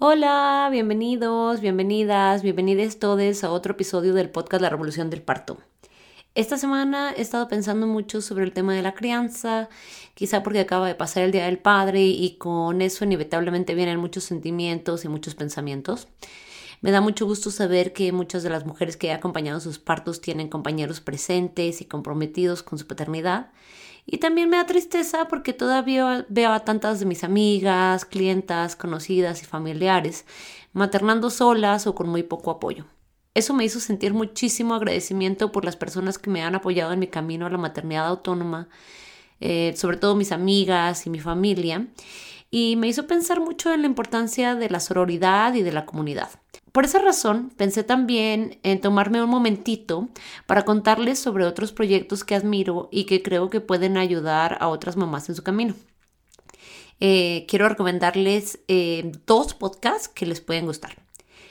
Hola, 0.00 0.68
bienvenidos, 0.70 1.60
bienvenidas, 1.60 2.42
bienvenidos 2.42 3.00
todos 3.00 3.42
a 3.42 3.50
otro 3.50 3.72
episodio 3.72 4.14
del 4.14 4.30
podcast 4.30 4.62
La 4.62 4.68
Revolución 4.68 5.10
del 5.10 5.22
Parto. 5.22 5.58
Esta 6.36 6.56
semana 6.56 7.12
he 7.16 7.20
estado 7.20 7.48
pensando 7.48 7.88
mucho 7.88 8.20
sobre 8.20 8.44
el 8.44 8.52
tema 8.52 8.76
de 8.76 8.82
la 8.82 8.94
crianza, 8.94 9.68
quizá 10.14 10.44
porque 10.44 10.60
acaba 10.60 10.86
de 10.86 10.94
pasar 10.94 11.24
el 11.24 11.32
Día 11.32 11.46
del 11.46 11.58
Padre 11.58 12.04
y 12.04 12.36
con 12.36 12.80
eso 12.80 13.02
inevitablemente 13.02 13.74
vienen 13.74 13.98
muchos 13.98 14.22
sentimientos 14.22 15.04
y 15.04 15.08
muchos 15.08 15.34
pensamientos. 15.34 16.06
Me 16.80 16.92
da 16.92 17.00
mucho 17.00 17.26
gusto 17.26 17.50
saber 17.50 17.92
que 17.92 18.12
muchas 18.12 18.44
de 18.44 18.50
las 18.50 18.64
mujeres 18.66 18.96
que 18.96 19.08
he 19.08 19.12
acompañado 19.12 19.58
sus 19.58 19.80
partos 19.80 20.20
tienen 20.20 20.48
compañeros 20.48 21.00
presentes 21.00 21.80
y 21.80 21.86
comprometidos 21.86 22.62
con 22.62 22.78
su 22.78 22.86
paternidad 22.86 23.50
y 24.10 24.18
también 24.18 24.48
me 24.48 24.56
da 24.56 24.64
tristeza 24.64 25.28
porque 25.28 25.52
todavía 25.52 26.24
veo 26.30 26.50
a 26.50 26.60
tantas 26.60 26.98
de 26.98 27.04
mis 27.04 27.24
amigas, 27.24 28.06
clientas, 28.06 28.74
conocidas 28.74 29.42
y 29.42 29.44
familiares 29.44 30.24
maternando 30.72 31.28
solas 31.28 31.86
o 31.86 31.94
con 31.94 32.08
muy 32.08 32.22
poco 32.22 32.50
apoyo. 32.50 32.86
Eso 33.34 33.52
me 33.52 33.64
hizo 33.64 33.80
sentir 33.80 34.14
muchísimo 34.14 34.74
agradecimiento 34.74 35.52
por 35.52 35.64
las 35.64 35.76
personas 35.76 36.18
que 36.18 36.30
me 36.30 36.42
han 36.42 36.54
apoyado 36.54 36.92
en 36.92 37.00
mi 37.00 37.08
camino 37.08 37.44
a 37.44 37.50
la 37.50 37.58
maternidad 37.58 38.06
autónoma, 38.06 38.68
eh, 39.40 39.74
sobre 39.76 39.98
todo 39.98 40.16
mis 40.16 40.32
amigas 40.32 41.06
y 41.06 41.10
mi 41.10 41.20
familia, 41.20 41.86
y 42.50 42.76
me 42.76 42.88
hizo 42.88 43.06
pensar 43.06 43.40
mucho 43.40 43.72
en 43.74 43.82
la 43.82 43.88
importancia 43.88 44.54
de 44.54 44.70
la 44.70 44.80
sororidad 44.80 45.54
y 45.54 45.62
de 45.62 45.72
la 45.72 45.84
comunidad. 45.84 46.30
Por 46.78 46.84
esa 46.84 47.00
razón, 47.00 47.50
pensé 47.56 47.82
también 47.82 48.60
en 48.62 48.80
tomarme 48.80 49.20
un 49.20 49.28
momentito 49.28 50.10
para 50.46 50.64
contarles 50.64 51.18
sobre 51.18 51.44
otros 51.44 51.72
proyectos 51.72 52.22
que 52.22 52.36
admiro 52.36 52.88
y 52.92 53.02
que 53.02 53.20
creo 53.20 53.50
que 53.50 53.60
pueden 53.60 53.96
ayudar 53.96 54.56
a 54.60 54.68
otras 54.68 54.96
mamás 54.96 55.28
en 55.28 55.34
su 55.34 55.42
camino. 55.42 55.74
Eh, 57.00 57.46
quiero 57.48 57.68
recomendarles 57.68 58.60
eh, 58.68 59.10
dos 59.26 59.54
podcasts 59.54 60.06
que 60.06 60.24
les 60.24 60.40
pueden 60.40 60.66
gustar. 60.66 61.02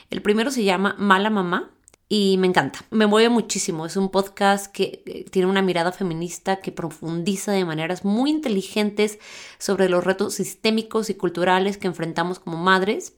El 0.09 0.21
primero 0.21 0.49
se 0.49 0.63
llama 0.63 0.95
Mala 0.97 1.29
Mamá 1.29 1.71
y 2.09 2.37
me 2.37 2.47
encanta. 2.47 2.79
Me 2.89 3.05
mueve 3.05 3.29
muchísimo. 3.29 3.85
Es 3.85 3.97
un 3.97 4.09
podcast 4.09 4.71
que 4.71 5.03
eh, 5.05 5.25
tiene 5.29 5.49
una 5.49 5.61
mirada 5.61 5.91
feminista 5.91 6.57
que 6.57 6.71
profundiza 6.71 7.51
de 7.51 7.65
maneras 7.65 8.05
muy 8.05 8.29
inteligentes 8.29 9.19
sobre 9.57 9.89
los 9.89 10.03
retos 10.03 10.35
sistémicos 10.35 11.09
y 11.09 11.15
culturales 11.15 11.77
que 11.77 11.87
enfrentamos 11.87 12.39
como 12.39 12.57
madres 12.57 13.13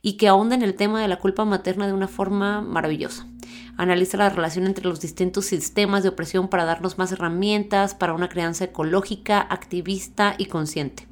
y 0.00 0.16
que 0.16 0.28
ahonda 0.28 0.54
en 0.54 0.62
el 0.62 0.74
tema 0.74 1.02
de 1.02 1.08
la 1.08 1.18
culpa 1.18 1.44
materna 1.44 1.86
de 1.86 1.92
una 1.92 2.08
forma 2.08 2.62
maravillosa. 2.62 3.26
Analiza 3.76 4.16
la 4.16 4.30
relación 4.30 4.66
entre 4.66 4.86
los 4.86 5.00
distintos 5.00 5.44
sistemas 5.44 6.02
de 6.02 6.08
opresión 6.08 6.48
para 6.48 6.64
darnos 6.64 6.96
más 6.96 7.12
herramientas 7.12 7.94
para 7.94 8.14
una 8.14 8.28
crianza 8.28 8.64
ecológica, 8.64 9.40
activista 9.40 10.34
y 10.38 10.46
consciente. 10.46 11.06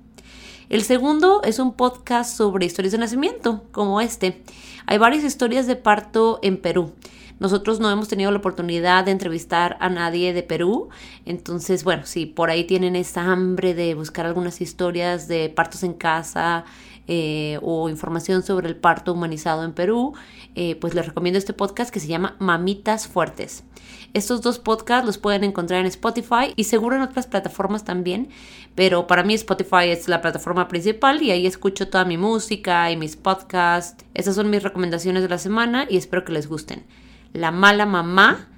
El 0.70 0.82
segundo 0.82 1.42
es 1.44 1.58
un 1.58 1.74
podcast 1.74 2.36
sobre 2.36 2.66
historias 2.66 2.92
de 2.92 2.98
nacimiento, 2.98 3.64
como 3.72 4.02
este. 4.02 4.42
Hay 4.86 4.98
varias 4.98 5.24
historias 5.24 5.66
de 5.66 5.76
parto 5.76 6.40
en 6.42 6.58
Perú. 6.60 6.92
Nosotros 7.40 7.80
no 7.80 7.90
hemos 7.90 8.08
tenido 8.08 8.30
la 8.30 8.38
oportunidad 8.38 9.04
de 9.04 9.12
entrevistar 9.12 9.76
a 9.80 9.88
nadie 9.88 10.32
de 10.32 10.42
Perú, 10.42 10.88
entonces, 11.24 11.84
bueno, 11.84 12.04
si 12.04 12.26
por 12.26 12.50
ahí 12.50 12.64
tienen 12.64 12.96
esa 12.96 13.30
hambre 13.30 13.74
de 13.74 13.94
buscar 13.94 14.26
algunas 14.26 14.60
historias 14.60 15.28
de 15.28 15.48
partos 15.48 15.82
en 15.82 15.94
casa, 15.94 16.64
eh, 17.10 17.58
o 17.62 17.88
información 17.88 18.42
sobre 18.42 18.68
el 18.68 18.76
parto 18.76 19.14
humanizado 19.14 19.64
en 19.64 19.72
Perú, 19.72 20.12
eh, 20.54 20.76
pues 20.76 20.92
les 20.92 21.06
recomiendo 21.06 21.38
este 21.38 21.54
podcast 21.54 21.90
que 21.90 22.00
se 22.00 22.06
llama 22.06 22.36
Mamitas 22.38 23.08
Fuertes. 23.08 23.64
Estos 24.12 24.42
dos 24.42 24.58
podcasts 24.58 25.06
los 25.06 25.16
pueden 25.16 25.42
encontrar 25.42 25.80
en 25.80 25.86
Spotify 25.86 26.52
y 26.54 26.64
seguro 26.64 26.96
en 26.96 27.00
otras 27.00 27.26
plataformas 27.26 27.82
también, 27.82 28.28
pero 28.74 29.06
para 29.06 29.22
mí 29.22 29.32
Spotify 29.32 29.88
es 29.88 30.06
la 30.06 30.20
plataforma 30.20 30.68
principal 30.68 31.22
y 31.22 31.30
ahí 31.30 31.46
escucho 31.46 31.88
toda 31.88 32.04
mi 32.04 32.18
música 32.18 32.90
y 32.90 32.98
mis 32.98 33.16
podcasts. 33.16 34.04
Esas 34.12 34.34
son 34.34 34.50
mis 34.50 34.62
recomendaciones 34.62 35.22
de 35.22 35.30
la 35.30 35.38
semana 35.38 35.86
y 35.88 35.96
espero 35.96 36.26
que 36.26 36.32
les 36.32 36.46
gusten. 36.46 36.84
La 37.32 37.50
mala 37.50 37.86
mamá 37.86 38.48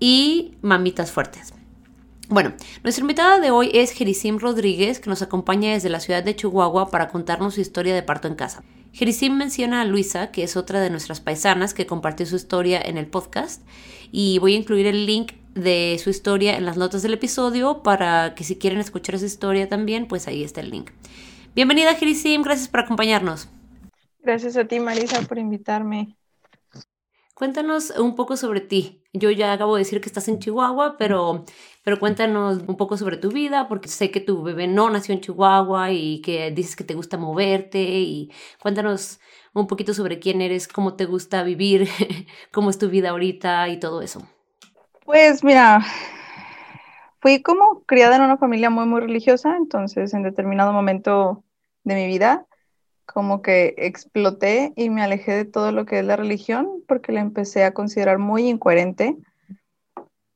y 0.00 0.56
Mamitas 0.62 1.12
Fuertes. 1.12 1.52
Bueno, 2.28 2.52
nuestra 2.82 3.02
invitada 3.02 3.40
de 3.40 3.50
hoy 3.50 3.70
es 3.72 3.92
Jerisim 3.92 4.38
Rodríguez, 4.38 5.00
que 5.00 5.08
nos 5.08 5.22
acompaña 5.22 5.72
desde 5.72 5.88
la 5.88 5.98
ciudad 5.98 6.22
de 6.22 6.36
Chihuahua 6.36 6.90
para 6.90 7.08
contarnos 7.08 7.54
su 7.54 7.62
historia 7.62 7.94
de 7.94 8.02
parto 8.02 8.28
en 8.28 8.34
casa. 8.34 8.62
Jerisim 8.92 9.34
menciona 9.34 9.80
a 9.80 9.84
Luisa, 9.86 10.30
que 10.30 10.42
es 10.42 10.56
otra 10.56 10.80
de 10.80 10.90
nuestras 10.90 11.20
paisanas 11.20 11.72
que 11.72 11.86
compartió 11.86 12.26
su 12.26 12.36
historia 12.36 12.82
en 12.82 12.98
el 12.98 13.06
podcast, 13.06 13.62
y 14.12 14.38
voy 14.40 14.54
a 14.54 14.58
incluir 14.58 14.86
el 14.86 15.06
link 15.06 15.32
de 15.54 15.98
su 16.02 16.10
historia 16.10 16.58
en 16.58 16.66
las 16.66 16.76
notas 16.76 17.02
del 17.02 17.14
episodio 17.14 17.82
para 17.82 18.34
que 18.34 18.44
si 18.44 18.56
quieren 18.56 18.78
escuchar 18.78 19.14
esa 19.14 19.26
historia 19.26 19.68
también, 19.68 20.06
pues 20.06 20.28
ahí 20.28 20.44
está 20.44 20.60
el 20.60 20.70
link. 20.70 20.90
Bienvenida 21.54 21.94
Jerisim, 21.94 22.42
gracias 22.42 22.68
por 22.68 22.80
acompañarnos. 22.80 23.48
Gracias 24.22 24.56
a 24.58 24.66
ti 24.66 24.80
Marisa 24.80 25.22
por 25.22 25.38
invitarme. 25.38 26.17
Cuéntanos 27.38 27.90
un 27.90 28.16
poco 28.16 28.36
sobre 28.36 28.60
ti. 28.60 29.04
Yo 29.12 29.30
ya 29.30 29.52
acabo 29.52 29.76
de 29.76 29.82
decir 29.82 30.00
que 30.00 30.08
estás 30.08 30.26
en 30.26 30.40
Chihuahua, 30.40 30.96
pero, 30.98 31.44
pero 31.84 32.00
cuéntanos 32.00 32.64
un 32.66 32.76
poco 32.76 32.96
sobre 32.96 33.16
tu 33.16 33.30
vida, 33.30 33.68
porque 33.68 33.88
sé 33.88 34.10
que 34.10 34.18
tu 34.18 34.42
bebé 34.42 34.66
no 34.66 34.90
nació 34.90 35.14
en 35.14 35.20
Chihuahua 35.20 35.92
y 35.92 36.20
que 36.20 36.50
dices 36.50 36.74
que 36.74 36.82
te 36.82 36.94
gusta 36.94 37.16
moverte. 37.16 37.78
Y 37.80 38.32
cuéntanos 38.60 39.20
un 39.54 39.68
poquito 39.68 39.94
sobre 39.94 40.18
quién 40.18 40.42
eres, 40.42 40.66
cómo 40.66 40.96
te 40.96 41.04
gusta 41.04 41.44
vivir, 41.44 41.88
cómo 42.52 42.70
es 42.70 42.78
tu 42.78 42.88
vida 42.88 43.10
ahorita 43.10 43.68
y 43.68 43.78
todo 43.78 44.02
eso. 44.02 44.20
Pues 45.04 45.44
mira, 45.44 45.80
fui 47.20 47.40
como 47.40 47.84
criada 47.84 48.16
en 48.16 48.22
una 48.22 48.38
familia 48.38 48.68
muy, 48.68 48.86
muy 48.86 49.00
religiosa, 49.00 49.56
entonces 49.56 50.12
en 50.12 50.24
determinado 50.24 50.72
momento 50.72 51.44
de 51.84 51.94
mi 51.94 52.08
vida 52.08 52.48
como 53.12 53.42
que 53.42 53.74
exploté 53.78 54.72
y 54.76 54.90
me 54.90 55.02
alejé 55.02 55.32
de 55.32 55.44
todo 55.44 55.72
lo 55.72 55.86
que 55.86 55.98
es 56.00 56.04
la 56.04 56.16
religión 56.16 56.82
porque 56.86 57.12
la 57.12 57.20
empecé 57.20 57.64
a 57.64 57.72
considerar 57.72 58.18
muy 58.18 58.48
incoherente 58.48 59.16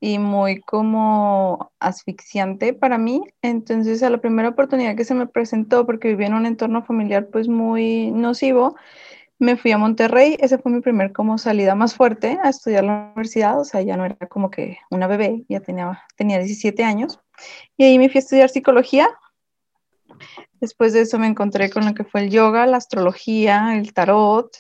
y 0.00 0.18
muy 0.18 0.60
como 0.60 1.70
asfixiante 1.78 2.72
para 2.74 2.98
mí. 2.98 3.22
Entonces 3.42 4.02
a 4.02 4.10
la 4.10 4.18
primera 4.18 4.48
oportunidad 4.48 4.96
que 4.96 5.04
se 5.04 5.14
me 5.14 5.26
presentó, 5.26 5.86
porque 5.86 6.08
vivía 6.08 6.26
en 6.26 6.34
un 6.34 6.46
entorno 6.46 6.82
familiar 6.82 7.28
pues 7.28 7.46
muy 7.46 8.10
nocivo, 8.10 8.74
me 9.38 9.56
fui 9.56 9.70
a 9.72 9.78
Monterrey. 9.78 10.36
Esa 10.40 10.58
fue 10.58 10.72
mi 10.72 10.80
primer 10.80 11.12
como 11.12 11.38
salida 11.38 11.74
más 11.74 11.94
fuerte 11.94 12.38
a 12.42 12.48
estudiar 12.48 12.84
la 12.84 13.10
universidad. 13.14 13.60
O 13.60 13.64
sea, 13.64 13.82
ya 13.82 13.96
no 13.96 14.04
era 14.06 14.16
como 14.28 14.50
que 14.50 14.78
una 14.90 15.06
bebé, 15.06 15.44
ya 15.48 15.60
tenía, 15.60 16.02
tenía 16.16 16.38
17 16.38 16.82
años. 16.84 17.20
Y 17.76 17.84
ahí 17.84 17.98
me 17.98 18.08
fui 18.08 18.18
a 18.18 18.20
estudiar 18.20 18.48
psicología 18.48 19.08
Después 20.60 20.92
de 20.92 21.02
eso 21.02 21.18
me 21.18 21.26
encontré 21.26 21.70
con 21.70 21.84
lo 21.84 21.94
que 21.94 22.04
fue 22.04 22.22
el 22.22 22.30
yoga, 22.30 22.66
la 22.66 22.76
astrología, 22.76 23.76
el 23.76 23.92
tarot, 23.92 24.56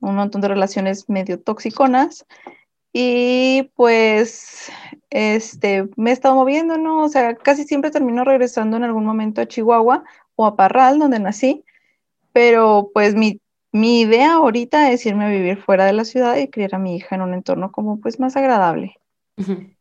un 0.00 0.16
montón 0.16 0.40
de 0.40 0.48
relaciones 0.48 1.08
medio 1.08 1.40
toxiconas. 1.40 2.26
Y 2.92 3.70
pues 3.74 4.70
este, 5.10 5.88
me 5.96 6.10
he 6.10 6.12
estado 6.12 6.34
moviendo, 6.34 6.78
¿no? 6.78 7.04
O 7.04 7.08
sea, 7.08 7.34
casi 7.34 7.64
siempre 7.64 7.90
termino 7.90 8.24
regresando 8.24 8.76
en 8.76 8.84
algún 8.84 9.04
momento 9.04 9.40
a 9.40 9.46
Chihuahua 9.46 10.04
o 10.34 10.46
a 10.46 10.56
Parral, 10.56 10.98
donde 10.98 11.18
nací. 11.18 11.64
Pero 12.32 12.90
pues 12.94 13.14
mi, 13.14 13.40
mi 13.72 14.00
idea 14.00 14.34
ahorita 14.34 14.90
es 14.92 15.04
irme 15.04 15.26
a 15.26 15.30
vivir 15.30 15.58
fuera 15.58 15.84
de 15.84 15.92
la 15.92 16.04
ciudad 16.04 16.36
y 16.36 16.48
criar 16.48 16.74
a 16.74 16.78
mi 16.78 16.96
hija 16.96 17.14
en 17.16 17.22
un 17.22 17.34
entorno 17.34 17.70
como 17.70 18.00
pues 18.00 18.18
más 18.18 18.36
agradable. 18.36 18.96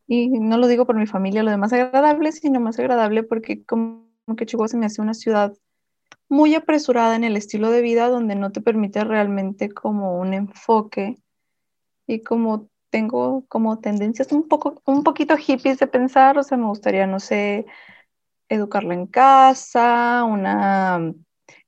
Y 0.08 0.28
no 0.28 0.58
lo 0.58 0.68
digo 0.68 0.86
por 0.86 0.98
mi 0.98 1.08
familia, 1.08 1.44
lo 1.44 1.52
de 1.52 1.58
más 1.58 1.72
agradable, 1.72 2.32
sino 2.34 2.60
más 2.60 2.78
agradable 2.78 3.24
porque 3.24 3.64
como 3.64 4.05
que 4.34 4.46
Chihuahua 4.46 4.68
se 4.68 4.78
me 4.78 4.88
hace 4.88 5.02
una 5.02 5.14
ciudad 5.14 5.54
muy 6.30 6.56
apresurada 6.56 7.16
en 7.16 7.24
el 7.24 7.38
estilo 7.38 7.70
de 7.70 7.82
vida 7.82 8.10
donde 8.10 8.36
no 8.36 8.52
te 8.52 8.62
permite 8.62 9.04
realmente 9.04 9.70
como 9.70 10.18
un 10.18 10.34
enfoque 10.34 11.18
y 12.08 12.22
como 12.22 12.70
tengo 12.90 13.46
como 13.48 13.80
tendencias 13.80 14.32
un 14.32 14.48
poco 14.48 14.82
un 14.86 15.04
poquito 15.04 15.38
hippies 15.38 15.78
de 15.80 15.88
pensar, 15.88 16.38
o 16.38 16.44
sea, 16.44 16.58
me 16.58 16.66
gustaría 16.66 17.06
no 17.06 17.20
sé 17.20 17.66
educarla 18.50 18.94
en 18.94 19.08
casa, 19.08 20.24
una 20.24 21.14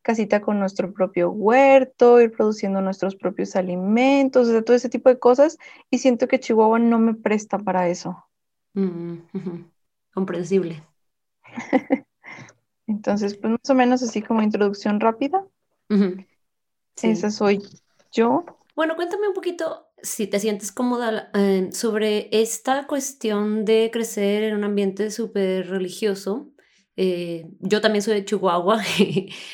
casita 0.02 0.42
con 0.42 0.60
nuestro 0.60 0.94
propio 0.94 1.32
huerto, 1.32 2.22
ir 2.22 2.32
produciendo 2.32 2.82
nuestros 2.82 3.16
propios 3.16 3.56
alimentos, 3.56 4.48
o 4.48 4.64
todo 4.64 4.76
ese 4.76 4.90
tipo 4.90 5.10
de 5.10 5.20
cosas 5.20 5.58
y 5.90 5.98
siento 6.00 6.28
que 6.28 6.40
Chihuahua 6.40 6.80
no 6.80 6.98
me 6.98 7.14
presta 7.14 7.60
para 7.60 7.90
eso. 7.90 8.24
Mm, 8.74 9.18
Comprensible. 10.14 10.82
Entonces, 12.88 13.36
pues 13.36 13.52
más 13.52 13.70
o 13.70 13.76
menos 13.76 14.02
así 14.02 14.22
como 14.22 14.42
introducción 14.42 15.00
rápida. 15.00 15.46
Esa 17.02 17.30
soy 17.30 17.62
yo. 18.12 18.46
Bueno, 18.76 18.96
cuéntame 18.96 19.28
un 19.28 19.34
poquito, 19.34 19.88
si 20.02 20.28
te 20.28 20.40
sientes 20.40 20.72
cómoda, 20.72 21.30
eh, 21.34 21.70
sobre 21.72 22.30
esta 22.32 22.88
cuestión 22.88 23.66
de 23.66 23.90
crecer 23.92 24.44
en 24.44 24.56
un 24.56 24.64
ambiente 24.64 25.12
súper 25.12 25.70
religioso. 25.70 26.52
Eh, 26.96 27.50
yo 27.60 27.82
también 27.82 28.02
soy 28.02 28.16
de 28.16 28.26
Chihuahua, 28.26 28.82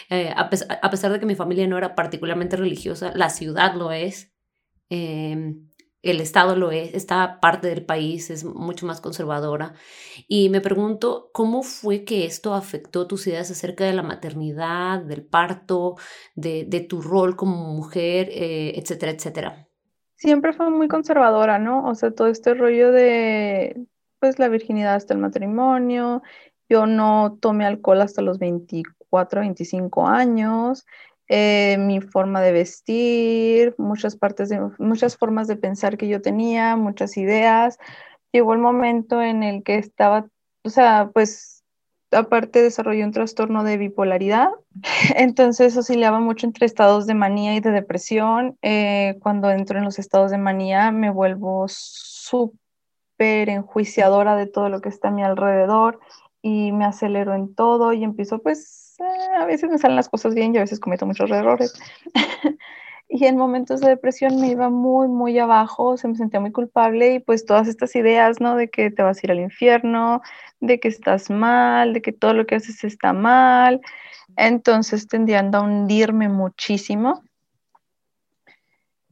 eh, 0.10 0.34
a, 0.36 0.50
pesar, 0.50 1.12
de 1.12 1.20
que 1.20 1.26
mi 1.26 1.36
familia 1.36 1.68
no 1.68 1.78
era 1.78 1.96
particularmente 1.96 2.56
religiosa, 2.56 3.12
la 3.16 3.30
ciudad 3.30 3.76
lo 3.76 3.92
es, 3.92 4.32
el 6.04 6.20
estado 6.20 6.56
lo 6.58 6.72
es, 6.72 6.94
esta 6.94 7.40
parte 7.40 7.70
del 7.70 7.86
país 7.86 8.30
es 8.30 8.44
mucho 8.44 8.86
más 8.86 9.00
conservadora. 9.00 9.74
Y 10.28 10.50
me 10.50 10.60
pregunto, 10.60 11.30
¿cómo 11.34 11.64
fue 11.64 12.04
que 12.04 12.26
esto 12.26 12.54
afectó 12.54 13.08
tus 13.08 13.26
ideas 13.26 13.50
acerca 13.50 13.86
de 13.86 13.94
la 13.94 14.04
maternidad, 14.04 15.02
del 15.02 15.24
parto, 15.24 15.96
de, 16.36 16.86
tu 16.90 17.02
rol 17.02 17.38
como 17.38 17.74
mujer, 17.74 18.28
eh, 18.32 18.74
etcétera, 18.78 19.14
etcétera? 19.14 19.68
Siempre 20.16 20.52
fue 20.52 20.70
muy 20.70 20.90
conservadora, 20.90 21.58
¿no? 21.58 21.88
O 21.88 21.96
sea, 21.96 22.12
todo 22.12 22.28
este 22.28 22.54
rollo 22.54 22.92
de, 22.92 23.88
pues, 24.20 24.40
la 24.40 24.50
virginidad 24.50 24.96
hasta 24.96 25.14
el 25.14 25.22
matrimonio. 25.22 26.22
Yo 26.68 26.86
no 26.86 27.38
tomé 27.40 27.66
alcohol 27.66 28.02
hasta 28.02 28.22
los 28.22 28.40
24, 28.40 29.40
25 29.40 30.06
años. 30.06 30.86
Eh, 31.30 31.78
mi 31.80 32.02
forma 32.02 32.42
de 32.42 32.52
vestir, 32.52 33.76
muchas 33.78 34.18
partes 34.18 34.50
de, 34.50 34.60
muchas 34.78 35.18
formas 35.18 35.48
de 35.48 35.56
pensar 35.56 35.98
que 35.98 36.08
yo 36.08 36.22
tenía, 36.22 36.76
muchas 36.76 37.18
ideas. 37.18 37.78
Llegó 38.32 38.54
el 38.54 38.60
momento 38.60 39.22
en 39.22 39.44
el 39.44 39.64
que 39.64 39.78
estaba, 39.78 40.28
o 40.64 40.70
sea, 40.70 41.12
pues 41.14 41.64
aparte 42.12 42.62
desarrollé 42.62 43.04
un 43.04 43.12
trastorno 43.12 43.64
de 43.64 43.78
bipolaridad, 43.78 44.50
entonces 45.16 45.76
oscilaba 45.78 46.20
mucho 46.20 46.46
entre 46.46 46.66
estados 46.66 47.08
de 47.08 47.14
manía 47.14 47.56
y 47.56 47.62
de 47.62 47.72
depresión. 47.72 48.58
Eh, 48.62 49.18
cuando 49.22 49.50
entro 49.50 49.78
en 49.80 49.86
los 49.86 50.00
estados 50.00 50.32
de 50.32 50.38
manía 50.38 50.92
me 50.92 51.10
vuelvo 51.10 51.66
súper 51.68 52.54
enjuiciadora 53.50 54.36
de 54.36 54.48
todo 54.48 54.70
lo 54.70 54.82
que 54.82 54.90
está 54.90 55.08
a 55.08 55.12
mi 55.12 55.24
alrededor 55.24 56.00
y 56.42 56.74
me 56.74 56.86
acelero 56.86 57.34
en 57.34 57.56
todo 57.56 57.94
y 57.94 58.04
empiezo 58.04 58.40
pues 58.40 58.83
eh, 59.00 59.36
a 59.38 59.46
veces 59.46 59.70
me 59.70 59.78
salen 59.78 59.96
las 59.96 60.10
cosas 60.10 60.36
bien 60.36 60.54
y 60.54 60.58
a 60.58 60.62
veces 60.62 60.80
cometo 60.80 61.06
muchos 61.06 61.30
errores. 61.32 61.74
y 63.10 63.26
en 63.26 63.38
momentos 63.38 63.82
de 63.82 63.90
depresión 63.90 64.40
me 64.40 64.48
iba 64.48 64.70
muy, 64.70 65.08
muy 65.08 65.38
abajo, 65.40 65.98
se 65.98 66.08
me 66.08 66.16
sentía 66.16 66.40
muy 66.40 66.52
culpable 66.52 67.16
y 67.16 67.20
pues 67.20 67.46
todas 67.46 67.68
estas 67.68 67.96
ideas, 67.96 68.40
¿no? 68.40 68.56
De 68.56 68.70
que 68.70 68.92
te 68.92 69.04
vas 69.04 69.18
a 69.18 69.22
ir 69.26 69.32
al 69.32 69.40
infierno, 69.40 70.22
de 70.60 70.80
que 70.80 70.88
estás 70.88 71.30
mal, 71.30 71.94
de 71.94 72.02
que 72.02 72.12
todo 72.12 72.34
lo 72.34 72.46
que 72.46 72.56
haces 72.56 72.84
está 72.84 73.14
mal. 73.14 73.82
Entonces 74.36 75.08
tendían 75.08 75.54
a 75.54 75.62
hundirme 75.62 76.30
muchísimo. 76.30 77.24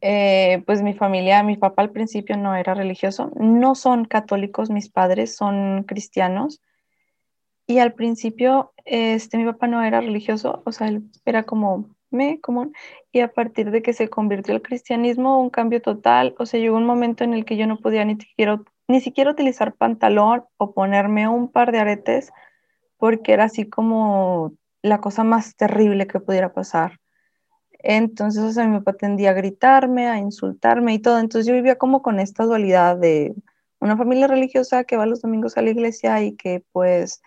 Eh, 0.01 0.63
pues 0.65 0.81
mi 0.81 0.95
familia, 0.95 1.43
mi 1.43 1.57
papá 1.57 1.83
al 1.83 1.91
principio 1.91 2.35
no 2.35 2.55
era 2.55 2.73
religioso, 2.73 3.31
no 3.35 3.75
son 3.75 4.05
católicos 4.05 4.71
mis 4.71 4.89
padres, 4.89 5.35
son 5.35 5.83
cristianos. 5.83 6.59
Y 7.71 7.79
al 7.79 7.93
principio, 7.93 8.73
este, 8.83 9.37
mi 9.37 9.45
papá 9.45 9.65
no 9.65 9.81
era 9.81 10.01
religioso, 10.01 10.61
o 10.65 10.73
sea, 10.73 10.89
él 10.89 11.03
era 11.23 11.43
como 11.43 11.89
me 12.09 12.41
común 12.41 12.73
y 13.13 13.21
a 13.21 13.31
partir 13.31 13.71
de 13.71 13.81
que 13.81 13.93
se 13.93 14.09
convirtió 14.09 14.53
al 14.53 14.61
cristianismo 14.61 15.39
un 15.41 15.49
cambio 15.49 15.81
total, 15.81 16.35
o 16.37 16.45
sea, 16.45 16.59
llegó 16.59 16.75
un 16.75 16.85
momento 16.85 17.23
en 17.23 17.33
el 17.33 17.45
que 17.45 17.55
yo 17.55 17.67
no 17.67 17.77
podía 17.77 18.03
ni 18.03 18.17
siquiera, 18.19 18.61
ni 18.89 18.99
siquiera 18.99 19.31
utilizar 19.31 19.73
pantalón 19.73 20.43
o 20.57 20.73
ponerme 20.73 21.29
un 21.29 21.49
par 21.49 21.71
de 21.71 21.79
aretes 21.79 22.33
porque 22.97 23.31
era 23.31 23.45
así 23.45 23.69
como 23.69 24.51
la 24.81 24.99
cosa 24.99 25.23
más 25.23 25.55
terrible 25.55 26.07
que 26.07 26.19
pudiera 26.19 26.51
pasar. 26.53 26.99
Entonces, 27.79 28.43
o 28.43 28.51
sea, 28.51 28.67
mi 28.67 28.79
papá 28.79 28.97
tendía 28.97 29.29
a 29.29 29.33
gritarme, 29.33 30.09
a 30.09 30.17
insultarme 30.17 30.93
y 30.95 30.99
todo. 30.99 31.19
Entonces 31.19 31.47
yo 31.47 31.53
vivía 31.53 31.77
como 31.77 32.01
con 32.01 32.19
esta 32.19 32.43
dualidad 32.43 32.97
de 32.97 33.33
una 33.79 33.95
familia 33.95 34.27
religiosa 34.27 34.83
que 34.83 34.97
va 34.97 35.05
los 35.05 35.21
domingos 35.21 35.57
a 35.57 35.61
la 35.61 35.69
iglesia 35.69 36.21
y 36.21 36.35
que 36.35 36.65
pues 36.73 37.21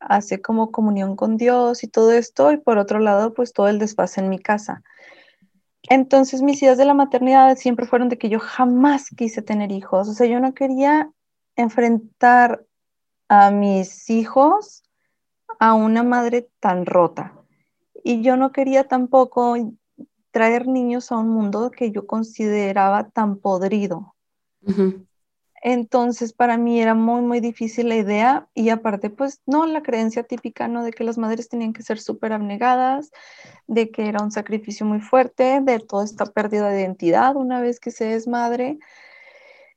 hace 0.00 0.40
como 0.40 0.72
comunión 0.72 1.14
con 1.14 1.36
Dios 1.36 1.84
y 1.84 1.88
todo 1.88 2.12
esto, 2.12 2.52
y 2.52 2.56
por 2.56 2.78
otro 2.78 2.98
lado, 2.98 3.34
pues 3.34 3.52
todo 3.52 3.68
el 3.68 3.78
desfase 3.78 4.20
en 4.20 4.28
mi 4.28 4.38
casa. 4.38 4.82
Entonces 5.88 6.42
mis 6.42 6.62
ideas 6.62 6.78
de 6.78 6.84
la 6.84 6.94
maternidad 6.94 7.56
siempre 7.56 7.86
fueron 7.86 8.08
de 8.08 8.18
que 8.18 8.28
yo 8.28 8.38
jamás 8.38 9.10
quise 9.16 9.42
tener 9.42 9.72
hijos, 9.72 10.08
o 10.08 10.12
sea, 10.12 10.26
yo 10.26 10.40
no 10.40 10.54
quería 10.54 11.10
enfrentar 11.56 12.64
a 13.28 13.50
mis 13.50 14.10
hijos 14.10 14.82
a 15.58 15.74
una 15.74 16.02
madre 16.02 16.48
tan 16.58 16.86
rota. 16.86 17.34
Y 18.02 18.22
yo 18.22 18.36
no 18.36 18.50
quería 18.50 18.88
tampoco 18.88 19.56
traer 20.30 20.66
niños 20.66 21.12
a 21.12 21.18
un 21.18 21.28
mundo 21.28 21.70
que 21.70 21.90
yo 21.90 22.06
consideraba 22.06 23.10
tan 23.10 23.36
podrido. 23.36 24.14
Entonces, 25.62 26.32
para 26.32 26.56
mí 26.56 26.80
era 26.80 26.94
muy, 26.94 27.20
muy 27.22 27.40
difícil 27.40 27.88
la 27.90 27.96
idea 27.96 28.48
y 28.54 28.70
aparte, 28.70 29.10
pues, 29.10 29.42
no, 29.46 29.66
la 29.66 29.82
creencia 29.82 30.22
típica, 30.22 30.68
¿no? 30.68 30.82
De 30.84 30.92
que 30.92 31.04
las 31.04 31.18
madres 31.18 31.48
tenían 31.50 31.74
que 31.74 31.82
ser 31.82 32.00
súper 32.00 32.32
abnegadas, 32.32 33.10
de 33.66 33.90
que 33.90 34.08
era 34.08 34.22
un 34.22 34.32
sacrificio 34.32 34.86
muy 34.86 35.00
fuerte, 35.00 35.60
de 35.62 35.80
toda 35.80 36.04
esta 36.04 36.26
pérdida 36.26 36.70
de 36.70 36.82
identidad 36.82 37.36
una 37.36 37.60
vez 37.60 37.80
que 37.80 37.90
se 37.90 38.14
es 38.14 38.28
madre, 38.28 38.78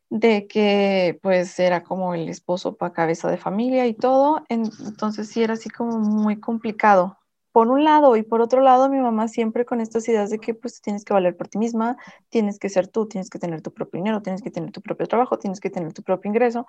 de 0.09 0.47
que, 0.47 1.19
pues, 1.21 1.59
era 1.59 1.83
como 1.83 2.13
el 2.13 2.29
esposo 2.29 2.75
para 2.77 2.93
cabeza 2.93 3.29
de 3.31 3.37
familia 3.37 3.87
y 3.87 3.93
todo. 3.95 4.43
Entonces, 4.49 5.29
sí, 5.29 5.43
era 5.43 5.53
así 5.55 5.69
como 5.69 5.99
muy 5.99 6.39
complicado 6.39 7.17
por 7.53 7.67
un 7.69 7.83
lado, 7.83 8.17
y 8.17 8.23
por 8.23 8.41
otro 8.41 8.61
lado, 8.61 8.89
mi 8.89 8.99
mamá 8.99 9.27
siempre 9.27 9.63
con 9.63 9.79
estas 9.79 10.09
ideas 10.09 10.31
de 10.31 10.39
que 10.39 10.55
pues 10.55 10.81
tienes 10.81 11.05
que 11.05 11.13
valer 11.13 11.37
por 11.37 11.47
ti 11.47 11.59
misma, 11.59 11.97
tienes 12.29 12.57
que 12.57 12.67
ser 12.67 12.87
tú, 12.87 13.07
tienes 13.07 13.29
que 13.29 13.37
tener 13.37 13.61
tu 13.61 13.71
propio 13.71 13.99
dinero, 13.99 14.23
tienes 14.23 14.41
que 14.41 14.49
tener 14.49 14.71
tu 14.71 14.81
propio 14.81 15.05
trabajo, 15.07 15.37
tienes 15.37 15.59
que 15.59 15.69
tener 15.69 15.93
tu 15.93 16.01
propio 16.01 16.29
ingreso. 16.29 16.65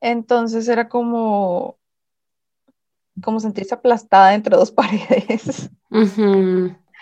Entonces 0.00 0.66
era 0.66 0.88
como, 0.88 1.78
como 3.22 3.38
sentirse 3.38 3.74
aplastada 3.76 4.34
entre 4.34 4.56
dos 4.56 4.72
paredes. 4.72 5.70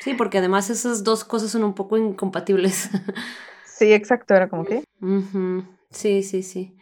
Sí, 0.01 0.13
porque 0.13 0.39
además 0.39 0.69
esas 0.69 1.03
dos 1.03 1.25
cosas 1.25 1.51
son 1.51 1.65
un 1.65 1.75
poco 1.75 1.97
incompatibles. 1.97 2.91
Sí, 3.65 3.93
exacto, 3.93 4.35
era 4.35 4.49
como 4.51 4.67
que. 4.67 4.85
Sí, 5.91 6.23
sí, 6.23 6.43
sí. 6.43 6.77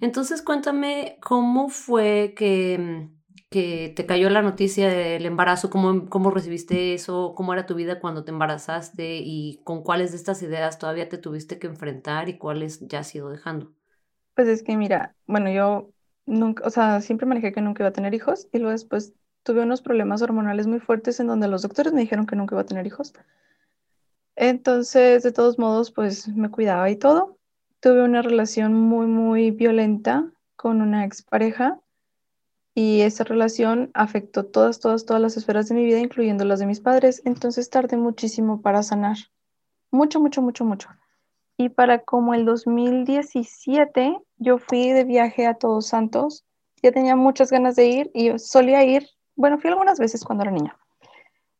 Entonces 0.00 0.42
cuéntame 0.42 1.16
cómo 1.22 1.70
fue 1.70 2.34
que 2.36 3.08
que 3.52 3.92
te 3.94 4.04
cayó 4.06 4.28
la 4.30 4.42
noticia 4.42 4.88
del 4.88 5.24
embarazo, 5.24 5.70
cómo, 5.70 6.08
cómo 6.08 6.32
recibiste 6.32 6.94
eso, 6.94 7.34
cómo 7.36 7.52
era 7.52 7.66
tu 7.66 7.76
vida 7.76 8.00
cuando 8.00 8.24
te 8.24 8.32
embarazaste 8.32 9.18
y 9.18 9.60
con 9.62 9.84
cuáles 9.84 10.10
de 10.10 10.16
estas 10.16 10.42
ideas 10.42 10.80
todavía 10.80 11.08
te 11.08 11.18
tuviste 11.18 11.60
que 11.60 11.68
enfrentar 11.68 12.28
y 12.28 12.38
cuáles 12.38 12.80
ya 12.88 12.98
has 12.98 13.14
ido 13.14 13.30
dejando. 13.30 13.72
Pues 14.34 14.48
es 14.48 14.64
que 14.64 14.76
mira, 14.76 15.14
bueno, 15.26 15.52
yo 15.52 15.90
nunca, 16.26 16.66
o 16.66 16.70
sea, 16.70 17.00
siempre 17.00 17.26
manejé 17.26 17.52
que 17.52 17.60
nunca 17.60 17.84
iba 17.84 17.90
a 17.90 17.92
tener 17.92 18.14
hijos 18.14 18.48
y 18.52 18.58
luego 18.58 18.72
después 18.72 19.14
tuve 19.44 19.62
unos 19.62 19.82
problemas 19.82 20.22
hormonales 20.22 20.66
muy 20.66 20.80
fuertes 20.80 21.20
en 21.20 21.28
donde 21.28 21.46
los 21.46 21.62
doctores 21.62 21.92
me 21.92 22.00
dijeron 22.00 22.26
que 22.26 22.34
nunca 22.34 22.54
iba 22.56 22.62
a 22.62 22.66
tener 22.66 22.86
hijos. 22.86 23.12
Entonces, 24.34 25.22
de 25.22 25.32
todos 25.32 25.58
modos, 25.58 25.92
pues 25.92 26.28
me 26.28 26.50
cuidaba 26.50 26.90
y 26.90 26.96
todo. 26.96 27.38
Tuve 27.80 28.02
una 28.02 28.22
relación 28.22 28.74
muy, 28.74 29.06
muy 29.06 29.50
violenta 29.50 30.32
con 30.56 30.80
una 30.80 31.04
expareja 31.04 31.80
y 32.74 33.02
esa 33.02 33.24
relación 33.24 33.90
afectó 33.94 34.46
todas, 34.46 34.80
todas, 34.80 35.04
todas 35.04 35.20
las 35.20 35.36
esferas 35.36 35.68
de 35.68 35.74
mi 35.74 35.84
vida, 35.84 35.98
incluyendo 35.98 36.44
las 36.44 36.58
de 36.58 36.66
mis 36.66 36.80
padres. 36.80 37.20
Entonces 37.24 37.68
tardé 37.68 37.96
muchísimo 37.96 38.62
para 38.62 38.82
sanar. 38.82 39.16
Mucho, 39.90 40.20
mucho, 40.20 40.40
mucho, 40.40 40.64
mucho. 40.64 40.88
Y 41.58 41.68
para 41.68 42.02
como 42.02 42.32
el 42.32 42.46
2017, 42.46 44.18
yo 44.38 44.58
fui 44.58 44.90
de 44.90 45.04
viaje 45.04 45.46
a 45.46 45.54
Todos 45.54 45.86
Santos. 45.86 46.44
Ya 46.82 46.92
tenía 46.92 47.14
muchas 47.14 47.50
ganas 47.50 47.76
de 47.76 47.86
ir 47.86 48.10
y 48.14 48.38
solía 48.38 48.82
ir, 48.84 49.08
bueno, 49.36 49.58
fui 49.58 49.70
algunas 49.70 49.98
veces 49.98 50.24
cuando 50.24 50.44
era 50.44 50.52
niña. 50.52 50.76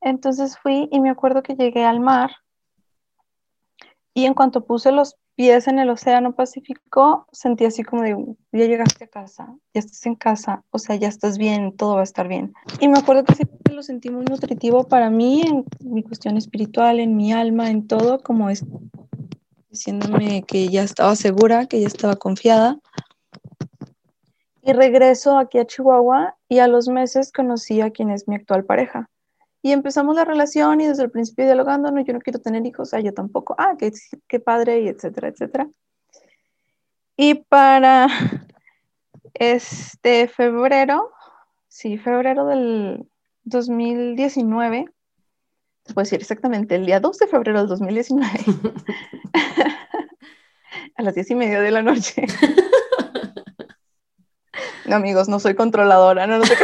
Entonces 0.00 0.58
fui 0.58 0.88
y 0.90 0.98
me 0.98 1.10
acuerdo 1.10 1.42
que 1.42 1.54
llegué 1.54 1.84
al 1.84 2.00
mar 2.00 2.30
y 4.14 4.24
en 4.24 4.34
cuanto 4.34 4.64
puse 4.64 4.92
los 4.92 5.16
pies 5.34 5.66
en 5.68 5.78
el 5.78 5.90
Océano 5.90 6.34
Pacífico, 6.34 7.26
sentí 7.32 7.64
así 7.64 7.82
como 7.82 8.02
de, 8.02 8.16
ya 8.52 8.66
llegaste 8.66 9.04
a 9.04 9.08
casa, 9.08 9.54
ya 9.74 9.80
estás 9.80 10.04
en 10.06 10.14
casa, 10.14 10.64
o 10.70 10.78
sea, 10.78 10.96
ya 10.96 11.08
estás 11.08 11.38
bien, 11.38 11.76
todo 11.76 11.94
va 11.94 12.00
a 12.00 12.04
estar 12.04 12.28
bien. 12.28 12.52
Y 12.80 12.88
me 12.88 12.98
acuerdo 12.98 13.24
que 13.24 13.34
siempre 13.34 13.74
lo 13.74 13.82
sentí 13.82 14.10
muy 14.10 14.24
nutritivo 14.24 14.84
para 14.84 15.10
mí, 15.10 15.42
en 15.42 15.64
mi 15.80 16.02
cuestión 16.02 16.36
espiritual, 16.36 17.00
en 17.00 17.16
mi 17.16 17.32
alma, 17.32 17.70
en 17.70 17.86
todo, 17.86 18.20
como 18.20 18.48
diciéndome 19.70 20.42
que 20.42 20.68
ya 20.68 20.82
estaba 20.82 21.16
segura, 21.16 21.66
que 21.66 21.80
ya 21.80 21.86
estaba 21.86 22.16
confiada. 22.16 22.78
Y 24.62 24.72
regreso 24.72 25.38
aquí 25.38 25.58
a 25.58 25.66
Chihuahua 25.66 26.36
y 26.48 26.60
a 26.60 26.68
los 26.68 26.88
meses 26.88 27.32
conocí 27.32 27.80
a 27.80 27.90
quien 27.90 28.10
es 28.10 28.28
mi 28.28 28.36
actual 28.36 28.64
pareja. 28.64 29.08
Y 29.62 29.70
empezamos 29.70 30.16
la 30.16 30.24
relación 30.24 30.80
y 30.80 30.88
desde 30.88 31.04
el 31.04 31.10
principio 31.10 31.44
dialogando, 31.44 31.92
no, 31.92 32.00
yo 32.00 32.12
no 32.12 32.20
quiero 32.20 32.40
tener 32.40 32.66
hijos, 32.66 32.92
ah, 32.94 33.00
yo 33.00 33.14
tampoco, 33.14 33.54
ah, 33.58 33.76
qué, 33.78 33.92
qué 34.26 34.40
padre, 34.40 34.80
y 34.80 34.88
etcétera, 34.88 35.28
etcétera. 35.28 35.68
Y 37.16 37.34
para 37.34 38.08
este 39.34 40.26
febrero, 40.26 41.12
sí, 41.68 41.96
febrero 41.96 42.46
del 42.46 43.08
2019, 43.44 44.86
te 45.84 45.94
puedo 45.94 46.04
decir 46.04 46.20
exactamente, 46.20 46.74
el 46.74 46.86
día 46.86 46.98
2 46.98 47.18
de 47.18 47.26
febrero 47.28 47.60
del 47.60 47.68
2019, 47.68 48.28
a 50.96 51.02
las 51.02 51.14
diez 51.14 51.30
y 51.30 51.36
media 51.36 51.60
de 51.60 51.70
la 51.70 51.82
noche. 51.82 52.24
no, 54.86 54.96
amigos, 54.96 55.28
no 55.28 55.38
soy 55.38 55.54
controladora, 55.54 56.26
no, 56.26 56.38
no 56.38 56.46
sé 56.46 56.56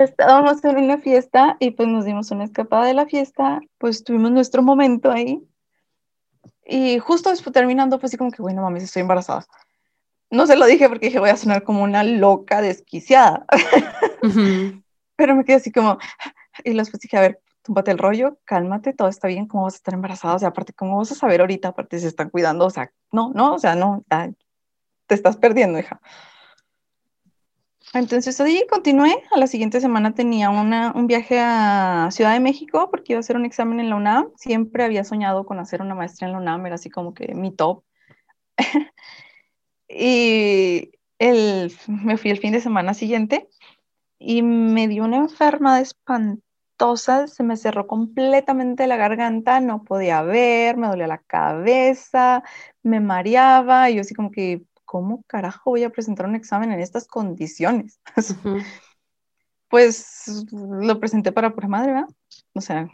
estábamos 0.00 0.64
en 0.64 0.76
una 0.76 0.98
fiesta 0.98 1.56
y 1.60 1.72
pues 1.72 1.88
nos 1.88 2.04
dimos 2.04 2.30
una 2.30 2.44
escapada 2.44 2.86
de 2.86 2.94
la 2.94 3.06
fiesta, 3.06 3.60
pues 3.78 4.04
tuvimos 4.04 4.30
nuestro 4.30 4.62
momento 4.62 5.10
ahí. 5.10 5.42
Y 6.66 6.98
justo 6.98 7.30
después 7.30 7.52
terminando, 7.52 7.98
pues 7.98 8.10
así 8.10 8.16
como 8.16 8.30
que, 8.30 8.42
bueno, 8.42 8.62
mames, 8.62 8.84
estoy 8.84 9.02
embarazada. 9.02 9.46
No 10.30 10.46
se 10.46 10.56
lo 10.56 10.66
dije 10.66 10.88
porque 10.88 11.06
dije, 11.06 11.18
voy 11.18 11.30
a 11.30 11.36
sonar 11.36 11.62
como 11.62 11.82
una 11.82 12.02
loca 12.02 12.60
desquiciada. 12.60 13.46
Pero 15.16 15.36
me 15.36 15.44
quedé 15.44 15.56
así 15.56 15.70
como, 15.70 15.98
y 16.64 16.74
después 16.74 17.00
dije, 17.00 17.16
a 17.16 17.20
ver, 17.20 17.40
túmbate 17.62 17.90
el 17.90 17.98
rollo, 17.98 18.38
cálmate, 18.44 18.92
todo 18.92 19.08
está 19.08 19.28
bien, 19.28 19.46
¿cómo 19.46 19.64
vas 19.64 19.74
a 19.74 19.76
estar 19.76 19.94
embarazada? 19.94 20.34
O 20.34 20.38
sea, 20.38 20.48
aparte, 20.48 20.72
¿cómo 20.72 20.98
vas 20.98 21.12
a 21.12 21.14
saber 21.14 21.40
ahorita? 21.40 21.68
Aparte, 21.68 21.98
se 21.98 22.08
están 22.08 22.30
cuidando, 22.30 22.66
o 22.66 22.70
sea, 22.70 22.92
no, 23.12 23.32
no, 23.34 23.54
o 23.54 23.58
sea, 23.58 23.74
no, 23.74 24.04
te 25.06 25.14
estás 25.14 25.36
perdiendo, 25.36 25.78
hija. 25.78 26.00
Entonces 27.94 28.40
ahí 28.40 28.66
continué, 28.68 29.22
a 29.30 29.38
la 29.38 29.46
siguiente 29.46 29.80
semana 29.80 30.14
tenía 30.14 30.50
una, 30.50 30.92
un 30.96 31.06
viaje 31.06 31.38
a 31.40 32.08
Ciudad 32.10 32.32
de 32.32 32.40
México 32.40 32.88
porque 32.90 33.12
iba 33.12 33.18
a 33.18 33.20
hacer 33.20 33.36
un 33.36 33.44
examen 33.44 33.78
en 33.78 33.88
la 33.88 33.94
UNAM, 33.94 34.32
siempre 34.36 34.82
había 34.82 35.04
soñado 35.04 35.46
con 35.46 35.60
hacer 35.60 35.80
una 35.80 35.94
maestría 35.94 36.26
en 36.26 36.32
la 36.32 36.40
UNAM, 36.40 36.66
era 36.66 36.74
así 36.74 36.90
como 36.90 37.14
que 37.14 37.34
mi 37.34 37.54
top. 37.54 37.84
y 39.88 40.90
el, 41.20 41.72
me 41.86 42.16
fui 42.16 42.32
el 42.32 42.38
fin 42.38 42.52
de 42.52 42.60
semana 42.60 42.94
siguiente 42.94 43.48
y 44.18 44.42
me 44.42 44.88
dio 44.88 45.04
una 45.04 45.18
enferma 45.18 45.80
espantosa, 45.80 47.28
se 47.28 47.44
me 47.44 47.56
cerró 47.56 47.86
completamente 47.86 48.88
la 48.88 48.96
garganta, 48.96 49.60
no 49.60 49.84
podía 49.84 50.22
ver, 50.22 50.76
me 50.76 50.88
dolía 50.88 51.06
la 51.06 51.18
cabeza, 51.18 52.42
me 52.82 52.98
mareaba, 52.98 53.90
y 53.90 53.96
yo 53.96 54.00
así 54.00 54.14
como 54.14 54.32
que, 54.32 54.64
¿cómo 54.94 55.24
carajo 55.26 55.70
voy 55.70 55.82
a 55.82 55.90
presentar 55.90 56.24
un 56.24 56.36
examen 56.36 56.70
en 56.70 56.78
estas 56.78 57.08
condiciones? 57.08 57.98
Pues 59.68 60.46
lo 60.52 61.00
presenté 61.00 61.32
para 61.32 61.52
pura 61.52 61.66
madre, 61.66 61.94
¿verdad? 61.94 62.08
O 62.52 62.60
sea, 62.60 62.88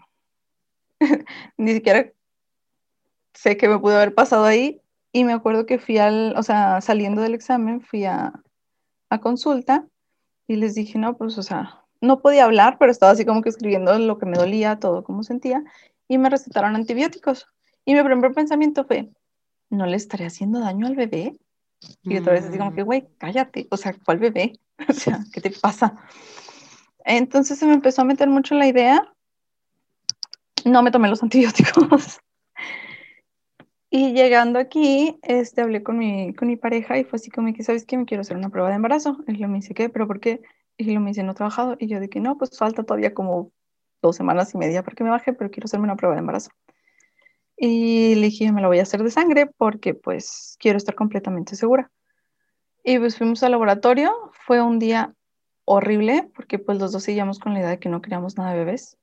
ni 1.58 1.74
siquiera 1.74 2.10
sé 3.34 3.58
qué 3.58 3.68
me 3.68 3.78
pudo 3.78 3.96
haber 3.96 4.14
pasado 4.14 4.46
ahí. 4.46 4.80
Y 5.12 5.24
me 5.24 5.34
acuerdo 5.34 5.66
que 5.66 5.78
fui 5.78 5.98
al, 5.98 6.34
o 6.38 6.42
sea, 6.42 6.80
saliendo 6.80 7.20
del 7.20 7.34
examen, 7.34 7.82
fui 7.82 8.06
a, 8.06 8.32
a 9.10 9.20
consulta 9.20 9.86
y 10.46 10.56
les 10.56 10.74
dije, 10.74 10.98
no, 10.98 11.18
pues, 11.18 11.36
o 11.36 11.42
sea, 11.42 11.84
no 12.00 12.22
podía 12.22 12.46
hablar, 12.46 12.78
pero 12.78 12.90
estaba 12.90 13.12
así 13.12 13.26
como 13.26 13.42
que 13.42 13.50
escribiendo 13.50 13.98
lo 13.98 14.16
que 14.16 14.24
me 14.24 14.38
dolía, 14.38 14.78
todo 14.78 15.04
como 15.04 15.22
sentía, 15.22 15.62
y 16.08 16.16
me 16.16 16.30
recetaron 16.30 16.76
antibióticos. 16.76 17.46
Y 17.84 17.94
mi 17.94 18.02
primer 18.02 18.32
pensamiento 18.32 18.86
fue, 18.86 19.10
¿no 19.68 19.84
le 19.84 19.96
estaré 19.96 20.24
haciendo 20.24 20.60
daño 20.60 20.86
al 20.86 20.96
bebé? 20.96 21.36
Y 22.02 22.16
otra 22.16 22.34
vez 22.34 22.44
así 22.44 22.58
como 22.58 22.74
que, 22.74 22.82
mm. 22.82 22.86
güey, 22.86 23.08
cállate, 23.18 23.66
o 23.70 23.76
sea, 23.76 23.94
¿cuál 24.04 24.18
bebé? 24.18 24.58
O 24.88 24.92
sea, 24.94 25.20
¿qué 25.32 25.42
te 25.42 25.50
pasa? 25.50 25.94
Entonces 27.04 27.58
se 27.58 27.66
me 27.66 27.74
empezó 27.74 28.00
a 28.00 28.06
meter 28.06 28.28
mucho 28.28 28.54
la 28.54 28.66
idea. 28.66 29.12
No 30.64 30.82
me 30.82 30.90
tomé 30.90 31.08
los 31.08 31.22
antibióticos. 31.22 32.20
Y 33.90 34.12
llegando 34.12 34.58
aquí, 34.58 35.18
este, 35.22 35.62
hablé 35.62 35.82
con 35.82 35.98
mi, 35.98 36.32
con 36.34 36.48
mi 36.48 36.56
pareja 36.56 36.96
y 36.96 37.04
fue 37.04 37.16
así 37.16 37.30
como 37.30 37.52
que, 37.52 37.64
¿sabes 37.64 37.84
qué? 37.84 37.98
Me 37.98 38.04
quiero 38.04 38.20
hacer 38.20 38.36
una 38.36 38.48
prueba 38.48 38.68
de 38.68 38.76
embarazo. 38.76 39.18
Y 39.26 39.32
lo 39.32 39.48
me 39.48 39.56
dice, 39.56 39.74
¿qué? 39.74 39.88
¿Pero 39.88 40.06
por 40.06 40.20
qué? 40.20 40.40
Y 40.76 40.94
lo 40.94 41.00
me 41.00 41.10
dice, 41.10 41.24
no 41.24 41.32
he 41.32 41.34
trabajado. 41.34 41.76
Y 41.78 41.88
yo 41.88 42.00
de 42.00 42.08
que 42.08 42.20
no, 42.20 42.38
pues 42.38 42.56
falta 42.56 42.84
todavía 42.84 43.12
como 43.12 43.52
dos 44.00 44.16
semanas 44.16 44.54
y 44.54 44.58
media 44.58 44.82
para 44.82 44.94
que 44.94 45.04
me 45.04 45.10
baje, 45.10 45.32
pero 45.32 45.50
quiero 45.50 45.66
hacerme 45.66 45.84
una 45.84 45.96
prueba 45.96 46.14
de 46.14 46.20
embarazo. 46.20 46.50
Y 47.62 48.14
le 48.14 48.28
dije, 48.28 48.50
me 48.52 48.62
la 48.62 48.68
voy 48.68 48.78
a 48.78 48.84
hacer 48.84 49.02
de 49.02 49.10
sangre 49.10 49.44
porque 49.44 49.92
pues 49.92 50.56
quiero 50.58 50.78
estar 50.78 50.94
completamente 50.94 51.56
segura. 51.56 51.90
Y 52.82 52.98
pues 52.98 53.18
fuimos 53.18 53.42
al 53.42 53.50
laboratorio. 53.50 54.14
Fue 54.46 54.62
un 54.62 54.78
día 54.78 55.14
horrible 55.66 56.30
porque 56.34 56.58
pues 56.58 56.78
los 56.78 56.90
dos 56.90 57.02
seguíamos 57.02 57.38
con 57.38 57.52
la 57.52 57.60
idea 57.60 57.68
de 57.68 57.78
que 57.78 57.90
no 57.90 58.00
queríamos 58.00 58.38
nada 58.38 58.52
de 58.52 58.60
bebés. 58.60 58.96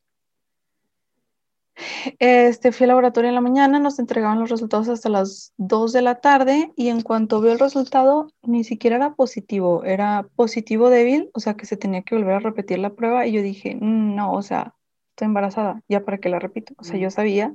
Este, 2.18 2.72
fui 2.72 2.86
al 2.86 2.88
laboratorio 2.88 3.30
en 3.30 3.36
la 3.36 3.42
mañana, 3.42 3.78
nos 3.78 4.00
entregaban 4.00 4.40
los 4.40 4.50
resultados 4.50 4.90
hasta 4.90 5.10
las 5.10 5.54
2 5.58 5.94
de 5.94 6.02
la 6.02 6.16
tarde 6.16 6.74
y 6.76 6.88
en 6.88 7.02
cuanto 7.02 7.40
veo 7.42 7.54
el 7.54 7.60
resultado, 7.60 8.32
ni 8.42 8.64
siquiera 8.64 8.96
era 8.96 9.14
positivo, 9.14 9.84
era 9.84 10.28
positivo 10.36 10.90
débil, 10.90 11.30
o 11.36 11.40
sea 11.40 11.54
que 11.54 11.68
se 11.68 11.78
tenía 11.78 12.02
que 12.02 12.16
volver 12.16 12.34
a 12.34 12.40
repetir 12.40 12.80
la 12.80 12.96
prueba 12.96 13.28
y 13.28 13.34
yo 13.34 13.44
dije, 13.44 13.76
mm, 13.76 14.16
no, 14.16 14.34
o 14.34 14.42
sea, 14.42 14.74
estoy 15.12 15.28
embarazada, 15.28 15.84
ya 15.88 16.04
para 16.04 16.18
qué 16.18 16.30
la 16.30 16.40
repito, 16.40 16.74
o 16.78 16.84
sea, 16.84 16.98
yo 16.98 17.12
sabía. 17.12 17.54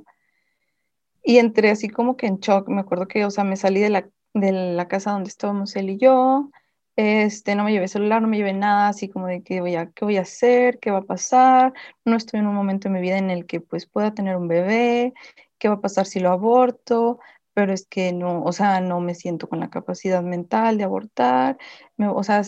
Y 1.23 1.37
entré 1.37 1.71
así 1.71 1.89
como 1.89 2.17
que 2.17 2.27
en 2.27 2.39
shock, 2.39 2.67
me 2.67 2.81
acuerdo 2.81 3.07
que, 3.07 3.25
o 3.25 3.31
sea, 3.31 3.43
me 3.43 3.55
salí 3.55 3.79
de 3.79 3.89
la, 3.89 4.09
de 4.33 4.51
la 4.51 4.87
casa 4.87 5.11
donde 5.11 5.29
estábamos 5.29 5.75
él 5.75 5.89
y 5.89 5.97
yo, 5.97 6.49
este, 6.95 7.55
no 7.55 7.63
me 7.63 7.71
llevé 7.71 7.87
celular, 7.87 8.21
no 8.21 8.27
me 8.27 8.37
llevé 8.37 8.53
nada, 8.53 8.89
así 8.89 9.09
como 9.09 9.27
de 9.27 9.41
qué 9.41 9.61
voy 9.61 9.75
a, 9.75 9.89
qué 9.91 10.05
voy 10.05 10.17
a 10.17 10.21
hacer, 10.21 10.79
qué 10.79 10.91
va 10.91 10.99
a 10.99 11.03
pasar, 11.03 11.73
no 12.05 12.15
estoy 12.15 12.39
en 12.39 12.47
un 12.47 12.55
momento 12.55 12.87
en 12.87 12.93
mi 12.93 13.01
vida 13.01 13.17
en 13.17 13.29
el 13.31 13.45
que 13.45 13.61
pues 13.61 13.87
pueda 13.87 14.13
tener 14.13 14.35
un 14.35 14.47
bebé, 14.47 15.13
qué 15.57 15.69
va 15.69 15.75
a 15.75 15.81
pasar 15.81 16.05
si 16.05 16.19
lo 16.19 16.29
aborto, 16.29 17.19
pero 17.53 17.73
es 17.73 17.87
que 17.87 18.13
no, 18.13 18.43
o 18.43 18.51
sea, 18.51 18.81
no 18.81 18.99
me 18.99 19.15
siento 19.15 19.47
con 19.47 19.59
la 19.59 19.69
capacidad 19.69 20.21
mental 20.21 20.77
de 20.77 20.83
abortar, 20.83 21.57
o 21.97 22.23
sea, 22.23 22.43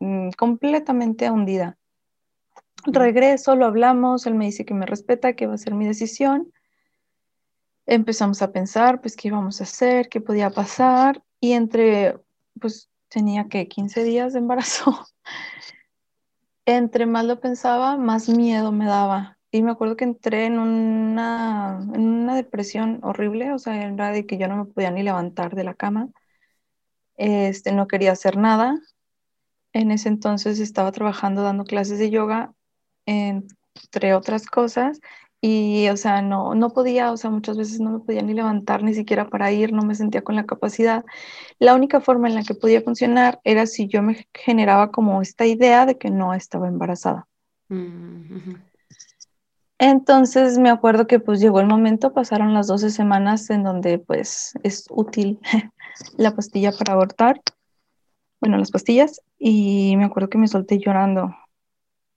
mm, 0.00 0.30
completamente 0.30 1.30
hundida. 1.30 1.76
Regreso, 2.86 3.56
lo 3.56 3.66
hablamos, 3.66 4.26
él 4.26 4.34
me 4.34 4.46
dice 4.46 4.64
que 4.64 4.74
me 4.74 4.86
respeta, 4.86 5.34
que 5.34 5.46
va 5.46 5.54
a 5.54 5.58
ser 5.58 5.74
mi 5.74 5.86
decisión. 5.86 6.52
Empezamos 7.86 8.42
a 8.42 8.52
pensar, 8.52 9.00
pues, 9.00 9.16
qué 9.16 9.28
íbamos 9.28 9.60
a 9.60 9.64
hacer, 9.64 10.08
qué 10.08 10.20
podía 10.20 10.50
pasar, 10.50 11.22
y 11.40 11.52
entre, 11.52 12.18
pues, 12.60 12.90
tenía 13.08 13.48
que 13.48 13.68
15 13.68 14.04
días 14.04 14.32
de 14.32 14.40
embarazo. 14.40 15.06
Entre 16.66 17.04
más 17.06 17.26
lo 17.26 17.40
pensaba, 17.40 17.96
más 17.96 18.28
miedo 18.28 18.72
me 18.72 18.86
daba. 18.86 19.38
Y 19.50 19.62
me 19.62 19.70
acuerdo 19.70 19.96
que 19.96 20.04
entré 20.04 20.46
en 20.46 20.58
una, 20.58 21.78
en 21.94 22.00
una 22.00 22.34
depresión 22.34 23.00
horrible, 23.02 23.52
o 23.52 23.58
sea, 23.58 23.86
era 23.86 24.10
de 24.10 24.26
que 24.26 24.38
yo 24.38 24.48
no 24.48 24.56
me 24.56 24.64
podía 24.64 24.90
ni 24.90 25.02
levantar 25.02 25.54
de 25.54 25.62
la 25.64 25.74
cama. 25.74 26.08
Este, 27.16 27.72
no 27.72 27.86
quería 27.86 28.12
hacer 28.12 28.36
nada. 28.36 28.80
En 29.72 29.90
ese 29.90 30.08
entonces 30.08 30.58
estaba 30.58 30.90
trabajando 30.90 31.42
dando 31.42 31.64
clases 31.64 31.98
de 31.98 32.10
yoga, 32.10 32.52
entre 33.06 34.14
otras 34.14 34.46
cosas, 34.46 35.00
y, 35.46 35.90
o 35.90 35.96
sea, 35.98 36.22
no, 36.22 36.54
no 36.54 36.70
podía, 36.70 37.12
o 37.12 37.18
sea, 37.18 37.28
muchas 37.28 37.58
veces 37.58 37.78
no 37.78 37.90
me 37.90 37.98
podía 37.98 38.22
ni 38.22 38.32
levantar, 38.32 38.82
ni 38.82 38.94
siquiera 38.94 39.28
para 39.28 39.52
ir, 39.52 39.74
no 39.74 39.82
me 39.82 39.94
sentía 39.94 40.22
con 40.24 40.36
la 40.36 40.46
capacidad. 40.46 41.04
La 41.58 41.74
única 41.74 42.00
forma 42.00 42.28
en 42.28 42.34
la 42.34 42.44
que 42.44 42.54
podía 42.54 42.80
funcionar 42.80 43.42
era 43.44 43.66
si 43.66 43.86
yo 43.86 44.00
me 44.00 44.26
generaba 44.32 44.90
como 44.90 45.20
esta 45.20 45.44
idea 45.44 45.84
de 45.84 45.98
que 45.98 46.10
no 46.10 46.32
estaba 46.32 46.66
embarazada. 46.66 47.26
Mm, 47.68 48.54
Entonces 49.78 50.56
me 50.56 50.70
acuerdo 50.70 51.06
que 51.06 51.20
pues 51.20 51.40
llegó 51.40 51.60
el 51.60 51.66
momento, 51.66 52.14
pasaron 52.14 52.54
las 52.54 52.66
12 52.66 52.88
semanas 52.88 53.50
en 53.50 53.64
donde 53.64 53.98
pues 53.98 54.54
es 54.62 54.86
útil 54.88 55.40
la 56.16 56.34
pastilla 56.34 56.72
para 56.72 56.94
abortar, 56.94 57.42
bueno, 58.40 58.56
las 58.56 58.70
pastillas, 58.70 59.20
y 59.38 59.94
me 59.98 60.04
acuerdo 60.04 60.30
que 60.30 60.38
me 60.38 60.48
solté 60.48 60.78
llorando, 60.78 61.36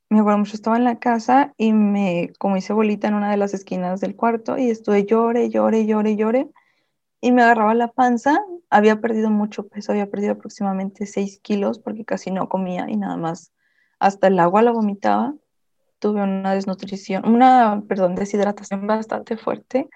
me 0.09 0.19
acuerdo 0.19 0.39
mucho, 0.39 0.55
estaba 0.55 0.77
en 0.77 0.85
la 0.85 0.99
casa 0.99 1.53
y 1.57 1.73
me, 1.73 2.31
como 2.39 2.55
hice 2.57 2.73
bolita 2.73 3.07
en 3.07 3.15
una 3.15 3.29
de 3.29 3.37
las 3.37 3.53
esquinas 3.53 3.99
del 3.99 4.15
cuarto 4.15 4.57
y 4.57 4.69
estuve 4.69 5.05
llore, 5.05 5.49
llore, 5.49 5.85
llore, 5.85 6.15
llore 6.15 6.49
y 7.19 7.31
me 7.31 7.41
agarraba 7.43 7.73
la 7.73 7.89
panza. 7.89 8.39
Había 8.69 9.01
perdido 9.01 9.29
mucho 9.29 9.67
peso, 9.67 9.91
había 9.91 10.09
perdido 10.09 10.33
aproximadamente 10.33 11.05
6 11.05 11.39
kilos 11.41 11.79
porque 11.79 12.05
casi 12.05 12.31
no 12.31 12.47
comía 12.47 12.89
y 12.89 12.95
nada 12.95 13.17
más 13.17 13.51
hasta 13.99 14.27
el 14.27 14.39
agua 14.39 14.61
la 14.61 14.71
vomitaba. 14.71 15.33
Tuve 15.99 16.21
una 16.21 16.53
desnutrición, 16.53 17.27
una, 17.27 17.83
perdón, 17.87 18.15
deshidratación 18.15 18.87
bastante 18.87 19.35
fuerte. 19.35 19.89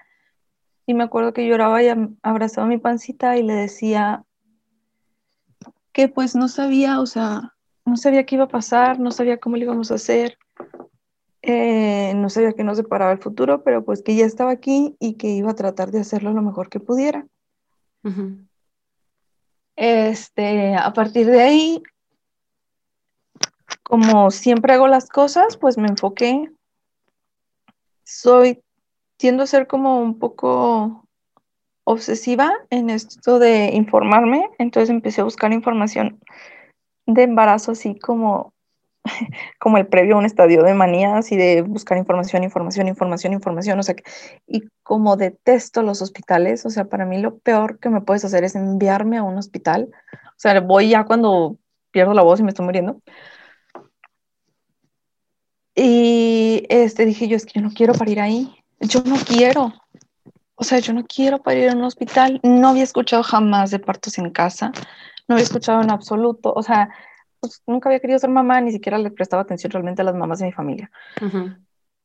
Y 0.84 0.94
me 0.94 1.04
acuerdo 1.04 1.32
que 1.32 1.46
lloraba 1.46 1.82
y 1.82 1.88
abrazaba 2.22 2.66
mi 2.66 2.78
pancita 2.78 3.36
y 3.38 3.42
le 3.44 3.54
decía 3.54 4.24
que 5.92 6.08
pues 6.08 6.34
no 6.34 6.48
sabía, 6.48 7.00
o 7.00 7.06
sea, 7.06 7.54
no 7.84 7.96
sabía 7.96 8.24
qué 8.24 8.36
iba 8.36 8.44
a 8.44 8.48
pasar, 8.48 8.98
no 8.98 9.10
sabía 9.10 9.38
cómo 9.38 9.56
lo 9.56 9.64
íbamos 9.64 9.90
a 9.90 9.94
hacer, 9.94 10.38
eh, 11.42 12.12
no 12.14 12.30
sabía 12.30 12.52
qué 12.52 12.62
nos 12.62 12.76
deparaba 12.76 13.12
el 13.12 13.18
futuro, 13.18 13.62
pero 13.64 13.84
pues 13.84 14.02
que 14.02 14.14
ya 14.14 14.24
estaba 14.24 14.52
aquí 14.52 14.96
y 15.00 15.14
que 15.14 15.28
iba 15.28 15.50
a 15.50 15.56
tratar 15.56 15.90
de 15.90 16.00
hacerlo 16.00 16.32
lo 16.32 16.42
mejor 16.42 16.68
que 16.68 16.80
pudiera. 16.80 17.26
Este, 19.74 20.76
a 20.76 20.92
partir 20.92 21.26
de 21.26 21.42
ahí, 21.42 21.82
como 23.82 24.30
siempre 24.30 24.74
hago 24.74 24.86
las 24.86 25.08
cosas, 25.08 25.56
pues 25.56 25.76
me 25.78 25.88
enfoqué. 25.88 26.50
Soy, 28.04 28.62
tiendo 29.16 29.42
a 29.42 29.46
ser 29.46 29.66
como 29.66 30.00
un 30.00 30.18
poco 30.18 31.08
obsesiva 31.84 32.52
en 32.70 32.90
esto 32.90 33.40
de 33.40 33.70
informarme, 33.74 34.48
entonces 34.58 34.90
empecé 34.90 35.20
a 35.20 35.24
buscar 35.24 35.52
información 35.52 36.20
de 37.06 37.22
embarazo 37.22 37.72
así 37.72 37.98
como 37.98 38.52
como 39.58 39.78
el 39.78 39.86
previo 39.86 40.14
a 40.14 40.18
un 40.18 40.24
estadio 40.24 40.62
de 40.62 40.74
manías 40.74 41.32
y 41.32 41.36
de 41.36 41.62
buscar 41.62 41.98
información, 41.98 42.44
información, 42.44 42.88
información, 42.88 43.32
información, 43.32 43.78
o 43.78 43.82
sea, 43.82 43.94
y 44.46 44.62
como 44.82 45.16
detesto 45.16 45.82
los 45.82 46.02
hospitales, 46.02 46.64
o 46.66 46.70
sea, 46.70 46.84
para 46.84 47.04
mí 47.04 47.18
lo 47.18 47.38
peor 47.38 47.78
que 47.78 47.88
me 47.88 48.00
puedes 48.00 48.24
hacer 48.24 48.44
es 48.44 48.54
enviarme 48.54 49.18
a 49.18 49.22
un 49.22 49.38
hospital, 49.38 49.90
o 50.12 50.38
sea, 50.38 50.60
voy 50.60 50.90
ya 50.90 51.04
cuando 51.04 51.56
pierdo 51.90 52.14
la 52.14 52.22
voz 52.22 52.40
y 52.40 52.42
me 52.42 52.50
estoy 52.50 52.64
muriendo. 52.64 53.00
Y 55.74 56.66
este, 56.68 57.06
dije 57.06 57.28
yo, 57.28 57.36
es 57.36 57.46
que 57.46 57.52
yo 57.54 57.62
no 57.62 57.72
quiero 57.72 57.94
parir 57.94 58.20
ahí, 58.20 58.54
yo 58.80 59.02
no 59.04 59.16
quiero, 59.16 59.72
o 60.54 60.64
sea, 60.64 60.78
yo 60.80 60.92
no 60.92 61.04
quiero 61.04 61.42
parir 61.42 61.64
en 61.68 61.78
un 61.78 61.84
hospital, 61.84 62.40
no 62.42 62.68
había 62.68 62.82
escuchado 62.82 63.22
jamás 63.22 63.70
de 63.70 63.78
partos 63.78 64.18
en 64.18 64.30
casa, 64.30 64.72
no 65.28 65.34
había 65.34 65.44
escuchado 65.44 65.82
en 65.82 65.90
absoluto, 65.90 66.52
o 66.54 66.62
sea, 66.62 66.90
pues, 67.40 67.62
nunca 67.66 67.88
había 67.88 68.00
querido 68.00 68.18
ser 68.18 68.30
mamá, 68.30 68.60
ni 68.60 68.72
siquiera 68.72 68.98
le 68.98 69.10
prestaba 69.10 69.42
atención 69.42 69.72
realmente 69.72 70.02
a 70.02 70.04
las 70.04 70.14
mamás 70.14 70.38
de 70.38 70.46
mi 70.46 70.52
familia. 70.52 70.90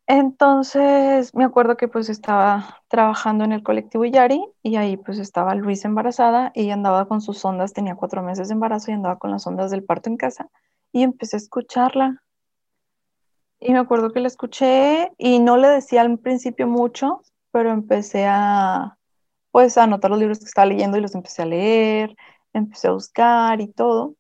Entonces, 0.10 1.36
me 1.36 1.44
acuerdo 1.44 1.76
que 1.76 1.90
pues 1.90 2.08
estaba 2.08 2.82
trabajando 2.88 3.44
en 3.44 3.52
el 3.52 3.62
colectivo 3.62 4.06
Yari 4.06 4.42
y 4.64 4.78
ahí 4.78 4.96
pues 4.96 5.20
estaba 5.20 5.54
Luisa 5.54 5.90
embarazada 5.90 6.54
y 6.56 6.70
andaba 6.70 7.10
con 7.10 7.20
sus 7.20 7.44
ondas, 7.44 7.74
tenía 7.74 7.96
cuatro 7.96 8.24
meses 8.24 8.48
de 8.48 8.54
embarazo 8.54 8.90
y 8.90 8.94
andaba 8.94 9.20
con 9.20 9.32
las 9.32 9.46
ondas 9.46 9.70
del 9.70 9.84
parto 9.84 10.10
en 10.10 10.16
casa 10.16 10.50
y 10.94 11.04
empecé 11.04 11.36
a 11.36 11.40
escucharla. 11.40 12.24
Y 13.60 13.74
me 13.74 13.80
acuerdo 13.80 14.14
que 14.14 14.22
la 14.22 14.28
escuché 14.28 15.12
y 15.18 15.40
no 15.40 15.58
le 15.58 15.68
decía 15.68 16.02
al 16.02 16.18
principio 16.20 16.68
mucho, 16.68 17.22
pero 17.52 17.72
empecé 17.72 18.26
a 18.28 18.98
pues 19.52 19.78
a 19.78 19.84
anotar 19.84 20.12
los 20.12 20.20
libros 20.20 20.40
que 20.40 20.46
estaba 20.46 20.68
leyendo 20.68 20.98
y 20.98 21.02
los 21.02 21.16
empecé 21.16 21.42
a 21.42 21.46
leer, 21.46 22.16
empecé 22.54 22.88
a 22.88 22.92
buscar 22.92 23.62
y 23.62 23.68
todo. 23.68 24.16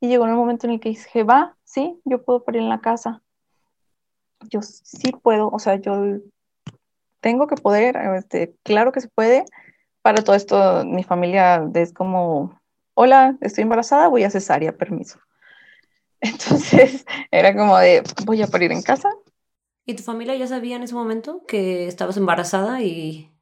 Y 0.00 0.08
llegó 0.08 0.26
el 0.26 0.34
momento 0.34 0.66
en 0.66 0.74
el 0.74 0.80
que 0.80 0.90
dije, 0.90 1.24
va, 1.24 1.56
sí, 1.64 2.00
yo 2.04 2.24
puedo 2.24 2.44
parir 2.44 2.62
en 2.62 2.68
la 2.68 2.80
casa. 2.80 3.22
Yo 4.50 4.62
sí 4.62 5.12
puedo, 5.22 5.48
o 5.48 5.58
sea, 5.58 5.76
yo 5.76 6.18
tengo 7.20 7.46
que 7.46 7.56
poder, 7.56 7.96
este, 8.16 8.54
claro 8.62 8.92
que 8.92 9.00
se 9.00 9.08
puede. 9.08 9.44
Para 10.02 10.22
todo 10.22 10.36
esto, 10.36 10.84
mi 10.84 11.02
familia 11.02 11.68
es 11.74 11.92
como, 11.92 12.60
hola, 12.94 13.36
estoy 13.40 13.62
embarazada, 13.62 14.08
voy 14.08 14.24
a 14.24 14.30
cesárea, 14.30 14.76
permiso. 14.76 15.18
Entonces, 16.20 17.04
era 17.30 17.54
como 17.56 17.76
de, 17.78 18.02
voy 18.24 18.42
a 18.42 18.46
parir 18.46 18.72
en 18.72 18.82
casa. 18.82 19.08
¿Y 19.84 19.94
tu 19.94 20.02
familia 20.02 20.36
ya 20.36 20.46
sabía 20.46 20.76
en 20.76 20.82
ese 20.82 20.94
momento 20.94 21.44
que 21.46 21.86
estabas 21.88 22.16
embarazada 22.16 22.82
y 22.82 23.32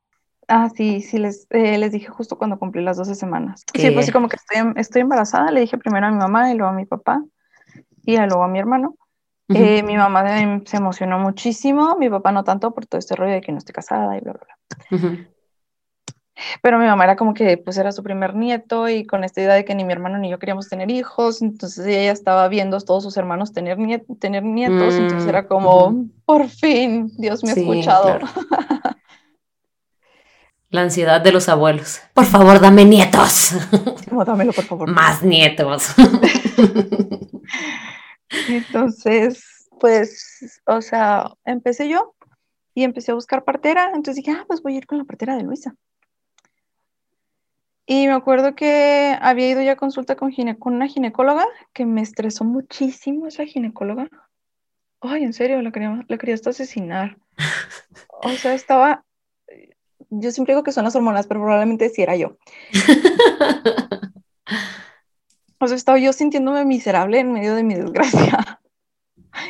Ah, 0.49 0.71
sí, 0.75 1.00
sí, 1.00 1.19
les, 1.19 1.47
eh, 1.50 1.76
les 1.76 1.93
dije 1.93 2.09
justo 2.09 2.38
cuando 2.38 2.59
cumplí 2.59 2.83
las 2.83 2.97
12 2.97 3.15
semanas. 3.15 3.65
Sí, 3.75 3.91
pues 3.91 4.07
sí, 4.07 4.12
como 4.12 4.29
que 4.29 4.37
estoy, 4.37 4.73
estoy 4.76 5.03
embarazada, 5.03 5.50
le 5.50 5.61
dije 5.61 5.76
primero 5.76 6.07
a 6.07 6.11
mi 6.11 6.19
mamá 6.19 6.53
y 6.53 6.57
luego 6.57 6.73
a 6.73 6.76
mi 6.76 6.87
papá 6.87 7.23
y 8.05 8.17
luego 8.17 8.45
a 8.45 8.49
mi 8.49 8.59
hermano. 8.59 8.97
Eh, 9.49 9.83
mi 9.85 9.97
mamá 9.97 10.25
se 10.65 10.76
emocionó 10.76 11.19
muchísimo, 11.21 11.97
mi 11.97 12.11
papá 12.11 12.33
no 12.33 12.43
tanto 12.43 12.75
por 12.75 12.87
todo 12.87 12.99
este 12.99 13.15
rollo 13.15 13.35
de 13.35 13.41
que 13.41 13.53
no 13.53 13.59
estoy 13.59 13.73
casada 13.73 14.17
y 14.17 14.21
bla, 14.21 14.33
bla, 14.33 14.43
bla. 14.45 15.26
Pero 16.62 16.79
mi 16.79 16.87
mamá 16.87 17.05
era 17.05 17.17
como 17.17 17.33
que 17.33 17.57
pues 17.57 17.79
era 17.79 17.93
su 17.93 18.03
primer 18.03 18.35
nieto 18.35 18.88
y 18.88 19.07
con 19.07 19.25
esta 19.25 19.41
idea 19.41 19.55
de 19.55 19.65
que 19.65 19.75
ni 19.75 19.85
mi 19.85 19.93
hermano 19.93 20.19
ni 20.19 20.31
yo 20.31 20.38
queríamos 20.38 20.69
tener 20.69 20.91
hijos, 20.91 21.43
entonces 21.43 21.87
ella 21.87 22.12
estaba 22.12 22.47
viendo 22.49 22.76
a 22.76 22.81
todos 22.81 23.05
sus 23.05 23.17
hermanos 23.17 23.53
tener, 23.53 23.79
tener 24.21 24.43
nietos, 24.43 24.95
entonces 24.95 25.26
mm, 25.26 25.29
era 25.29 25.47
como, 25.47 26.07
por 26.25 26.49
fin, 26.49 27.11
Dios 27.17 27.43
me 27.43 27.50
ha 27.50 27.55
escuchado. 27.55 28.19
La 30.76 30.83
ansiedad 30.83 31.23
de 31.23 31.33
los 31.33 31.49
abuelos. 31.49 32.02
Por 32.12 32.26
favor, 32.26 32.61
dame 32.61 32.85
nietos. 32.85 33.52
dámelo, 34.26 34.52
por 34.52 34.64
favor. 34.64 34.90
Más 34.90 35.23
nietos. 35.23 35.95
Entonces, 38.49 39.71
pues, 39.80 40.61
o 40.66 40.83
sea, 40.83 41.33
empecé 41.47 41.89
yo 41.89 42.15
y 42.75 42.84
empecé 42.84 43.12
a 43.12 43.15
buscar 43.15 43.43
partera. 43.43 43.86
Entonces 43.95 44.17
dije, 44.17 44.36
ah, 44.39 44.45
pues 44.47 44.60
voy 44.60 44.75
a 44.75 44.76
ir 44.76 44.86
con 44.86 44.99
la 44.99 45.04
partera 45.04 45.34
de 45.34 45.45
Luisa. 45.45 45.75
Y 47.86 48.06
me 48.06 48.12
acuerdo 48.12 48.54
que 48.54 49.17
había 49.19 49.49
ido 49.49 49.62
ya 49.62 49.73
a 49.73 49.76
consulta 49.76 50.15
con, 50.15 50.30
con 50.58 50.75
una 50.75 50.89
ginecóloga 50.89 51.47
que 51.73 51.86
me 51.86 52.02
estresó 52.02 52.45
muchísimo 52.45 53.26
esa 53.26 53.47
ginecóloga. 53.47 54.10
Ay, 55.00 55.25
en 55.25 55.32
serio, 55.32 55.62
la 55.62 55.73
quería, 55.73 56.04
la 56.06 56.19
quería 56.19 56.34
hasta 56.34 56.50
asesinar. 56.50 57.17
O 58.23 58.28
sea, 58.32 58.52
estaba 58.52 59.05
yo 60.10 60.30
siempre 60.30 60.54
digo 60.54 60.62
que 60.62 60.73
son 60.73 60.84
las 60.84 60.97
hormonas, 60.97 61.26
pero 61.26 61.40
probablemente 61.40 61.88
sí 61.88 62.02
era 62.02 62.16
yo. 62.16 62.36
o 65.58 65.66
sea, 65.66 65.76
estaba 65.76 65.99
yo 65.99 66.12
sintiéndome 66.12 66.64
miserable 66.64 67.21
en 67.21 67.32
medio 67.32 67.54
de 67.54 67.62
mi 67.62 67.75
desgracia. 67.75 68.60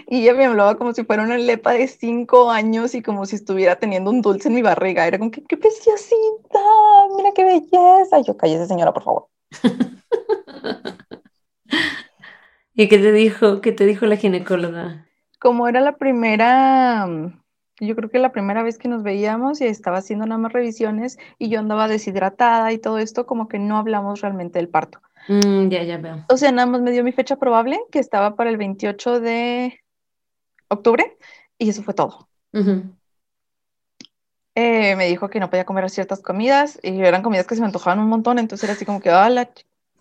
Y 0.09 0.23
ella 0.23 0.35
me 0.35 0.47
hablaba 0.47 0.77
como 0.77 0.93
si 0.93 1.05
fuera 1.05 1.23
una 1.23 1.39
lepa 1.39 1.73
de 1.73 1.87
cinco 1.87 2.51
años 2.51 2.93
y 2.97 3.03
como 3.03 3.25
si 3.25 3.37
estuviera 3.37 3.77
teniendo 3.77 4.11
un 4.11 4.21
dulce 4.21 4.49
en 4.49 4.57
mi 4.57 4.63
barriga. 4.63 5.07
Era 5.07 5.17
como, 5.17 5.31
que, 5.31 5.45
qué 5.45 5.57
preciosita, 5.57 6.59
mira 7.17 7.31
qué 7.33 7.45
belleza. 7.45 8.19
Y 8.19 8.25
yo, 8.25 8.37
cállese 8.37 8.67
señora, 8.67 8.93
por 8.93 9.05
favor. 9.05 9.29
¿Y 12.75 12.89
qué 12.89 12.99
te 12.99 13.13
dijo? 13.13 13.61
¿Qué 13.61 13.71
te 13.71 13.87
dijo 13.87 14.07
la 14.07 14.17
ginecóloga? 14.17 15.07
Como 15.39 15.69
era 15.69 15.81
la 15.81 15.97
primera 15.97 17.07
yo 17.81 17.95
creo 17.95 18.11
que 18.11 18.19
la 18.19 18.33
primera 18.33 18.63
vez 18.63 18.79
que 18.79 18.89
nos 18.89 19.03
veíamos 19.03 19.61
y 19.61 19.67
estaba 19.67 19.99
haciendo 19.99 20.27
nada 20.27 20.39
más 20.39 20.53
revisiones 20.53 21.19
y 21.39 21.49
yo 21.49 21.61
andaba 21.61 21.89
deshidratada 21.89 22.73
y 22.73 22.79
todo 22.79 22.99
esto, 22.99 23.27
como 23.27 23.49
que 23.49 23.59
no 23.59 23.77
hablamos 23.77 24.21
realmente 24.21 24.59
del 24.59 24.69
parto. 24.69 25.01
Mm, 25.29 25.69
ya, 25.69 25.83
ya 25.83 25.99
veo. 25.99 26.25
O 26.29 26.37
sea, 26.37 26.53
nada 26.53 26.67
más 26.67 26.81
me 26.81 26.93
dio 26.93 27.05
mi 27.05 27.13
fecha 27.13 27.37
probable, 27.37 27.79
que 27.91 27.99
estaba 27.99 28.37
para 28.37 28.51
el 28.51 28.57
28 28.57 29.21
de 29.21 29.81
octubre, 30.69 31.17
y 31.59 31.69
eso 31.69 31.83
fue 31.83 31.95
todo. 31.95 32.29
Eh, 34.55 34.97
me 34.97 35.07
dijo 35.09 35.29
que 35.29 35.39
no 35.39 35.51
podía 35.51 35.67
comer 35.67 35.91
ciertas 35.91 36.23
comidas, 36.23 36.79
y 36.83 37.01
eran 37.01 37.23
comidas 37.23 37.47
que 37.47 37.57
se 37.57 37.61
me 37.61 37.67
antojaban 37.67 37.99
un 37.99 38.09
montón, 38.09 38.39
entonces 38.39 38.65
era 38.65 38.73
así 38.73 38.87
como 38.87 39.01
que, 39.01 39.11
ah, 39.11 39.29
la 39.29 39.51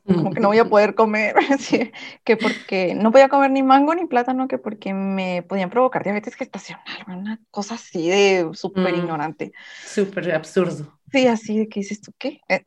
como 0.06 0.32
que 0.32 0.40
no 0.40 0.50
voy 0.50 0.60
a 0.60 0.66
poder 0.70 0.96
comer, 0.96 1.36
que 2.24 2.38
porque 2.38 2.96
no 2.96 3.12
podía 3.12 3.30
comer 3.30 3.52
ni 3.52 3.64
mango 3.64 3.96
ni 3.96 4.06
plátano, 4.06 4.48
que 4.48 4.58
porque 4.58 4.94
me 4.94 5.44
podían 5.44 5.70
provocar 5.70 6.04
diabetes 6.04 6.36
gestacional, 6.36 6.86
una 7.08 7.40
cosa 7.52 7.76
así 7.76 8.10
de 8.10 8.50
súper 8.54 8.94
mm. 8.94 8.98
ignorante. 8.98 9.52
Súper 9.84 10.34
absurdo. 10.34 11.00
Sí, 11.12 11.28
así 11.28 11.58
de 11.58 11.70
que 11.70 11.80
dices 11.82 12.02
tú, 12.02 12.12
¿qué? 12.18 12.42
Eh, 12.50 12.66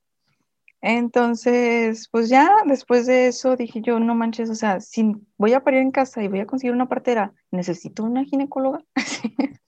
entonces, 0.81 2.09
pues 2.11 2.29
ya 2.29 2.51
después 2.67 3.07
de 3.07 3.29
eso 3.29 3.57
dije 3.57 3.81
yo, 3.81 3.99
no 3.99 4.15
manches, 4.15 4.49
o 4.51 4.55
sea, 4.55 4.81
si 4.81 5.13
voy 5.37 5.53
a 5.53 5.65
parir 5.65 5.81
en 5.81 5.91
casa 5.91 6.23
y 6.23 6.29
voy 6.29 6.41
a 6.41 6.47
conseguir 6.47 6.73
una 6.73 6.89
partera, 6.89 7.33
necesito 7.51 8.05
una 8.05 8.25
ginecóloga. 8.25 8.85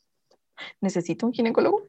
necesito 0.80 1.26
un 1.26 1.32
ginecólogo. 1.32 1.88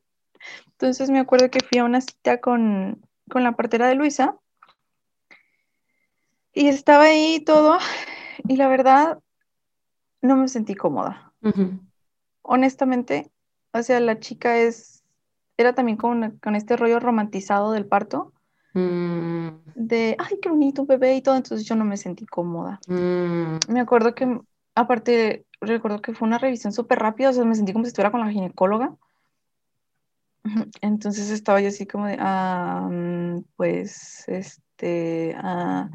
Entonces 0.72 1.10
me 1.12 1.20
acuerdo 1.20 1.52
que 1.52 1.60
fui 1.63 1.80
a 1.80 1.84
una 1.84 2.02
cita 2.02 2.39
con, 2.39 3.02
con 3.30 3.44
la 3.44 3.52
partera 3.56 3.88
de 3.88 3.96
Luisa 3.96 4.38
y 6.54 6.68
estaba 6.68 7.04
ahí 7.06 7.40
todo, 7.46 7.78
y 8.48 8.56
la 8.56 8.68
verdad, 8.68 9.20
no 10.22 10.36
me 10.36 10.48
sentí 10.48 10.76
cómoda. 10.76 11.34
Honestamente, 12.42 13.32
o 13.74 13.82
sea, 13.84 14.00
la 14.00 14.20
chica 14.20 14.58
es, 14.58 15.04
era 15.58 15.74
también 15.74 15.98
con, 15.98 16.38
con 16.40 16.56
este 16.56 16.76
rollo 16.76 17.00
romantizado 17.00 17.72
del 17.72 17.86
parto, 17.86 18.34
mm. 18.74 19.48
de, 19.76 20.16
ay, 20.20 20.40
qué 20.42 20.50
bonito 20.50 20.82
un 20.82 20.88
bebé 20.88 21.16
y 21.16 21.22
todo, 21.22 21.36
entonces 21.36 21.68
yo 21.68 21.76
no 21.76 21.86
me 21.86 21.98
sentí 21.98 22.26
cómoda. 22.26 22.80
Mm. 22.88 23.58
Me 23.70 23.80
acuerdo 23.80 24.14
que, 24.14 24.40
aparte, 24.76 25.46
recuerdo 25.62 26.02
que 26.02 26.14
fue 26.14 26.28
una 26.28 26.38
revisión 26.38 26.74
súper 26.74 27.00
rápida, 27.00 27.30
o 27.30 27.34
sea, 27.34 27.46
me 27.46 27.56
sentí 27.56 27.74
como 27.74 27.86
si 27.86 27.90
estuviera 27.90 28.12
con 28.12 28.22
la 28.22 28.32
ginecóloga. 28.32 28.96
Entonces 30.82 31.30
estaba 31.30 31.62
yo 31.62 31.68
así 31.68 31.86
como 31.86 32.08
de, 32.08 32.18
ah, 32.20 32.88
mm, 32.92 33.44
pues, 33.56 34.28
este, 34.28 35.36
ah, 35.38 35.90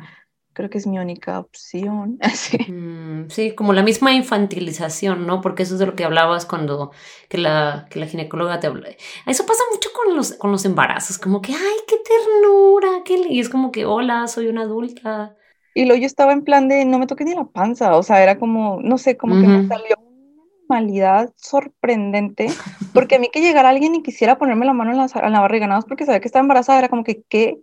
creo 0.56 0.70
que 0.70 0.78
es 0.78 0.86
mi 0.86 0.98
única 0.98 1.38
opción. 1.38 2.18
Mm, 2.68 3.28
sí, 3.28 3.54
como 3.54 3.72
la 3.72 3.82
misma 3.82 4.12
infantilización, 4.12 5.26
¿no? 5.26 5.40
Porque 5.40 5.62
eso 5.62 5.74
es 5.74 5.80
de 5.80 5.86
lo 5.86 5.94
que 5.94 6.04
hablabas 6.04 6.46
cuando 6.46 6.90
que 7.28 7.38
la, 7.38 7.86
que 7.90 8.00
la 8.00 8.06
ginecóloga 8.06 8.58
te 8.58 8.66
habla. 8.66 8.88
Eso 9.26 9.46
pasa 9.46 9.62
mucho 9.72 9.90
con 9.92 10.16
los, 10.16 10.32
con 10.32 10.50
los 10.50 10.64
embarazos, 10.64 11.18
como 11.18 11.42
que, 11.42 11.52
ay, 11.52 11.76
qué 11.86 11.96
ternura, 11.98 13.02
qué... 13.04 13.22
y 13.28 13.40
es 13.40 13.48
como 13.48 13.70
que, 13.70 13.84
hola, 13.84 14.26
soy 14.26 14.48
una 14.48 14.62
adulta. 14.62 15.36
Y 15.74 15.84
luego 15.84 16.00
yo 16.00 16.06
estaba 16.06 16.32
en 16.32 16.42
plan 16.42 16.68
de, 16.68 16.84
no 16.86 16.98
me 16.98 17.06
toqué 17.06 17.24
ni 17.24 17.34
la 17.34 17.44
panza, 17.44 17.96
o 17.96 18.02
sea, 18.02 18.22
era 18.22 18.38
como, 18.38 18.80
no 18.82 18.96
sé, 18.98 19.16
como 19.16 19.38
que 19.40 19.46
me 19.46 19.68
salió 19.68 19.96
una 19.98 20.42
normalidad 20.60 21.32
sorprendente, 21.36 22.46
porque 22.94 23.16
a 23.16 23.18
mí 23.18 23.28
que 23.30 23.42
llegara 23.42 23.68
alguien 23.68 23.94
y 23.94 24.02
quisiera 24.02 24.38
ponerme 24.38 24.66
la 24.66 24.72
mano 24.72 24.92
en 24.92 24.96
la, 24.96 25.06
en 25.14 25.32
la 25.32 25.40
barriga, 25.40 25.66
nada 25.66 25.78
más 25.78 25.84
porque 25.84 26.06
sabía 26.06 26.20
que 26.20 26.28
estaba 26.28 26.42
embarazada, 26.42 26.78
era 26.78 26.88
como 26.88 27.04
que, 27.04 27.22
¿qué 27.28 27.58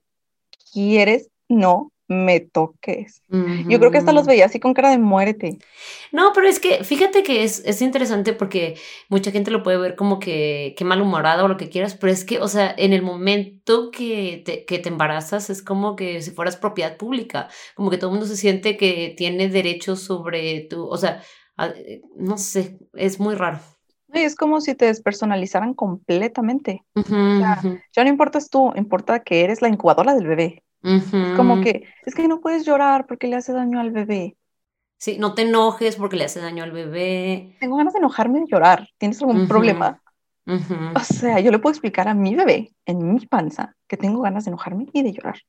quieres? 0.71 1.29
No, 1.49 1.92
me 2.07 2.39
toques. 2.39 3.23
Yo 3.29 3.79
creo 3.79 3.91
que 3.91 3.97
hasta 3.97 4.11
los 4.11 4.25
veía 4.25 4.45
así 4.45 4.59
con 4.59 4.73
cara 4.73 4.91
de 4.91 4.97
muérete. 4.97 5.57
No, 6.11 6.31
pero 6.33 6.47
es 6.47 6.59
que 6.59 6.83
fíjate 6.83 7.23
que 7.23 7.43
es, 7.43 7.63
es, 7.65 7.81
interesante 7.81 8.33
porque 8.33 8.75
mucha 9.09 9.31
gente 9.31 9.51
lo 9.51 9.63
puede 9.63 9.77
ver 9.77 9.95
como 9.95 10.19
que, 10.19 10.75
que 10.77 10.85
malhumorada 10.85 11.43
o 11.43 11.47
lo 11.47 11.57
que 11.57 11.69
quieras, 11.69 11.95
pero 11.95 12.11
es 12.11 12.25
que, 12.25 12.39
o 12.39 12.47
sea, 12.47 12.73
en 12.77 12.93
el 12.93 13.01
momento 13.01 13.89
que 13.91 14.43
te, 14.45 14.65
que 14.65 14.79
te 14.79 14.89
embarazas 14.89 15.49
es 15.49 15.61
como 15.61 15.95
que 15.95 16.21
si 16.21 16.31
fueras 16.31 16.57
propiedad 16.57 16.97
pública, 16.97 17.47
como 17.75 17.89
que 17.89 17.97
todo 17.97 18.09
el 18.09 18.17
mundo 18.17 18.27
se 18.27 18.37
siente 18.37 18.77
que 18.77 19.13
tiene 19.17 19.49
derechos 19.49 20.01
sobre 20.01 20.61
tu, 20.69 20.85
o 20.85 20.97
sea, 20.97 21.23
no 22.15 22.37
sé, 22.37 22.77
es 22.93 23.19
muy 23.19 23.35
raro. 23.35 23.59
Es 24.13 24.35
como 24.35 24.61
si 24.61 24.75
te 24.75 24.85
despersonalizaran 24.85 25.73
completamente. 25.73 26.83
Ya 26.93 28.03
no 28.03 28.09
importas 28.09 28.49
tú, 28.49 28.71
importa 28.75 29.23
que 29.23 29.43
eres 29.43 29.61
la 29.61 29.69
incubadora 29.69 30.13
del 30.13 30.27
bebé. 30.27 30.63
Como 31.35 31.61
que, 31.61 31.87
es 32.05 32.13
que 32.13 32.27
no 32.27 32.41
puedes 32.41 32.65
llorar 32.65 33.05
porque 33.07 33.27
le 33.27 33.35
hace 33.35 33.53
daño 33.53 33.79
al 33.79 33.91
bebé. 33.91 34.37
Sí, 34.97 35.17
no 35.17 35.33
te 35.33 35.43
enojes 35.43 35.95
porque 35.95 36.15
le 36.15 36.25
hace 36.25 36.39
daño 36.39 36.63
al 36.63 36.71
bebé. 36.71 37.55
Tengo 37.59 37.77
ganas 37.77 37.93
de 37.93 37.99
enojarme 37.99 38.39
y 38.39 38.51
llorar. 38.51 38.87
¿Tienes 38.97 39.21
algún 39.21 39.47
problema? 39.47 40.01
O 40.95 40.99
sea, 40.99 41.39
yo 41.39 41.51
le 41.51 41.59
puedo 41.59 41.71
explicar 41.71 42.07
a 42.07 42.13
mi 42.13 42.35
bebé 42.35 42.73
en 42.85 43.13
mi 43.13 43.25
panza 43.25 43.75
que 43.87 43.97
tengo 43.97 44.21
ganas 44.21 44.45
de 44.45 44.49
enojarme 44.49 44.87
y 44.93 45.03
de 45.03 45.13
llorar. 45.13 45.39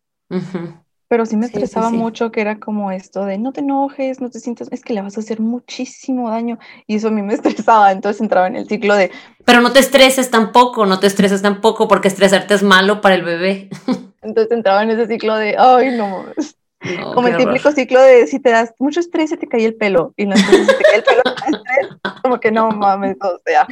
Pero 1.08 1.26
sí 1.26 1.36
me 1.36 1.46
estresaba 1.46 1.90
mucho 1.90 2.32
que 2.32 2.40
era 2.40 2.58
como 2.58 2.90
esto 2.90 3.24
de 3.24 3.38
no 3.38 3.52
te 3.52 3.60
enojes, 3.60 4.20
no 4.20 4.30
te 4.30 4.40
sientas, 4.40 4.68
es 4.72 4.82
que 4.82 4.94
le 4.94 5.02
vas 5.02 5.16
a 5.16 5.20
hacer 5.20 5.40
muchísimo 5.40 6.30
daño. 6.30 6.58
Y 6.86 6.96
eso 6.96 7.08
a 7.08 7.10
mí 7.10 7.22
me 7.22 7.34
estresaba, 7.34 7.92
entonces 7.92 8.20
entraba 8.20 8.46
en 8.46 8.56
el 8.56 8.66
ciclo 8.66 8.94
de... 8.94 9.10
Pero 9.44 9.60
no 9.60 9.72
te 9.72 9.80
estreses 9.80 10.30
tampoco, 10.30 10.86
no 10.86 10.98
te 11.00 11.06
estreses 11.06 11.42
tampoco, 11.42 11.88
porque 11.88 12.08
estresarte 12.08 12.54
es 12.54 12.62
malo 12.62 13.00
para 13.00 13.14
el 13.14 13.22
bebé. 13.22 13.68
Entonces 14.22 14.52
entraba 14.52 14.82
en 14.82 14.90
ese 14.90 15.06
ciclo 15.06 15.36
de, 15.36 15.54
ay, 15.58 15.98
no, 15.98 16.24
como 17.14 17.28
el 17.28 17.36
típico 17.36 17.72
ciclo 17.72 18.00
de 18.00 18.26
si 18.26 18.40
te 18.40 18.50
das 18.50 18.74
mucho 18.78 19.00
estrés 19.00 19.30
se 19.30 19.36
te 19.36 19.48
cae 19.48 19.64
el 19.64 19.74
pelo 19.74 20.12
y 20.16 20.26
no 20.26 20.36
se 20.36 20.44
te 20.44 20.84
cae 20.84 20.96
el 20.96 21.02
pelo 21.02 21.22
estrés, 21.24 21.88
como 22.22 22.40
que 22.40 22.50
no 22.50 22.70
mames, 22.70 23.16
o 23.20 23.40
sea, 23.44 23.66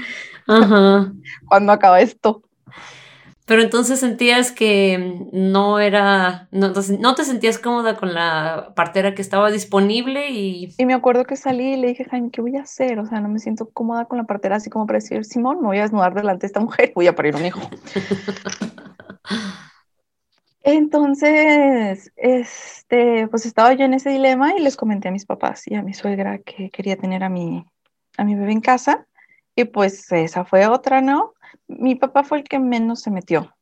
cuando 1.48 1.72
acaba 1.72 2.00
esto. 2.00 2.42
Pero 3.52 3.64
entonces 3.64 4.00
sentías 4.00 4.50
que 4.50 5.28
no 5.30 5.78
era, 5.78 6.48
no, 6.52 6.72
no, 7.00 7.14
te 7.14 7.22
sentías 7.22 7.58
cómoda 7.58 7.96
con 7.96 8.14
la 8.14 8.72
partera 8.74 9.14
que 9.14 9.20
estaba 9.20 9.50
disponible 9.50 10.30
y... 10.30 10.74
Y 10.78 10.86
me 10.86 10.94
acuerdo 10.94 11.26
que 11.26 11.36
salí 11.36 11.74
y 11.74 11.76
le 11.76 11.88
dije, 11.88 12.06
Jaime, 12.06 12.30
¿qué 12.30 12.40
voy 12.40 12.56
a 12.56 12.62
hacer? 12.62 12.98
O 12.98 13.04
sea, 13.04 13.20
no 13.20 13.28
me 13.28 13.38
siento 13.38 13.68
cómoda 13.68 14.06
con 14.06 14.16
la 14.16 14.24
partera 14.24 14.56
así 14.56 14.70
como 14.70 14.86
para 14.86 15.00
decir, 15.00 15.26
Simón, 15.26 15.60
me 15.60 15.66
voy 15.66 15.76
a 15.76 15.82
desnudar 15.82 16.14
delante 16.14 16.44
de 16.44 16.46
esta 16.46 16.60
mujer, 16.60 16.92
voy 16.94 17.08
a 17.08 17.14
parir 17.14 17.36
un 17.36 17.44
hijo. 17.44 17.60
Entonces, 20.62 22.10
este, 22.16 23.28
pues 23.28 23.44
estaba 23.44 23.74
yo 23.74 23.84
en 23.84 23.92
ese 23.92 24.08
dilema 24.08 24.56
y 24.56 24.62
les 24.62 24.78
comenté 24.78 25.08
a 25.08 25.12
mis 25.12 25.26
papás 25.26 25.64
y 25.66 25.74
a 25.74 25.82
mi 25.82 25.92
suegra 25.92 26.38
que 26.38 26.70
quería 26.70 26.96
tener 26.96 27.22
a 27.22 27.28
mi, 27.28 27.66
a 28.16 28.24
mi 28.24 28.34
bebé 28.34 28.52
en 28.52 28.62
casa. 28.62 29.06
Y 29.54 29.64
pues 29.64 30.10
esa 30.12 30.44
fue 30.44 30.66
otra, 30.66 31.00
¿no? 31.00 31.34
Mi 31.68 31.94
papá 31.94 32.24
fue 32.24 32.38
el 32.38 32.44
que 32.44 32.58
menos 32.58 33.00
se 33.00 33.10
metió. 33.10 33.54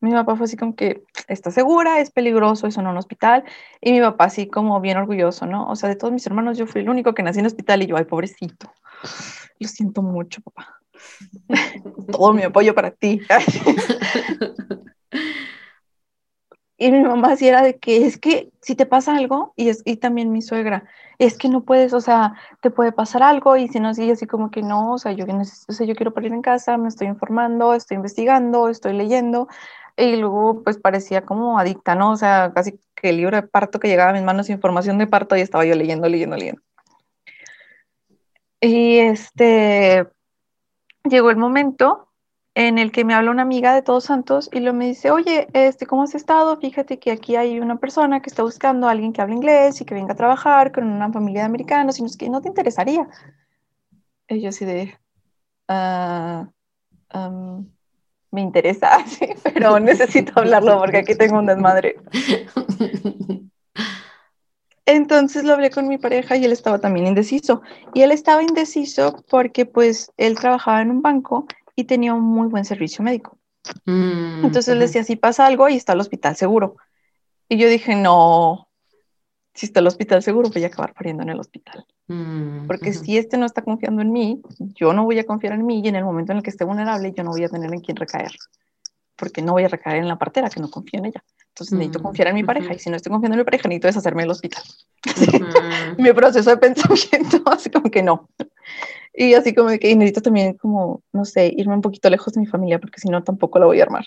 Mi 0.00 0.12
papá 0.12 0.36
fue 0.36 0.44
así 0.44 0.56
como 0.56 0.76
que 0.76 1.02
está 1.26 1.50
segura, 1.50 2.00
es 2.00 2.10
peligroso, 2.10 2.66
eso 2.66 2.82
no 2.82 2.90
en 2.90 2.92
un 2.92 2.98
hospital. 2.98 3.44
Y 3.80 3.92
mi 3.92 4.00
papá 4.00 4.24
así 4.24 4.48
como 4.48 4.80
bien 4.80 4.96
orgulloso, 4.96 5.46
¿no? 5.46 5.68
O 5.68 5.76
sea, 5.76 5.88
de 5.88 5.96
todos 5.96 6.12
mis 6.12 6.26
hermanos 6.26 6.56
yo 6.56 6.66
fui 6.66 6.82
el 6.82 6.88
único 6.88 7.14
que 7.14 7.22
nací 7.22 7.40
en 7.40 7.46
hospital 7.46 7.82
y 7.82 7.86
yo, 7.86 7.96
ay, 7.96 8.04
pobrecito. 8.04 8.72
Lo 9.58 9.68
siento 9.68 10.02
mucho, 10.02 10.40
papá. 10.42 10.80
Todo 12.12 12.32
mi 12.32 12.42
apoyo 12.42 12.74
para 12.74 12.90
ti. 12.90 13.20
Y 16.80 16.92
mi 16.92 17.00
mamá 17.02 17.36
sí 17.36 17.48
era 17.48 17.62
de 17.62 17.76
que 17.76 18.06
es 18.06 18.18
que 18.18 18.50
si 18.60 18.76
te 18.76 18.86
pasa 18.86 19.16
algo, 19.16 19.52
y, 19.56 19.68
es, 19.68 19.82
también 20.00 20.30
mi 20.30 20.42
suegra, 20.42 20.84
es 21.18 21.36
que 21.36 21.48
no 21.48 21.64
puedes, 21.64 21.92
o 21.92 22.00
sea, 22.00 22.34
te 22.60 22.70
puede 22.70 22.92
pasar 22.92 23.24
algo, 23.24 23.56
y 23.56 23.66
si 23.66 23.80
no, 23.80 23.92
sigue 23.94 24.12
así 24.12 24.26
como 24.26 24.52
que 24.52 24.62
no, 24.62 24.92
o 24.92 24.98
sea, 24.98 25.10
yo, 25.10 25.26
o 25.26 25.72
sea, 25.72 25.86
yo 25.86 25.96
quiero 25.96 26.14
parir 26.14 26.32
en 26.32 26.40
casa, 26.40 26.76
me 26.78 26.88
estoy 26.88 27.08
informando, 27.08 27.74
estoy 27.74 27.96
investigando, 27.96 28.68
estoy 28.68 28.92
leyendo, 28.92 29.48
y 29.96 30.16
luego 30.16 30.62
pues 30.62 30.78
parecía 30.78 31.24
como 31.24 31.58
adicta, 31.58 31.96
¿no? 31.96 32.12
O 32.12 32.16
sea, 32.16 32.52
casi 32.54 32.78
que 32.94 33.10
el 33.10 33.16
libro 33.16 33.36
de 33.36 33.42
parto 33.42 33.80
que 33.80 33.88
llegaba 33.88 34.10
a 34.10 34.14
mis 34.14 34.22
manos, 34.22 34.48
información 34.48 34.98
de 34.98 35.08
parto, 35.08 35.36
y 35.36 35.40
estaba 35.40 35.64
yo 35.64 35.74
leyendo, 35.74 36.08
leyendo, 36.08 36.36
leyendo. 36.36 36.62
Y 38.60 38.98
este, 38.98 40.06
llegó 41.04 41.30
el 41.30 41.36
momento 41.36 42.07
en 42.58 42.76
el 42.76 42.90
que 42.90 43.04
me 43.04 43.14
habla 43.14 43.30
una 43.30 43.42
amiga 43.42 43.72
de 43.72 43.82
Todos 43.82 44.02
Santos 44.02 44.50
y 44.52 44.58
lo 44.58 44.74
me 44.74 44.88
dice, 44.88 45.12
oye, 45.12 45.46
este, 45.52 45.86
¿cómo 45.86 46.02
has 46.02 46.16
estado? 46.16 46.56
Fíjate 46.56 46.98
que 46.98 47.12
aquí 47.12 47.36
hay 47.36 47.60
una 47.60 47.76
persona 47.76 48.20
que 48.20 48.28
está 48.28 48.42
buscando 48.42 48.88
a 48.88 48.90
alguien 48.90 49.12
que 49.12 49.22
hable 49.22 49.36
inglés 49.36 49.80
y 49.80 49.84
que 49.84 49.94
venga 49.94 50.14
a 50.14 50.16
trabajar 50.16 50.72
con 50.72 50.84
una 50.84 51.12
familia 51.12 51.42
de 51.42 51.46
americanos 51.46 52.00
y 52.00 52.02
no, 52.02 52.08
que 52.18 52.28
no 52.28 52.40
te 52.40 52.48
interesaría. 52.48 53.08
Y 54.26 54.40
yo 54.40 54.48
así 54.48 54.64
de, 54.64 54.98
ah, 55.68 56.48
me 58.32 58.40
interesa, 58.40 58.90
sí, 59.06 59.28
pero 59.44 59.78
necesito 59.78 60.32
hablarlo 60.34 60.80
porque 60.80 60.96
aquí 60.98 61.14
tengo 61.14 61.38
un 61.38 61.46
desmadre. 61.46 61.94
Entonces 64.84 65.44
lo 65.44 65.52
hablé 65.52 65.70
con 65.70 65.86
mi 65.86 65.98
pareja 65.98 66.36
y 66.36 66.44
él 66.44 66.50
estaba 66.50 66.80
también 66.80 67.06
indeciso. 67.06 67.62
Y 67.94 68.02
él 68.02 68.10
estaba 68.10 68.42
indeciso 68.42 69.22
porque 69.28 69.64
pues 69.64 70.10
él 70.16 70.34
trabajaba 70.34 70.82
en 70.82 70.90
un 70.90 71.02
banco 71.02 71.46
y 71.78 71.84
tenía 71.84 72.12
un 72.12 72.24
muy 72.24 72.48
buen 72.48 72.64
servicio 72.64 73.04
médico. 73.04 73.38
Mm, 73.84 74.44
Entonces 74.44 74.74
le 74.76 74.86
decía, 74.86 75.04
si 75.04 75.14
pasa 75.14 75.46
algo, 75.46 75.64
ahí 75.64 75.76
está 75.76 75.92
el 75.92 76.00
hospital 76.00 76.34
seguro. 76.34 76.76
Y 77.48 77.56
yo 77.56 77.68
dije, 77.68 77.94
no, 77.94 78.68
si 79.54 79.66
está 79.66 79.78
el 79.78 79.86
hospital 79.86 80.20
seguro, 80.24 80.50
voy 80.50 80.64
a 80.64 80.66
acabar 80.66 80.92
pariendo 80.92 81.22
en 81.22 81.28
el 81.28 81.38
hospital. 81.38 81.86
Mm, 82.08 82.66
Porque 82.66 82.92
si 82.92 83.16
este 83.16 83.38
no 83.38 83.46
está 83.46 83.62
confiando 83.62 84.02
en 84.02 84.10
mí, 84.10 84.42
yo 84.58 84.92
no 84.92 85.04
voy 85.04 85.20
a 85.20 85.24
confiar 85.24 85.52
en 85.52 85.64
mí 85.64 85.80
y 85.84 85.86
en 85.86 85.94
el 85.94 86.04
momento 86.04 86.32
en 86.32 86.38
el 86.38 86.42
que 86.42 86.50
esté 86.50 86.64
vulnerable, 86.64 87.14
yo 87.16 87.22
no 87.22 87.30
voy 87.30 87.44
a 87.44 87.48
tener 87.48 87.72
en 87.72 87.80
quién 87.80 87.96
recaer. 87.96 88.32
Porque 89.14 89.40
no 89.40 89.52
voy 89.52 89.62
a 89.62 89.68
recaer 89.68 89.98
en 89.98 90.08
la 90.08 90.18
partera 90.18 90.50
que 90.50 90.58
no 90.58 90.68
confía 90.70 90.98
en 90.98 91.06
ella. 91.06 91.22
Entonces 91.50 91.78
necesito 91.78 92.02
confiar 92.02 92.26
en 92.26 92.34
mi 92.34 92.42
pareja 92.42 92.74
y 92.74 92.80
si 92.80 92.90
no 92.90 92.96
estoy 92.96 93.12
confiando 93.12 93.34
en 93.34 93.40
mi 93.40 93.44
pareja, 93.44 93.68
necesito 93.68 93.86
deshacerme 93.86 94.22
del 94.22 94.32
hospital. 94.32 94.64
mi 95.98 96.12
proceso 96.12 96.50
de 96.50 96.56
pensamiento, 96.56 97.40
así 97.46 97.70
como 97.70 97.88
que 97.88 98.02
no. 98.02 98.28
Y 99.20 99.34
así 99.34 99.52
como 99.52 99.70
que 99.80 99.96
necesito 99.96 100.22
también 100.22 100.54
como, 100.54 101.02
no 101.12 101.24
sé, 101.24 101.52
irme 101.56 101.74
un 101.74 101.80
poquito 101.80 102.08
lejos 102.08 102.34
de 102.34 102.40
mi 102.40 102.46
familia 102.46 102.78
porque 102.78 103.00
si 103.00 103.08
no 103.08 103.24
tampoco 103.24 103.58
la 103.58 103.66
voy 103.66 103.80
a 103.80 103.82
armar. 103.82 104.06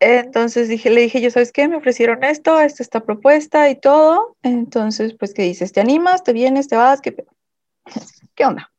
Entonces 0.00 0.68
dije, 0.68 0.90
le 0.90 1.02
dije, 1.02 1.20
yo 1.20 1.30
sabes 1.30 1.52
qué, 1.52 1.68
me 1.68 1.76
ofrecieron 1.76 2.24
esto, 2.24 2.60
esta 2.60 2.82
esta 2.82 3.04
propuesta 3.04 3.70
y 3.70 3.76
todo. 3.76 4.36
Entonces, 4.42 5.14
pues, 5.16 5.32
¿qué 5.32 5.42
dices? 5.42 5.70
¿Te 5.70 5.80
animas? 5.80 6.24
¿Te 6.24 6.32
vienes? 6.32 6.66
¿Te 6.66 6.74
vas? 6.74 7.00
¿Qué, 7.00 7.24
¿Qué 8.34 8.44
onda? 8.44 8.72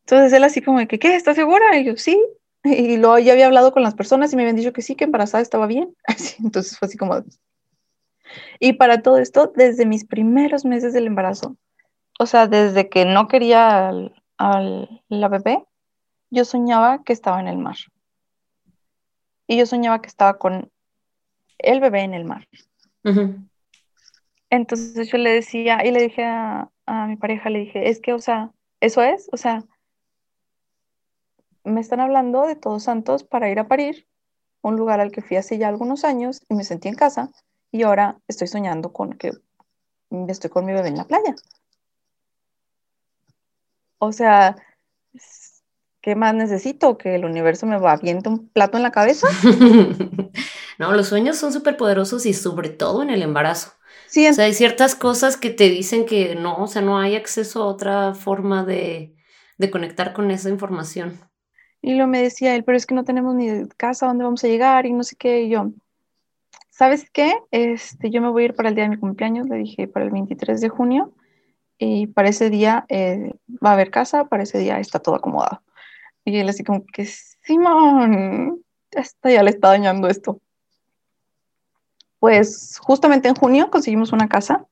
Entonces 0.00 0.32
él 0.32 0.42
así 0.42 0.60
como 0.60 0.80
de 0.80 0.88
que, 0.88 0.98
¿qué? 0.98 1.14
¿Estás 1.14 1.36
segura? 1.36 1.78
Y 1.78 1.84
yo, 1.84 1.96
sí. 1.96 2.20
Y 2.64 2.96
luego 2.96 3.20
ya 3.20 3.34
había 3.34 3.46
hablado 3.46 3.72
con 3.72 3.84
las 3.84 3.94
personas 3.94 4.32
y 4.32 4.36
me 4.36 4.42
habían 4.42 4.56
dicho 4.56 4.72
que 4.72 4.82
sí, 4.82 4.96
que 4.96 5.04
embarazada 5.04 5.40
estaba 5.40 5.68
bien. 5.68 5.94
entonces 6.42 6.76
fue 6.76 6.86
así 6.86 6.98
como... 6.98 7.22
Y 8.58 8.72
para 8.72 9.02
todo 9.02 9.18
esto, 9.18 9.52
desde 9.54 9.86
mis 9.86 10.04
primeros 10.04 10.64
meses 10.64 10.92
del 10.92 11.06
embarazo, 11.06 11.56
o 12.18 12.26
sea, 12.26 12.46
desde 12.46 12.88
que 12.88 13.04
no 13.04 13.28
quería 13.28 13.88
al, 14.38 15.02
la 15.08 15.28
bebé, 15.28 15.64
yo 16.30 16.44
soñaba 16.44 17.02
que 17.04 17.12
estaba 17.12 17.40
en 17.40 17.48
el 17.48 17.58
mar. 17.58 17.76
Y 19.46 19.56
yo 19.56 19.66
soñaba 19.66 20.00
que 20.00 20.08
estaba 20.08 20.38
con 20.38 20.70
el 21.58 21.80
bebé 21.80 22.00
en 22.00 22.14
el 22.14 22.24
mar. 22.24 22.48
Entonces 24.50 25.08
yo 25.08 25.18
le 25.18 25.30
decía, 25.30 25.84
y 25.84 25.90
le 25.90 26.02
dije 26.02 26.24
a, 26.24 26.70
a, 26.86 27.06
mi 27.06 27.16
pareja, 27.16 27.50
le 27.50 27.60
dije, 27.60 27.88
es 27.88 28.00
que, 28.00 28.12
o 28.12 28.18
sea, 28.18 28.50
eso 28.80 29.02
es, 29.02 29.28
o 29.32 29.36
sea, 29.36 29.64
me 31.64 31.80
están 31.80 32.00
hablando 32.00 32.46
de 32.46 32.56
Todos 32.56 32.84
Santos 32.84 33.24
para 33.24 33.50
ir 33.50 33.58
a 33.58 33.68
parir, 33.68 34.06
un 34.62 34.76
lugar 34.76 35.00
al 35.00 35.12
que 35.12 35.22
fui 35.22 35.36
hace 35.36 35.58
ya 35.58 35.68
algunos 35.68 36.04
años 36.04 36.40
y 36.48 36.54
me 36.54 36.64
sentí 36.64 36.88
en 36.88 36.94
casa, 36.94 37.30
y 37.70 37.82
ahora 37.82 38.18
estoy 38.28 38.48
soñando 38.48 38.92
con 38.92 39.12
que 39.12 39.32
estoy 40.28 40.50
con 40.50 40.64
mi 40.64 40.72
bebé 40.72 40.88
en 40.88 40.96
la 40.96 41.04
playa. 41.04 41.34
O 43.98 44.12
sea, 44.12 44.56
¿qué 46.00 46.14
más 46.14 46.34
necesito? 46.34 46.98
¿Que 46.98 47.14
el 47.14 47.24
universo 47.24 47.66
me 47.66 47.76
aviente 47.76 48.28
un 48.28 48.48
plato 48.48 48.76
en 48.76 48.82
la 48.82 48.92
cabeza? 48.92 49.26
no, 50.78 50.92
los 50.92 51.08
sueños 51.08 51.36
son 51.36 51.52
súper 51.52 51.76
poderosos 51.76 52.26
y 52.26 52.34
sobre 52.34 52.68
todo 52.68 53.02
en 53.02 53.10
el 53.10 53.22
embarazo. 53.22 53.72
Sí, 54.06 54.26
o 54.28 54.32
sea, 54.32 54.44
hay 54.44 54.54
ciertas 54.54 54.94
cosas 54.94 55.36
que 55.36 55.50
te 55.50 55.68
dicen 55.68 56.06
que 56.06 56.36
no, 56.36 56.56
o 56.56 56.66
sea, 56.68 56.82
no 56.82 56.98
hay 56.98 57.16
acceso 57.16 57.62
a 57.62 57.66
otra 57.66 58.14
forma 58.14 58.64
de, 58.64 59.14
conectar 59.72 60.12
con 60.12 60.30
esa 60.30 60.48
información. 60.48 61.18
Y 61.82 61.94
lo 61.94 62.06
me 62.06 62.22
decía 62.22 62.54
él, 62.54 62.64
pero 62.64 62.76
es 62.76 62.86
que 62.86 62.94
no 62.94 63.04
tenemos 63.04 63.34
ni 63.34 63.66
casa 63.76 64.06
donde 64.06 64.24
vamos 64.24 64.44
a 64.44 64.48
llegar 64.48 64.86
y 64.86 64.92
no 64.92 65.02
sé 65.02 65.16
qué. 65.16 65.42
Y 65.42 65.50
yo, 65.50 65.72
¿sabes 66.70 67.10
qué? 67.10 67.34
Este, 67.50 68.10
yo 68.10 68.20
me 68.20 68.28
voy 68.28 68.42
a 68.42 68.46
ir 68.46 68.54
para 68.54 68.68
el 68.68 68.74
día 68.74 68.84
de 68.84 68.90
mi 68.90 68.98
cumpleaños, 68.98 69.48
le 69.48 69.56
dije, 69.56 69.88
para 69.88 70.04
el 70.04 70.12
23 70.12 70.60
de 70.60 70.68
junio 70.68 71.14
y 71.78 72.06
para 72.08 72.28
ese 72.28 72.50
día 72.50 72.86
eh, 72.88 73.34
va 73.64 73.70
a 73.70 73.72
haber 73.74 73.90
casa, 73.90 74.26
para 74.26 74.42
ese 74.42 74.58
día 74.58 74.80
está 74.80 74.98
todo 74.98 75.14
acomodado. 75.16 75.62
Y 76.24 76.36
él 76.36 76.48
así 76.48 76.64
como 76.64 76.84
que, 76.86 77.06
Simón, 77.06 78.62
esta 78.90 79.30
ya 79.30 79.42
le 79.42 79.50
está 79.50 79.68
dañando 79.68 80.08
esto. 80.08 80.40
pues 82.18 82.78
justamente 82.82 83.28
en 83.28 83.34
junio 83.34 83.70
conseguimos 83.70 84.12
una 84.12 84.28
casa. 84.28 84.66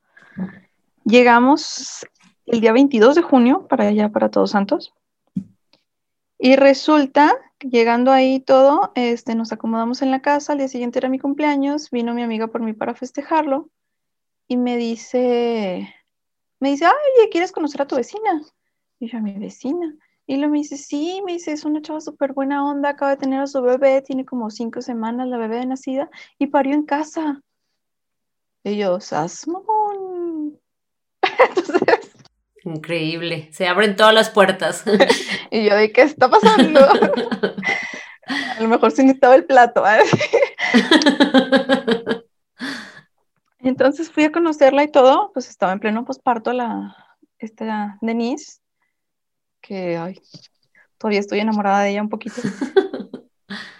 Llegamos 1.04 2.06
el 2.46 2.60
día 2.60 2.72
22 2.72 3.14
de 3.14 3.22
junio 3.22 3.66
para 3.68 3.88
allá, 3.88 4.08
para 4.10 4.30
Todos 4.30 4.52
Santos. 4.52 4.92
Y 6.38 6.56
resulta, 6.56 7.32
llegando 7.60 8.10
ahí 8.10 8.40
todo, 8.40 8.92
este, 8.94 9.34
nos 9.34 9.52
acomodamos 9.52 10.02
en 10.02 10.10
la 10.10 10.20
casa, 10.20 10.52
al 10.52 10.58
día 10.58 10.68
siguiente 10.68 10.98
era 10.98 11.08
mi 11.08 11.18
cumpleaños, 11.18 11.90
vino 11.90 12.12
mi 12.12 12.22
amiga 12.22 12.48
por 12.48 12.60
mí 12.60 12.72
para 12.72 12.94
festejarlo 12.94 13.70
y 14.48 14.56
me 14.56 14.76
dice, 14.76 15.94
me 16.64 16.70
dice, 16.70 16.86
ay, 16.86 17.28
¿quieres 17.30 17.52
conocer 17.52 17.82
a 17.82 17.86
tu 17.86 17.94
vecina? 17.94 18.40
Y 18.98 19.10
yo, 19.10 19.18
a 19.18 19.20
mi 19.20 19.38
vecina. 19.38 19.94
Y 20.26 20.38
lo 20.38 20.48
me 20.48 20.56
dice, 20.56 20.78
sí, 20.78 21.20
me 21.22 21.34
dice, 21.34 21.52
es 21.52 21.66
una 21.66 21.82
chava 21.82 22.00
súper 22.00 22.32
buena 22.32 22.66
onda, 22.66 22.88
acaba 22.88 23.10
de 23.10 23.18
tener 23.18 23.38
a 23.42 23.46
su 23.46 23.60
bebé, 23.60 24.00
tiene 24.00 24.24
como 24.24 24.48
cinco 24.48 24.80
semanas 24.80 25.28
la 25.28 25.36
bebé 25.36 25.56
de 25.56 25.66
nacida 25.66 26.08
y 26.38 26.46
parió 26.46 26.72
en 26.72 26.86
casa. 26.86 27.42
Y 28.62 28.78
yo, 28.78 28.98
Sasmón. 28.98 30.58
Entonces, 31.48 32.16
Increíble, 32.64 33.50
se 33.52 33.68
abren 33.68 33.94
todas 33.94 34.14
las 34.14 34.30
puertas. 34.30 34.84
y 35.50 35.68
yo, 35.68 35.76
¿de 35.76 35.92
qué 35.92 36.00
está 36.00 36.30
pasando? 36.30 36.80
a 38.26 38.62
lo 38.62 38.68
mejor 38.68 38.90
sí 38.90 39.02
necesitaba 39.02 39.34
el 39.34 39.44
plato. 39.44 39.84
¿eh? 39.86 40.00
Entonces 43.64 44.12
fui 44.12 44.24
a 44.24 44.32
conocerla 44.32 44.84
y 44.84 44.90
todo, 44.90 45.32
pues 45.32 45.48
estaba 45.48 45.72
en 45.72 45.80
pleno 45.80 46.04
posparto 46.04 46.52
la, 46.52 46.94
esta 47.38 47.96
Denise, 48.02 48.60
que 49.62 49.96
ay, 49.96 50.20
todavía 50.98 51.20
estoy 51.20 51.40
enamorada 51.40 51.80
de 51.80 51.90
ella 51.90 52.02
un 52.02 52.10
poquito. 52.10 52.36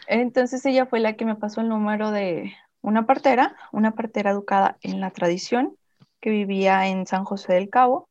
Entonces 0.09 0.65
ella 0.65 0.87
fue 0.87 1.01
la 1.01 1.17
que 1.17 1.27
me 1.27 1.37
pasó 1.37 1.61
el 1.61 1.69
número 1.69 2.11
de 2.11 2.55
una 2.81 3.05
partera, 3.05 3.57
una 3.73 3.91
partera 3.91 4.31
educada 4.31 4.79
en 4.81 5.01
la 5.01 5.11
tradición, 5.11 5.77
que 6.21 6.31
vivía 6.31 6.87
en 6.89 7.07
San 7.07 7.25
José 7.25 7.53
del 7.53 7.69
Cabo 7.69 8.09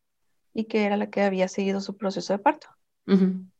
y 0.53 0.65
que 0.65 0.85
era 0.85 0.95
la 0.95 1.09
que 1.09 1.23
había 1.23 1.47
seguido 1.47 1.81
su 1.81 1.97
proceso 1.97 2.33
de 2.33 2.39
parto. 2.39 2.67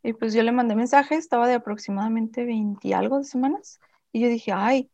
Y 0.04 0.14
pues 0.14 0.34
yo 0.34 0.44
le 0.44 0.52
mandé 0.52 0.76
mensaje, 0.76 1.16
estaba 1.16 1.48
de 1.48 1.56
aproximadamente 1.56 2.46
20 2.46 2.88
y 2.88 2.94
algo 2.94 3.18
de 3.18 3.24
semanas. 3.24 3.80
Y 4.12 4.22
yo 4.22 4.28
dije, 4.28 4.52
ay, 4.54 4.90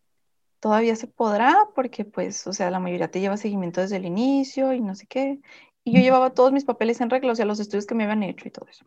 todavía 0.59 0.95
se 0.95 1.07
podrá, 1.07 1.67
porque 1.75 2.05
pues, 2.05 2.45
o 2.47 2.53
sea, 2.53 2.71
la 2.71 2.79
mayoría 2.79 3.11
te 3.11 3.19
lleva 3.19 3.37
seguimiento 3.37 3.81
desde 3.81 3.97
el 3.97 4.05
inicio 4.05 4.73
y 4.73 4.81
no 4.81 4.95
sé 4.95 5.07
qué. 5.07 5.39
Y 5.83 5.93
yo 5.93 5.99
llevaba 6.01 6.31
todos 6.31 6.51
mis 6.51 6.65
papeles 6.65 7.01
en 7.01 7.09
regla, 7.09 7.31
o 7.31 7.35
sea, 7.35 7.45
los 7.45 7.59
estudios 7.59 7.85
que 7.85 7.95
me 7.95 8.03
habían 8.03 8.23
hecho 8.23 8.47
y 8.47 8.51
todo 8.51 8.67
eso. 8.69 8.85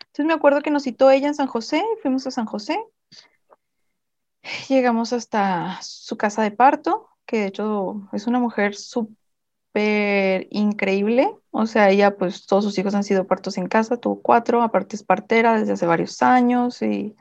Entonces 0.00 0.26
me 0.26 0.34
acuerdo 0.34 0.62
que 0.62 0.70
nos 0.70 0.84
citó 0.84 1.10
ella 1.10 1.28
en 1.28 1.34
San 1.34 1.46
José, 1.46 1.82
fuimos 2.02 2.26
a 2.26 2.30
San 2.30 2.46
José. 2.46 2.78
Llegamos 4.68 5.12
hasta 5.12 5.78
su 5.82 6.16
casa 6.16 6.42
de 6.42 6.50
parto, 6.50 7.08
que 7.26 7.40
de 7.40 7.46
hecho 7.46 8.08
es 8.12 8.26
una 8.26 8.38
mujer 8.38 8.74
súper 8.74 10.48
increíble. 10.50 11.34
O 11.50 11.66
sea, 11.66 11.90
ella, 11.90 12.16
pues 12.16 12.46
todos 12.46 12.64
sus 12.64 12.78
hijos 12.78 12.94
han 12.94 13.04
sido 13.04 13.26
partos 13.26 13.58
en 13.58 13.68
casa, 13.68 13.96
tuvo 13.96 14.20
cuatro, 14.20 14.62
aparte 14.62 14.96
es 14.96 15.02
partera 15.02 15.58
desde 15.58 15.72
hace 15.72 15.86
varios 15.86 16.22
años 16.22 16.82
y 16.82 17.14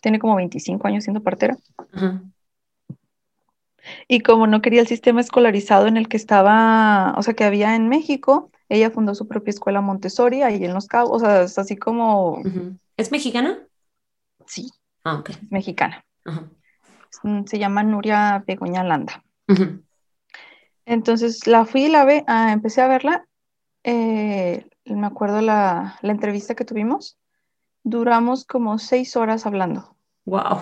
tiene 0.00 0.18
como 0.18 0.36
25 0.36 0.86
años 0.86 1.04
siendo 1.04 1.22
partera. 1.22 1.56
Ajá. 1.92 2.22
Y 4.08 4.20
como 4.20 4.46
no 4.46 4.60
quería 4.62 4.80
el 4.80 4.86
sistema 4.86 5.20
escolarizado 5.20 5.86
en 5.86 5.96
el 5.96 6.08
que 6.08 6.16
estaba, 6.16 7.14
o 7.16 7.22
sea, 7.22 7.34
que 7.34 7.44
había 7.44 7.74
en 7.74 7.88
México, 7.88 8.50
ella 8.68 8.90
fundó 8.90 9.14
su 9.14 9.26
propia 9.28 9.50
escuela 9.50 9.80
Montessori 9.80 10.42
ahí 10.42 10.64
en 10.64 10.74
Los 10.74 10.86
Cabos, 10.86 11.10
o 11.22 11.24
sea, 11.24 11.42
es 11.42 11.58
así 11.58 11.76
como. 11.76 12.42
¿Es 12.96 13.10
mexicana? 13.10 13.58
sí, 14.46 14.70
Ah, 15.04 15.16
ok. 15.16 15.30
es 15.30 15.50
mexicana. 15.52 16.04
Mm, 17.22 17.44
Se 17.46 17.58
llama 17.58 17.82
Nuria 17.82 18.42
Begoña 18.46 18.84
Landa. 18.84 19.22
Entonces 20.84 21.46
la 21.46 21.64
fui 21.64 21.84
y 21.84 21.88
la 21.88 22.04
ve, 22.04 22.24
ah, 22.26 22.52
empecé 22.52 22.80
a 22.82 22.88
verla. 22.88 23.26
eh, 23.84 24.66
me 24.84 25.06
acuerdo 25.06 25.40
la, 25.40 25.96
la 26.02 26.12
entrevista 26.12 26.54
que 26.54 26.64
tuvimos. 26.64 27.18
Duramos 27.84 28.44
como 28.44 28.78
seis 28.78 29.16
horas 29.16 29.46
hablando. 29.46 29.96
Wow. 30.24 30.60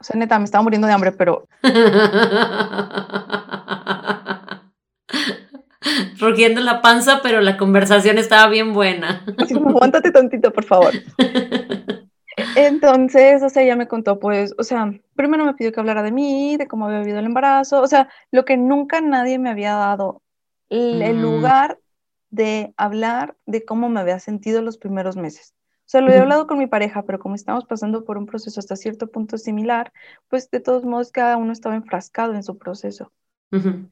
O 0.00 0.04
sea, 0.04 0.16
neta, 0.16 0.38
me 0.38 0.44
estaba 0.44 0.62
muriendo 0.62 0.86
de 0.86 0.92
hambre, 0.92 1.12
pero 1.12 1.48
Rugiendo 6.20 6.60
la 6.60 6.82
panza, 6.82 7.20
pero 7.22 7.40
la 7.40 7.56
conversación 7.56 8.18
estaba 8.18 8.48
bien 8.50 8.74
buena. 8.74 9.24
así 9.38 9.54
como, 9.54 9.70
aguántate 9.70 10.10
tantito, 10.10 10.52
por 10.52 10.64
favor. 10.64 10.92
Entonces, 12.56 13.42
o 13.42 13.48
sea, 13.48 13.62
ella 13.62 13.76
me 13.76 13.88
contó, 13.88 14.18
pues, 14.18 14.54
o 14.58 14.62
sea, 14.62 14.92
primero 15.16 15.44
me 15.44 15.54
pidió 15.54 15.72
que 15.72 15.80
hablara 15.80 16.02
de 16.02 16.12
mí, 16.12 16.56
de 16.56 16.68
cómo 16.68 16.86
había 16.86 17.00
vivido 17.00 17.18
el 17.18 17.26
embarazo, 17.26 17.82
o 17.82 17.86
sea, 17.86 18.08
lo 18.30 18.44
que 18.44 18.56
nunca 18.56 19.00
nadie 19.00 19.38
me 19.38 19.50
había 19.50 19.74
dado, 19.74 20.22
el, 20.68 21.02
el 21.02 21.16
Mm. 21.16 21.22
lugar 21.22 21.78
de 22.30 22.72
hablar 22.76 23.34
de 23.46 23.64
cómo 23.64 23.88
me 23.88 24.00
había 24.00 24.20
sentido 24.20 24.62
los 24.62 24.78
primeros 24.78 25.16
meses. 25.16 25.54
O 25.88 25.90
sea, 25.90 26.02
lo 26.02 26.12
Ujú. 26.12 26.20
hablado 26.20 26.46
con 26.46 26.58
mi 26.58 26.66
pareja, 26.66 27.02
pero 27.04 27.18
como 27.18 27.34
estamos 27.34 27.64
pasando 27.64 28.04
por 28.04 28.18
un 28.18 28.26
proceso 28.26 28.60
hasta 28.60 28.76
cierto 28.76 29.06
punto 29.06 29.38
similar, 29.38 29.90
pues 30.28 30.50
de 30.50 30.60
todos 30.60 30.84
modos 30.84 31.10
cada 31.12 31.38
uno 31.38 31.50
estaba 31.50 31.76
enfrascado 31.76 32.34
en 32.34 32.42
su 32.42 32.58
proceso. 32.58 33.10
Ujú. 33.52 33.88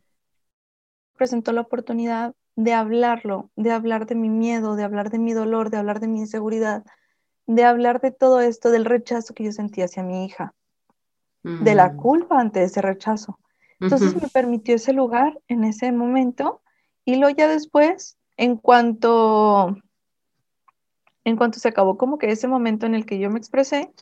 Presentó 1.17 1.53
la 1.53 1.63
oportunidad 1.63 2.35
de 2.55 2.75
hablarlo, 2.75 3.51
de 3.57 3.73
hablar 3.73 4.05
de 4.05 4.15
mi 4.15 4.29
miedo, 4.29 4.77
de 4.77 4.85
hablar 4.85 5.09
de 5.09 5.19
mi 5.19 5.33
dolor, 5.33 5.71
de 5.71 5.79
hablar 5.79 6.01
de 6.01 6.09
mi 6.09 6.19
inseguridad, 6.19 6.85
de 7.47 7.65
hablar 7.65 8.03
de 8.03 8.11
todo 8.11 8.41
esto, 8.41 8.71
del 8.71 8.85
rechazo 8.85 9.33
que 9.33 9.45
yo 9.45 9.53
sentía 9.53 9.87
hacia 9.87 10.03
mi 10.03 10.27
hija, 10.27 10.53
de 11.43 11.75
la 11.75 11.95
Mm. 11.95 11.97
culpa 11.97 12.39
ante 12.39 12.63
ese 12.63 12.83
rechazo. 12.83 13.39
Entonces 13.81 14.11
Ujú. 14.11 14.21
me 14.21 14.29
permitió 14.29 14.75
ese 14.75 14.93
lugar 14.93 15.41
en 15.49 15.65
ese 15.65 15.93
momento 15.93 16.61
y 17.07 17.17
luego 17.17 17.35
ya 17.35 17.49
después, 17.49 18.19
en 18.37 18.57
cuanto, 18.59 19.77
en 21.27 21.37
cuanto 21.37 21.59
se 21.59 21.69
acabó 21.69 21.99
como 21.99 22.19
que 22.19 22.31
ese 22.31 22.47
momento 22.47 22.87
en 22.87 22.95
el 22.95 23.05
que 23.05 23.19
yo 23.19 23.31
me 23.31 23.39
expresé, 23.39 23.93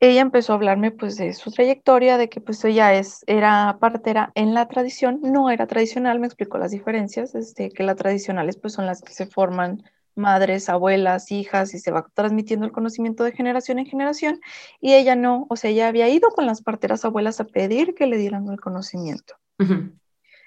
ella 0.00 0.20
empezó 0.20 0.52
a 0.52 0.56
hablarme 0.56 0.90
pues 0.90 1.16
de 1.16 1.32
su 1.32 1.52
trayectoria, 1.52 2.18
de 2.18 2.28
que 2.28 2.40
pues 2.40 2.62
ella 2.64 2.92
es, 2.94 3.22
era 3.28 3.78
partera 3.80 4.32
en 4.34 4.52
la 4.52 4.66
tradición, 4.66 5.20
no 5.22 5.48
era 5.48 5.68
tradicional, 5.68 6.18
me 6.18 6.26
explicó 6.26 6.58
las 6.58 6.72
diferencias, 6.72 7.36
este, 7.36 7.70
que 7.70 7.84
las 7.84 7.94
tradicionales 7.94 8.56
pues 8.56 8.74
son 8.74 8.84
las 8.84 9.00
que 9.00 9.12
se 9.12 9.26
forman 9.26 9.84
madres, 10.16 10.68
abuelas, 10.68 11.30
hijas 11.30 11.72
y 11.72 11.78
se 11.78 11.92
va 11.92 12.04
transmitiendo 12.14 12.66
el 12.66 12.72
conocimiento 12.72 13.22
de 13.22 13.30
generación 13.30 13.78
en 13.78 13.86
generación 13.86 14.40
y 14.80 14.94
ella 14.94 15.14
no, 15.14 15.46
o 15.48 15.54
sea, 15.54 15.70
ella 15.70 15.86
había 15.86 16.08
ido 16.08 16.30
con 16.30 16.46
las 16.46 16.62
parteras 16.62 17.04
abuelas 17.04 17.38
a 17.38 17.44
pedir 17.44 17.94
que 17.94 18.08
le 18.08 18.16
dieran 18.16 18.48
el 18.48 18.60
conocimiento. 18.60 19.36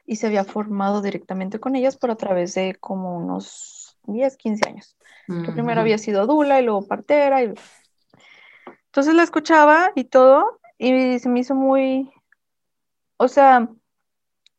Y 0.05 0.17
se 0.17 0.27
había 0.27 0.43
formado 0.43 1.01
directamente 1.01 1.59
con 1.59 1.77
ellas 1.77 1.95
por 1.95 2.11
a 2.11 2.15
través 2.15 2.55
de 2.55 2.75
como 2.75 3.15
unos 3.15 3.78
10, 4.05 4.37
15 4.37 4.69
años 4.69 4.95
que 5.45 5.51
primero 5.51 5.81
había 5.81 5.97
sido 5.97 6.25
dula 6.25 6.59
y 6.59 6.63
luego 6.65 6.87
partera. 6.87 7.43
Y... 7.43 7.53
Entonces 8.85 9.13
la 9.13 9.23
escuchaba 9.23 9.91
y 9.95 10.05
todo, 10.05 10.59
y 10.77 11.19
se 11.19 11.29
me 11.29 11.41
hizo 11.41 11.53
muy, 11.53 12.11
o 13.17 13.27
sea, 13.27 13.69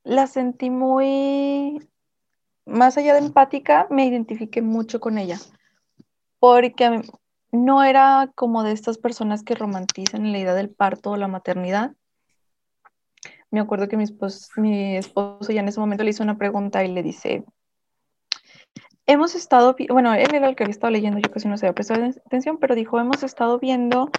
la 0.05 0.27
sentí 0.29 0.71
muy, 0.71 1.89
más 2.67 2.97
allá 2.97 3.15
de 3.15 3.21
empática, 3.21 3.89
me 3.91 4.07
identifiqué 4.07 4.63
mucho 4.63 5.01
con 5.01 5.19
ella, 5.19 5.39
porque 6.39 7.03
no 7.51 7.83
era 7.83 8.31
como 8.37 8.63
de 8.63 8.73
estas 8.73 8.99
personas 8.99 9.43
que 9.43 9.57
romantizan 9.57 10.31
la 10.31 10.39
idea 10.39 10.55
del 10.55 10.71
parto 10.71 11.11
o 11.11 11.17
la 11.17 11.27
maternidad. 11.27 11.97
Me 13.51 13.59
acuerdo 13.59 13.89
que 13.89 13.97
mi 13.97 14.05
esposo, 14.05 14.49
mi 14.61 14.97
esposo 14.97 15.51
ya 15.51 15.61
en 15.61 15.67
ese 15.69 15.81
momento 15.81 16.05
le 16.05 16.11
hizo 16.11 16.23
una 16.23 16.39
pregunta 16.39 16.85
y 16.85 16.93
le 16.93 17.03
dice, 17.03 17.45
hemos 19.11 19.35
estado, 19.35 19.77
bueno, 19.89 20.15
él 20.15 20.35
era 20.35 20.49
el 20.49 20.57
que 20.57 20.65
había 20.65 20.73
estado 20.73 20.93
leyendo, 20.93 21.19
yo 21.19 21.31
casi 21.31 21.49
no 21.49 21.57
se 21.57 21.67
había 21.67 21.75
prestado 21.75 22.05
atención, 22.05 22.59
pero 22.59 22.75
dijo, 22.75 22.99
hemos 23.01 23.23
estado 23.23 23.59
viendo 23.59 24.11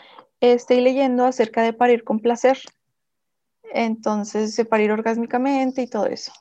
este, 0.41 0.75
y 0.75 0.81
leyendo 0.81 1.25
acerca 1.25 1.61
de 1.61 1.73
parir 1.73 2.03
con 2.03 2.19
placer. 2.19 2.59
Entonces, 3.73 4.55
de 4.57 4.65
parir 4.65 4.91
orgásmicamente 4.91 5.81
y 5.81 5.87
todo 5.87 6.07
eso. 6.07 6.33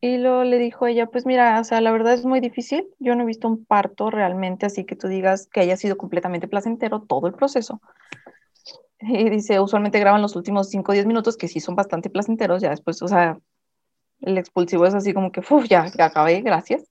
Y 0.00 0.16
luego 0.16 0.42
le 0.44 0.58
dijo 0.58 0.86
ella, 0.86 1.06
pues 1.06 1.26
mira, 1.26 1.60
o 1.60 1.64
sea, 1.64 1.80
la 1.80 1.92
verdad 1.92 2.14
es 2.14 2.24
muy 2.24 2.40
difícil. 2.40 2.88
Yo 2.98 3.14
no 3.14 3.22
he 3.22 3.26
visto 3.26 3.46
un 3.46 3.64
parto 3.64 4.10
realmente 4.10 4.66
así 4.66 4.84
que 4.84 4.96
tú 4.96 5.06
digas 5.06 5.46
que 5.46 5.60
haya 5.60 5.76
sido 5.76 5.96
completamente 5.96 6.48
placentero 6.48 7.02
todo 7.02 7.26
el 7.28 7.34
proceso. 7.34 7.80
Y 9.00 9.30
dice, 9.30 9.60
usualmente 9.60 10.00
graban 10.00 10.22
los 10.22 10.36
últimos 10.36 10.70
5 10.70 10.90
o 10.90 10.94
10 10.94 11.06
minutos 11.06 11.36
que 11.36 11.48
sí 11.48 11.60
son 11.60 11.74
bastante 11.76 12.10
placenteros, 12.10 12.60
ya 12.60 12.70
después, 12.70 13.00
o 13.02 13.08
sea, 13.08 13.38
el 14.20 14.36
expulsivo 14.36 14.84
es 14.86 14.94
así 14.94 15.14
como 15.14 15.32
que, 15.32 15.40
uff, 15.40 15.66
ya, 15.68 15.86
ya 15.86 16.06
acabé, 16.06 16.40
gracias. 16.42 16.82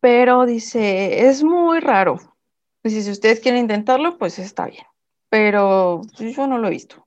Pero 0.00 0.46
dice, 0.46 1.28
es 1.28 1.42
muy 1.42 1.80
raro. 1.80 2.18
Dice, 2.84 3.02
si 3.02 3.10
ustedes 3.10 3.40
quieren 3.40 3.62
intentarlo, 3.62 4.16
pues 4.18 4.38
está 4.38 4.66
bien. 4.66 4.84
Pero 5.28 6.02
yo 6.18 6.46
no 6.46 6.58
lo 6.58 6.68
he 6.68 6.70
visto. 6.70 7.06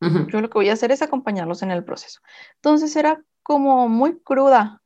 Yo 0.00 0.40
lo 0.40 0.48
que 0.48 0.58
voy 0.58 0.68
a 0.68 0.74
hacer 0.74 0.92
es 0.92 1.02
acompañarlos 1.02 1.62
en 1.62 1.72
el 1.72 1.84
proceso. 1.84 2.20
Entonces 2.56 2.94
era 2.94 3.20
como 3.42 3.88
muy 3.88 4.20
cruda, 4.20 4.80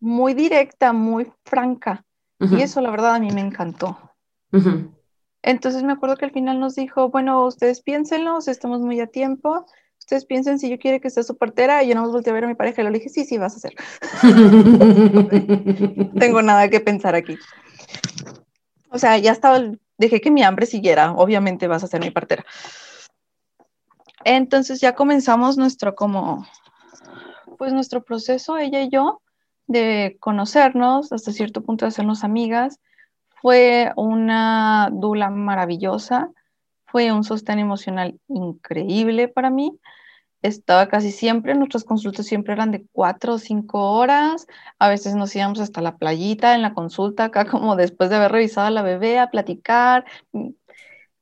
muy 0.00 0.34
directa, 0.34 0.92
muy 0.92 1.32
franca. 1.44 2.04
Y 2.40 2.60
eso 2.60 2.80
la 2.80 2.90
verdad 2.90 3.14
a 3.14 3.20
mí 3.20 3.30
me 3.30 3.40
encantó. 3.40 3.98
Entonces 5.42 5.82
me 5.82 5.92
acuerdo 5.92 6.16
que 6.16 6.26
al 6.26 6.32
final 6.32 6.60
nos 6.60 6.74
dijo, 6.74 7.08
bueno, 7.08 7.46
ustedes 7.46 7.80
piénsenlo, 7.80 8.38
estamos 8.38 8.80
muy 8.80 9.00
a 9.00 9.06
tiempo, 9.06 9.66
ustedes 10.08 10.24
piensen 10.24 10.58
si 10.58 10.70
yo 10.70 10.78
quiero 10.78 11.02
que 11.02 11.10
sea 11.10 11.22
su 11.22 11.36
partera, 11.36 11.84
y 11.84 11.88
yo 11.88 11.94
no 11.94 12.00
me 12.00 12.08
volteé 12.08 12.30
a 12.30 12.34
ver 12.34 12.44
a 12.44 12.48
mi 12.48 12.54
pareja 12.54 12.80
y 12.80 12.84
le 12.86 12.92
dije, 12.92 13.10
sí, 13.10 13.26
sí, 13.26 13.36
vas 13.36 13.52
a 13.52 13.56
hacer. 13.58 13.74
Tengo 16.18 16.40
nada 16.40 16.70
que 16.70 16.80
pensar 16.80 17.14
aquí. 17.14 17.36
O 18.88 18.98
sea, 18.98 19.18
ya 19.18 19.32
estaba, 19.32 19.60
dejé 19.98 20.22
que 20.22 20.30
mi 20.30 20.42
hambre 20.42 20.64
siguiera, 20.64 21.12
obviamente 21.12 21.68
vas 21.68 21.84
a 21.84 21.88
ser 21.88 22.00
mi 22.00 22.10
partera. 22.10 22.46
Entonces 24.24 24.80
ya 24.80 24.94
comenzamos 24.94 25.58
nuestro 25.58 25.94
como, 25.94 26.46
pues 27.58 27.74
nuestro 27.74 28.02
proceso, 28.02 28.56
ella 28.56 28.80
y 28.80 28.88
yo, 28.88 29.20
de 29.66 30.16
conocernos, 30.20 31.12
hasta 31.12 31.32
cierto 31.32 31.60
punto 31.60 31.84
de 31.84 31.90
hacernos 31.90 32.24
amigas. 32.24 32.80
Fue 33.42 33.92
una 33.94 34.88
dula 34.90 35.28
maravillosa, 35.28 36.30
fue 36.90 37.12
un 37.12 37.24
sostén 37.24 37.58
emocional 37.58 38.18
increíble 38.28 39.28
para 39.28 39.50
mí. 39.50 39.78
Estaba 40.42 40.88
casi 40.88 41.10
siempre, 41.12 41.54
nuestras 41.54 41.84
consultas 41.84 42.26
siempre 42.26 42.52
eran 42.54 42.70
de 42.70 42.86
cuatro 42.92 43.34
o 43.34 43.38
cinco 43.38 43.92
horas, 43.92 44.46
a 44.78 44.88
veces 44.88 45.16
nos 45.16 45.34
íbamos 45.34 45.60
hasta 45.60 45.80
la 45.82 45.96
playita 45.96 46.54
en 46.54 46.62
la 46.62 46.74
consulta, 46.74 47.24
acá 47.24 47.44
como 47.46 47.76
después 47.76 48.08
de 48.10 48.16
haber 48.16 48.32
revisado 48.32 48.68
a 48.68 48.70
la 48.70 48.82
bebé, 48.82 49.18
a 49.18 49.30
platicar, 49.30 50.04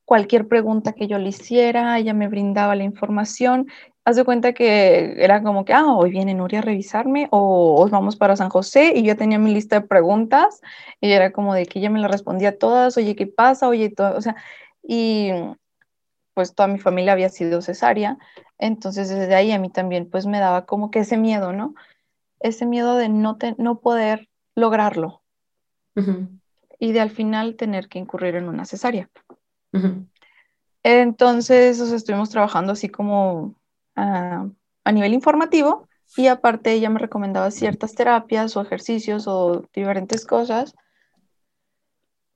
cualquier 0.06 0.48
pregunta 0.48 0.92
que 0.92 1.08
yo 1.08 1.18
le 1.18 1.28
hiciera, 1.30 1.98
ella 1.98 2.14
me 2.14 2.28
brindaba 2.28 2.76
la 2.76 2.84
información. 2.84 3.66
Haz 4.04 4.16
de 4.16 4.24
cuenta 4.24 4.52
que 4.52 5.16
era 5.18 5.42
como 5.42 5.64
que, 5.64 5.72
ah, 5.72 5.94
hoy 5.96 6.10
viene 6.10 6.32
Nuria 6.32 6.60
a 6.60 6.62
revisarme 6.62 7.28
o 7.32 7.74
hoy 7.82 7.90
vamos 7.90 8.16
para 8.16 8.36
San 8.36 8.48
José 8.48 8.92
y 8.94 9.02
yo 9.04 9.16
tenía 9.16 9.38
mi 9.38 9.52
lista 9.52 9.80
de 9.80 9.86
preguntas 9.86 10.60
y 11.00 11.10
era 11.10 11.32
como 11.32 11.54
de 11.54 11.66
que 11.66 11.80
ella 11.80 11.90
me 11.90 11.98
la 12.00 12.06
respondía 12.08 12.56
todas, 12.56 12.96
oye, 12.96 13.16
¿qué 13.16 13.26
pasa? 13.26 13.68
Oye, 13.68 13.90
todo, 13.90 14.16
o 14.16 14.22
sea, 14.22 14.36
y 14.86 15.30
pues 16.34 16.54
toda 16.54 16.68
mi 16.68 16.78
familia 16.78 17.12
había 17.12 17.28
sido 17.28 17.62
cesárea, 17.62 18.18
entonces 18.58 19.08
desde 19.08 19.34
ahí 19.34 19.52
a 19.52 19.58
mí 19.58 19.70
también 19.70 20.08
pues 20.08 20.26
me 20.26 20.38
daba 20.38 20.66
como 20.66 20.90
que 20.90 21.00
ese 21.00 21.16
miedo, 21.16 21.52
¿no? 21.52 21.74
Ese 22.40 22.66
miedo 22.66 22.96
de 22.96 23.08
no, 23.08 23.38
no 23.58 23.80
poder 23.80 24.28
lograrlo 24.54 25.22
y 26.78 26.92
de 26.92 27.00
al 27.00 27.10
final 27.10 27.56
tener 27.56 27.88
que 27.88 27.98
incurrir 27.98 28.36
en 28.36 28.48
una 28.48 28.66
cesárea. 28.66 29.08
Entonces, 30.82 31.80
estuvimos 31.80 32.30
trabajando 32.30 32.72
así 32.72 32.88
como 32.88 33.54
ah, 33.96 34.46
a 34.84 34.92
nivel 34.92 35.14
informativo 35.14 35.88
y 36.16 36.28
aparte 36.28 36.72
ella 36.72 36.90
me 36.90 37.00
recomendaba 37.00 37.50
ciertas 37.50 37.94
terapias 37.94 38.56
o 38.56 38.62
ejercicios 38.62 39.26
o 39.26 39.64
diferentes 39.74 40.24
cosas 40.26 40.74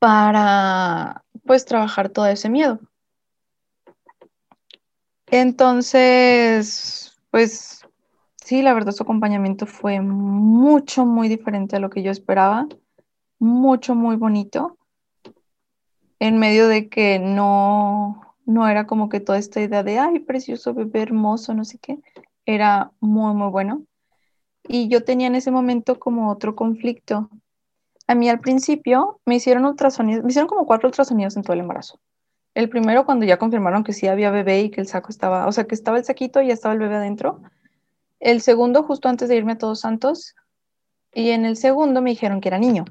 para 0.01 1.23
pues 1.45 1.65
trabajar 1.65 2.09
todo 2.09 2.27
ese 2.27 2.49
miedo. 2.49 2.81
Entonces, 5.27 7.17
pues 7.31 7.87
sí, 8.45 8.63
la 8.63 8.75
verdad 8.75 8.91
su 8.91 9.05
acompañamiento 9.05 9.67
fue 9.67 10.01
mucho, 10.01 11.07
muy 11.07 11.29
diferente 11.29 11.77
a 11.77 11.81
lo 11.81 11.91
que 11.91 12.03
yo 12.03 12.11
esperaba, 12.11 12.67
mucho, 13.39 13.95
muy 13.95 14.17
bonito 14.17 14.77
en 16.19 16.39
medio 16.39 16.69
de 16.69 16.89
que 16.89 17.19
no, 17.19 18.37
no 18.45 18.69
era 18.69 18.87
como 18.87 19.09
que 19.09 19.21
toda 19.21 19.39
esta 19.39 19.61
idea 19.61 19.83
de, 19.83 19.99
ay, 19.99 20.19
precioso 20.21 20.75
bebé 20.75 21.03
hermoso, 21.03 21.55
no 21.55 21.65
sé 21.65 21.79
qué, 21.79 21.99
era 22.45 22.93
muy, 23.01 23.35
muy 23.35 23.51
bueno. 23.51 23.85
Y 24.69 24.89
yo 24.89 25.05
tenía 25.05 25.27
en 25.29 25.35
ese 25.35 25.51
momento 25.51 25.99
como 25.99 26.31
otro 26.31 26.55
conflicto. 26.55 27.31
A 28.11 28.17
mí 28.17 28.29
al 28.29 28.41
principio 28.41 29.21
me 29.25 29.37
hicieron 29.37 29.65
ultrasonidos, 29.67 30.25
me 30.25 30.31
hicieron 30.31 30.49
como 30.49 30.67
cuatro 30.67 30.89
ultrasonidos 30.89 31.37
en 31.37 31.45
todo 31.45 31.53
el 31.53 31.61
embarazo. 31.61 32.01
El 32.55 32.69
primero 32.69 33.07
cuando 33.07 33.25
ya 33.25 33.39
confirmaron 33.39 33.85
que 33.85 33.93
sí 33.93 34.09
había 34.09 34.33
bebé 34.33 34.63
y 34.63 34.71
que 34.73 34.81
el 34.81 34.89
saco 34.89 35.11
estaba, 35.11 35.47
o 35.47 35.53
sea, 35.53 35.63
que 35.69 35.77
estaba 35.77 35.97
el 35.97 36.05
saquito 36.05 36.43
y 36.43 36.49
ya 36.49 36.55
estaba 36.55 36.75
el 36.75 36.81
bebé 36.81 36.97
adentro. 36.97 37.41
El 38.19 38.41
segundo 38.41 38.83
justo 38.83 39.09
antes 39.09 39.29
de 39.29 39.37
irme 39.37 39.53
a 39.53 39.59
Todos 39.59 39.79
Santos. 39.79 40.35
Y 41.15 41.31
en 41.31 41.45
el 41.45 41.57
segundo 41.57 42.03
me 42.03 42.11
dijeron 42.11 42.41
que 42.41 42.49
era 42.49 42.59
niño. 42.59 42.85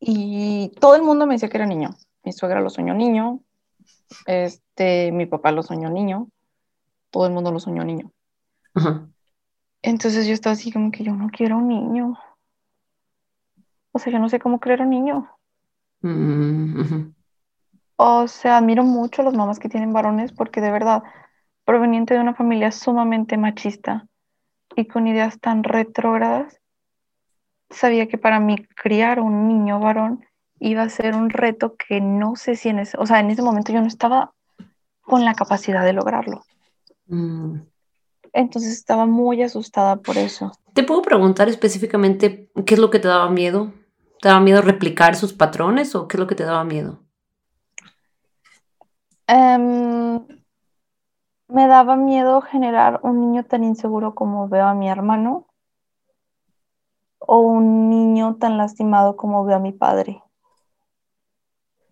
Y 0.00 0.72
todo 0.80 0.96
el 0.96 1.02
mundo 1.02 1.24
me 1.28 1.34
decía 1.34 1.48
que 1.48 1.58
era 1.58 1.66
niño. 1.66 1.96
Mi 2.24 2.32
suegra 2.32 2.60
lo 2.60 2.70
soñó 2.70 2.94
niño, 2.94 3.44
este, 4.26 5.12
mi 5.12 5.26
papá 5.26 5.52
lo 5.52 5.62
soñó 5.62 5.88
niño, 5.88 6.30
todo 7.10 7.28
el 7.28 7.32
mundo 7.32 7.52
lo 7.52 7.60
soñó 7.60 7.84
niño. 7.84 8.10
Entonces 9.82 10.26
yo 10.26 10.34
estaba 10.34 10.54
así 10.54 10.72
como 10.72 10.90
que 10.90 11.04
yo 11.04 11.14
no 11.14 11.28
quiero 11.28 11.58
un 11.58 11.68
niño. 11.68 12.18
O 13.96 13.98
sea, 13.98 14.12
yo 14.12 14.18
no 14.18 14.28
sé 14.28 14.38
cómo 14.38 14.60
creer 14.60 14.82
un 14.82 14.90
niño. 14.90 15.26
Mm, 16.02 17.14
o 17.96 18.28
sea, 18.28 18.58
admiro 18.58 18.84
mucho 18.84 19.22
a 19.22 19.24
las 19.24 19.32
mamás 19.32 19.58
que 19.58 19.70
tienen 19.70 19.94
varones 19.94 20.32
porque 20.32 20.60
de 20.60 20.70
verdad, 20.70 21.02
proveniente 21.64 22.12
de 22.12 22.20
una 22.20 22.34
familia 22.34 22.72
sumamente 22.72 23.38
machista 23.38 24.06
y 24.76 24.84
con 24.84 25.06
ideas 25.06 25.40
tan 25.40 25.64
retrógradas, 25.64 26.60
sabía 27.70 28.06
que 28.06 28.18
para 28.18 28.38
mí 28.38 28.66
criar 28.82 29.18
un 29.18 29.48
niño 29.48 29.80
varón 29.80 30.26
iba 30.60 30.82
a 30.82 30.90
ser 30.90 31.14
un 31.14 31.30
reto 31.30 31.74
que 31.76 32.02
no 32.02 32.36
sé 32.36 32.54
si 32.54 32.68
en 32.68 32.80
ese, 32.80 32.98
o 32.98 33.06
sea, 33.06 33.20
en 33.20 33.30
ese 33.30 33.40
momento 33.40 33.72
yo 33.72 33.80
no 33.80 33.86
estaba 33.86 34.34
con 35.00 35.24
la 35.24 35.32
capacidad 35.32 35.86
de 35.86 35.94
lograrlo. 35.94 36.42
Mm. 37.06 37.60
Entonces 38.34 38.72
estaba 38.72 39.06
muy 39.06 39.42
asustada 39.42 39.96
por 39.96 40.18
eso. 40.18 40.52
¿Te 40.74 40.82
puedo 40.82 41.00
preguntar 41.00 41.48
específicamente 41.48 42.50
qué 42.66 42.74
es 42.74 42.78
lo 42.78 42.90
que 42.90 42.98
te 42.98 43.08
daba 43.08 43.30
miedo? 43.30 43.72
¿Te 44.26 44.30
daba 44.30 44.40
miedo 44.40 44.60
replicar 44.60 45.14
sus 45.14 45.32
patrones 45.32 45.94
o 45.94 46.08
qué 46.08 46.16
es 46.16 46.18
lo 46.18 46.26
que 46.26 46.34
te 46.34 46.42
daba 46.42 46.64
miedo? 46.64 46.98
Em, 49.28 50.26
me 51.46 51.68
daba 51.68 51.94
miedo 51.94 52.40
generar 52.40 52.98
un 53.04 53.20
niño 53.20 53.44
tan 53.44 53.62
inseguro 53.62 54.16
como 54.16 54.48
veo 54.48 54.66
a 54.66 54.74
mi 54.74 54.88
hermano 54.88 55.46
o 57.20 57.38
un 57.38 57.88
niño 57.88 58.34
tan 58.40 58.58
lastimado 58.58 59.14
como 59.14 59.44
veo 59.44 59.58
a 59.58 59.60
mi 59.60 59.70
padre. 59.70 60.20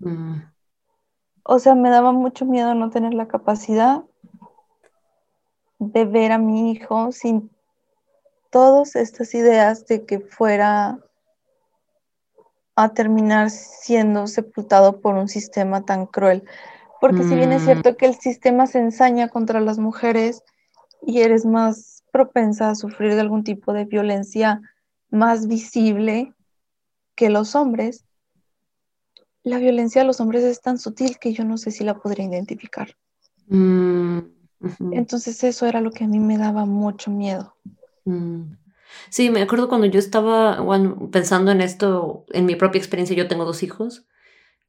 Mm. 0.01 0.41
O 1.45 1.61
sea, 1.61 1.77
me 1.77 1.89
daba 1.89 2.11
mucho 2.11 2.47
miedo 2.47 2.75
no 2.75 2.91
tener 2.91 3.15
la 3.15 3.29
capacidad 3.29 4.03
de 5.79 6.05
ver 6.05 6.33
a 6.33 6.39
mi 6.39 6.73
hijo 6.73 7.13
sin 7.13 7.49
todas 8.51 8.97
estas 8.97 9.33
ideas 9.37 9.87
de 9.87 10.05
que 10.05 10.19
fuera 10.19 10.99
a 12.77 12.93
terminar 12.93 13.51
siendo 13.51 14.27
sepultado 14.27 15.01
por 15.01 15.15
un 15.15 15.29
sistema 15.29 15.85
tan 15.85 16.07
cruel. 16.07 16.45
Porque 17.01 17.23
si 17.23 17.35
bien 17.35 17.53
es 17.53 17.63
mm. 17.63 17.65
cierto 17.67 17.97
que 17.97 18.07
el 18.07 18.15
sistema 18.15 18.67
se 18.67 18.79
ensaña 18.79 19.29
contra 19.29 19.61
las 19.61 19.79
mujeres 19.79 20.43
y 21.03 21.21
eres 21.21 21.45
más 21.45 22.03
propensa 22.13 22.71
a 22.71 22.75
sufrir 22.75 23.15
de 23.15 23.21
algún 23.21 23.45
tipo 23.45 23.73
de 23.73 23.85
violencia 23.85 24.63
más 25.11 25.47
visible 25.47 26.33
que 27.15 27.31
los 27.31 27.55
hombres, 27.55 28.05
la 29.43 29.59
violencia 29.59 30.01
de 30.01 30.07
los 30.07 30.21
hombres 30.21 30.43
es 30.43 30.61
tan 30.61 30.79
sutil 30.79 31.19
que 31.19 31.33
yo 31.33 31.45
no 31.45 31.59
sé 31.59 31.71
si 31.71 31.85
la 31.85 31.99
podría 31.99 32.27
identificar. 32.27 32.97
Mm, 33.49 34.21
Entonces 34.93 35.45
eso 35.45 35.67
era 35.67 35.81
lo 35.81 35.91
que 35.91 36.05
a 36.05 36.09
mí 36.09 36.19
me 36.19 36.39
daba 36.39 36.65
mucho 36.65 37.11
miedo. 37.11 37.55
Mm. 38.05 38.55
Sí, 39.11 39.31
me 39.31 39.43
acuerdo 39.43 39.69
cuando 39.69 39.87
yo 39.87 39.99
estaba 39.99 40.59
pensando 41.13 41.51
en 41.53 41.61
esto, 41.61 42.25
en 42.33 42.47
mi 42.47 42.57
propia 42.57 42.79
experiencia, 42.79 43.17
yo 43.17 43.29
tengo 43.29 43.45
dos 43.45 43.63
hijos, 43.63 44.07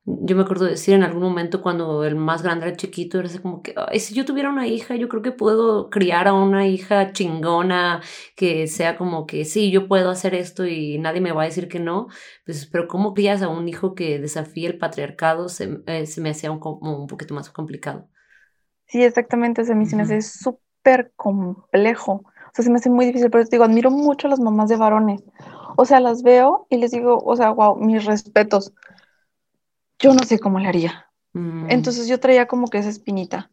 yo 0.05 0.35
me 0.35 0.43
acuerdo 0.43 0.65
de 0.65 0.71
decir 0.71 0.93
en 0.95 1.03
algún 1.03 1.23
momento 1.23 1.61
cuando 1.61 2.05
el 2.05 2.15
más 2.15 2.43
grande 2.43 2.67
era 2.67 2.77
chiquito, 2.77 3.19
era 3.19 3.27
así 3.27 3.39
como 3.39 3.63
que, 3.63 3.73
Ay, 3.77 3.99
si 3.99 4.13
yo 4.15 4.25
tuviera 4.25 4.49
una 4.49 4.67
hija, 4.67 4.95
yo 4.95 5.09
creo 5.09 5.21
que 5.23 5.31
puedo 5.31 5.89
criar 5.89 6.27
a 6.27 6.33
una 6.33 6.67
hija 6.67 7.11
chingona, 7.13 8.01
que 8.35 8.67
sea 8.67 8.97
como 8.97 9.25
que 9.27 9.45
sí, 9.45 9.71
yo 9.71 9.87
puedo 9.87 10.09
hacer 10.11 10.35
esto 10.35 10.65
y 10.67 10.99
nadie 10.99 11.21
me 11.21 11.31
va 11.33 11.43
a 11.43 11.45
decir 11.45 11.67
que 11.69 11.79
no. 11.79 12.07
Pues, 12.45 12.67
pero 12.67 12.87
¿cómo 12.87 13.13
crías 13.15 13.41
a 13.41 13.49
un 13.49 13.67
hijo 13.69 13.95
que 13.95 14.19
desafíe 14.19 14.67
el 14.67 14.77
patriarcado? 14.77 15.49
Se, 15.49 15.81
eh, 15.87 16.05
me 16.19 16.29
hacía 16.31 16.51
un, 16.51 16.59
un 16.63 17.07
poquito 17.07 17.33
más 17.33 17.49
complicado. 17.49 18.09
Sí, 18.87 19.03
exactamente, 19.03 19.61
o 19.61 19.65
sea, 19.65 19.75
a 19.75 19.77
mí 19.77 19.85
se 19.85 19.95
me 19.95 20.03
hace 20.03 20.21
súper 20.21 21.11
complejo. 21.15 22.23
Sea, 22.55 22.63
se 22.63 22.71
me 22.71 22.77
hace 22.77 22.89
muy 22.89 23.05
difícil, 23.05 23.29
pero 23.29 23.43
te 23.43 23.57
digo, 23.57 23.65
admiro 23.65 23.91
mucho 23.91 24.27
a 24.27 24.29
las 24.29 24.39
mamás 24.39 24.69
de 24.69 24.77
varones. 24.77 25.21
O 25.75 25.83
sea, 25.83 25.99
las 25.99 26.23
veo 26.23 26.67
y 26.69 26.77
les 26.77 26.91
digo, 26.91 27.17
o 27.17 27.35
sea, 27.35 27.51
wow, 27.51 27.75
mis 27.75 28.05
respetos 28.05 28.73
yo 29.99 30.13
no 30.13 30.23
sé 30.23 30.39
cómo 30.39 30.59
le 30.59 30.67
haría. 30.67 31.09
Mm. 31.33 31.69
Entonces 31.69 32.07
yo 32.07 32.19
traía 32.19 32.47
como 32.47 32.67
que 32.67 32.77
esa 32.77 32.89
espinita, 32.89 33.51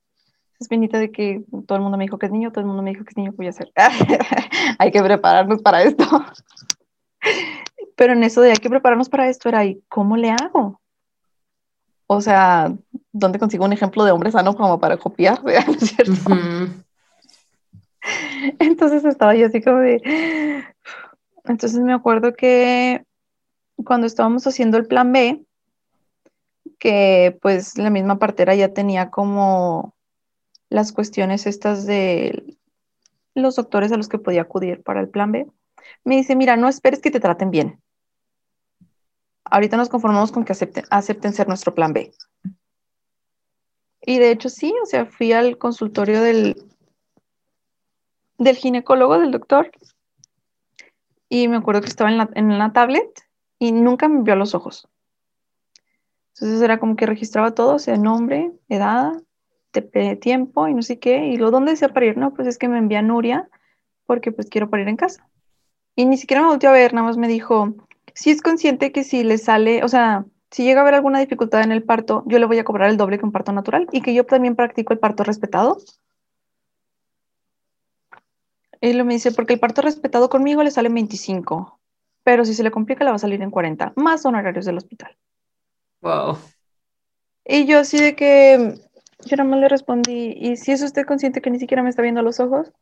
esa 0.54 0.58
espinita 0.60 0.98
de 0.98 1.10
que 1.10 1.42
todo 1.66 1.76
el 1.76 1.82
mundo 1.82 1.98
me 1.98 2.04
dijo 2.04 2.18
que 2.18 2.26
es 2.26 2.32
niño, 2.32 2.52
todo 2.52 2.60
el 2.60 2.66
mundo 2.66 2.82
me 2.82 2.90
dijo 2.90 3.04
que 3.04 3.10
es 3.10 3.16
niño, 3.16 3.32
¿qué 3.32 3.36
voy 3.38 3.46
a 3.46 3.50
hacer? 3.50 3.72
hay 4.78 4.90
que 4.92 5.02
prepararnos 5.02 5.62
para 5.62 5.82
esto. 5.82 6.04
Pero 7.96 8.12
en 8.12 8.22
eso 8.22 8.40
de 8.40 8.50
hay 8.50 8.56
que 8.56 8.70
prepararnos 8.70 9.08
para 9.08 9.28
esto 9.28 9.48
era, 9.48 9.64
¿y 9.64 9.82
cómo 9.88 10.16
le 10.16 10.30
hago? 10.30 10.80
O 12.06 12.20
sea, 12.20 12.72
¿dónde 13.12 13.38
consigo 13.38 13.64
un 13.64 13.72
ejemplo 13.72 14.04
de 14.04 14.12
hombre 14.12 14.30
sano 14.30 14.54
como 14.54 14.78
para 14.78 14.96
copiar? 14.96 15.40
cierto? 15.78 16.34
Entonces 18.58 19.04
estaba 19.04 19.34
yo 19.34 19.46
así 19.46 19.62
como 19.62 19.78
de... 19.78 20.64
Entonces 21.44 21.80
me 21.80 21.92
acuerdo 21.92 22.34
que 22.34 23.04
cuando 23.76 24.06
estábamos 24.06 24.46
haciendo 24.46 24.76
el 24.76 24.86
plan 24.86 25.12
B, 25.12 25.44
que 26.78 27.38
pues 27.42 27.78
la 27.78 27.90
misma 27.90 28.18
partera 28.18 28.54
ya 28.54 28.72
tenía 28.72 29.10
como 29.10 29.94
las 30.68 30.92
cuestiones 30.92 31.46
estas 31.46 31.86
de 31.86 32.56
los 33.34 33.56
doctores 33.56 33.92
a 33.92 33.96
los 33.96 34.08
que 34.08 34.18
podía 34.18 34.42
acudir 34.42 34.82
para 34.82 35.00
el 35.00 35.08
plan 35.08 35.32
B. 35.32 35.46
Me 36.04 36.16
dice, 36.16 36.36
mira, 36.36 36.56
no 36.56 36.68
esperes 36.68 37.00
que 37.00 37.10
te 37.10 37.20
traten 37.20 37.50
bien. 37.50 37.80
Ahorita 39.44 39.76
nos 39.76 39.88
conformamos 39.88 40.32
con 40.32 40.44
que 40.44 40.52
acepten, 40.52 40.84
acepten 40.90 41.32
ser 41.32 41.48
nuestro 41.48 41.74
plan 41.74 41.92
B. 41.92 42.12
Y 44.00 44.18
de 44.18 44.30
hecho 44.30 44.48
sí, 44.48 44.72
o 44.82 44.86
sea, 44.86 45.06
fui 45.06 45.32
al 45.32 45.58
consultorio 45.58 46.22
del, 46.22 46.71
del 48.38 48.56
ginecólogo, 48.56 49.18
del 49.18 49.30
doctor, 49.30 49.70
y 51.28 51.48
me 51.48 51.56
acuerdo 51.56 51.80
que 51.80 51.88
estaba 51.88 52.10
en 52.10 52.18
la, 52.18 52.30
en 52.34 52.58
la 52.58 52.72
tablet 52.72 53.08
y 53.58 53.72
nunca 53.72 54.08
me 54.08 54.22
vio 54.22 54.34
a 54.34 54.36
los 54.36 54.54
ojos. 54.54 54.88
Entonces 56.34 56.60
era 56.62 56.78
como 56.78 56.96
que 56.96 57.06
registraba 57.06 57.54
todo, 57.54 57.76
o 57.76 57.96
nombre, 57.96 58.52
edad, 58.68 59.12
tiempo 60.20 60.68
y 60.68 60.74
no 60.74 60.82
sé 60.82 60.98
qué. 60.98 61.26
Y 61.26 61.36
luego, 61.36 61.52
¿dónde 61.52 61.72
desea 61.72 61.88
parir? 61.88 62.16
No, 62.16 62.34
pues 62.34 62.48
es 62.48 62.58
que 62.58 62.68
me 62.68 62.78
envía 62.78 63.02
Nuria 63.02 63.48
porque 64.06 64.32
pues 64.32 64.50
quiero 64.50 64.68
parir 64.68 64.88
en 64.88 64.96
casa. 64.96 65.26
Y 65.96 66.06
ni 66.06 66.16
siquiera 66.16 66.42
me 66.42 66.48
volteó 66.48 66.70
a 66.70 66.74
ver, 66.74 66.94
nada 66.94 67.06
más 67.06 67.16
me 67.16 67.28
dijo, 67.28 67.74
si 68.14 68.30
es 68.30 68.42
consciente 68.42 68.92
que 68.92 69.04
si 69.04 69.24
le 69.24 69.38
sale, 69.38 69.84
o 69.84 69.88
sea, 69.88 70.24
si 70.50 70.64
llega 70.64 70.80
a 70.80 70.82
haber 70.82 70.94
alguna 70.94 71.20
dificultad 71.20 71.62
en 71.62 71.72
el 71.72 71.82
parto, 71.82 72.24
yo 72.26 72.38
le 72.38 72.46
voy 72.46 72.58
a 72.58 72.64
cobrar 72.64 72.90
el 72.90 72.96
doble 72.96 73.18
que 73.18 73.24
un 73.24 73.32
parto 73.32 73.52
natural 73.52 73.88
y 73.92 74.02
que 74.02 74.12
yo 74.12 74.24
también 74.24 74.56
practico 74.56 74.92
el 74.92 74.98
parto 74.98 75.24
respetado. 75.24 75.78
Y 78.84 78.94
lo 78.94 79.04
me 79.04 79.14
dice, 79.14 79.30
porque 79.30 79.54
el 79.54 79.60
parto 79.60 79.80
respetado 79.80 80.28
conmigo 80.28 80.64
le 80.64 80.72
sale 80.72 80.88
en 80.88 80.94
25, 80.94 81.78
pero 82.24 82.44
si 82.44 82.52
se 82.52 82.64
le 82.64 82.72
complica 82.72 83.04
le 83.04 83.10
va 83.10 83.16
a 83.16 83.20
salir 83.20 83.40
en 83.40 83.52
40, 83.52 83.92
más 83.94 84.26
honorarios 84.26 84.64
del 84.64 84.76
hospital. 84.76 85.16
Wow. 86.00 86.36
Y 87.44 87.64
yo 87.66 87.78
así 87.78 88.00
de 88.00 88.16
que, 88.16 88.74
yo 89.24 89.36
nada 89.36 89.48
más 89.48 89.60
le 89.60 89.68
respondí, 89.68 90.34
¿y 90.36 90.56
si 90.56 90.72
es 90.72 90.82
usted 90.82 91.06
consciente 91.06 91.40
que 91.40 91.50
ni 91.50 91.60
siquiera 91.60 91.84
me 91.84 91.90
está 91.90 92.02
viendo 92.02 92.20
a 92.20 92.24
los 92.24 92.40
ojos? 92.40 92.72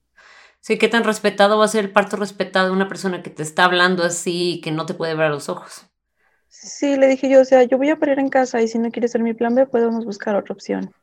Sí, 0.61 0.79
¿qué 0.79 0.89
tan 0.89 1.05
respetado 1.05 1.59
va 1.59 1.67
a 1.67 1.69
ser 1.69 1.85
el 1.85 1.93
parto 1.93 2.17
respetado 2.17 2.69
de 2.69 2.73
una 2.73 2.89
persona 2.89 3.23
que 3.23 3.29
te 3.29 3.43
está 3.43 3.67
hablando 3.67 4.03
así 4.03 4.55
y 4.55 4.61
que 4.63 4.73
no 4.73 4.87
te 4.87 4.95
puede 4.95 5.15
ver 5.15 5.27
a 5.27 5.31
los 5.31 5.51
ojos? 5.51 5.87
Sí, 6.49 6.97
le 6.97 7.09
dije 7.09 7.29
yo, 7.29 7.43
o 7.43 7.45
sea, 7.45 7.63
yo 7.65 7.77
voy 7.77 7.91
a 7.91 7.99
parir 7.99 8.19
en 8.19 8.31
casa 8.31 8.63
y 8.63 8.69
si 8.69 8.79
no 8.79 8.91
quiere 8.91 9.09
ser 9.09 9.23
mi 9.23 9.35
plan 9.35 9.55
B, 9.55 9.67
podemos 9.67 10.07
buscar 10.07 10.35
otra 10.35 10.55
opción. 10.55 10.95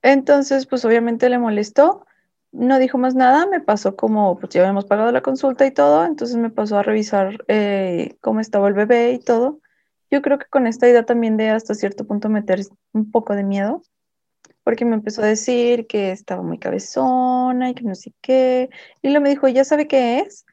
Entonces, 0.00 0.66
pues 0.66 0.84
obviamente 0.84 1.28
le 1.28 1.40
molestó 1.40 2.06
no 2.52 2.78
dijo 2.78 2.98
más 2.98 3.14
nada, 3.14 3.46
me 3.46 3.60
pasó 3.60 3.96
como, 3.96 4.38
pues 4.38 4.52
ya 4.52 4.60
habíamos 4.60 4.84
pagado 4.84 5.10
la 5.10 5.22
consulta 5.22 5.66
y 5.66 5.70
todo, 5.70 6.04
entonces 6.04 6.36
me 6.36 6.50
pasó 6.50 6.78
a 6.78 6.82
revisar 6.82 7.44
eh, 7.48 8.16
cómo 8.20 8.40
estaba 8.40 8.68
el 8.68 8.74
bebé 8.74 9.12
y 9.12 9.18
todo. 9.18 9.60
Yo 10.10 10.20
creo 10.20 10.38
que 10.38 10.46
con 10.46 10.66
esta 10.66 10.88
idea 10.88 11.04
también 11.04 11.38
de 11.38 11.48
hasta 11.48 11.74
cierto 11.74 12.06
punto 12.06 12.28
meter 12.28 12.60
un 12.92 13.10
poco 13.10 13.34
de 13.34 13.42
miedo, 13.42 13.82
porque 14.64 14.84
me 14.84 14.94
empezó 14.94 15.22
a 15.22 15.26
decir 15.26 15.86
que 15.86 16.12
estaba 16.12 16.42
muy 16.42 16.58
cabezona 16.58 17.70
y 17.70 17.74
que 17.74 17.84
no 17.84 17.94
sé 17.94 18.12
qué, 18.20 18.68
y 19.00 19.08
luego 19.08 19.22
me 19.22 19.30
dijo, 19.30 19.48
¿ya 19.48 19.64
sabe 19.64 19.88
qué 19.88 20.20
es? 20.20 20.44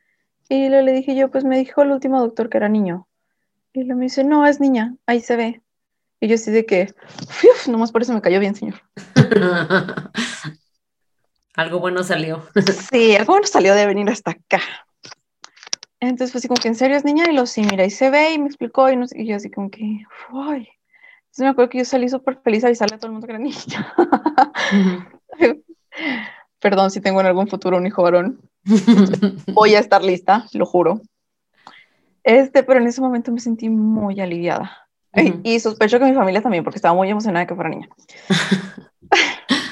Y 0.48 0.70
luego 0.70 0.86
le 0.86 0.94
dije 0.94 1.16
yo, 1.16 1.30
pues 1.30 1.44
me 1.44 1.58
dijo 1.60 1.82
el 1.82 1.92
último 1.92 2.20
doctor 2.20 2.50
que 2.50 2.58
era 2.58 2.70
niño. 2.70 3.08
Y 3.74 3.84
luego 3.84 4.00
me 4.00 4.06
dice, 4.06 4.24
no, 4.24 4.48
es 4.48 4.60
niña, 4.60 4.96
ahí 5.06 5.20
se 5.20 5.36
ve. 5.36 5.62
Y 6.22 6.28
yo 6.28 6.36
así 6.36 6.50
de 6.52 6.66
que, 6.66 6.94
uf, 7.44 7.68
nomás 7.68 7.92
por 7.92 8.02
eso 8.02 8.14
me 8.14 8.22
cayó 8.22 8.40
bien, 8.40 8.56
señor. 8.56 8.82
Algo 11.60 11.82
bueno 11.82 12.04
salió. 12.04 12.42
Sí, 12.90 13.18
algo 13.18 13.34
bueno 13.34 13.46
salió 13.46 13.76
de 13.76 13.86
venir 13.86 14.10
hasta 14.10 14.32
acá. 14.32 14.62
Entonces, 16.00 16.32
pues, 16.32 16.42
así 16.42 16.48
como 16.48 16.62
que 16.62 16.70
en 16.70 16.76
serio 16.76 16.96
es 16.96 17.04
niña, 17.04 17.26
y 17.30 17.34
lo 17.34 17.46
sí, 17.46 17.64
mira, 17.70 17.84
y 17.84 17.90
se 17.90 18.10
ve, 18.10 18.34
y 18.34 18.40
me 18.40 18.48
explicó, 18.48 18.90
y, 18.90 18.96
no, 18.96 19.06
y 19.12 19.28
yo 19.28 19.36
así 19.36 19.52
como 19.52 19.70
que, 19.70 19.84
uy. 20.32 20.70
Entonces 21.20 21.40
me 21.40 21.50
acuerdo 21.50 21.70
que 21.70 21.80
yo 21.80 21.86
salí 21.86 22.08
súper 22.08 22.40
feliz 22.42 22.64
a 22.64 22.68
avisarle 22.68 22.96
a 22.96 23.00
todo 23.00 23.08
el 23.08 23.12
mundo 23.12 23.28
que 23.28 23.34
era 23.34 23.44
niña. 23.44 23.94
Perdón 26.62 26.92
si 26.92 27.02
tengo 27.02 27.20
en 27.20 27.28
algún 27.28 27.50
futuro 27.50 27.76
un 27.76 27.86
hijo 27.86 28.04
varón. 28.04 28.40
Voy 29.48 29.76
a 29.76 29.80
estar 29.80 30.02
lista, 30.02 30.46
lo 30.54 30.66
juro. 30.66 31.02
Este, 32.24 32.64
pero 32.64 32.80
en 32.80 32.88
ese 32.88 33.02
momento 33.02 33.34
me 33.34 33.42
sentí 33.42 33.68
muy 33.68 34.22
aliviada. 34.22 34.88
Y 35.44 35.60
sospecho 35.60 36.00
que 36.00 36.06
mi 36.06 36.14
familia 36.14 36.42
también, 36.42 36.64
porque 36.64 36.78
estaba 36.78 36.96
muy 36.96 37.10
emocionada 37.10 37.44
de 37.44 37.48
que 37.48 37.56
fuera 37.56 37.70
niña. 37.70 37.90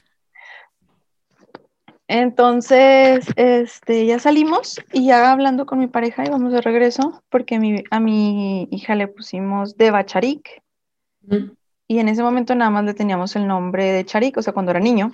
Entonces, 2.08 3.28
este, 3.36 4.05
ya 4.05 4.18
salimos 4.20 4.80
y 4.93 5.08
ya 5.08 5.30
hablando 5.32 5.66
con 5.66 5.80
mi 5.80 5.88
pareja 5.88 6.26
íbamos 6.26 6.53
de 6.53 6.62
regreso 6.62 7.22
porque 7.30 7.55
a 7.91 7.99
mi, 7.99 8.68
hija 8.72 8.95
le 8.95 9.10
pusimos 9.10 9.76
Deva 9.76 10.05
Charik. 10.05 10.62
Y 11.89 11.99
en 11.99 12.08
ese 12.08 12.24
momento 12.24 12.55
nada 12.55 12.72
más 12.72 12.86
le 12.86 12.93
teníamos 12.93 13.36
el 13.36 13.45
nombre 13.45 13.91
de 13.91 14.05
Charik, 14.05 14.38
o 14.38 14.41
sea, 14.41 14.53
cuando 14.53 14.72
era 14.72 14.80
niño. 14.80 15.12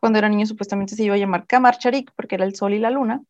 Cuando 0.00 0.18
era 0.18 0.28
niño 0.28 0.46
supuestamente 0.46 0.96
se 0.96 1.04
iba 1.04 1.14
a 1.14 1.18
llamar 1.18 1.46
Kamar 1.46 1.78
Charik 1.78 2.10
porque 2.16 2.34
era 2.34 2.44
el 2.44 2.56
sol 2.56 2.74
y 2.74 2.80
la 2.80 2.90
luna. 2.90 3.22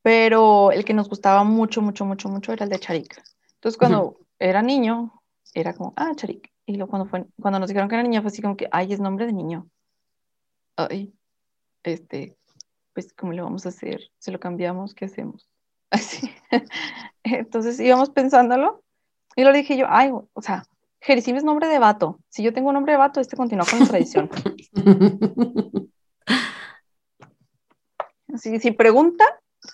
Pero 0.00 0.72
el 0.72 0.86
que 0.86 0.94
nos 0.94 1.08
gustaba 1.10 1.44
mucho, 1.44 1.82
mucho, 1.82 2.06
mucho, 2.06 2.30
mucho 2.30 2.50
era 2.52 2.64
el 2.64 2.70
de 2.70 2.80
Charik. 2.80 3.22
Entonces 3.56 3.76
cuando 3.78 4.16
era 4.38 4.62
niño, 4.62 5.22
era 5.52 5.74
como, 5.74 5.92
ah, 5.96 6.12
Charik. 6.16 6.50
Y 6.64 6.76
luego 6.76 6.90
cuando, 6.90 7.08
fue, 7.08 7.26
cuando 7.38 7.60
nos 7.60 7.68
dijeron 7.68 7.90
que 7.90 7.94
era 7.94 8.02
niña, 8.02 8.22
fue 8.22 8.28
así 8.28 8.40
como 8.40 8.56
que, 8.56 8.68
ay, 8.72 8.94
es 8.94 9.00
nombre 9.00 9.26
de 9.26 9.34
niño 9.34 9.68
ay, 10.90 11.14
este, 11.82 12.36
pues, 12.92 13.12
¿cómo 13.12 13.32
le 13.32 13.42
vamos 13.42 13.66
a 13.66 13.70
hacer? 13.70 14.10
¿Se 14.18 14.30
lo 14.30 14.40
cambiamos? 14.40 14.94
¿Qué 14.94 15.06
hacemos? 15.06 15.48
Así. 15.90 16.30
Entonces 17.22 17.78
íbamos 17.80 18.10
pensándolo 18.10 18.82
y 19.36 19.44
lo 19.44 19.52
dije 19.52 19.76
yo, 19.76 19.86
ay, 19.88 20.10
o 20.10 20.42
sea, 20.42 20.64
Jerisim 21.00 21.36
es 21.36 21.44
nombre 21.44 21.68
de 21.68 21.78
vato. 21.78 22.20
Si 22.28 22.42
yo 22.42 22.52
tengo 22.52 22.72
nombre 22.72 22.92
de 22.92 22.98
vato, 22.98 23.20
este 23.20 23.36
continúa 23.36 23.66
con 23.68 23.80
la 23.80 23.86
tradición. 23.86 24.30
Si, 28.34 28.58
si 28.60 28.70
pregunta, 28.70 29.26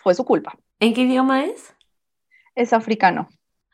fue 0.03 0.17
su 0.17 0.25
culpa. 0.25 0.59
¿En 0.81 0.93
qué 0.93 1.03
idioma 1.03 1.45
es? 1.45 1.75
Es 2.57 2.73
africano. 2.73 3.29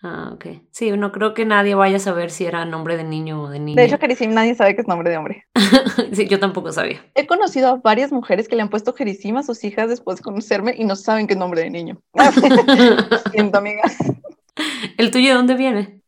Ah, 0.07 0.33
ok. 0.35 0.61
Sí, 0.71 0.91
no 0.91 1.13
creo 1.13 1.33
que 1.33 1.47
nadie 1.47 1.75
vaya 1.75 1.97
a 1.97 2.01
saber 2.01 2.31
si 2.31 2.45
era 2.45 2.67
nombre 2.67 2.99
de 2.99 3.05
niño 3.05 3.45
o 3.45 3.49
de 3.49 3.59
niña. 3.59 3.81
De 3.81 3.87
hecho, 3.87 3.97
Jerisim 3.99 4.35
nadie 4.35 4.55
sabe 4.55 4.75
que 4.75 4.83
es 4.83 4.87
nombre 4.87 5.09
de 5.09 5.17
hombre. 5.17 5.47
sí, 6.13 6.29
yo 6.29 6.39
tampoco 6.39 6.73
sabía. 6.73 7.03
He 7.15 7.27
conocido 7.27 7.69
a 7.69 7.77
varias 7.77 8.13
mujeres 8.13 8.47
que 8.47 8.55
le 8.55 8.61
han 8.61 8.69
puesto 8.69 8.93
Jerisim 8.93 9.39
a 9.39 9.43
sus 9.43 9.65
hijas 9.65 9.89
después 9.89 10.19
de 10.19 10.25
conocerme 10.25 10.75
y 10.77 10.85
no 10.85 10.95
saben 10.95 11.27
que 11.27 11.33
es 11.33 11.39
nombre 11.39 11.63
de 11.63 11.71
niño. 11.71 12.03
Siento, 13.33 13.57
amigas. 13.57 13.97
¿El 14.99 15.11
tuyo 15.11 15.31
de 15.31 15.35
dónde 15.37 15.55
viene? 15.55 16.03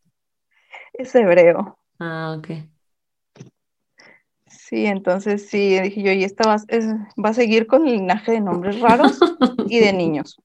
Es 0.93 1.15
hebreo. 1.15 1.79
Ah, 1.99 2.37
ok. 2.39 2.49
Sí, 4.47 4.85
entonces 4.85 5.49
sí, 5.49 5.81
dije 5.81 6.03
yo, 6.03 6.13
y 6.13 6.23
esta 6.23 6.47
va, 6.47 6.57
va 6.57 7.31
a 7.31 7.35
seguir 7.35 7.67
con 7.67 7.87
el 7.87 7.95
linaje 7.95 8.33
de 8.33 8.41
nombres 8.43 8.79
raros 8.79 9.19
y 9.69 9.79
de 9.79 9.95
niños. 9.95 10.37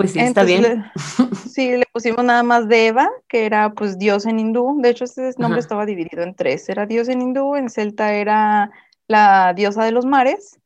Pues 0.00 0.12
sí, 0.12 0.18
está 0.18 0.44
bien. 0.44 0.90
sí, 1.52 1.76
le 1.76 1.84
pusimos 1.92 2.24
nada 2.24 2.42
más 2.42 2.68
Deva, 2.68 3.10
que 3.28 3.44
era 3.44 3.74
pues 3.74 3.98
dios 3.98 4.24
en 4.24 4.38
hindú. 4.38 4.80
De 4.80 4.88
hecho, 4.88 5.04
ese 5.04 5.34
nombre 5.36 5.60
estaba 5.60 5.84
dividido 5.84 6.22
en 6.22 6.34
tres. 6.34 6.70
Era 6.70 6.86
dios 6.86 7.10
en 7.10 7.20
hindú, 7.20 7.54
en 7.54 7.68
celta 7.68 8.14
era 8.14 8.70
la 9.08 9.52
diosa 9.52 9.84
de 9.84 9.92
los 9.92 10.06
mares 10.06 10.58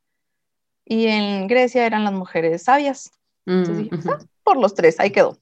y 0.85 1.07
en 1.07 1.47
Grecia 1.47 1.85
eran 1.85 2.05
las 2.05 2.13
mujeres 2.13 2.63
sabias. 2.63 3.11
Entonces 3.45 4.05
mm, 4.05 4.09
ah, 4.09 4.19
por 4.41 4.55
los 4.55 4.73
tres, 4.73 5.01
ahí 5.01 5.11
quedó. 5.11 5.37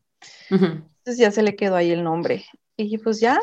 Entonces 0.49 1.17
ya 1.19 1.29
se 1.29 1.43
le 1.43 1.55
quedó 1.55 1.75
ahí 1.75 1.91
el 1.91 2.03
nombre. 2.03 2.45
Y 2.77 2.97
pues 2.97 3.19
ya 3.19 3.39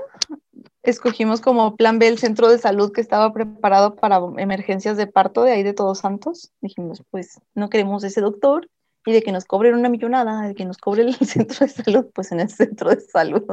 escogimos 0.82 1.40
como 1.40 1.76
plan 1.76 2.00
B 2.00 2.08
el 2.08 2.18
centro 2.18 2.48
de 2.48 2.58
salud 2.58 2.90
que 2.90 3.00
estaba 3.00 3.32
preparado 3.32 3.94
para 3.94 4.18
emergencias 4.38 4.96
de 4.96 5.06
parto 5.06 5.44
de 5.44 5.52
ahí 5.52 5.62
de 5.62 5.74
Todos 5.74 6.00
Santos. 6.00 6.50
Dijimos, 6.60 7.04
pues 7.08 7.40
no 7.54 7.70
queremos 7.70 8.02
ese 8.02 8.20
doctor, 8.20 8.68
y 9.06 9.12
de 9.12 9.22
que 9.22 9.32
nos 9.32 9.44
cobren 9.44 9.74
una 9.74 9.88
millonada, 9.88 10.42
de 10.42 10.54
que 10.54 10.64
nos 10.64 10.78
cobre 10.78 11.02
el 11.02 11.14
centro 11.26 11.66
de 11.66 11.72
salud, 11.72 12.06
pues 12.14 12.32
en 12.32 12.40
el 12.40 12.50
centro 12.50 12.90
de 12.90 13.00
salud. 13.00 13.44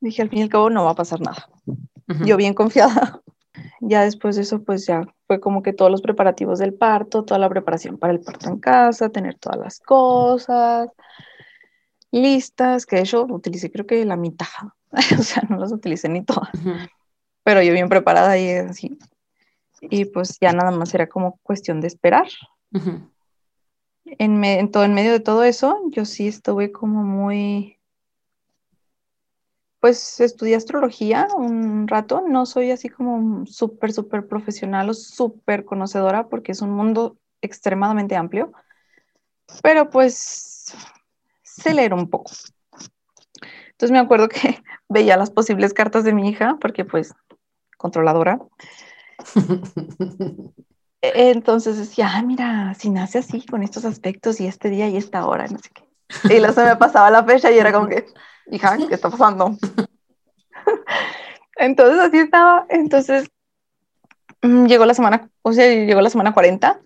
Dije, 0.00 0.22
al 0.22 0.30
fin 0.30 0.38
y 0.38 0.42
al 0.42 0.48
cabo 0.48 0.70
no 0.70 0.84
va 0.84 0.92
a 0.92 0.96
pasar 0.96 1.20
nada. 1.20 1.48
Yo 2.24 2.36
bien 2.36 2.54
confiada. 2.54 3.20
Ya 3.80 4.02
después 4.02 4.36
de 4.36 4.42
eso, 4.42 4.62
pues 4.62 4.86
ya 4.86 5.02
fue 5.26 5.40
como 5.40 5.62
que 5.62 5.72
todos 5.72 5.90
los 5.90 6.00
preparativos 6.00 6.58
del 6.58 6.74
parto, 6.74 7.24
toda 7.24 7.38
la 7.38 7.48
preparación 7.48 7.98
para 7.98 8.12
el 8.12 8.20
parto 8.20 8.48
en 8.48 8.58
casa, 8.60 9.10
tener 9.10 9.36
todas 9.36 9.58
las 9.58 9.80
cosas 9.80 10.88
listas, 12.10 12.86
que 12.86 12.96
de 12.96 13.02
hecho 13.02 13.24
utilicé 13.24 13.70
creo 13.70 13.86
que 13.86 14.04
la 14.04 14.16
mitad, 14.16 14.46
o 15.18 15.22
sea, 15.22 15.42
no 15.48 15.58
las 15.58 15.72
utilicé 15.72 16.08
ni 16.08 16.24
todas, 16.24 16.50
pero 17.42 17.62
yo 17.62 17.72
bien 17.72 17.88
preparada 17.88 18.38
y 18.38 18.50
así. 18.50 18.98
Y 19.80 20.06
pues 20.06 20.38
ya 20.40 20.52
nada 20.52 20.70
más 20.70 20.92
era 20.94 21.08
como 21.08 21.38
cuestión 21.42 21.80
de 21.80 21.86
esperar 21.86 22.26
en, 24.18 24.70
todo, 24.70 24.84
en 24.84 24.94
medio 24.94 25.12
de 25.12 25.20
todo 25.20 25.44
eso, 25.44 25.80
yo 25.90 26.04
sí 26.04 26.28
estuve 26.28 26.72
como 26.72 27.02
muy, 27.02 27.78
pues 29.80 30.20
estudié 30.20 30.56
astrología 30.56 31.28
un 31.36 31.86
rato, 31.88 32.22
no 32.26 32.46
soy 32.46 32.70
así 32.70 32.88
como 32.88 33.46
súper, 33.46 33.92
súper 33.92 34.26
profesional 34.26 34.90
o 34.90 34.94
súper 34.94 35.64
conocedora 35.64 36.28
porque 36.28 36.52
es 36.52 36.62
un 36.62 36.70
mundo 36.70 37.16
extremadamente 37.40 38.16
amplio, 38.16 38.52
pero 39.62 39.90
pues 39.90 40.74
acelero 41.44 41.96
un 41.96 42.10
poco. 42.10 42.32
Entonces 43.70 43.92
me 43.92 43.98
acuerdo 43.98 44.28
que 44.28 44.62
veía 44.88 45.16
las 45.16 45.30
posibles 45.30 45.72
cartas 45.72 46.04
de 46.04 46.12
mi 46.12 46.28
hija, 46.28 46.56
porque 46.60 46.84
pues 46.84 47.14
controladora. 47.76 48.40
E-, 51.02 51.30
entonces 51.30 51.78
decía, 51.78 52.10
ah, 52.14 52.22
mira, 52.22 52.74
si 52.74 52.90
nace 52.90 53.18
así, 53.18 53.44
con 53.46 53.62
estos 53.62 53.84
aspectos 53.84 54.40
y 54.40 54.46
este 54.46 54.70
día 54.70 54.88
y 54.88 54.96
esta 54.96 55.26
hora, 55.26 55.46
no 55.46 55.58
sé 55.58 55.70
qué. 55.70 55.84
Y 56.34 56.38
luego 56.38 56.54
se 56.54 56.64
me 56.64 56.76
pasaba 56.76 57.10
la 57.10 57.24
fecha 57.24 57.50
y 57.50 57.58
era 57.58 57.72
como 57.72 57.88
que, 57.88 58.06
hija, 58.50 58.76
¿qué 58.76 58.94
está 58.94 59.10
pasando? 59.10 59.56
Entonces 61.56 62.00
así 62.00 62.18
estaba. 62.18 62.66
Entonces 62.68 63.28
mm, 64.42 64.66
llegó 64.66 64.86
la 64.86 64.94
semana, 64.94 65.28
o 65.42 65.52
sea, 65.52 65.66
llegó 65.68 66.00
la 66.00 66.10
semana 66.10 66.34
40, 66.34 66.80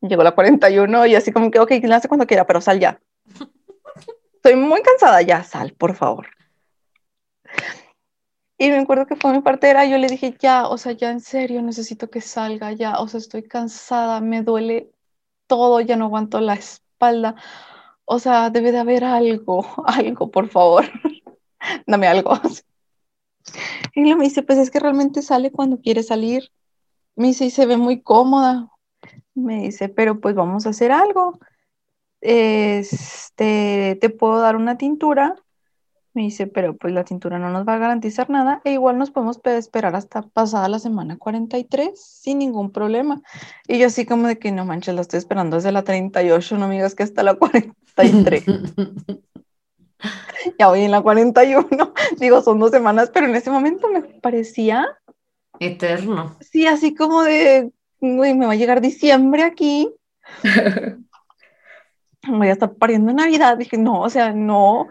llegó 0.00 0.22
la 0.22 0.32
41 0.32 1.06
y 1.06 1.14
así 1.14 1.32
como 1.32 1.50
que, 1.50 1.60
ok, 1.60 1.72
nace 1.82 2.08
cuando 2.08 2.26
quiera, 2.26 2.46
pero 2.46 2.60
sal 2.60 2.80
ya. 2.80 3.00
Estoy 4.34 4.56
muy 4.56 4.82
cansada, 4.82 5.22
ya 5.22 5.42
sal, 5.42 5.72
por 5.72 5.94
favor. 5.94 6.28
Y 8.56 8.70
me 8.70 8.78
acuerdo 8.78 9.06
que 9.06 9.16
fue 9.16 9.32
mi 9.32 9.40
partera, 9.40 9.84
yo 9.84 9.98
le 9.98 10.06
dije, 10.06 10.36
ya, 10.38 10.68
o 10.68 10.78
sea, 10.78 10.92
ya 10.92 11.10
en 11.10 11.20
serio, 11.20 11.60
necesito 11.62 12.08
que 12.08 12.20
salga, 12.20 12.72
ya, 12.72 13.00
o 13.00 13.08
sea, 13.08 13.18
estoy 13.18 13.42
cansada, 13.42 14.20
me 14.20 14.42
duele 14.42 14.92
todo, 15.46 15.80
ya 15.80 15.96
no 15.96 16.06
aguanto 16.06 16.40
la 16.40 16.54
espalda. 16.54 17.34
O 18.04 18.18
sea, 18.18 18.50
debe 18.50 18.72
de 18.72 18.78
haber 18.78 19.04
algo, 19.04 19.66
algo, 19.86 20.30
por 20.30 20.48
favor. 20.48 20.84
Dame 21.86 22.08
algo. 22.08 22.32
Y 23.94 24.10
él 24.10 24.16
me 24.16 24.24
dice, 24.24 24.42
pues 24.42 24.58
es 24.58 24.70
que 24.70 24.80
realmente 24.80 25.22
sale 25.22 25.52
cuando 25.52 25.78
quiere 25.80 26.02
salir. 26.02 26.50
Me 27.16 27.28
dice, 27.28 27.44
y 27.46 27.50
se 27.50 27.66
ve 27.66 27.76
muy 27.76 28.02
cómoda. 28.02 28.70
Me 29.34 29.64
dice, 29.64 29.88
pero 29.90 30.20
pues 30.20 30.34
vamos 30.34 30.66
a 30.66 30.70
hacer 30.70 30.92
algo. 30.92 31.38
Este, 32.22 33.98
te 34.00 34.10
puedo 34.10 34.40
dar 34.40 34.56
una 34.56 34.78
tintura 34.78 35.43
me 36.14 36.22
dice, 36.22 36.46
pero 36.46 36.76
pues 36.76 36.94
la 36.94 37.04
tintura 37.04 37.38
no 37.38 37.50
nos 37.50 37.66
va 37.66 37.74
a 37.74 37.78
garantizar 37.78 38.30
nada 38.30 38.60
e 38.64 38.72
igual 38.72 38.98
nos 38.98 39.10
podemos 39.10 39.40
esperar 39.44 39.96
hasta 39.96 40.22
pasada 40.22 40.68
la 40.68 40.78
semana 40.78 41.18
43 41.18 42.00
sin 42.00 42.38
ningún 42.38 42.70
problema. 42.70 43.20
Y 43.66 43.78
yo 43.78 43.88
así 43.88 44.06
como 44.06 44.28
de 44.28 44.38
que 44.38 44.52
no 44.52 44.64
manches, 44.64 44.94
la 44.94 45.00
estoy 45.00 45.18
esperando 45.18 45.56
desde 45.56 45.72
la 45.72 45.82
38, 45.82 46.56
no 46.56 46.68
me 46.68 46.74
digas 46.74 46.94
que 46.94 47.02
hasta 47.02 47.24
la 47.24 47.34
43. 47.34 48.44
ya 50.58 50.68
voy 50.68 50.82
en 50.82 50.92
la 50.92 51.02
41, 51.02 51.68
digo, 52.18 52.42
son 52.42 52.60
dos 52.60 52.70
semanas, 52.70 53.10
pero 53.12 53.26
en 53.26 53.34
ese 53.34 53.50
momento 53.50 53.88
me 53.88 54.02
parecía... 54.02 54.86
Eterno. 55.60 56.36
Sí, 56.40 56.66
así 56.66 56.94
como 56.94 57.22
de, 57.22 57.70
uy, 58.00 58.34
me 58.34 58.46
va 58.46 58.52
a 58.52 58.56
llegar 58.56 58.80
diciembre 58.80 59.42
aquí. 59.42 59.92
voy 62.28 62.48
a 62.48 62.52
estar 62.52 62.74
pariendo 62.74 63.10
en 63.10 63.16
Navidad. 63.16 63.56
Dije, 63.56 63.78
no, 63.78 64.00
o 64.00 64.10
sea, 64.10 64.32
no. 64.32 64.88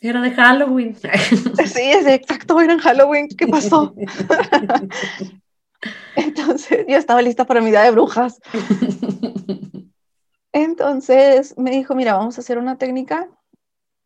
Era 0.00 0.20
de 0.20 0.30
Halloween. 0.30 0.96
Sí, 1.66 1.82
es 1.82 2.06
exacto, 2.06 2.60
era 2.60 2.74
en 2.74 2.80
Halloween. 2.80 3.28
¿Qué 3.28 3.46
pasó? 3.46 3.94
Entonces, 6.16 6.86
yo 6.88 6.96
estaba 6.96 7.22
lista 7.22 7.44
para 7.44 7.60
mi 7.60 7.70
día 7.70 7.82
de 7.82 7.90
brujas. 7.90 8.40
Entonces 10.52 11.56
me 11.58 11.70
dijo, 11.70 11.94
mira, 11.94 12.14
vamos 12.14 12.38
a 12.38 12.40
hacer 12.40 12.58
una 12.58 12.78
técnica. 12.78 13.28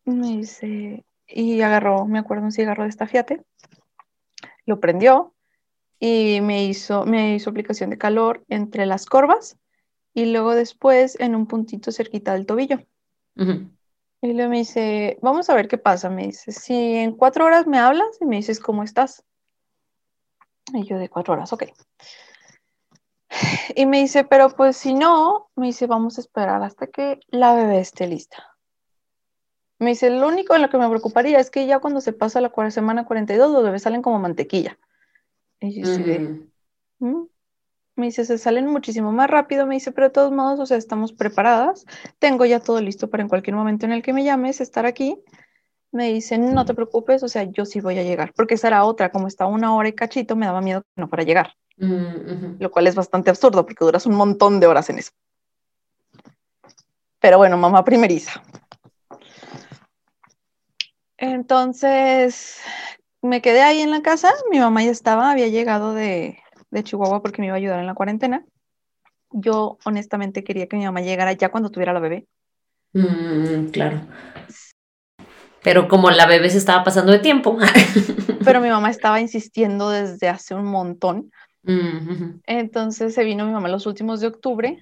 Me 0.03 0.37
dice, 0.37 1.05
y 1.27 1.61
agarró, 1.61 2.05
me 2.05 2.19
acuerdo, 2.19 2.43
un 2.43 2.51
cigarro 2.51 2.83
de 2.83 2.89
estafiate. 2.89 3.43
Lo 4.65 4.79
prendió 4.79 5.33
y 5.99 6.39
me 6.41 6.65
hizo, 6.65 7.05
me 7.05 7.35
hizo 7.35 7.49
aplicación 7.49 7.89
de 7.89 7.97
calor 7.97 8.43
entre 8.49 8.85
las 8.85 9.05
corvas 9.05 9.57
y 10.13 10.25
luego 10.25 10.55
después 10.55 11.17
en 11.19 11.35
un 11.35 11.47
puntito 11.47 11.91
cerquita 11.91 12.33
del 12.33 12.45
tobillo. 12.45 12.79
Y 14.21 14.33
luego 14.33 14.51
me 14.51 14.57
dice, 14.59 15.17
vamos 15.21 15.49
a 15.49 15.55
ver 15.55 15.67
qué 15.67 15.77
pasa. 15.77 16.09
Me 16.09 16.27
dice, 16.27 16.51
si 16.51 16.95
en 16.97 17.15
cuatro 17.15 17.45
horas 17.45 17.65
me 17.65 17.79
hablas 17.79 18.17
y 18.19 18.25
me 18.25 18.35
dices 18.35 18.59
cómo 18.59 18.83
estás. 18.83 19.23
Y 20.73 20.85
yo 20.85 20.97
de 20.97 21.09
cuatro 21.09 21.33
horas, 21.33 21.51
ok. 21.51 21.63
Y 23.75 23.85
me 23.85 24.01
dice, 24.01 24.23
pero 24.23 24.49
pues 24.49 24.77
si 24.77 24.93
no, 24.93 25.49
me 25.55 25.67
dice, 25.67 25.87
vamos 25.87 26.17
a 26.17 26.21
esperar 26.21 26.61
hasta 26.63 26.87
que 26.87 27.19
la 27.29 27.55
bebé 27.55 27.79
esté 27.79 28.07
lista. 28.07 28.57
Me 29.79 29.91
dice, 29.91 30.11
lo 30.11 30.27
único 30.27 30.53
en 30.53 30.61
lo 30.61 30.69
que 30.69 30.77
me 30.77 30.87
preocuparía 30.87 31.39
es 31.39 31.49
que 31.49 31.65
ya 31.65 31.79
cuando 31.79 32.01
se 32.01 32.13
pasa 32.13 32.41
la 32.41 32.51
semana 32.69 33.05
42, 33.05 33.51
los 33.51 33.63
bebés 33.63 33.81
salen 33.81 34.01
como 34.01 34.19
mantequilla. 34.19 34.77
Y 35.59 35.81
yo 35.81 35.85
sí 35.85 36.03
¿Mm?". 36.03 36.50
Me 37.95 38.05
dice, 38.05 38.25
se 38.25 38.37
salen 38.37 38.67
muchísimo 38.67 39.11
más 39.11 39.29
rápido. 39.29 39.65
Me 39.67 39.75
dice, 39.75 39.91
pero 39.91 40.07
de 40.07 40.13
todos 40.13 40.31
modos, 40.31 40.59
o 40.59 40.65
sea, 40.65 40.77
estamos 40.77 41.11
preparadas. 41.13 41.85
Tengo 42.19 42.45
ya 42.45 42.59
todo 42.59 42.81
listo 42.81 43.09
para 43.09 43.23
en 43.23 43.29
cualquier 43.29 43.55
momento 43.55 43.85
en 43.85 43.91
el 43.91 44.01
que 44.01 44.13
me 44.13 44.23
llames 44.23 44.61
estar 44.61 44.85
aquí. 44.85 45.17
Me 45.91 46.07
dice, 46.07 46.37
no 46.37 46.65
te 46.65 46.73
preocupes, 46.73 47.21
o 47.21 47.27
sea, 47.27 47.43
yo 47.43 47.65
sí 47.65 47.81
voy 47.81 47.99
a 47.99 48.03
llegar. 48.03 48.33
Porque 48.33 48.53
esa 48.53 48.67
era 48.67 48.85
otra, 48.85 49.11
como 49.11 49.27
está 49.27 49.45
una 49.45 49.75
hora 49.75 49.89
y 49.89 49.93
cachito, 49.93 50.37
me 50.37 50.45
daba 50.45 50.61
miedo 50.61 50.81
que 50.81 51.01
no 51.01 51.09
fuera 51.09 51.23
a 51.23 51.25
llegar. 51.25 51.53
Mm, 51.77 52.59
Lo 52.59 52.71
cual 52.71 52.87
es 52.87 52.95
bastante 52.95 53.29
absurdo 53.29 53.65
porque 53.65 53.83
duras 53.83 54.05
un 54.05 54.15
montón 54.15 54.59
de 54.59 54.67
horas 54.67 54.89
en 54.89 54.99
eso. 54.99 55.11
Pero 57.19 57.37
bueno, 57.37 57.57
mamá 57.57 57.83
primeriza. 57.83 58.41
Entonces, 61.17 62.61
me 63.21 63.41
quedé 63.41 63.61
ahí 63.61 63.81
en 63.81 63.91
la 63.91 64.01
casa. 64.01 64.31
Mi 64.49 64.59
mamá 64.59 64.83
ya 64.83 64.91
estaba, 64.91 65.29
había 65.29 65.49
llegado 65.49 65.93
de, 65.93 66.39
de 66.71 66.83
Chihuahua 66.83 67.21
porque 67.21 67.41
me 67.41 67.47
iba 67.47 67.55
a 67.55 67.57
ayudar 67.57 67.79
en 67.79 67.87
la 67.87 67.93
cuarentena. 67.93 68.45
Yo 69.31 69.77
honestamente 69.85 70.43
quería 70.43 70.67
que 70.67 70.77
mi 70.77 70.85
mamá 70.85 71.01
llegara 71.01 71.33
ya 71.33 71.49
cuando 71.49 71.69
tuviera 71.69 71.93
la 71.93 71.99
bebé. 71.99 72.27
Mm, 72.93 73.67
claro. 73.71 74.01
Pero 75.63 75.87
como 75.87 76.09
la 76.09 76.25
bebé 76.25 76.49
se 76.49 76.57
estaba 76.57 76.83
pasando 76.83 77.11
de 77.11 77.19
tiempo. 77.19 77.57
Pero 78.43 78.59
mi 78.59 78.69
mamá 78.69 78.89
estaba 78.89 79.21
insistiendo 79.21 79.89
desde 79.89 80.27
hace 80.27 80.55
un 80.55 80.65
montón. 80.65 81.31
Mm, 81.63 82.39
Entonces 82.47 83.13
se 83.13 83.23
vino 83.23 83.45
mi 83.45 83.51
mamá 83.51 83.69
los 83.69 83.85
últimos 83.85 84.19
de 84.19 84.27
octubre, 84.27 84.81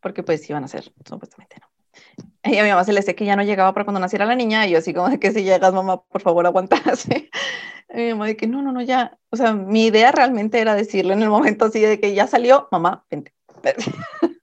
porque 0.00 0.22
pues 0.22 0.48
iban 0.48 0.64
a 0.64 0.68
ser, 0.68 0.90
supuestamente 1.04 1.56
no. 1.60 1.73
Y 2.44 2.58
a 2.58 2.62
mi 2.62 2.68
mamá 2.68 2.84
se 2.84 2.92
le 2.92 3.00
sé 3.00 3.14
que 3.14 3.24
ya 3.24 3.36
no 3.36 3.42
llegaba 3.42 3.72
para 3.72 3.84
cuando 3.84 4.00
naciera 4.00 4.26
la 4.26 4.34
niña, 4.34 4.66
y 4.66 4.72
yo 4.72 4.78
así 4.78 4.92
como 4.92 5.08
de 5.08 5.18
que 5.18 5.32
si 5.32 5.44
llegas, 5.44 5.72
mamá, 5.72 6.02
por 6.02 6.20
favor, 6.20 6.44
aguantase. 6.46 7.30
mi 7.94 8.10
mamá 8.10 8.26
de 8.26 8.36
que 8.36 8.46
no, 8.46 8.60
no, 8.60 8.70
no, 8.70 8.82
ya, 8.82 9.18
o 9.30 9.36
sea, 9.36 9.54
mi 9.54 9.86
idea 9.86 10.12
realmente 10.12 10.60
era 10.60 10.74
decirle 10.74 11.14
en 11.14 11.22
el 11.22 11.30
momento 11.30 11.64
así 11.66 11.80
de 11.80 11.98
que 11.98 12.14
ya 12.14 12.26
salió, 12.26 12.68
mamá, 12.70 13.06
vente. 13.10 13.32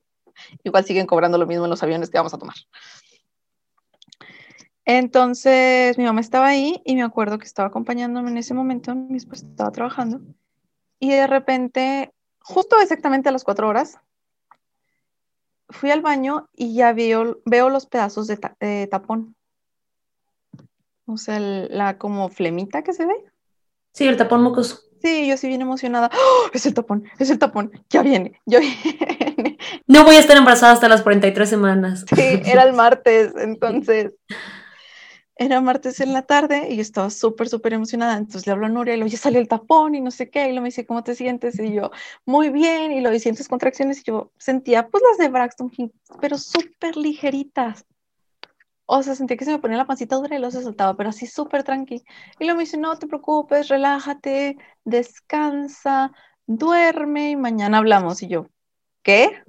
Igual 0.64 0.86
siguen 0.86 1.06
cobrando 1.06 1.38
lo 1.38 1.46
mismo 1.46 1.66
en 1.66 1.70
los 1.70 1.84
aviones 1.84 2.10
que 2.10 2.18
vamos 2.18 2.34
a 2.34 2.40
tomar. 2.40 2.56
Entonces 4.84 5.98
mi 6.00 6.06
mamá 6.06 6.22
estaba 6.22 6.48
ahí 6.48 6.82
y 6.86 6.96
me 6.96 7.04
acuerdo 7.04 7.38
que 7.38 7.46
estaba 7.46 7.68
acompañándome 7.68 8.32
en 8.32 8.38
ese 8.38 8.56
momento, 8.56 8.96
mi 8.96 9.18
esposo 9.18 9.46
estaba 9.46 9.72
trabajando 9.72 10.22
y 11.02 11.10
de 11.10 11.28
repente, 11.28 12.14
justo 12.40 12.80
exactamente 12.80 13.28
a 13.28 13.32
las 13.32 13.44
cuatro 13.44 13.68
horas, 13.68 14.00
fui 15.72 15.92
al 15.92 16.02
baño 16.02 16.50
y 16.56 16.76
ya 16.76 16.94
veo, 16.94 17.40
veo 17.46 17.70
los 17.70 17.86
pedazos 17.86 18.28
de, 18.28 18.88
tapón. 18.88 19.36
O 21.06 21.18
sea, 21.18 21.40
la 21.40 21.98
como 21.98 22.30
flemita 22.30 22.84
que 22.84 22.94
se 22.94 23.06
ve. 23.06 23.16
Sí, 23.94 24.08
el 24.08 24.18
tapón 24.18 24.44
mocoso. 24.44 24.82
Sí, 25.02 25.28
yo 25.28 25.36
sí 25.36 25.48
bien 25.48 25.62
emocionada. 25.62 26.12
¡Oh, 26.14 26.50
es 26.54 26.66
el 26.66 26.74
tapón, 26.74 27.06
es 27.18 27.30
el 27.30 27.40
tapón, 27.40 27.72
ya 27.90 28.04
viene, 28.04 28.40
ya 28.46 28.60
viene. 28.60 29.58
No 29.88 30.06
voy 30.06 30.16
a 30.16 30.20
estar 30.20 30.38
embarazada 30.38 30.74
hasta 30.74 30.88
las 30.88 31.02
43 31.02 31.50
semanas. 31.50 32.06
Sí, 32.16 32.42
era 32.46 32.64
el 32.64 32.74
martes, 32.74 33.34
entonces. 33.36 34.14
Era 35.42 35.60
martes 35.60 36.00
en 36.02 36.14
la 36.14 36.22
tarde 36.22 36.68
y 36.70 36.76
yo 36.76 36.84
estaba 36.84 37.10
súper, 37.10 37.50
súper 37.50 37.74
emocionada. 37.74 38.16
Entonces 38.16 38.46
le 38.46 38.54
hablo 38.54 38.68
a 38.68 38.70
Nuria 38.70 38.94
y 38.94 38.98
lo 38.98 39.08
ya 39.08 39.18
salió 39.18 39.40
el 39.40 39.48
tapón 39.48 39.96
y 39.96 40.02
no 40.02 40.12
sé 40.12 40.30
qué. 40.30 40.48
Y 40.50 40.54
lo 40.54 40.62
me 40.62 40.68
dice, 40.68 40.86
¿cómo 40.86 41.04
te 41.04 41.16
sientes? 41.16 41.60
Y 41.60 41.74
yo, 41.74 41.90
muy 42.26 42.50
bien. 42.50 42.92
Y 42.92 43.02
lo 43.02 43.10
dice, 43.10 43.24
¿sientes 43.24 43.48
contracciones? 43.48 44.02
Y 44.02 44.04
yo 44.04 44.32
sentía, 44.38 44.88
pues 44.90 45.02
las 45.10 45.18
de 45.18 45.30
Braxton 45.30 45.72
pero 46.22 46.38
súper 46.38 46.96
ligeritas 46.96 47.86
o 48.94 49.02
sea, 49.04 49.16
sentía 49.16 49.38
que 49.38 49.46
se 49.46 49.52
me 49.52 49.60
ponía 49.60 49.78
la 49.78 49.86
pancita 49.86 50.18
dura 50.18 50.36
y 50.36 50.40
luego 50.40 50.52
se 50.52 50.64
soltaba, 50.64 50.98
pero 50.98 51.10
así 51.10 51.26
súper 51.26 51.64
tranqui. 51.64 52.04
Y 52.40 52.44
luego 52.44 52.58
me 52.58 52.64
dice, 52.64 52.78
no 52.78 53.00
te 53.00 53.08
preocupes, 53.08 53.70
relájate, 53.70 54.58
descansa, 54.84 56.12
duerme 56.46 57.32
y 57.32 57.36
mañana 57.38 57.78
hablamos. 57.78 58.22
Y 58.22 58.28
yo, 58.28 58.48
¿qué? 59.02 59.44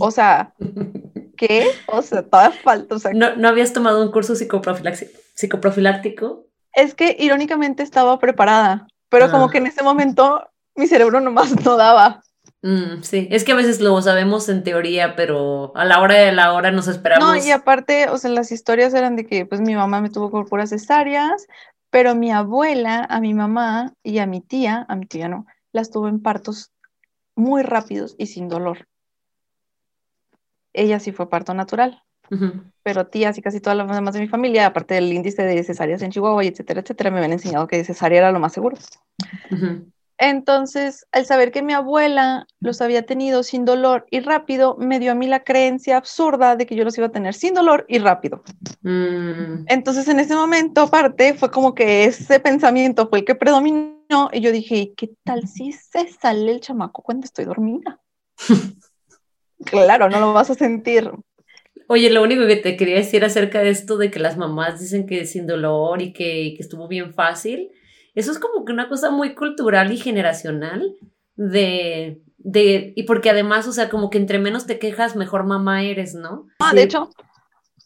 O 0.00 0.10
sea, 0.10 0.54
¿qué? 1.38 1.66
O 1.86 2.02
sea, 2.02 2.22
todavía 2.22 2.58
falta. 2.62 2.94
O 2.94 2.98
sea, 2.98 3.12
¿No, 3.14 3.36
¿No 3.36 3.48
habías 3.48 3.72
tomado 3.72 4.02
un 4.02 4.12
curso 4.12 4.34
psicoprofiláctico? 4.34 6.44
Es 6.74 6.94
que 6.94 7.16
irónicamente 7.18 7.82
estaba 7.82 8.18
preparada, 8.18 8.86
pero 9.08 9.30
como 9.30 9.46
ah. 9.46 9.50
que 9.50 9.58
en 9.58 9.68
ese 9.68 9.82
momento 9.82 10.46
mi 10.74 10.86
cerebro 10.86 11.20
nomás 11.20 11.64
no 11.64 11.76
daba. 11.76 12.22
Mm, 12.62 13.02
sí, 13.02 13.28
es 13.30 13.44
que 13.44 13.52
a 13.52 13.56
veces 13.56 13.80
lo 13.80 14.00
sabemos 14.02 14.48
en 14.48 14.64
teoría, 14.64 15.14
pero 15.14 15.72
a 15.76 15.84
la 15.84 16.00
hora 16.00 16.16
de 16.16 16.32
la 16.32 16.52
hora 16.52 16.72
nos 16.72 16.88
esperamos. 16.88 17.26
No, 17.26 17.36
y 17.36 17.50
aparte, 17.50 18.08
o 18.10 18.18
sea, 18.18 18.30
las 18.30 18.50
historias 18.50 18.92
eran 18.94 19.16
de 19.16 19.26
que 19.26 19.46
pues 19.46 19.60
mi 19.60 19.76
mamá 19.76 20.00
me 20.00 20.10
tuvo 20.10 20.44
puras 20.44 20.70
cesáreas, 20.70 21.46
pero 21.90 22.14
mi 22.14 22.32
abuela, 22.32 23.06
a 23.08 23.20
mi 23.20 23.32
mamá 23.32 23.94
y 24.02 24.18
a 24.18 24.26
mi 24.26 24.40
tía, 24.40 24.84
a 24.88 24.96
mi 24.96 25.06
tía 25.06 25.28
no, 25.28 25.46
las 25.72 25.90
tuvo 25.90 26.08
en 26.08 26.20
partos 26.20 26.72
muy 27.36 27.62
rápidos 27.62 28.16
y 28.18 28.26
sin 28.26 28.48
dolor. 28.48 28.88
Ella 30.72 31.00
sí 31.00 31.12
fue 31.12 31.28
parto 31.28 31.54
natural. 31.54 32.02
Pero 32.82 33.06
tías 33.06 33.38
y 33.38 33.42
casi 33.42 33.58
todas 33.60 33.76
las 33.76 33.88
demás 33.88 34.12
de 34.12 34.20
mi 34.20 34.28
familia, 34.28 34.66
aparte 34.66 34.94
del 34.94 35.12
índice 35.12 35.42
de 35.44 35.62
cesáreas 35.64 36.02
en 36.02 36.10
Chihuahua, 36.10 36.44
y 36.44 36.48
etcétera, 36.48 36.80
etcétera, 36.80 37.10
me 37.10 37.18
habían 37.18 37.32
enseñado 37.32 37.66
que 37.66 37.82
cesárea 37.84 38.18
era 38.18 38.32
lo 38.32 38.38
más 38.38 38.52
seguro. 38.52 38.76
Entonces, 40.18 41.06
al 41.12 41.26
saber 41.26 41.52
que 41.52 41.62
mi 41.62 41.72
abuela 41.72 42.46
los 42.60 42.80
había 42.80 43.06
tenido 43.06 43.44
sin 43.44 43.64
dolor 43.64 44.06
y 44.10 44.18
rápido, 44.18 44.76
me 44.76 44.98
dio 44.98 45.12
a 45.12 45.14
mí 45.14 45.28
la 45.28 45.44
creencia 45.44 45.96
absurda 45.96 46.56
de 46.56 46.66
que 46.66 46.74
yo 46.74 46.84
los 46.84 46.98
iba 46.98 47.06
a 47.06 47.12
tener 47.12 47.34
sin 47.34 47.54
dolor 47.54 47.86
y 47.88 47.98
rápido. 47.98 48.42
Mm. 48.82 49.64
Entonces, 49.68 50.08
en 50.08 50.18
ese 50.18 50.34
momento, 50.34 50.82
aparte, 50.82 51.34
fue 51.34 51.50
como 51.52 51.72
que 51.72 52.04
ese 52.04 52.40
pensamiento 52.40 53.08
fue 53.08 53.20
el 53.20 53.24
que 53.24 53.36
predominó 53.36 54.28
y 54.32 54.40
yo 54.40 54.50
dije, 54.50 54.92
¿qué 54.96 55.10
tal 55.24 55.46
si 55.46 55.72
se 55.72 56.08
sale 56.08 56.50
el 56.50 56.60
chamaco 56.60 57.00
cuando 57.02 57.24
estoy 57.24 57.44
dormida? 57.44 58.00
claro, 59.64 60.08
no 60.08 60.20
lo 60.20 60.32
vas 60.32 60.50
a 60.50 60.54
sentir. 60.54 61.10
Oye, 61.86 62.10
lo 62.10 62.22
único 62.22 62.46
que 62.46 62.56
te 62.56 62.76
quería 62.76 62.96
decir 62.96 63.24
acerca 63.24 63.60
de 63.60 63.70
esto 63.70 63.96
de 63.96 64.10
que 64.10 64.18
las 64.18 64.36
mamás 64.36 64.80
dicen 64.80 65.06
que 65.06 65.24
sin 65.24 65.46
dolor 65.46 66.02
y 66.02 66.12
que, 66.12 66.54
que 66.56 66.62
estuvo 66.62 66.86
bien 66.86 67.14
fácil 67.14 67.70
eso 68.18 68.32
es 68.32 68.40
como 68.40 68.64
que 68.64 68.72
una 68.72 68.88
cosa 68.88 69.12
muy 69.12 69.36
cultural 69.36 69.92
y 69.92 69.96
generacional 69.96 70.96
de, 71.36 72.20
de, 72.38 72.92
y 72.96 73.04
porque 73.04 73.30
además, 73.30 73.68
o 73.68 73.72
sea, 73.72 73.88
como 73.88 74.10
que 74.10 74.18
entre 74.18 74.40
menos 74.40 74.66
te 74.66 74.80
quejas, 74.80 75.14
mejor 75.14 75.44
mamá 75.44 75.84
eres, 75.84 76.16
¿no? 76.16 76.48
Ah, 76.58 76.74
de 76.74 76.82
hecho, 76.82 77.10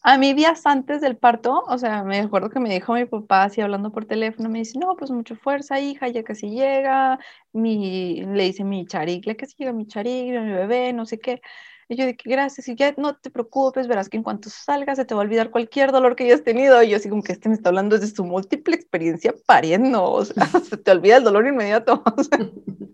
a 0.03 0.17
mí 0.17 0.33
días 0.33 0.65
antes 0.65 1.01
del 1.01 1.17
parto, 1.17 1.63
o 1.67 1.77
sea, 1.77 2.03
me 2.03 2.19
acuerdo 2.19 2.49
que 2.49 2.59
me 2.59 2.69
dijo 2.73 2.93
mi 2.93 3.05
papá 3.05 3.43
así 3.45 3.61
hablando 3.61 3.91
por 3.91 4.05
teléfono, 4.05 4.49
me 4.49 4.59
dice, 4.59 4.77
no, 4.79 4.95
pues 4.97 5.11
mucha 5.11 5.35
fuerza, 5.35 5.79
hija, 5.79 6.07
ya 6.09 6.23
casi 6.23 6.49
llega, 6.49 7.19
mi, 7.53 8.21
le 8.21 8.43
dice 8.43 8.63
mi 8.63 8.85
charicle, 8.85 9.35
que 9.35 9.45
casi 9.45 9.55
llega 9.57 9.73
mi 9.73 9.87
charicle, 9.87 10.41
mi 10.41 10.51
bebé, 10.51 10.93
no 10.93 11.05
sé 11.05 11.19
qué. 11.19 11.41
Y 11.89 11.95
yo 11.95 12.05
que 12.05 12.29
gracias, 12.29 12.67
y 12.67 12.75
ya 12.75 12.93
no 12.97 13.15
te 13.17 13.29
preocupes, 13.29 13.87
verás 13.87 14.09
que 14.09 14.17
en 14.17 14.23
cuanto 14.23 14.49
salgas 14.49 14.97
se 14.97 15.05
te 15.05 15.13
va 15.15 15.21
a 15.21 15.23
olvidar 15.25 15.51
cualquier 15.51 15.91
dolor 15.91 16.15
que 16.15 16.23
hayas 16.25 16.43
tenido. 16.43 16.81
Y 16.83 16.89
yo 16.89 16.97
así 16.97 17.09
como 17.09 17.23
que 17.23 17.33
este 17.33 17.49
me 17.49 17.55
está 17.55 17.69
hablando 17.69 17.97
de 17.99 18.07
su 18.07 18.23
múltiple 18.25 18.75
experiencia 18.75 19.33
pariendo, 19.45 20.03
o 20.03 20.25
sea, 20.25 20.45
se 20.69 20.77
te 20.77 20.91
olvida 20.91 21.17
el 21.17 21.23
dolor 21.23 21.45
inmediato. 21.47 22.03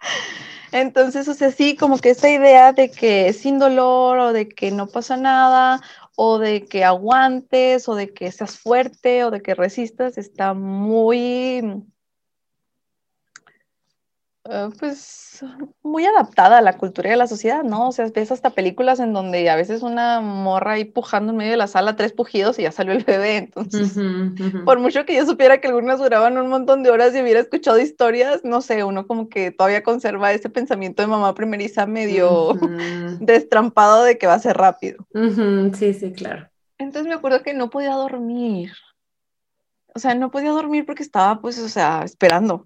Entonces, 0.72 1.28
o 1.28 1.34
sea, 1.34 1.50
sí, 1.50 1.76
como 1.76 1.98
que 1.98 2.10
esta 2.10 2.30
idea 2.30 2.72
de 2.72 2.90
que 2.90 3.32
sin 3.32 3.58
dolor 3.58 4.18
o 4.18 4.32
de 4.32 4.48
que 4.48 4.70
no 4.70 4.86
pasa 4.86 5.16
nada 5.16 5.80
o 6.16 6.38
de 6.38 6.64
que 6.64 6.84
aguantes 6.84 7.88
o 7.88 7.94
de 7.94 8.12
que 8.12 8.32
seas 8.32 8.58
fuerte 8.58 9.24
o 9.24 9.30
de 9.30 9.40
que 9.40 9.54
resistas 9.54 10.18
está 10.18 10.54
muy 10.54 11.62
Ah, 14.50 14.70
pues 14.78 15.44
muy 15.82 16.06
adaptada 16.06 16.58
a 16.58 16.62
la 16.62 16.78
cultura 16.78 17.10
y 17.10 17.12
a 17.12 17.16
la 17.16 17.26
sociedad, 17.26 17.62
¿no? 17.64 17.88
O 17.88 17.92
sea, 17.92 18.08
ves 18.14 18.32
hasta 18.32 18.50
películas 18.50 18.98
en 18.98 19.12
donde 19.12 19.48
a 19.50 19.56
veces 19.56 19.82
una 19.82 20.20
morra 20.20 20.72
ahí 20.72 20.84
pujando 20.86 21.32
en 21.32 21.38
medio 21.38 21.50
de 21.50 21.58
la 21.58 21.66
sala, 21.66 21.96
tres 21.96 22.12
pujidos 22.12 22.58
y 22.58 22.62
ya 22.62 22.72
salió 22.72 22.94
el 22.94 23.04
bebé. 23.04 23.36
Entonces, 23.36 23.94
por 24.64 24.80
mucho 24.80 25.04
que 25.04 25.14
yo 25.14 25.26
supiera 25.26 25.60
que 25.60 25.68
algunas 25.68 25.98
duraban 25.98 26.38
un 26.38 26.48
montón 26.48 26.82
de 26.82 26.90
horas 26.90 27.14
y 27.14 27.20
hubiera 27.20 27.40
escuchado 27.40 27.78
historias, 27.78 28.42
no 28.42 28.62
sé, 28.62 28.84
uno 28.84 29.06
como 29.06 29.28
que 29.28 29.50
todavía 29.50 29.82
conserva 29.82 30.32
ese 30.32 30.48
pensamiento 30.48 31.02
de 31.02 31.08
mamá 31.08 31.34
primeriza 31.34 31.86
medio 31.86 32.54
destrampado 33.20 34.04
de 34.04 34.16
que 34.16 34.26
va 34.26 34.34
a 34.34 34.40
ser 34.40 34.56
rápido. 34.56 35.06
Sí, 35.74 35.92
sí, 35.92 36.12
claro. 36.12 36.48
Entonces 36.78 37.06
me 37.06 37.14
acuerdo 37.14 37.42
que 37.42 37.52
no 37.52 37.68
podía 37.68 37.92
dormir. 37.92 38.72
O 39.94 39.98
sea, 39.98 40.14
no 40.14 40.30
podía 40.30 40.50
dormir 40.50 40.86
porque 40.86 41.02
estaba, 41.02 41.40
pues, 41.40 41.58
o 41.58 41.68
sea, 41.68 42.02
esperando. 42.04 42.64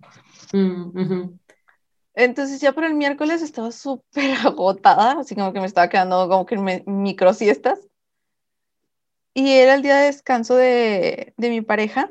Entonces 2.14 2.60
ya 2.60 2.72
por 2.72 2.84
el 2.84 2.94
miércoles 2.94 3.42
estaba 3.42 3.72
súper 3.72 4.34
agotada, 4.46 5.20
así 5.20 5.34
como 5.34 5.52
que 5.52 5.60
me 5.60 5.66
estaba 5.66 5.88
quedando 5.88 6.28
como 6.28 6.46
que 6.46 6.56
micro 6.86 7.32
siestas. 7.32 7.80
Y 9.34 9.52
era 9.52 9.74
el 9.74 9.82
día 9.82 9.96
de 9.96 10.06
descanso 10.06 10.54
de, 10.56 11.32
de, 11.38 11.50
mi 11.50 11.62
pareja. 11.62 12.10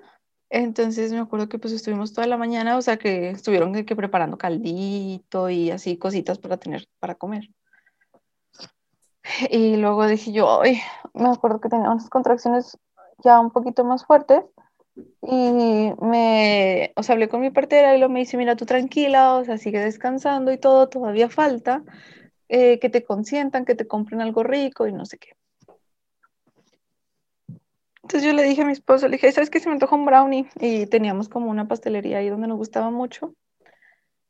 Entonces 0.49 1.14
me 1.14 1.20
acuerdo 1.20 1.47
que 1.47 1.60
pues 1.60 1.74
estuvimos 1.74 2.14
toda 2.14 2.28
la 2.28 2.36
mañana, 2.38 2.78
o 2.78 2.82
sea 2.82 2.97
que 2.97 3.30
estuvieron 3.30 3.74
que, 3.86 3.95
preparando 3.95 4.38
caldito 4.38 5.49
y 5.49 5.72
así 5.72 5.97
cositas 5.97 6.39
para 6.39 6.58
tener, 6.58 6.88
para 6.99 7.16
comer. 7.16 7.49
Y 9.49 9.78
luego 9.78 10.08
dije 10.08 10.32
yo, 10.32 10.62
ay, 10.62 10.82
me 11.14 11.30
acuerdo 11.30 11.62
que 11.62 11.70
tenía 11.70 11.89
unas 11.89 12.10
contracciones 12.10 12.78
ya 13.24 13.39
un 13.39 13.52
poquito 13.52 13.86
más 13.86 14.04
fuertes. 14.06 14.43
Y 14.96 15.94
me, 16.02 16.92
o 16.96 17.04
sea, 17.04 17.14
hablé 17.14 17.30
con 17.30 17.42
mi 17.42 17.50
partera 17.50 17.96
y 17.96 18.00
lo 18.00 18.10
me 18.10 18.20
dice, 18.20 18.38
mira, 18.38 18.56
tú 18.56 18.66
tranquila, 18.66 19.36
o 19.36 19.46
sea, 19.46 19.58
sigue 19.58 19.80
descansando 19.80 20.52
y 20.52 20.58
todo, 20.58 20.89
todavía 20.89 21.30
falta, 21.30 21.84
eh, 22.50 22.80
que 22.80 22.89
te 22.89 23.04
consientan, 23.04 23.66
que 23.66 23.76
te 23.76 23.88
compren 23.88 24.22
algo 24.22 24.44
rico 24.44 24.88
y 24.88 24.94
no 24.94 25.06
sé 25.06 25.18
qué. 25.18 25.36
Entonces 28.04 28.28
yo 28.28 28.34
le 28.34 28.44
dije 28.44 28.64
a 28.64 28.66
mi 28.66 28.74
esposo, 28.74 29.08
le 29.08 29.18
dije, 29.18 29.32
¿sabes 29.32 29.50
qué? 29.50 29.60
Se 29.60 29.70
me 29.70 29.74
antoja 29.74 29.96
un 29.96 30.06
brownie. 30.06 30.50
Y 30.60 30.86
teníamos 30.88 31.30
como 31.30 31.50
una 31.50 31.68
pastelería 31.68 32.18
ahí 32.18 32.30
donde 32.30 32.48
nos 32.48 32.58
gustaba 32.58 32.89
mucho. 32.89 33.34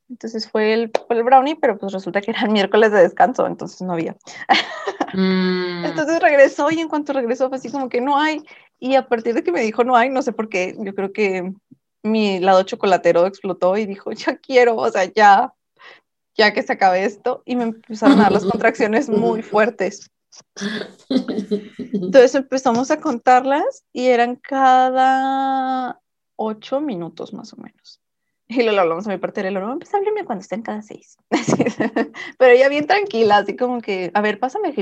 Entonces 0.10 0.50
fue 0.50 0.74
el, 0.74 0.92
el 1.10 1.24
brownie, 1.24 1.56
pero 1.56 1.78
pues 1.78 1.94
resulta 1.94 2.22
que 2.22 2.32
era 2.32 2.42
el 2.42 2.50
miércoles 2.50 2.92
de 2.92 3.02
descanso, 3.02 3.48
entonces 3.48 3.82
no 3.82 3.94
había. 3.94 4.16
Mm. 5.14 5.84
Entonces 5.84 6.22
regresó 6.22 6.72
y 6.72 6.80
en 6.80 6.88
cuanto 6.88 7.12
regresó 7.12 7.50
fue 7.50 7.58
así 7.58 7.70
como 7.70 7.90
que 7.90 8.00
no 8.00 8.18
hay. 8.18 8.42
Y 8.84 8.96
a 8.96 9.08
partir 9.08 9.36
de 9.36 9.44
que 9.44 9.52
me 9.52 9.62
dijo 9.62 9.84
no 9.84 9.96
hay, 9.96 10.10
no 10.10 10.24
sé 10.24 10.34
por 10.34 10.50
qué, 10.50 10.76
yo 10.80 10.96
creo 10.96 11.14
que 11.14 11.54
mi 12.02 12.40
lado 12.40 12.64
chocolatero 12.64 13.28
explotó 13.28 13.78
y 13.78 13.86
dijo, 13.86 14.12
ya 14.12 14.38
quiero, 14.38 14.76
o 14.76 14.90
sea, 14.90 15.06
ya, 15.06 15.54
ya 16.36 16.52
que 16.52 16.64
se 16.64 16.74
acabe 16.74 17.06
esto. 17.06 17.44
Y 17.46 17.56
me 17.56 17.66
empezaron 17.66 18.20
a 18.20 18.24
dar 18.24 18.32
las 18.32 18.44
contracciones 18.44 19.08
muy 19.08 19.44
fuertes. 19.44 20.10
Entonces 21.78 22.34
empezamos 22.34 22.90
a 22.90 23.00
contarlas 23.00 23.84
y 23.94 24.08
eran 24.08 24.36
cada 24.38 26.02
ocho 26.36 26.82
minutos 26.82 27.34
más 27.34 27.54
o 27.54 27.58
menos. 27.58 28.02
Y 28.48 28.64
lo 28.64 28.82
hablamos 28.82 29.06
a 29.06 29.12
mi 29.12 29.18
parte 29.18 29.42
y 29.42 29.44
le 29.44 29.50
digo, 29.52 29.78
pues 29.78 29.94
hábleme 29.94 30.26
cuando 30.26 30.42
estén 30.42 30.64
cada 30.64 30.82
seis. 30.82 31.18
Pero 32.38 32.52
ella 32.52 32.68
bien 32.68 32.88
tranquila, 32.88 33.38
así 33.38 33.56
como 33.56 33.80
que, 33.80 34.10
a 34.14 34.22
ver, 34.22 34.40
pásame 34.40 34.70
el 34.70 34.74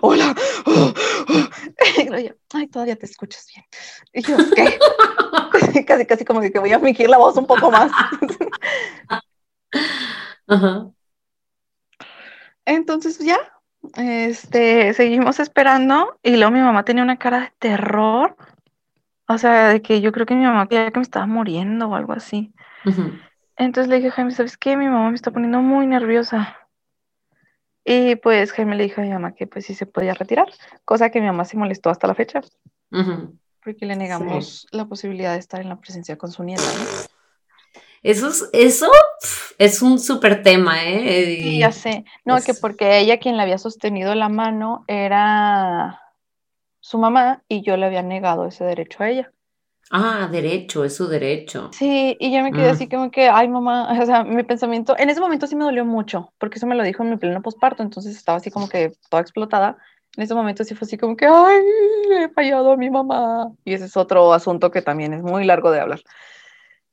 Hola. 0.00 0.34
Ay, 2.54 2.66
todavía 2.68 2.96
te 2.96 3.06
escuchas 3.06 3.46
bien. 3.54 3.64
Y 4.12 4.22
yo, 4.22 4.36
¿qué? 4.54 4.78
casi, 5.86 6.06
casi 6.06 6.24
como 6.24 6.40
que 6.40 6.58
voy 6.58 6.72
a 6.72 6.80
fingir 6.80 7.08
la 7.08 7.18
voz 7.18 7.36
un 7.36 7.46
poco 7.46 7.70
más. 7.70 7.92
Entonces 12.64 13.18
ya, 13.18 13.38
este, 13.96 14.94
seguimos 14.94 15.40
esperando 15.40 16.18
y 16.22 16.36
luego 16.36 16.52
mi 16.52 16.60
mamá 16.60 16.84
tenía 16.84 17.02
una 17.02 17.18
cara 17.18 17.40
de 17.40 17.52
terror 17.58 18.36
o 19.32 19.38
sea, 19.38 19.68
de 19.68 19.82
que 19.82 20.00
yo 20.00 20.12
creo 20.12 20.26
que 20.26 20.34
mi 20.34 20.44
mamá 20.44 20.66
creía 20.66 20.90
que 20.90 20.98
me 20.98 21.04
estaba 21.04 21.26
muriendo 21.26 21.88
o 21.88 21.94
algo 21.94 22.12
así. 22.12 22.52
Entonces 23.56 23.88
le 23.88 23.96
dije, 23.96 24.10
Jaime, 24.10 24.30
¿sabes 24.32 24.56
qué? 24.58 24.76
Mi 24.76 24.86
mamá 24.86 25.08
me 25.10 25.14
está 25.14 25.30
poniendo 25.30 25.60
muy 25.60 25.86
nerviosa. 25.86 26.58
Y 27.84 28.16
pues 28.16 28.52
Jaime 28.52 28.76
le 28.76 28.84
dijo 28.84 29.00
a 29.00 29.04
mi 29.04 29.10
mamá 29.10 29.34
que 29.34 29.46
pues 29.46 29.66
sí 29.66 29.74
se 29.74 29.86
podía 29.86 30.14
retirar, 30.14 30.48
cosa 30.84 31.10
que 31.10 31.20
mi 31.20 31.26
mamá 31.26 31.44
se 31.44 31.56
molestó 31.56 31.90
hasta 31.90 32.06
la 32.06 32.14
fecha. 32.14 32.40
Porque 33.64 33.86
le 33.86 33.96
negamos 33.96 34.66
la 34.70 34.86
posibilidad 34.86 35.32
de 35.32 35.38
estar 35.38 35.60
en 35.60 35.68
la 35.68 35.80
presencia 35.80 36.16
con 36.16 36.30
su 36.30 36.42
nieta. 36.44 36.62
Eso 38.02 38.28
es, 38.28 38.48
eso 38.52 38.90
es 39.58 39.80
un 39.80 40.00
súper 40.00 40.42
tema, 40.42 40.84
¿eh? 40.84 41.38
Sí, 41.40 41.58
ya 41.58 41.70
sé. 41.70 42.04
No, 42.24 42.40
que 42.40 42.54
porque 42.54 42.98
ella 42.98 43.18
quien 43.18 43.36
le 43.36 43.42
había 43.42 43.58
sostenido 43.58 44.14
la 44.16 44.28
mano 44.28 44.84
era 44.88 46.00
su 46.80 46.98
mamá 46.98 47.44
y 47.48 47.62
yo 47.62 47.76
le 47.76 47.86
había 47.86 48.02
negado 48.02 48.46
ese 48.46 48.64
derecho 48.64 49.04
a 49.04 49.10
ella. 49.10 49.32
Ah, 49.94 50.28
derecho, 50.30 50.84
es 50.84 50.96
su 50.96 51.06
derecho. 51.06 51.70
Sí, 51.72 52.16
y 52.18 52.34
yo 52.34 52.42
me 52.42 52.50
quedé 52.50 52.68
mm. 52.68 52.72
así 52.72 52.88
como 52.88 53.10
que, 53.10 53.28
ay 53.28 53.46
mamá, 53.46 53.88
o 54.02 54.06
sea, 54.06 54.24
mi 54.24 54.42
pensamiento, 54.42 54.96
en 54.98 55.10
ese 55.10 55.20
momento 55.20 55.46
sí 55.46 55.54
me 55.54 55.64
dolió 55.64 55.84
mucho, 55.84 56.32
porque 56.38 56.56
eso 56.58 56.66
me 56.66 56.74
lo 56.74 56.82
dijo 56.82 57.02
en 57.02 57.10
mi 57.10 57.16
pleno 57.18 57.42
posparto, 57.42 57.82
entonces 57.82 58.16
estaba 58.16 58.38
así 58.38 58.50
como 58.50 58.68
que 58.68 58.92
toda 59.10 59.22
explotada. 59.22 59.76
En 60.16 60.24
ese 60.24 60.34
momento 60.34 60.64
sí 60.64 60.74
fue 60.74 60.86
así 60.86 60.98
como 60.98 61.16
que, 61.16 61.26
ay, 61.26 61.62
he 62.20 62.28
fallado 62.30 62.72
a 62.72 62.76
mi 62.76 62.90
mamá. 62.90 63.52
Y 63.64 63.74
ese 63.74 63.86
es 63.86 63.96
otro 63.96 64.32
asunto 64.32 64.70
que 64.70 64.82
también 64.82 65.12
es 65.14 65.22
muy 65.22 65.44
largo 65.44 65.70
de 65.70 65.80
hablar. 65.80 66.00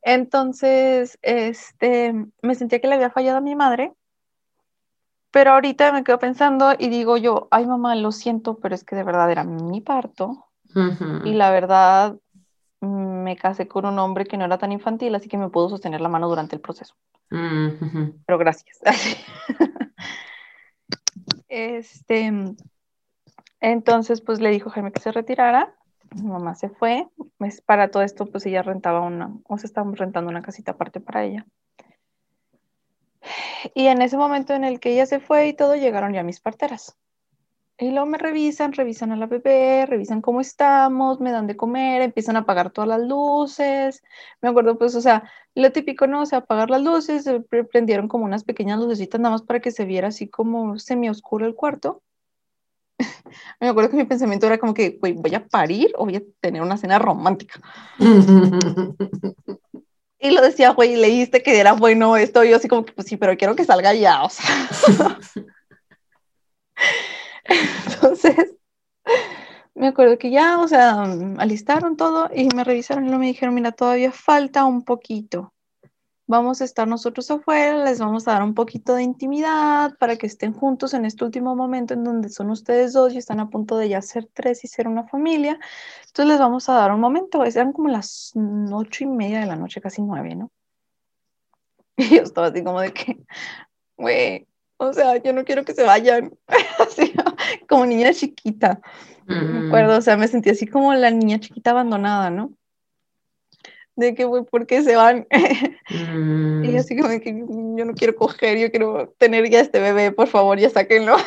Entonces, 0.02 1.20
este, 1.22 2.14
me 2.42 2.56
sentía 2.56 2.80
que 2.80 2.88
le 2.88 2.96
había 2.96 3.10
fallado 3.10 3.38
a 3.38 3.42
mi 3.42 3.56
madre 3.56 3.94
pero 5.32 5.52
ahorita 5.52 5.92
me 5.92 6.04
quedo 6.04 6.20
pensando 6.20 6.74
y 6.78 6.90
digo 6.90 7.18
yo, 7.18 7.48
ay 7.52 7.66
mamá, 7.68 7.96
lo 7.96 8.12
siento, 8.12 8.58
pero 8.58 8.74
es 8.74 8.84
que 8.84 8.96
de 8.96 9.04
verdad 9.04 9.32
era 9.32 9.44
mi 9.44 9.82
parto. 9.82 10.46
Y 11.24 11.34
la 11.34 11.50
verdad, 11.50 12.16
me 12.82 13.36
casé 13.36 13.68
con 13.68 13.86
un 13.86 14.00
hombre 14.00 14.26
que 14.26 14.38
no 14.38 14.46
era 14.46 14.58
tan 14.58 14.72
infantil, 14.72 15.14
así 15.16 15.28
que 15.28 15.38
me 15.38 15.50
pudo 15.50 15.70
sostener 15.70 16.02
la 16.02 16.10
mano 16.10 16.30
durante 16.30 16.56
el 16.56 16.62
proceso. 16.62 16.96
Pero 17.30 18.38
gracias. 18.38 18.80
este, 21.50 22.32
entonces, 23.60 24.22
pues 24.22 24.40
le 24.40 24.50
dijo 24.50 24.70
Jaime 24.70 24.92
que 24.92 25.02
se 25.02 25.12
retirara. 25.12 25.76
Mi 26.16 26.24
mamá 26.24 26.56
se 26.56 26.70
fue. 26.70 27.08
Para 27.66 27.92
todo 27.92 28.04
esto, 28.04 28.26
pues 28.26 28.46
ella 28.46 28.64
rentaba 28.64 29.02
una, 29.02 29.32
o 29.48 29.58
sea, 29.58 29.68
estábamos 29.68 30.00
rentando 30.00 30.30
una 30.30 30.42
casita 30.42 30.72
aparte 30.72 31.00
para 31.00 31.24
ella. 31.24 31.46
Y 33.76 33.88
en 33.88 34.02
ese 34.02 34.18
momento 34.18 34.54
en 34.54 34.64
el 34.64 34.80
que 34.80 34.94
ella 34.94 35.06
se 35.06 35.20
fue 35.20 35.48
y 35.48 35.54
todo, 35.54 35.76
llegaron 35.76 36.14
ya 36.14 36.24
mis 36.24 36.40
parteras. 36.40 36.98
Y 37.82 37.92
luego 37.92 38.08
me 38.08 38.18
revisan, 38.18 38.74
revisan 38.74 39.14
a 39.14 39.16
la 39.16 39.26
bebé, 39.26 39.86
revisan 39.86 40.22
cómo 40.22 40.42
estamos, 40.42 41.22
me 41.22 41.32
dan 41.32 41.48
de 41.48 41.56
comer, 41.56 42.02
empiezan 42.02 42.36
a 42.36 42.40
apagar 42.40 42.72
todas 42.72 42.90
las 42.90 43.00
luces. 43.00 44.04
Me 44.42 44.50
acuerdo, 44.50 44.78
pues, 44.78 44.96
o 44.96 45.02
sea, 45.02 45.24
lo 45.56 45.72
típico, 45.72 46.06
¿no? 46.06 46.24
O 46.24 46.26
sea, 46.26 46.40
apagar 46.40 46.70
las 46.70 46.82
luces, 46.82 47.26
eh, 47.26 47.42
prendieron 47.72 48.10
como 48.10 48.26
unas 48.26 48.44
pequeñas 48.44 48.80
lucecitas 48.80 49.22
nada 49.22 49.32
más 49.32 49.44
para 49.44 49.62
que 49.62 49.72
se 49.72 49.86
viera 49.86 50.10
así 50.10 50.28
como 50.28 50.78
semi 50.78 51.10
oscuro 51.10 51.46
el 51.46 51.56
cuarto. 51.56 52.04
me 53.62 53.70
acuerdo 53.70 53.92
que 53.92 53.98
mi 53.98 54.04
pensamiento 54.04 54.48
era 54.48 54.58
como 54.58 54.74
que, 54.74 54.98
güey, 55.00 55.14
¿voy 55.14 55.34
a 55.36 55.48
parir 55.48 55.94
o 55.96 56.04
voy 56.04 56.18
a 56.18 56.24
tener 56.42 56.62
una 56.62 56.76
cena 56.76 57.00
romántica? 57.00 57.62
y 60.20 60.32
lo 60.32 60.42
decía, 60.42 60.72
güey, 60.72 60.98
leíste 60.98 61.42
que 61.42 61.58
era 61.58 61.72
bueno 61.72 62.18
esto, 62.18 62.44
y 62.44 62.50
yo 62.50 62.58
así 62.58 62.68
como 62.68 62.84
que, 62.84 62.92
pues 62.92 63.08
sí, 63.08 63.16
pero 63.16 63.38
quiero 63.38 63.56
que 63.56 63.64
salga 63.64 63.94
ya, 63.94 64.24
o 64.24 64.30
sea. 64.30 65.18
Entonces, 67.88 68.56
me 69.76 69.88
acuerdo 69.88 70.18
que 70.18 70.30
ya, 70.30 70.60
o 70.60 70.68
sea, 70.68 71.04
alistaron 71.38 71.96
todo 71.98 72.30
y 72.34 72.50
me 72.56 72.64
revisaron 72.64 73.08
y 73.08 73.18
me 73.18 73.28
dijeron, 73.28 73.56
mira, 73.56 73.72
todavía 73.72 74.12
falta 74.12 74.66
un 74.66 74.84
poquito. 74.84 75.54
Vamos 76.28 76.62
a 76.62 76.66
estar 76.66 76.88
nosotros 76.88 77.32
afuera, 77.32 77.84
les 77.84 78.00
vamos 78.00 78.28
a 78.28 78.34
dar 78.34 78.44
un 78.44 78.54
poquito 78.54 78.94
de 78.94 79.02
intimidad 79.02 79.98
para 79.98 80.16
que 80.16 80.28
estén 80.28 80.54
juntos 80.54 80.94
en 80.94 81.06
este 81.06 81.26
último 81.26 81.56
momento 81.56 81.96
en 81.96 82.04
donde 82.04 82.30
son 82.30 82.52
ustedes 82.52 82.94
dos 82.94 83.14
y 83.14 83.18
están 83.18 83.40
a 83.40 83.50
punto 83.50 83.78
de 83.78 83.90
ya 83.90 84.02
ser 84.02 84.28
tres 84.34 84.64
y 84.64 84.68
ser 84.68 84.88
una 84.88 85.08
familia. 85.08 85.60
Entonces 86.08 86.28
les 86.28 86.40
vamos 86.40 86.70
a 86.70 86.74
dar 86.74 86.92
un 86.92 87.00
momento, 87.00 87.44
eran 87.44 87.74
como 87.74 87.88
las 87.88 88.34
ocho 88.72 89.04
y 89.06 89.08
media 89.08 89.40
de 89.40 89.48
la 89.48 89.56
noche, 89.56 89.82
casi 89.82 90.02
nueve, 90.04 90.36
¿no? 90.36 90.52
Y 91.98 92.18
yo 92.18 92.22
estaba 92.22 92.48
así 92.48 92.64
como 92.64 92.80
de 92.82 92.94
que, 92.94 93.18
güey, 93.98 94.48
o 94.78 94.94
sea, 94.94 95.18
yo 95.18 95.34
no 95.34 95.44
quiero 95.44 95.66
que 95.66 95.74
se 95.74 95.84
vayan, 95.84 96.38
así 96.80 97.09
como 97.70 97.86
niña 97.86 98.12
chiquita. 98.14 98.82
Me 99.26 99.68
acuerdo, 99.68 100.00
o 100.00 100.02
sea, 100.02 100.18
me 100.18 100.28
sentí 100.28 100.50
así 100.50 100.66
como 100.66 100.94
la 100.96 101.12
niña 101.12 101.40
chiquita 101.40 101.70
abandonada, 101.70 102.32
¿no? 102.32 102.52
De 103.96 104.16
que, 104.16 104.26
güey, 104.26 104.44
¿por 104.44 104.66
qué 104.66 104.82
se 104.82 104.96
van? 104.96 105.28
Y 106.62 106.76
así 106.78 106.96
como 106.96 107.10
que 107.20 107.34
yo 107.36 107.86
no 107.86 107.94
quiero 107.94 108.16
coger, 108.16 108.58
yo 108.58 108.70
quiero 108.70 109.16
tener 109.18 109.50
ya 109.50 109.60
este 109.60 109.80
bebé, 109.80 110.12
por 110.12 110.28
favor, 110.28 110.60
ya 110.60 110.70
sáquenlo. 110.70 111.16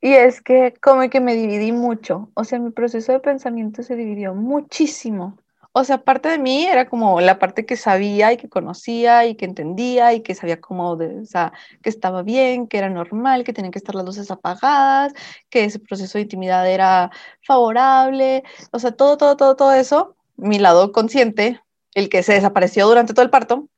Y 0.00 0.12
es 0.12 0.40
que 0.40 0.74
como 0.80 1.08
que 1.10 1.20
me 1.20 1.34
dividí 1.34 1.72
mucho, 1.72 2.30
o 2.34 2.44
sea, 2.44 2.60
mi 2.60 2.70
proceso 2.70 3.12
de 3.12 3.18
pensamiento 3.18 3.82
se 3.82 3.96
dividió 3.96 4.34
muchísimo 4.34 5.36
o 5.78 5.84
sea, 5.84 5.98
parte 5.98 6.30
de 6.30 6.38
mí 6.38 6.64
era 6.64 6.88
como 6.88 7.20
la 7.20 7.38
parte 7.38 7.66
que 7.66 7.76
sabía 7.76 8.32
y 8.32 8.38
que 8.38 8.48
conocía 8.48 9.26
y 9.26 9.34
que 9.34 9.44
entendía 9.44 10.14
y 10.14 10.22
que 10.22 10.34
sabía 10.34 10.58
cómo, 10.58 10.96
de, 10.96 11.20
o 11.20 11.26
sea, 11.26 11.52
que 11.82 11.90
estaba 11.90 12.22
bien, 12.22 12.66
que 12.66 12.78
era 12.78 12.88
normal, 12.88 13.44
que 13.44 13.52
tenían 13.52 13.72
que 13.72 13.78
estar 13.78 13.94
las 13.94 14.06
luces 14.06 14.30
apagadas, 14.30 15.12
que 15.50 15.64
ese 15.64 15.78
proceso 15.78 16.16
de 16.16 16.22
intimidad 16.22 16.66
era 16.66 17.10
favorable, 17.42 18.42
o 18.70 18.78
sea, 18.78 18.92
todo, 18.92 19.18
todo, 19.18 19.36
todo, 19.36 19.54
todo 19.54 19.72
eso, 19.72 20.16
mi 20.36 20.58
lado 20.58 20.92
consciente, 20.92 21.60
el 21.92 22.08
que 22.08 22.22
se 22.22 22.32
desapareció 22.32 22.88
durante 22.88 23.12
todo 23.12 23.26
el 23.26 23.30
parto, 23.30 23.68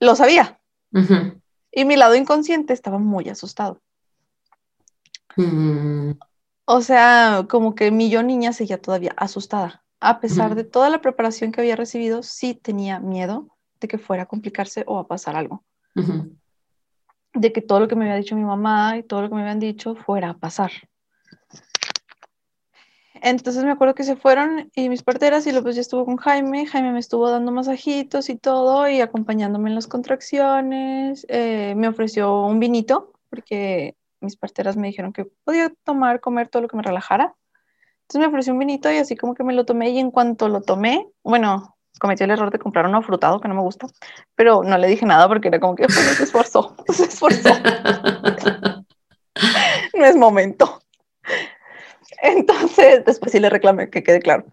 lo 0.00 0.16
sabía. 0.16 0.58
Y 1.70 1.84
mi 1.84 1.94
lado 1.94 2.16
inconsciente 2.16 2.72
estaba 2.72 2.98
muy 2.98 3.28
asustado. 3.28 3.80
Mm. 5.36 6.14
O 6.64 6.80
sea, 6.80 7.46
como 7.48 7.76
que 7.76 7.92
mi 7.92 8.10
yo 8.10 8.24
niña 8.24 8.52
seguía 8.52 8.82
todavía 8.82 9.14
asustada 9.16 9.84
a 10.00 10.20
pesar 10.20 10.54
de 10.54 10.64
toda 10.64 10.90
la 10.90 11.00
preparación 11.00 11.52
que 11.52 11.60
había 11.60 11.76
recibido, 11.76 12.22
sí 12.22 12.54
tenía 12.54 13.00
miedo 13.00 13.48
de 13.80 13.88
que 13.88 13.98
fuera 13.98 14.24
a 14.24 14.26
complicarse 14.26 14.84
o 14.86 14.98
a 14.98 15.06
pasar 15.06 15.36
algo. 15.36 15.64
De 17.32 17.52
que 17.52 17.62
todo 17.62 17.80
lo 17.80 17.88
que 17.88 17.96
me 17.96 18.04
había 18.04 18.16
dicho 18.16 18.36
mi 18.36 18.44
mamá 18.44 18.98
y 18.98 19.02
todo 19.02 19.22
lo 19.22 19.28
que 19.28 19.34
me 19.34 19.42
habían 19.42 19.60
dicho 19.60 19.94
fuera 19.94 20.30
a 20.30 20.38
pasar. 20.38 20.70
Entonces 23.22 23.64
me 23.64 23.70
acuerdo 23.70 23.94
que 23.94 24.04
se 24.04 24.16
fueron 24.16 24.70
y 24.74 24.88
mis 24.88 25.02
parteras 25.02 25.46
y 25.46 25.52
luego 25.52 25.70
ya 25.70 25.80
estuvo 25.80 26.04
con 26.04 26.16
Jaime. 26.16 26.66
Jaime 26.66 26.92
me 26.92 26.98
estuvo 26.98 27.30
dando 27.30 27.50
masajitos 27.50 28.28
y 28.28 28.36
todo 28.36 28.88
y 28.88 29.00
acompañándome 29.00 29.70
en 29.70 29.74
las 29.74 29.86
contracciones. 29.86 31.26
Eh, 31.28 31.74
me 31.76 31.88
ofreció 31.88 32.42
un 32.44 32.60
vinito 32.60 33.12
porque 33.30 33.96
mis 34.20 34.36
parteras 34.36 34.76
me 34.76 34.88
dijeron 34.88 35.12
que 35.12 35.24
podía 35.44 35.72
tomar, 35.84 36.20
comer 36.20 36.48
todo 36.48 36.62
lo 36.62 36.68
que 36.68 36.76
me 36.76 36.82
relajara. 36.82 37.34
Entonces 38.06 38.20
me 38.20 38.28
ofreció 38.28 38.52
un 38.52 38.60
vinito 38.60 38.90
y 38.92 38.98
así 38.98 39.16
como 39.16 39.34
que 39.34 39.42
me 39.42 39.52
lo 39.52 39.64
tomé 39.64 39.90
y 39.90 39.98
en 39.98 40.12
cuanto 40.12 40.48
lo 40.48 40.60
tomé, 40.60 41.08
bueno, 41.24 41.76
cometí 41.98 42.22
el 42.22 42.30
error 42.30 42.52
de 42.52 42.60
comprar 42.60 42.86
uno 42.86 43.02
frutado 43.02 43.40
que 43.40 43.48
no 43.48 43.54
me 43.54 43.62
gusta, 43.62 43.88
pero 44.36 44.62
no 44.62 44.78
le 44.78 44.86
dije 44.86 45.04
nada 45.04 45.26
porque 45.26 45.48
era 45.48 45.58
como 45.58 45.74
que 45.74 45.88
se 45.88 46.22
esforzó, 46.22 46.76
se 46.88 47.06
esforzó. 47.06 47.50
no 49.94 50.04
es 50.04 50.14
momento. 50.14 50.80
Entonces, 52.22 53.04
después 53.04 53.32
sí 53.32 53.40
le 53.40 53.50
reclamé 53.50 53.90
que 53.90 54.04
quede 54.04 54.20
claro. 54.20 54.44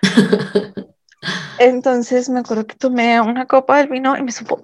Entonces 1.58 2.30
me 2.30 2.40
acuerdo 2.40 2.66
que 2.66 2.74
tomé 2.74 3.20
una 3.20 3.44
copa 3.44 3.76
del 3.76 3.88
vino 3.88 4.16
y 4.16 4.22
me 4.22 4.32
supo 4.32 4.62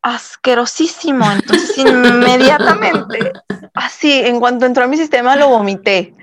asquerosísimo. 0.00 1.30
Entonces 1.30 1.76
inmediatamente, 1.76 3.32
así, 3.74 4.20
en 4.20 4.40
cuanto 4.40 4.64
entró 4.64 4.84
a 4.84 4.88
mi 4.88 4.96
sistema, 4.96 5.36
lo 5.36 5.50
vomité 5.50 6.14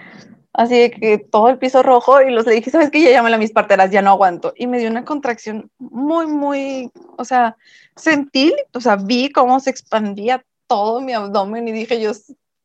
así 0.54 0.78
de 0.78 0.92
que 0.92 1.18
todo 1.18 1.50
el 1.50 1.58
piso 1.58 1.84
rojo 1.84 2.22
y 2.22 2.32
los 2.32 2.46
le 2.46 2.54
dije, 2.54 2.70
¿sabes 2.72 2.92
qué? 2.92 3.02
Ya 3.02 3.10
llámale 3.12 3.36
a 3.36 3.40
mis 3.40 3.52
parteras, 3.52 3.92
ya 3.92 4.02
no 4.02 4.12
aguanto. 4.12 4.54
Y 4.56 4.68
me 4.68 4.80
dio 4.80 4.90
una 4.90 5.04
contracción 5.04 5.72
muy, 5.80 6.28
muy, 6.28 6.92
o 7.18 7.26
sea, 7.26 7.58
sentí, 7.96 8.54
o 8.74 8.80
sea, 8.80 8.96
vi 8.96 9.32
cómo 9.32 9.60
se 9.60 9.72
expandía 9.72 10.46
todo 10.68 11.02
mi 11.02 11.14
abdomen 11.14 11.68
y 11.68 11.72
dije 11.72 12.00
yo, 12.00 12.12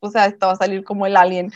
o 0.01 0.11
sea, 0.11 0.26
esto 0.26 0.47
va 0.47 0.53
a 0.53 0.57
salir 0.57 0.84
como 0.84 1.07
el 1.07 1.16
alien. 1.16 1.53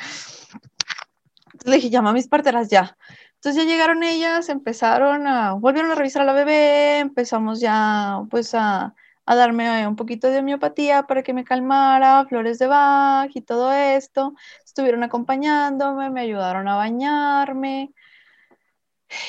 Entonces 1.47 1.70
le 1.70 1.76
dije, 1.76 1.91
llama 1.91 2.11
a 2.11 2.14
mis 2.14 2.28
parteras 2.28 2.68
ya. 2.68 2.97
Entonces 3.35 3.64
ya 3.64 3.70
llegaron 3.70 4.03
ellas, 4.03 4.49
empezaron 4.49 5.26
a, 5.26 5.53
volvieron 5.55 5.91
a 5.91 5.95
revisar 5.97 6.22
a 6.22 6.24
la 6.24 6.33
bebé, 6.33 6.99
empezamos 7.01 7.61
ya 7.61 8.22
pues 8.30 8.55
a, 8.55 8.95
a 9.26 9.35
darme 9.35 9.87
un 9.87 9.97
poquito 9.97 10.28
de 10.28 10.39
homeopatía 10.39 11.05
para 11.05 11.22
que 11.22 11.33
me 11.33 11.45
calmara, 11.45 12.24
flores 12.26 12.59
de 12.59 12.66
Bach 12.66 13.30
y 13.35 13.41
todo 13.41 13.72
esto. 13.72 14.35
Estuvieron 14.73 15.03
acompañándome, 15.03 16.09
me 16.09 16.23
ayudaron 16.23 16.66
a 16.66 16.77
bañarme. 16.77 17.93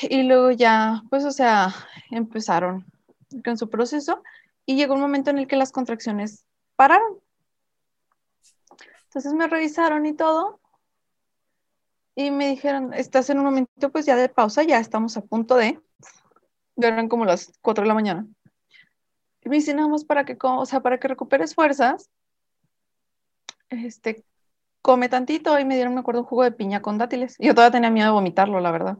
Y 0.00 0.22
luego 0.22 0.52
ya, 0.52 1.02
pues, 1.10 1.22
o 1.26 1.30
sea, 1.30 1.74
empezaron 2.10 2.86
con 3.44 3.58
su 3.58 3.68
proceso 3.68 4.22
y 4.64 4.74
llegó 4.74 4.94
un 4.94 5.02
momento 5.02 5.28
en 5.28 5.36
el 5.36 5.46
que 5.46 5.56
las 5.56 5.70
contracciones 5.70 6.46
pararon. 6.76 7.20
Entonces 9.04 9.34
me 9.34 9.46
revisaron 9.46 10.06
y 10.06 10.14
todo. 10.14 10.60
Y 12.14 12.30
me 12.30 12.48
dijeron, 12.48 12.94
estás 12.94 13.28
en 13.28 13.36
un 13.36 13.44
momento 13.44 13.92
pues 13.92 14.06
ya 14.06 14.16
de 14.16 14.30
pausa, 14.30 14.62
ya 14.62 14.78
estamos 14.78 15.18
a 15.18 15.20
punto 15.20 15.56
de, 15.56 15.78
ya 16.76 16.88
eran 16.88 17.08
como 17.08 17.26
las 17.26 17.52
4 17.60 17.82
de 17.82 17.88
la 17.88 17.94
mañana. 17.94 18.26
Y 19.42 19.50
me 19.50 19.56
dicen, 19.56 19.76
nada 19.76 19.88
más 19.90 20.06
para 20.06 20.24
que, 20.24 20.38
o 20.40 20.64
sea, 20.64 20.80
para 20.80 20.98
que 20.98 21.08
recuperes 21.08 21.54
fuerzas, 21.54 22.08
este, 23.68 24.24
come 24.84 25.08
tantito 25.08 25.58
y 25.58 25.64
me 25.64 25.76
dieron, 25.76 25.94
me 25.94 26.00
acuerdo, 26.00 26.20
un 26.20 26.26
jugo 26.26 26.42
de 26.42 26.52
piña 26.52 26.82
con 26.82 26.98
dátiles. 26.98 27.36
Y 27.38 27.46
yo 27.46 27.54
todavía 27.54 27.72
tenía 27.72 27.88
miedo 27.88 28.08
de 28.08 28.12
vomitarlo, 28.12 28.60
la 28.60 28.70
verdad. 28.70 28.98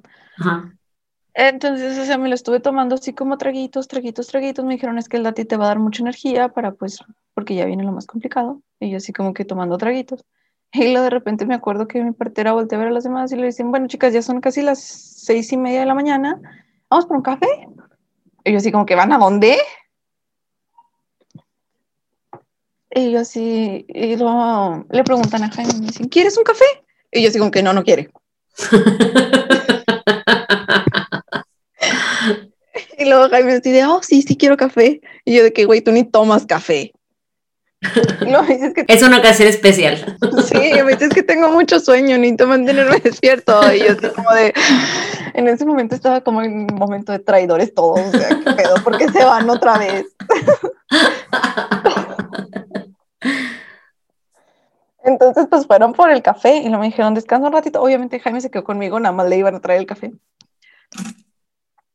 Entonces, 1.34 1.98
o 1.98 2.06
sea, 2.06 2.16
me 2.16 2.30
lo 2.30 2.34
estuve 2.34 2.58
tomando 2.58 2.94
así 2.94 3.12
como 3.12 3.36
traguitos, 3.36 3.86
traguitos, 3.86 4.28
traguitos. 4.28 4.64
Me 4.64 4.74
dijeron, 4.74 4.96
es 4.96 5.10
que 5.10 5.18
el 5.18 5.24
dátil 5.24 5.46
te 5.46 5.58
va 5.58 5.66
a 5.66 5.68
dar 5.68 5.78
mucha 5.78 6.02
energía 6.02 6.48
para, 6.48 6.72
pues, 6.72 7.00
porque 7.34 7.54
ya 7.54 7.66
viene 7.66 7.84
lo 7.84 7.92
más 7.92 8.06
complicado. 8.06 8.62
Y 8.80 8.88
yo 8.88 8.96
así 8.96 9.12
como 9.12 9.34
que 9.34 9.44
tomando 9.44 9.76
traguitos. 9.76 10.24
Y 10.72 10.84
luego 10.84 11.02
de 11.02 11.10
repente 11.10 11.44
me 11.44 11.54
acuerdo 11.54 11.86
que 11.86 12.02
mi 12.02 12.12
partera 12.12 12.54
volteó 12.54 12.78
a 12.78 12.80
ver 12.80 12.88
a 12.88 12.92
las 12.92 13.04
demás 13.04 13.30
y 13.32 13.36
le 13.36 13.44
dicen, 13.44 13.70
bueno, 13.70 13.86
chicas, 13.86 14.14
ya 14.14 14.22
son 14.22 14.40
casi 14.40 14.62
las 14.62 14.78
seis 14.80 15.52
y 15.52 15.58
media 15.58 15.80
de 15.80 15.86
la 15.86 15.94
mañana. 15.94 16.40
¿Vamos 16.88 17.04
por 17.04 17.18
un 17.18 17.22
café? 17.22 17.68
Y 18.42 18.52
yo 18.52 18.56
así 18.56 18.72
como 18.72 18.86
que, 18.86 18.94
¿van 18.94 19.12
a 19.12 19.18
dónde? 19.18 19.58
Y 22.94 23.10
yo 23.10 23.20
así, 23.20 23.84
y 23.88 24.16
luego 24.16 24.86
le 24.90 25.02
preguntan 25.02 25.42
a 25.42 25.50
Jaime, 25.50 25.72
me 25.80 25.86
dicen, 25.86 26.08
¿quieres 26.08 26.38
un 26.38 26.44
café? 26.44 26.64
Y 27.10 27.22
yo 27.22 27.28
así 27.28 27.38
como 27.38 27.50
que 27.50 27.62
no, 27.62 27.72
no 27.72 27.82
quiere. 27.82 28.10
y 32.98 33.06
luego 33.06 33.28
Jaime 33.30 33.58
dice, 33.58 33.84
oh, 33.86 34.00
sí, 34.02 34.22
sí 34.22 34.36
quiero 34.36 34.56
café. 34.56 35.00
Y 35.24 35.34
yo 35.34 35.42
de 35.42 35.52
que, 35.52 35.64
güey, 35.64 35.80
tú 35.80 35.90
ni 35.90 36.04
tomas 36.04 36.46
café. 36.46 36.92
es 38.88 39.02
una 39.02 39.18
ocasión 39.18 39.48
especial. 39.48 40.16
sí, 40.46 40.56
me 40.84 40.92
dices 40.92 41.10
que 41.10 41.24
tengo 41.24 41.50
mucho 41.50 41.80
sueño, 41.80 42.16
necesito 42.16 42.46
mantenerme 42.46 42.98
despierto. 42.98 43.60
Y 43.72 43.80
yo 43.80 43.90
así 43.92 44.06
como 44.14 44.30
de, 44.32 44.54
en 45.34 45.48
ese 45.48 45.66
momento 45.66 45.96
estaba 45.96 46.20
como 46.20 46.42
en 46.42 46.70
un 46.70 46.76
momento 46.76 47.10
de 47.12 47.18
traidores 47.18 47.74
todos, 47.74 48.00
o 48.00 48.10
sea, 48.12 48.28
qué 48.28 48.52
pedo, 48.52 48.76
porque 48.84 49.08
se 49.08 49.24
van 49.24 49.50
otra 49.50 49.78
vez. 49.78 50.06
Entonces, 55.04 55.46
pues 55.50 55.66
fueron 55.66 55.92
por 55.92 56.10
el 56.10 56.22
café 56.22 56.56
y 56.56 56.70
no 56.70 56.78
me 56.78 56.86
dijeron, 56.86 57.12
descansa 57.12 57.46
un 57.46 57.52
ratito. 57.52 57.82
Obviamente 57.82 58.18
Jaime 58.20 58.40
se 58.40 58.50
quedó 58.50 58.64
conmigo, 58.64 58.98
nada 58.98 59.14
más 59.14 59.28
le 59.28 59.36
iban 59.36 59.54
a 59.54 59.60
traer 59.60 59.80
el 59.80 59.86
café. 59.86 60.12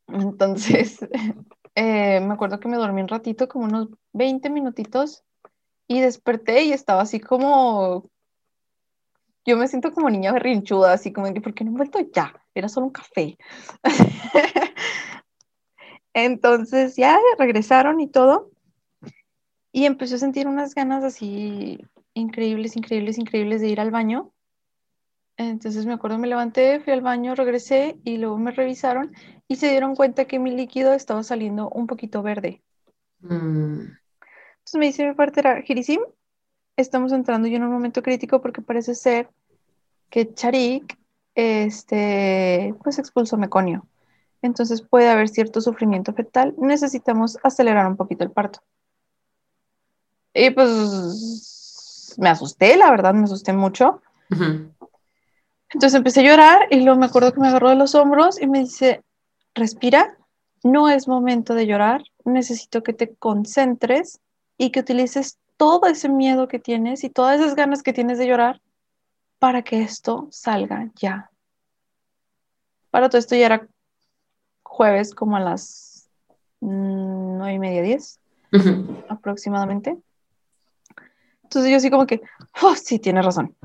Entonces, 0.07 0.99
eh, 1.75 2.19
me 2.19 2.33
acuerdo 2.33 2.59
que 2.59 2.67
me 2.67 2.77
dormí 2.77 3.01
un 3.01 3.07
ratito, 3.07 3.47
como 3.47 3.65
unos 3.65 3.89
20 4.13 4.51
minutitos, 4.51 5.23
y 5.87 6.01
desperté 6.01 6.63
y 6.63 6.71
estaba 6.71 7.01
así 7.01 7.19
como, 7.19 8.07
yo 9.43 9.57
me 9.57 9.67
siento 9.67 9.91
como 9.91 10.11
niña 10.11 10.31
berrinchuda, 10.31 10.93
así 10.93 11.11
como, 11.11 11.33
¿por 11.33 11.55
qué 11.55 11.63
no 11.63 11.71
he 11.71 11.77
vuelto 11.77 11.99
ya? 12.13 12.33
Era 12.53 12.69
solo 12.69 12.87
un 12.87 12.91
café. 12.91 13.39
Entonces 16.13 16.95
ya 16.95 17.17
regresaron 17.39 17.99
y 18.01 18.07
todo, 18.07 18.51
y 19.71 19.85
empecé 19.85 20.15
a 20.15 20.19
sentir 20.19 20.47
unas 20.47 20.75
ganas 20.75 21.03
así 21.03 21.79
increíbles, 22.19 22.75
increíbles, 22.75 23.17
increíbles 23.17 23.61
de 23.61 23.69
ir 23.69 23.79
al 23.79 23.91
baño. 23.91 24.31
Entonces 25.37 25.85
me 25.85 25.93
acuerdo, 25.93 26.17
me 26.17 26.27
levanté, 26.27 26.81
fui 26.81 26.91
al 26.91 27.01
baño, 27.01 27.33
regresé 27.33 27.97
y 28.03 28.17
luego 28.17 28.37
me 28.37 28.51
revisaron 28.51 29.13
y 29.47 29.55
se 29.55 29.69
dieron 29.69 29.95
cuenta 29.95 30.25
que 30.25 30.37
mi 30.37 30.51
líquido 30.51 30.93
estaba 30.93 31.23
saliendo 31.23 31.69
un 31.69 31.87
poquito 31.87 32.21
verde. 32.21 32.61
Mm. 33.19 33.79
Entonces 33.79 34.75
me 34.75 34.85
dice 34.87 35.07
mi 35.07 35.13
partera, 35.13 35.61
Girisim, 35.61 36.01
estamos 36.75 37.13
entrando 37.13 37.47
ya 37.47 37.55
en 37.55 37.63
un 37.63 37.71
momento 37.71 38.03
crítico 38.03 38.41
porque 38.41 38.61
parece 38.61 38.95
ser 38.95 39.29
que 40.09 40.33
Charik 40.33 40.97
este, 41.35 42.75
pues 42.83 42.99
expulsó 42.99 43.37
meconio. 43.37 43.87
Entonces 44.41 44.81
puede 44.81 45.09
haber 45.09 45.29
cierto 45.29 45.61
sufrimiento 45.61 46.13
fetal. 46.13 46.53
Necesitamos 46.57 47.37
acelerar 47.43 47.87
un 47.87 47.95
poquito 47.95 48.23
el 48.23 48.31
parto. 48.31 48.59
Y 50.33 50.49
pues 50.51 51.58
me 52.17 52.29
asusté, 52.29 52.77
la 52.77 52.89
verdad, 52.89 53.13
me 53.13 53.25
asusté 53.25 53.53
mucho. 53.53 54.01
Entonces 55.71 55.95
empecé 55.95 56.21
a 56.21 56.23
llorar 56.23 56.67
y 56.71 56.81
luego 56.81 56.99
me 56.99 57.05
acuerdo 57.05 57.33
que 57.33 57.39
me 57.39 57.47
agarró 57.47 57.69
de 57.69 57.75
los 57.75 57.93
hombros 57.95 58.41
y 58.41 58.47
me 58.47 58.59
dice, 58.59 59.03
respira, 59.53 60.17
no 60.63 60.89
es 60.89 61.07
momento 61.07 61.53
de 61.53 61.67
llorar, 61.67 62.03
necesito 62.25 62.81
que 62.83 62.93
te 62.93 63.15
concentres 63.15 64.19
y 64.57 64.71
que 64.71 64.79
utilices 64.79 65.37
todo 65.57 65.87
ese 65.87 66.09
miedo 66.09 66.47
que 66.47 66.59
tienes 66.59 67.03
y 67.03 67.09
todas 67.09 67.39
esas 67.39 67.55
ganas 67.55 67.83
que 67.83 67.93
tienes 67.93 68.17
de 68.17 68.27
llorar 68.27 68.61
para 69.37 69.61
que 69.61 69.81
esto 69.81 70.27
salga 70.31 70.89
ya. 70.95 71.29
Para 72.89 73.09
todo 73.09 73.19
esto 73.19 73.35
ya 73.35 73.45
era 73.45 73.67
jueves 74.63 75.13
como 75.13 75.35
a 75.35 75.39
las 75.39 76.09
mm, 76.61 77.37
nueve 77.37 77.53
y 77.53 77.59
media, 77.59 77.81
diez 77.81 78.19
Ujú. 78.51 79.03
aproximadamente. 79.07 79.97
Entonces 81.49 81.71
yo 81.71 81.77
así 81.77 81.89
como 81.89 82.05
que, 82.05 82.21
oh, 82.61 82.75
sí, 82.75 82.99
tienes 82.99 83.25
razón. 83.25 83.55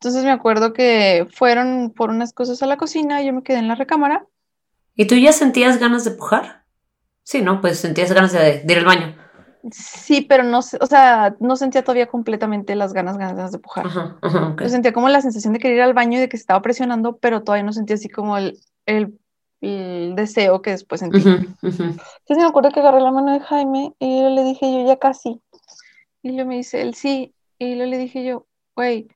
Entonces 0.00 0.24
me 0.24 0.32
acuerdo 0.32 0.72
que 0.72 1.28
fueron 1.32 1.92
por 1.96 2.10
unas 2.10 2.32
cosas 2.32 2.60
a 2.64 2.66
la 2.66 2.76
cocina, 2.76 3.22
yo 3.22 3.32
me 3.32 3.44
quedé 3.44 3.58
en 3.58 3.68
la 3.68 3.76
recámara. 3.76 4.26
¿Y 4.96 5.06
tú 5.06 5.14
ya 5.14 5.32
sentías 5.32 5.78
ganas 5.78 6.04
de 6.04 6.10
pujar? 6.10 6.64
Sí, 7.22 7.40
¿no? 7.40 7.60
Pues 7.60 7.78
sentías 7.78 8.10
ganas 8.10 8.32
de, 8.32 8.62
de 8.64 8.72
ir 8.72 8.78
al 8.80 8.84
baño. 8.86 9.16
Sí, 9.70 10.22
pero 10.22 10.42
no 10.42 10.58
o 10.58 10.86
sea, 10.86 11.36
no 11.38 11.54
sentía 11.54 11.84
todavía 11.84 12.08
completamente 12.08 12.74
las 12.74 12.92
ganas, 12.92 13.16
ganas 13.18 13.52
de 13.52 13.60
pujar. 13.60 13.86
Ajá, 13.86 14.18
ajá, 14.20 14.48
ok. 14.48 14.62
Yo 14.62 14.68
sentía 14.68 14.92
como 14.92 15.08
la 15.08 15.20
sensación 15.20 15.52
de 15.52 15.60
querer 15.60 15.76
ir 15.76 15.82
al 15.82 15.94
baño 15.94 16.18
y 16.18 16.22
de 16.22 16.28
que 16.28 16.38
se 16.38 16.42
estaba 16.42 16.60
presionando, 16.60 17.18
pero 17.18 17.44
todavía 17.44 17.62
no 17.62 17.72
sentía 17.72 17.94
así 17.94 18.08
como 18.08 18.36
el, 18.36 18.58
el, 18.86 19.16
el 19.60 20.16
deseo 20.16 20.60
que 20.60 20.70
después 20.70 21.00
sentí. 21.00 21.18
Ujú, 21.18 21.46
ujú. 21.62 21.82
Entonces 21.82 22.38
me 22.38 22.46
acuerdo 22.46 22.72
que 22.72 22.80
agarré 22.80 23.00
la 23.00 23.12
mano 23.12 23.32
de 23.32 23.40
Jaime 23.40 23.94
y 24.00 24.22
yo 24.22 24.30
le 24.30 24.42
dije 24.42 24.72
yo, 24.72 24.84
ya 24.84 24.96
casi. 24.96 25.40
Y 26.22 26.32
luego 26.32 26.48
me 26.50 26.56
dice 26.56 26.80
él, 26.82 26.94
sí. 26.94 27.34
Y 27.58 27.74
luego 27.74 27.90
le 27.90 27.98
dije 27.98 28.24
yo, 28.24 28.46
güey, 28.76 29.08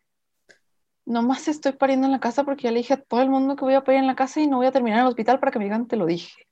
nomás 1.05 1.49
estoy 1.49 1.73
pariendo 1.73 2.07
en 2.07 2.13
la 2.13 2.21
casa 2.21 2.45
porque 2.45 2.65
ya 2.65 2.71
le 2.71 2.79
dije 2.79 2.95
a 2.95 3.03
todo 3.03 3.23
el 3.23 3.31
mundo 3.31 3.57
que 3.57 3.65
voy 3.65 3.75
a 3.75 3.83
parir 3.85 4.01
en 4.01 4.07
la 4.07 4.15
casa 4.17 4.41
y 4.41 4.47
no 4.47 4.59
voy 4.59 4.67
a 4.67 4.73
terminar 4.73 4.99
en 5.01 5.05
el 5.05 5.09
hospital 5.11 5.39
para 5.41 5.51
que 5.53 5.59
me 5.59 5.65
digan, 5.65 5.87
te 5.89 5.97
lo 5.97 6.07
dije. 6.07 6.47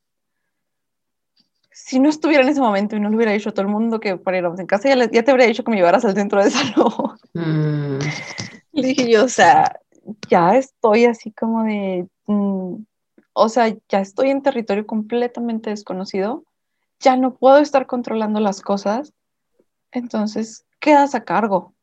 Si 1.73 1.99
no 2.01 2.09
estuviera 2.09 2.43
en 2.43 2.49
ese 2.49 2.61
momento 2.61 2.97
y 2.97 3.01
no 3.01 3.09
le 3.09 3.17
hubiera 3.17 3.33
dicho 3.33 3.51
a 3.51 3.53
todo 3.53 3.63
el 3.63 3.73
mundo 3.73 4.01
que 4.01 4.17
pariéramos 4.17 4.59
en 4.59 4.67
casa, 4.67 4.89
ya, 4.89 4.97
le- 4.97 5.09
ya 5.13 5.23
te 5.23 5.31
habría 5.31 5.47
dicho 5.47 5.63
que 5.65 5.71
me 5.71 5.77
llevaras 5.77 6.05
al 6.05 6.15
centro 6.15 6.43
de 6.43 6.51
salud. 6.51 7.17
Mm, 7.33 7.99
Le 8.73 8.87
dije 8.89 9.11
yo, 9.11 9.25
o 9.25 9.29
sea, 9.29 9.81
ya 10.29 10.57
estoy 10.57 11.05
así 11.05 11.31
como 11.33 11.63
de, 11.65 12.07
mm, 12.27 12.75
o 13.33 13.49
sea, 13.49 13.69
ya 13.89 14.01
estoy 14.01 14.31
en 14.31 14.43
territorio 14.43 14.87
completamente 14.87 15.71
desconocido, 15.71 16.45
ya 16.99 17.17
no 17.17 17.35
puedo 17.35 17.59
estar 17.59 17.87
controlando 17.87 18.41
las 18.41 18.61
cosas, 18.61 19.13
entonces 19.93 20.67
quedas 20.81 21.15
a 21.15 21.25
cargo, 21.25 21.75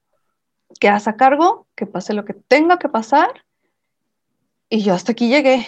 quedas 0.79 1.07
a 1.07 1.17
cargo, 1.17 1.67
que 1.75 1.87
pase 1.87 2.13
lo 2.13 2.25
que 2.25 2.33
tenga 2.35 2.79
que 2.79 2.89
pasar, 2.89 3.45
y 4.69 4.81
yo 4.83 4.93
hasta 4.93 5.11
aquí 5.11 5.29
llegué. 5.29 5.65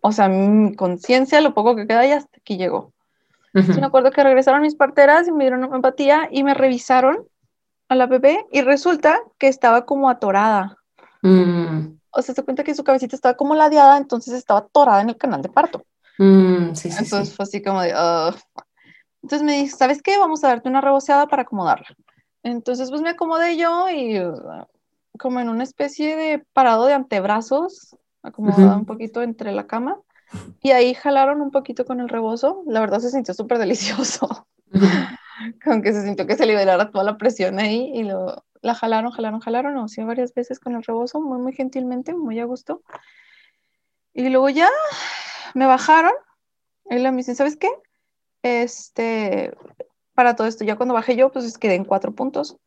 O 0.00 0.12
sea, 0.12 0.28
mi 0.28 0.74
conciencia, 0.76 1.40
lo 1.40 1.52
poco 1.54 1.74
que 1.74 1.86
queda, 1.86 2.06
ya 2.06 2.18
hasta 2.18 2.36
aquí 2.38 2.56
llegó. 2.56 2.92
Sí, 3.70 3.80
me 3.80 3.86
ujú. 3.86 3.88
acuerdo 3.88 4.12
que 4.12 4.24
regresaron 4.24 4.62
mis 4.62 4.76
parteras 4.76 5.28
y 5.28 5.32
me 5.32 5.44
dieron 5.44 5.64
empatía 5.74 6.28
y 6.30 6.44
me 6.44 6.54
revisaron 6.54 7.28
a 7.88 7.96
la 7.96 8.06
bebé 8.06 8.46
y 8.52 8.62
resulta 8.62 9.20
que 9.38 9.48
estaba 9.48 9.86
como 9.86 10.10
atorada. 10.10 10.78
Mm, 11.24 11.98
O 12.12 12.22
sea, 12.22 12.34
se 12.34 12.42
cuenta 12.42 12.64
que 12.64 12.74
su 12.74 12.82
cabecita 12.82 13.14
estaba 13.14 13.36
como 13.36 13.54
ladeada, 13.54 13.98
entonces 13.98 14.32
estaba 14.32 14.60
atorada 14.60 15.02
en 15.02 15.10
el 15.10 15.18
canal 15.18 15.42
de 15.42 15.50
parto. 15.50 15.84
mm, 16.18 16.74
sí, 16.74 16.90
sí, 16.90 17.06
Ences 17.06 17.28
sí. 17.28 17.34
fue 17.34 17.42
así 17.44 17.62
como 17.62 17.82
de... 17.82 17.92
Entonces 19.24 19.42
me 19.42 19.54
dice, 19.54 19.78
¿sabes 19.78 20.02
qué? 20.02 20.18
Vamos 20.18 20.44
a 20.44 20.48
darte 20.48 20.68
una 20.68 20.82
reboceada 20.82 21.26
para 21.26 21.42
acomodarla. 21.42 21.96
Entonces 22.42 22.90
pues 22.90 23.00
me 23.00 23.08
acomodé 23.08 23.56
yo 23.56 23.88
y 23.88 24.20
uh, 24.20 24.34
como 25.18 25.40
en 25.40 25.48
una 25.48 25.62
especie 25.62 26.14
de 26.14 26.44
parado 26.52 26.84
de 26.84 26.92
antebrazos, 26.92 27.96
acomodada 28.22 28.76
un 28.76 28.84
poquito 28.84 29.22
entre 29.22 29.52
la 29.52 29.66
cama. 29.66 29.98
Y 30.60 30.72
ahí 30.72 30.92
jalaron 30.92 31.40
un 31.40 31.50
poquito 31.50 31.86
con 31.86 32.00
el 32.00 32.10
rebozo. 32.10 32.64
La 32.66 32.80
verdad 32.80 32.98
se 32.98 33.08
sintió 33.08 33.32
súper 33.32 33.56
delicioso. 33.56 34.46
Ujú. 34.74 34.84
Como 35.64 35.80
que 35.80 35.94
se 35.94 36.02
sintió 36.02 36.26
que 36.26 36.36
se 36.36 36.44
liberara 36.44 36.90
toda 36.90 37.04
la 37.04 37.16
presión 37.16 37.58
ahí 37.58 37.92
y 37.94 38.02
lo, 38.02 38.44
la 38.60 38.74
jalaron, 38.74 39.10
jalaron, 39.10 39.40
jalaron, 39.40 39.78
o 39.78 39.88
sea, 39.88 40.04
varias 40.04 40.34
veces 40.34 40.60
con 40.60 40.74
el 40.74 40.82
rebozo, 40.82 41.22
muy, 41.22 41.38
muy 41.38 41.54
gentilmente, 41.54 42.12
muy 42.12 42.40
a 42.40 42.44
gusto. 42.44 42.82
Y 44.12 44.28
luego 44.28 44.50
ya 44.50 44.68
me 45.54 45.64
bajaron 45.64 46.12
y 46.90 46.96
luego 46.96 47.12
me 47.12 47.18
dicen, 47.18 47.36
¿sabes 47.36 47.56
qué? 47.56 47.70
Este, 48.44 49.56
para 50.12 50.36
todo 50.36 50.46
esto, 50.46 50.64
ya 50.64 50.76
cuando 50.76 50.94
bajé 50.94 51.16
yo, 51.16 51.32
pues 51.32 51.56
quedé 51.56 51.76
en 51.76 51.86
cuatro 51.86 52.14
puntos. 52.14 52.58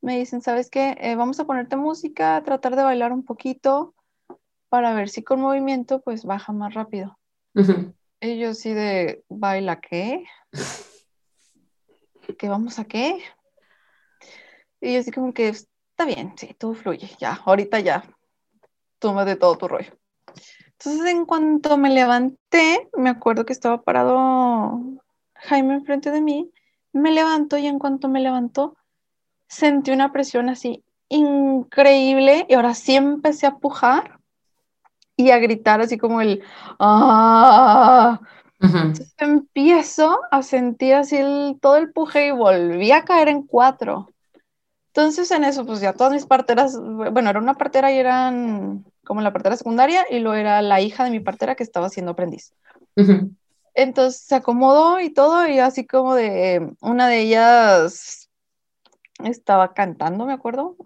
Me 0.00 0.18
dicen, 0.18 0.40
¿sabes 0.40 0.70
qué? 0.70 0.96
Eh, 0.98 1.14
vamos 1.14 1.38
a 1.38 1.44
ponerte 1.44 1.76
música, 1.76 2.42
tratar 2.42 2.74
de 2.74 2.82
bailar 2.82 3.12
un 3.12 3.22
poquito 3.22 3.94
para 4.70 4.94
ver 4.94 5.10
si 5.10 5.22
con 5.22 5.42
movimiento, 5.42 6.00
pues 6.00 6.24
baja 6.24 6.54
más 6.54 6.72
rápido. 6.72 7.18
Ujú. 7.54 7.94
Y 8.18 8.38
yo 8.38 8.48
así 8.50 8.72
de, 8.72 9.24
¿baila 9.28 9.78
qué? 9.78 10.24
¿Qué 12.38 12.48
vamos 12.48 12.78
a 12.78 12.84
qué? 12.84 13.22
Y 14.80 14.94
yo 14.94 15.00
así 15.00 15.10
como 15.10 15.34
que, 15.34 15.48
está 15.48 16.06
bien, 16.06 16.32
sí, 16.36 16.54
todo 16.58 16.72
fluye, 16.72 17.10
ya, 17.18 17.34
ahorita 17.44 17.80
ya, 17.80 18.04
de 19.26 19.36
todo 19.36 19.58
tu 19.58 19.68
rollo. 19.68 19.92
Entonces, 20.66 21.06
en 21.06 21.26
cuanto 21.26 21.76
me 21.76 21.90
levanté, 21.90 22.88
me 22.96 23.10
acuerdo 23.10 23.44
que 23.44 23.52
estaba 23.52 23.82
parado 23.82 24.80
Jaime 25.40 25.74
enfrente 25.74 26.10
de 26.10 26.20
mí, 26.20 26.50
me 26.92 27.12
levanto 27.12 27.56
y 27.58 27.66
en 27.66 27.78
cuanto 27.78 28.08
me 28.08 28.20
levantó, 28.20 28.76
sentí 29.48 29.92
una 29.92 30.12
presión 30.12 30.48
así 30.48 30.84
increíble 31.08 32.46
y 32.48 32.54
ahora 32.54 32.74
sí 32.74 32.96
empecé 32.96 33.46
a 33.46 33.56
pujar 33.56 34.20
y 35.16 35.30
a 35.30 35.38
gritar 35.38 35.80
así 35.80 35.98
como 35.98 36.20
el 36.20 36.42
¡Ah! 36.78 38.20
Entonces 38.60 39.14
empiezo 39.18 40.18
a 40.30 40.42
sentir 40.42 40.94
así 40.94 41.16
el- 41.16 41.58
todo 41.60 41.76
el 41.76 41.92
puje 41.92 42.28
y 42.28 42.30
volví 42.30 42.92
a 42.92 43.04
caer 43.04 43.28
en 43.28 43.42
cuatro. 43.42 44.08
Entonces 44.88 45.30
en 45.30 45.44
eso, 45.44 45.66
pues 45.66 45.80
ya 45.80 45.92
todas 45.92 46.12
mis 46.12 46.26
parteras, 46.26 46.78
bueno, 46.80 47.30
era 47.30 47.38
una 47.38 47.54
partera 47.54 47.92
y 47.92 47.98
eran 47.98 48.84
como 49.04 49.20
la 49.20 49.32
partera 49.32 49.56
secundaria 49.56 50.06
y 50.10 50.20
luego 50.20 50.36
era 50.36 50.62
la 50.62 50.80
hija 50.80 51.04
de 51.04 51.10
mi 51.10 51.20
partera 51.20 51.54
que 51.54 51.62
estaba 51.62 51.90
siendo 51.90 52.12
aprendiz. 52.12 52.52
Ujú. 52.96 53.30
Entonces 53.76 54.22
se 54.22 54.34
acomodó 54.34 55.00
y 55.00 55.10
todo 55.12 55.46
y 55.46 55.58
así 55.58 55.86
como 55.86 56.14
de 56.14 56.72
una 56.80 57.08
de 57.08 57.20
ellas 57.20 58.30
estaba 59.22 59.74
cantando, 59.74 60.24
me 60.24 60.32
acuerdo. 60.32 60.76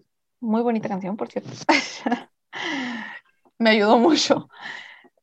Muy 0.40 0.62
bonita 0.62 0.88
canción, 0.88 1.16
por 1.16 1.30
cierto. 1.30 1.50
me 3.58 3.70
ayudó 3.70 3.98
mucho. 3.98 4.48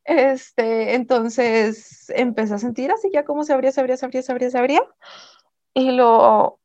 Este, 0.06 0.96
entonces 0.96 2.10
empecé 2.16 2.54
a 2.56 2.60
sentir 2.60 2.92
así 2.92 3.10
ya 3.12 3.26
como 3.26 3.44
se 3.44 3.54
abría, 3.54 3.72
se 3.74 3.82
abría, 3.82 3.98
se 3.98 4.06
abría, 4.06 4.22
se 4.22 4.32
abría, 4.32 4.50
se 4.50 4.58
abría. 4.58 4.82
Y 5.74 5.92
lo 5.92 6.60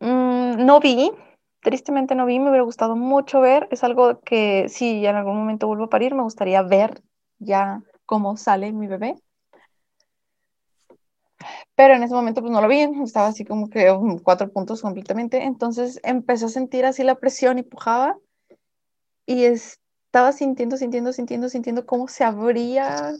mm, 0.00 0.64
no 0.64 0.80
vi, 0.80 1.12
tristemente 1.60 2.14
no 2.14 2.26
vi, 2.26 2.38
me 2.38 2.48
hubiera 2.50 2.64
gustado 2.64 2.96
mucho 2.96 3.40
ver. 3.42 3.68
Es 3.70 3.84
algo 3.84 4.20
que 4.20 4.68
si 4.68 5.04
en 5.06 5.16
algún 5.16 5.36
momento 5.36 5.66
vuelvo 5.66 5.84
a 5.84 5.90
parir, 5.90 6.14
me 6.14 6.22
gustaría 6.22 6.62
ver 6.62 7.02
ya 7.38 7.82
cómo 8.06 8.36
sale 8.38 8.72
mi 8.72 8.86
bebé. 8.86 9.16
Pero 11.74 11.94
en 11.94 12.02
ese 12.02 12.14
momento 12.14 12.40
pues 12.40 12.52
no 12.52 12.60
lo 12.60 12.68
vi, 12.68 12.80
estaba 13.02 13.28
así 13.28 13.44
como 13.44 13.70
que 13.70 13.94
cuatro 14.22 14.50
puntos 14.50 14.82
completamente. 14.82 15.44
Entonces 15.44 16.00
empecé 16.02 16.46
a 16.46 16.48
sentir 16.48 16.84
así 16.84 17.04
la 17.04 17.16
presión 17.16 17.58
y 17.58 17.62
pujaba 17.62 18.18
y 19.26 19.44
estaba 19.44 20.32
sintiendo, 20.32 20.76
sintiendo, 20.76 21.12
sintiendo, 21.12 21.48
sintiendo 21.48 21.86
cómo 21.86 22.08
se 22.08 22.24
abría 22.24 23.12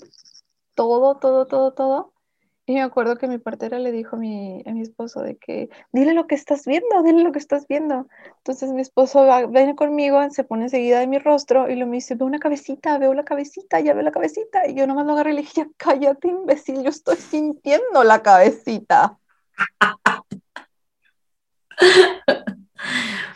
todo, 0.75 1.17
todo, 1.17 1.47
todo, 1.47 1.73
todo. 1.73 2.13
Y 2.69 2.75
me 2.75 2.83
acuerdo 2.83 3.17
que 3.17 3.29
mi 3.29 3.39
partera 3.39 3.79
le 3.79 3.93
dijo 3.93 4.17
a 4.17 4.19
mi, 4.19 4.63
a 4.67 4.73
mi 4.73 4.83
esposo 4.83 5.23
de 5.23 5.39
que, 5.39 5.71
dile 5.91 6.13
lo 6.13 6.27
que 6.27 6.35
estás 6.35 6.67
viendo, 6.67 7.03
dile 7.03 7.23
lo 7.23 7.33
que 7.33 7.39
estás 7.39 7.67
viendo. 7.67 8.07
Entonces 8.37 8.73
mi 8.73 8.83
esposo 8.83 9.25
va, 9.25 9.47
viene 9.47 9.75
conmigo, 9.75 10.21
se 10.29 10.45
pone 10.45 10.65
enseguida 10.65 11.01
de 11.01 11.07
mi 11.07 11.19
rostro 11.19 11.71
y 11.71 11.77
lo 11.77 11.87
me 11.87 11.97
dice, 11.97 12.15
veo 12.15 12.27
una 12.27 12.39
cabecita, 12.39 12.99
veo 12.99 13.15
la 13.15 13.25
cabecita, 13.25 13.81
ya 13.81 13.95
veo 13.95 14.03
la 14.03 14.13
cabecita. 14.13 14.69
Y 14.69 14.75
yo 14.75 14.87
nomás 14.87 15.07
lo 15.07 15.13
agarré 15.13 15.33
y 15.33 15.37
le 15.37 15.41
dije, 15.41 15.67
cállate 15.79 16.29
imbécil, 16.29 16.83
yo 16.83 16.91
estoy 16.91 17.17
sintiendo 17.17 18.05
la 18.05 18.23
cabecita. 18.23 19.17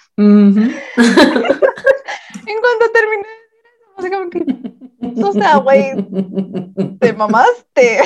en 0.18 0.74
cuanto 2.60 2.92
terminé 2.92 3.41
o 5.22 5.32
sea, 5.32 5.56
güey, 5.56 5.94
te 7.00 7.12
mamaste. 7.12 8.00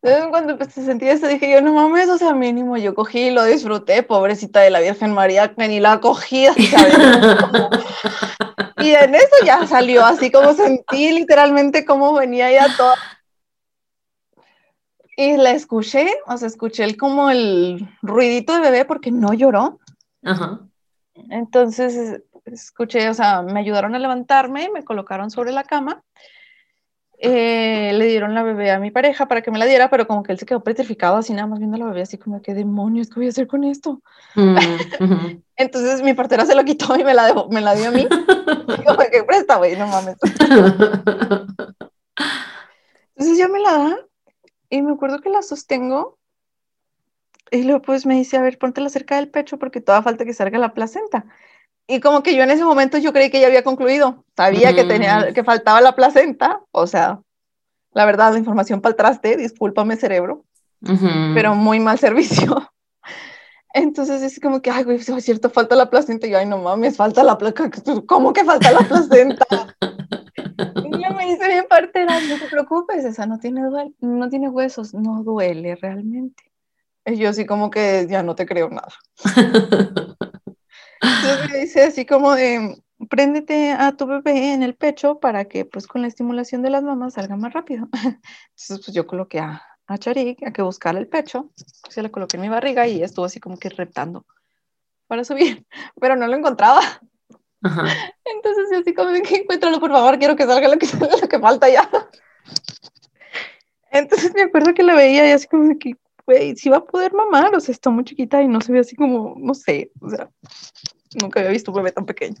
Entonces, 0.00 0.30
cuando 0.30 0.52
empecé 0.52 0.80
a 0.80 0.84
sentir 0.84 1.08
eso, 1.08 1.26
dije 1.26 1.50
yo, 1.50 1.60
no 1.60 1.72
mames, 1.72 2.08
o 2.08 2.18
sea, 2.18 2.32
mínimo, 2.32 2.76
yo 2.76 2.94
cogí 2.94 3.26
y 3.26 3.30
lo 3.30 3.44
disfruté, 3.44 4.04
pobrecita 4.04 4.60
de 4.60 4.70
la 4.70 4.80
Virgen 4.80 5.12
María, 5.12 5.54
que 5.54 5.68
ni 5.68 5.80
la 5.80 5.98
cogí, 6.00 6.46
¿sabes? 6.46 6.94
y 8.78 8.92
en 8.92 9.14
eso 9.14 9.36
ya 9.44 9.66
salió, 9.66 10.04
así 10.04 10.30
como 10.30 10.54
sentí 10.54 11.10
literalmente 11.10 11.84
cómo 11.84 12.14
venía 12.14 12.50
ya 12.52 12.66
toda. 12.76 12.94
Y 15.20 15.36
la 15.36 15.50
escuché, 15.50 16.06
o 16.28 16.36
sea, 16.36 16.46
escuché 16.46 16.84
el, 16.84 16.96
como 16.96 17.28
el 17.28 17.88
ruidito 18.02 18.54
de 18.54 18.60
bebé 18.60 18.84
porque 18.84 19.10
no 19.10 19.34
lloró. 19.34 19.80
Ajá. 20.22 20.60
Entonces, 21.28 22.22
escuché, 22.44 23.08
o 23.08 23.14
sea, 23.14 23.42
me 23.42 23.58
ayudaron 23.58 23.96
a 23.96 23.98
levantarme, 23.98 24.70
me 24.72 24.84
colocaron 24.84 25.32
sobre 25.32 25.50
la 25.50 25.64
cama, 25.64 26.04
eh, 27.18 27.90
le 27.94 28.06
dieron 28.06 28.32
la 28.32 28.44
bebé 28.44 28.70
a 28.70 28.78
mi 28.78 28.92
pareja 28.92 29.26
para 29.26 29.42
que 29.42 29.50
me 29.50 29.58
la 29.58 29.64
diera, 29.64 29.90
pero 29.90 30.06
como 30.06 30.22
que 30.22 30.30
él 30.30 30.38
se 30.38 30.46
quedó 30.46 30.62
petrificado 30.62 31.16
así 31.16 31.32
nada 31.32 31.48
más 31.48 31.58
viendo 31.58 31.78
la 31.78 31.86
bebé, 31.86 32.02
así 32.02 32.16
como, 32.16 32.40
¿qué 32.40 32.54
demonios, 32.54 33.08
qué 33.08 33.16
voy 33.16 33.26
a 33.26 33.30
hacer 33.30 33.48
con 33.48 33.64
esto? 33.64 34.00
Mm, 34.36 34.56
Entonces 35.56 36.00
mi 36.00 36.14
partera 36.14 36.46
se 36.46 36.54
lo 36.54 36.64
quitó 36.64 36.96
y 36.96 37.02
me 37.02 37.12
la, 37.12 37.34
me 37.50 37.60
la 37.60 37.74
dio 37.74 37.88
a 37.88 37.90
mí. 37.90 38.06
y 38.78 38.84
como 38.84 38.98
que 39.10 39.24
presta, 39.26 39.56
güey, 39.56 39.76
no 39.76 39.88
mames. 39.88 40.14
Entonces 43.16 43.36
ya 43.36 43.48
me 43.48 43.58
la 43.58 43.72
da 43.72 43.96
y 44.70 44.82
me 44.82 44.92
acuerdo 44.92 45.20
que 45.20 45.30
la 45.30 45.42
sostengo 45.42 46.18
y 47.50 47.62
luego 47.62 47.82
pues 47.82 48.06
me 48.06 48.16
dice, 48.16 48.36
a 48.36 48.42
ver, 48.42 48.58
póntela 48.58 48.88
cerca 48.88 49.16
del 49.16 49.28
pecho 49.28 49.58
porque 49.58 49.80
toda 49.80 50.02
falta 50.02 50.24
que 50.24 50.34
salga 50.34 50.58
la 50.58 50.74
placenta. 50.74 51.26
Y 51.86 52.00
como 52.00 52.22
que 52.22 52.36
yo 52.36 52.42
en 52.42 52.50
ese 52.50 52.64
momento 52.64 52.98
yo 52.98 53.12
creí 53.12 53.30
que 53.30 53.40
ya 53.40 53.46
había 53.46 53.64
concluido. 53.64 54.24
Sabía 54.36 54.74
que 54.74 54.84
tenía, 54.84 55.20
mm. 55.20 55.34
que 55.34 55.44
faltaba 55.44 55.80
la 55.80 55.94
placenta. 55.94 56.60
O 56.70 56.86
sea, 56.86 57.20
la 57.92 58.04
verdad, 58.04 58.32
la 58.32 58.38
información 58.38 58.82
para 58.82 58.90
el 58.90 58.96
traste, 58.96 59.36
discúlpame 59.36 59.96
cerebro, 59.96 60.44
pero 61.34 61.54
muy 61.54 61.80
mal 61.80 61.98
servicio. 61.98 62.70
Entonces 63.72 64.22
es 64.22 64.38
como 64.40 64.60
que, 64.60 64.70
ay, 64.70 64.84
güey, 64.84 64.98
es 64.98 65.24
cierto, 65.24 65.48
falta 65.48 65.76
la 65.76 65.88
placenta. 65.88 66.26
Y 66.26 66.30
yo, 66.30 66.38
ay, 66.38 66.46
no 66.46 66.58
mames, 66.58 66.96
falta 66.96 67.22
la 67.22 67.38
placenta. 67.38 67.80
¿Cómo 68.06 68.34
que 68.34 68.44
falta 68.44 68.70
la 68.70 68.80
placenta? 68.80 69.46
me 71.14 71.26
dice 71.26 71.46
bien 71.48 71.66
partera, 71.68 72.20
no 72.20 72.38
te 72.38 72.46
preocupes, 72.48 73.04
esa 73.04 73.26
no 73.26 73.38
tiene, 73.38 73.62
no 74.00 74.28
tiene 74.28 74.48
huesos, 74.48 74.94
no 74.94 75.22
duele 75.22 75.76
realmente. 75.76 76.44
Y 77.04 77.16
yo 77.16 77.30
así 77.30 77.46
como 77.46 77.70
que 77.70 78.06
ya 78.08 78.22
no 78.22 78.34
te 78.34 78.46
creo 78.46 78.68
nada. 78.68 78.92
Entonces 81.00 81.50
me 81.50 81.58
dice 81.58 81.84
así 81.84 82.04
como 82.04 82.34
de, 82.34 82.82
préndete 83.08 83.72
a 83.72 83.92
tu 83.92 84.06
bebé 84.06 84.52
en 84.52 84.62
el 84.62 84.74
pecho 84.74 85.20
para 85.20 85.46
que 85.46 85.64
pues 85.64 85.86
con 85.86 86.02
la 86.02 86.08
estimulación 86.08 86.62
de 86.62 86.70
las 86.70 86.82
mamas 86.82 87.14
salga 87.14 87.36
más 87.36 87.52
rápido. 87.52 87.88
Entonces 87.92 88.84
pues 88.84 88.92
yo 88.92 89.06
coloqué 89.06 89.38
a, 89.40 89.62
a 89.86 89.98
Charik 89.98 90.46
a 90.46 90.52
que 90.52 90.62
buscara 90.62 90.98
el 90.98 91.08
pecho, 91.08 91.50
se 91.88 92.02
lo 92.02 92.10
coloqué 92.10 92.36
en 92.36 92.42
mi 92.42 92.48
barriga 92.48 92.86
y 92.86 93.02
estuvo 93.02 93.24
así 93.24 93.40
como 93.40 93.58
que 93.58 93.70
reptando 93.70 94.26
para 95.06 95.24
subir, 95.24 95.66
pero 96.00 96.16
no 96.16 96.26
lo 96.26 96.36
encontraba. 96.36 96.80
Entonces 97.62 98.68
yo 98.70 98.78
así 98.78 98.94
como 98.94 99.10
que 99.22 99.36
encuéntralo 99.36 99.80
por 99.80 99.90
favor, 99.90 100.18
quiero 100.18 100.36
que 100.36 100.46
salga 100.46 100.68
lo 100.68 100.78
que, 100.78 100.86
lo 101.22 101.28
que 101.28 101.38
falta 101.38 101.68
ya. 101.68 101.88
Entonces 103.90 104.32
me 104.34 104.42
acuerdo 104.42 104.74
que 104.74 104.82
la 104.82 104.94
veía 104.94 105.28
y 105.28 105.32
así 105.32 105.48
como 105.48 105.78
que, 105.78 105.94
güey, 106.26 106.56
si 106.56 106.68
va 106.68 106.78
a 106.78 106.84
poder 106.84 107.12
mamar, 107.12 107.54
o 107.54 107.60
sea, 107.60 107.72
está 107.72 107.90
muy 107.90 108.04
chiquita 108.04 108.42
y 108.42 108.48
no 108.48 108.60
se 108.60 108.72
ve 108.72 108.80
así 108.80 108.96
como, 108.96 109.34
no 109.38 109.54
sé, 109.54 109.90
o 110.00 110.10
sea, 110.10 110.30
nunca 111.20 111.40
había 111.40 111.52
visto 111.52 111.70
un 111.70 111.78
bebé 111.78 111.92
tan 111.92 112.06
pequeño. 112.06 112.36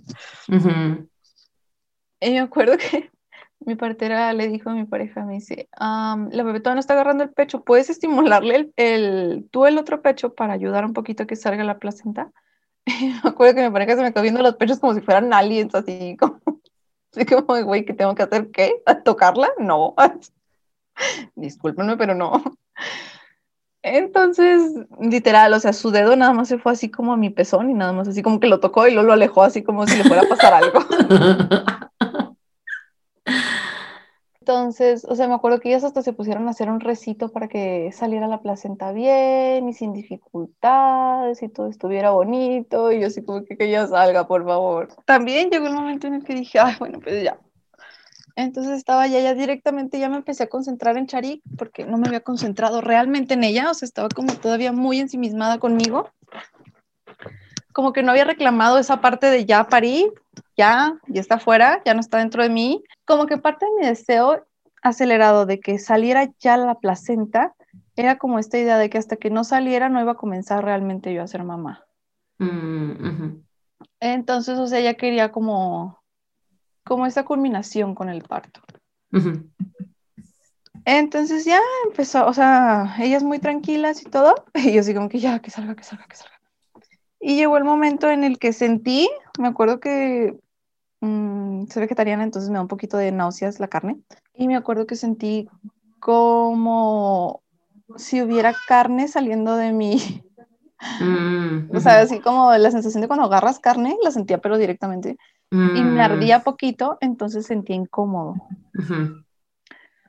Y 2.20 2.30
me 2.30 2.40
acuerdo 2.40 2.76
que 2.76 3.10
mi 3.60 3.76
partera 3.76 4.32
le 4.32 4.48
dijo 4.48 4.70
a 4.70 4.74
mi 4.74 4.84
pareja, 4.84 5.24
me 5.24 5.34
dice, 5.34 5.68
la 5.78 6.42
bebé 6.44 6.60
todavía 6.60 6.74
no 6.74 6.80
está 6.80 6.94
agarrando 6.94 7.24
el 7.24 7.30
pecho, 7.30 7.64
¿puedes 7.64 7.90
estimularle 7.90 8.56
el, 8.56 8.72
el, 8.76 9.48
tú 9.50 9.66
el 9.66 9.78
otro 9.78 10.02
pecho 10.02 10.34
para 10.34 10.52
ayudar 10.52 10.84
un 10.84 10.92
poquito 10.92 11.22
a 11.22 11.26
que 11.26 11.36
salga 11.36 11.64
la 11.64 11.78
placenta? 11.78 12.30
Me 13.24 13.30
acuerdo 13.30 13.54
que 13.54 13.62
mi 13.62 13.70
pareja 13.70 13.96
se 13.96 14.02
me 14.02 14.12
quedó 14.12 14.22
viendo 14.22 14.42
los 14.42 14.56
pechos 14.56 14.78
como 14.78 14.94
si 14.94 15.00
fueran 15.00 15.32
aliens, 15.32 15.74
así 15.74 16.16
como, 16.18 16.40
así 17.12 17.26
como, 17.26 17.62
güey, 17.64 17.84
¿qué 17.84 17.92
tengo 17.92 18.14
que 18.14 18.22
hacer? 18.22 18.50
¿Qué? 18.50 18.82
¿A 18.86 19.00
tocarla? 19.02 19.48
No. 19.58 19.94
Discúlpenme, 21.36 21.96
pero 21.96 22.14
no. 22.14 22.42
Entonces, 23.82 24.72
literal, 25.00 25.52
o 25.52 25.60
sea, 25.60 25.72
su 25.72 25.90
dedo 25.90 26.16
nada 26.16 26.32
más 26.32 26.48
se 26.48 26.58
fue 26.58 26.72
así 26.72 26.90
como 26.90 27.12
a 27.12 27.16
mi 27.16 27.30
pezón 27.30 27.70
y 27.70 27.74
nada 27.74 27.92
más 27.92 28.08
así 28.08 28.22
como 28.22 28.40
que 28.40 28.48
lo 28.48 28.60
tocó 28.60 28.86
y 28.88 28.92
luego 28.92 29.06
lo 29.06 29.12
alejó 29.12 29.44
así 29.44 29.62
como 29.62 29.86
si 29.86 29.96
le 29.96 30.04
fuera 30.04 30.22
a 30.22 30.28
pasar 30.28 30.52
algo. 30.52 30.80
Entonces, 34.48 35.04
o 35.06 35.14
sea, 35.14 35.28
me 35.28 35.34
acuerdo 35.34 35.60
que 35.60 35.68
ellas 35.68 35.84
hasta 35.84 36.00
se 36.00 36.14
pusieron 36.14 36.48
a 36.48 36.52
hacer 36.52 36.70
un 36.70 36.80
recito 36.80 37.28
para 37.28 37.48
que 37.48 37.92
saliera 37.92 38.26
la 38.28 38.40
placenta 38.40 38.92
bien 38.92 39.68
y 39.68 39.74
sin 39.74 39.92
dificultades 39.92 41.42
y 41.42 41.50
todo 41.50 41.68
estuviera 41.68 42.12
bonito 42.12 42.90
y 42.90 43.00
yo 43.00 43.08
así 43.08 43.22
como 43.22 43.44
que 43.44 43.58
que 43.58 43.70
ya 43.70 43.86
salga, 43.86 44.26
por 44.26 44.46
favor. 44.46 44.88
También 45.04 45.50
llegó 45.50 45.66
el 45.66 45.74
momento 45.74 46.06
en 46.06 46.14
el 46.14 46.24
que 46.24 46.34
dije, 46.34 46.58
ay, 46.58 46.76
bueno, 46.78 46.98
pues 46.98 47.22
ya, 47.22 47.38
entonces 48.36 48.78
estaba 48.78 49.06
ya, 49.06 49.20
ya 49.20 49.34
directamente, 49.34 49.98
ya 49.98 50.08
me 50.08 50.16
empecé 50.16 50.44
a 50.44 50.48
concentrar 50.48 50.96
en 50.96 51.08
Charik 51.08 51.42
porque 51.58 51.84
no 51.84 51.98
me 51.98 52.06
había 52.06 52.20
concentrado 52.20 52.80
realmente 52.80 53.34
en 53.34 53.44
ella, 53.44 53.70
o 53.70 53.74
sea, 53.74 53.84
estaba 53.84 54.08
como 54.08 54.32
todavía 54.32 54.72
muy 54.72 54.98
ensimismada 54.98 55.58
conmigo. 55.58 56.08
Como 57.74 57.92
que 57.92 58.02
no 58.02 58.12
había 58.12 58.24
reclamado 58.24 58.78
esa 58.78 59.02
parte 59.02 59.26
de 59.26 59.44
ya 59.44 59.68
parí, 59.68 60.10
ya, 60.58 60.98
ya 61.06 61.20
está 61.20 61.38
fuera, 61.38 61.80
ya 61.84 61.94
no 61.94 62.00
está 62.00 62.18
dentro 62.18 62.42
de 62.42 62.50
mí. 62.50 62.82
Como 63.06 63.26
que 63.26 63.38
parte 63.38 63.64
de 63.64 63.72
mi 63.80 63.86
deseo 63.86 64.44
acelerado 64.82 65.46
de 65.46 65.60
que 65.60 65.78
saliera 65.78 66.28
ya 66.38 66.56
la 66.56 66.74
placenta 66.74 67.54
era 67.96 68.18
como 68.18 68.38
esta 68.38 68.58
idea 68.58 68.76
de 68.76 68.90
que 68.90 68.98
hasta 68.98 69.16
que 69.16 69.30
no 69.30 69.44
saliera 69.44 69.88
no 69.88 70.00
iba 70.00 70.12
a 70.12 70.16
comenzar 70.16 70.64
realmente 70.64 71.14
yo 71.14 71.22
a 71.22 71.28
ser 71.28 71.44
mamá. 71.44 71.84
Mm, 72.38 73.40
Entonces, 74.00 74.58
o 74.58 74.66
sea, 74.66 74.80
ya 74.80 74.94
quería 74.94 75.32
como 75.32 75.98
como 76.84 77.06
esa 77.06 77.24
culminación 77.24 77.94
con 77.94 78.08
el 78.08 78.22
parto. 78.22 78.62
Entonces 80.86 81.44
ya 81.44 81.60
empezó, 81.86 82.26
o 82.26 82.32
sea, 82.32 82.96
ellas 82.98 83.22
muy 83.22 83.38
tranquilas 83.38 84.00
y 84.00 84.06
todo, 84.06 84.34
y 84.54 84.72
yo 84.72 84.80
así 84.80 84.94
como 84.94 85.10
que 85.10 85.20
ya, 85.20 85.38
que 85.40 85.50
salga, 85.50 85.76
que 85.76 85.84
salga, 85.84 86.06
que 86.06 86.16
salga. 86.16 86.34
Y 87.20 87.36
llegó 87.36 87.58
el 87.58 87.64
momento 87.64 88.08
en 88.08 88.24
el 88.24 88.38
que 88.38 88.52
sentí, 88.52 89.10
me 89.38 89.48
acuerdo 89.48 89.80
que 89.80 90.38
mmm, 91.00 91.66
soy 91.66 91.82
vegetariana, 91.82 92.24
entonces 92.24 92.50
me 92.50 92.56
da 92.56 92.62
un 92.62 92.68
poquito 92.68 92.96
de 92.96 93.12
náuseas 93.12 93.60
la 93.60 93.68
carne, 93.68 94.00
y 94.34 94.48
me 94.48 94.56
acuerdo 94.56 94.86
que 94.86 94.96
sentí 94.96 95.48
como 96.00 97.42
si 97.96 98.22
hubiera 98.22 98.54
carne 98.66 99.08
saliendo 99.08 99.56
de 99.56 99.72
mí. 99.72 100.22
Mm, 101.00 101.70
o 101.76 101.80
sea, 101.80 102.00
así 102.00 102.20
como 102.20 102.52
la 102.52 102.70
sensación 102.70 103.00
de 103.00 103.08
cuando 103.08 103.26
agarras 103.26 103.58
carne, 103.58 103.96
la 104.02 104.10
sentía 104.10 104.38
pero 104.38 104.58
directamente 104.58 105.16
y 105.50 105.56
me 105.56 105.96
mm. 105.96 106.00
ardía 106.00 106.44
poquito, 106.44 106.98
entonces 107.00 107.46
sentía 107.46 107.76
incómodo. 107.76 108.34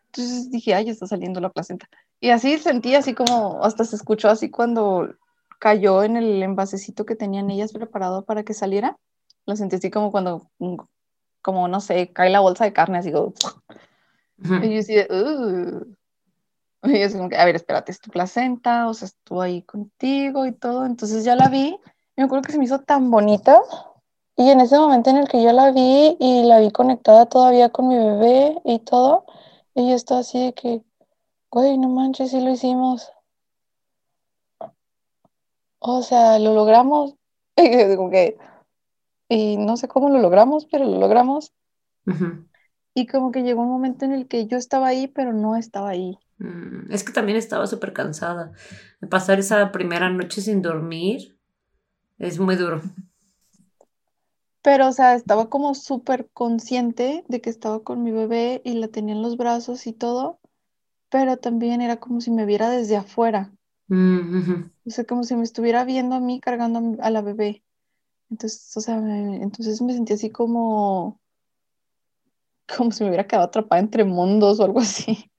Entonces 0.08 0.52
dije, 0.52 0.74
ay, 0.74 0.90
está 0.90 1.08
saliendo 1.08 1.40
la 1.40 1.50
placenta. 1.50 1.88
Y 2.20 2.32
así 2.32 2.58
sentí, 2.58 2.96
así 2.96 3.14
como, 3.14 3.64
hasta 3.64 3.86
se 3.86 3.96
escuchó 3.96 4.30
así 4.30 4.50
cuando 4.50 5.16
cayó 5.60 6.04
en 6.04 6.18
el 6.18 6.44
envasecito 6.44 7.06
que 7.06 7.16
tenían 7.16 7.50
ellas 7.50 7.72
preparado 7.72 8.26
para 8.26 8.44
que 8.44 8.54
saliera. 8.54 8.98
Lo 9.50 9.56
sentí 9.56 9.78
así 9.78 9.90
como 9.90 10.12
cuando, 10.12 10.48
mm, 10.60 10.76
como 11.42 11.68
no 11.68 11.82
sé, 11.82 12.14
cae 12.14 12.30
la 12.30 12.40
bolsa 12.40 12.66
de 12.66 12.74
carne, 12.74 13.00
así 13.00 13.12
como. 13.12 13.34
Y 14.62 14.74
yo 14.76 14.80
así 14.80 14.94
Y 16.84 17.00
yo 17.02 17.12
como 17.12 17.30
que, 17.30 17.36
a 17.36 17.46
ver, 17.46 17.56
espérate, 17.56 17.92
es 17.92 18.00
tu 18.00 18.12
placenta, 18.12 18.88
o 18.88 18.94
sea, 18.94 19.08
estuvo 19.08 19.42
ahí 19.42 19.64
contigo 19.64 20.46
y 20.46 20.52
todo. 20.52 20.86
Entonces 20.86 21.26
ya 21.26 21.36
la 21.36 21.50
vi. 21.50 21.78
me 22.16 22.24
acuerdo 22.26 22.44
que 22.44 22.52
se 22.52 22.60
me 22.60 22.66
hizo 22.66 22.80
tan 22.80 23.10
bonita 23.10 23.60
y 24.40 24.52
en 24.52 24.62
ese 24.62 24.78
momento 24.78 25.10
en 25.10 25.18
el 25.18 25.28
que 25.28 25.44
yo 25.44 25.52
la 25.52 25.72
vi 25.72 26.16
y 26.20 26.44
la 26.44 26.60
vi 26.60 26.72
conectada 26.72 27.26
todavía 27.26 27.70
con 27.72 27.90
mi 27.90 27.98
bebé 27.98 28.62
y 28.64 28.80
todo, 28.80 29.26
y 29.76 29.90
yo 29.90 29.96
estaba 29.96 30.22
así 30.22 30.42
de 30.46 30.54
que, 30.54 30.82
güey, 31.52 31.78
no 31.78 31.90
manches, 31.90 32.32
sí 32.32 32.40
lo 32.40 32.52
hicimos. 32.52 33.12
O 35.80 36.04
sea, 36.04 36.40
lo 36.40 36.54
logramos. 36.54 37.16
Y 37.58 37.68
digo 37.86 38.10
que, 38.10 38.38
y 39.30 39.58
no 39.58 39.78
sé 39.78 39.88
cómo 39.88 40.10
lo 40.10 40.20
logramos, 40.20 40.66
pero 40.68 40.86
lo 40.86 41.00
logramos. 41.00 41.54
Y 42.94 43.08
como 43.08 43.32
que 43.32 43.42
llegó 43.42 43.64
un 43.64 43.70
momento 43.70 44.06
en 44.06 44.12
el 44.12 44.28
que 44.28 44.46
yo 44.46 44.56
estaba 44.58 44.86
ahí, 44.90 45.08
pero 45.08 45.34
no 45.34 45.56
estaba 45.56 45.90
ahí. 45.90 46.20
Mm, 46.38 46.92
Es 46.92 47.04
que 47.04 47.12
también 47.14 47.38
estaba 47.38 47.68
súper 47.68 47.94
cansada. 47.94 48.52
De 49.02 49.08
pasar 49.08 49.40
esa 49.40 49.72
primera 49.72 50.10
noche 50.10 50.42
sin 50.42 50.62
dormir 50.62 51.38
es 52.20 52.40
muy 52.40 52.56
duro. 52.58 52.82
Pero, 54.62 54.88
o 54.88 54.92
sea, 54.94 55.16
estaba 55.16 55.50
como 55.50 55.76
súper 55.76 56.30
consciente 56.32 57.26
de 57.28 57.42
que 57.42 57.50
estaba 57.50 57.84
con 57.84 58.04
mi 58.04 58.12
bebé 58.12 58.62
y 58.64 58.74
la 58.76 58.88
tenía 58.88 59.14
en 59.14 59.22
los 59.22 59.36
brazos 59.36 59.86
y 59.86 59.92
todo, 59.92 60.40
pero 61.10 61.38
también 61.38 61.82
era 61.82 61.98
como 62.00 62.22
si 62.22 62.32
me 62.32 62.46
viera 62.46 62.70
desde 62.70 62.98
afuera. 62.98 63.54
Mm. 63.90 64.70
O 64.86 64.90
sea, 64.90 65.06
como 65.06 65.24
si 65.24 65.36
me 65.38 65.44
estuviera 65.44 65.86
viendo 65.86 66.16
a 66.16 66.20
mí 66.20 66.42
cargando 66.42 67.02
a 67.02 67.10
la 67.12 67.22
bebé. 67.22 67.64
Entonces, 68.30 68.76
o 68.78 68.82
sea, 68.82 68.98
me- 69.00 69.38
entonces 69.42 69.82
me 69.82 69.94
sentí 69.94 70.14
así 70.14 70.30
como, 70.30 71.20
como 72.78 72.92
si 72.92 73.04
me 73.04 73.10
hubiera 73.10 73.28
quedado 73.28 73.48
atrapada 73.48 73.82
entre 73.82 74.04
mundos 74.06 74.60
o 74.60 74.64
algo 74.66 74.80
así. 74.80 75.30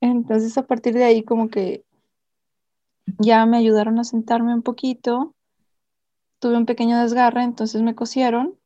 Entonces, 0.00 0.56
a 0.58 0.66
partir 0.66 0.94
de 0.94 1.04
ahí, 1.04 1.22
como 1.22 1.48
que 1.48 1.84
ya 3.18 3.46
me 3.46 3.56
ayudaron 3.56 3.98
a 3.98 4.04
sentarme 4.04 4.54
un 4.54 4.62
poquito. 4.62 5.34
Tuve 6.40 6.56
un 6.56 6.66
pequeño 6.66 7.00
desgarre, 7.00 7.42
entonces 7.42 7.80
me 7.82 7.94
cosieron. 7.94 8.58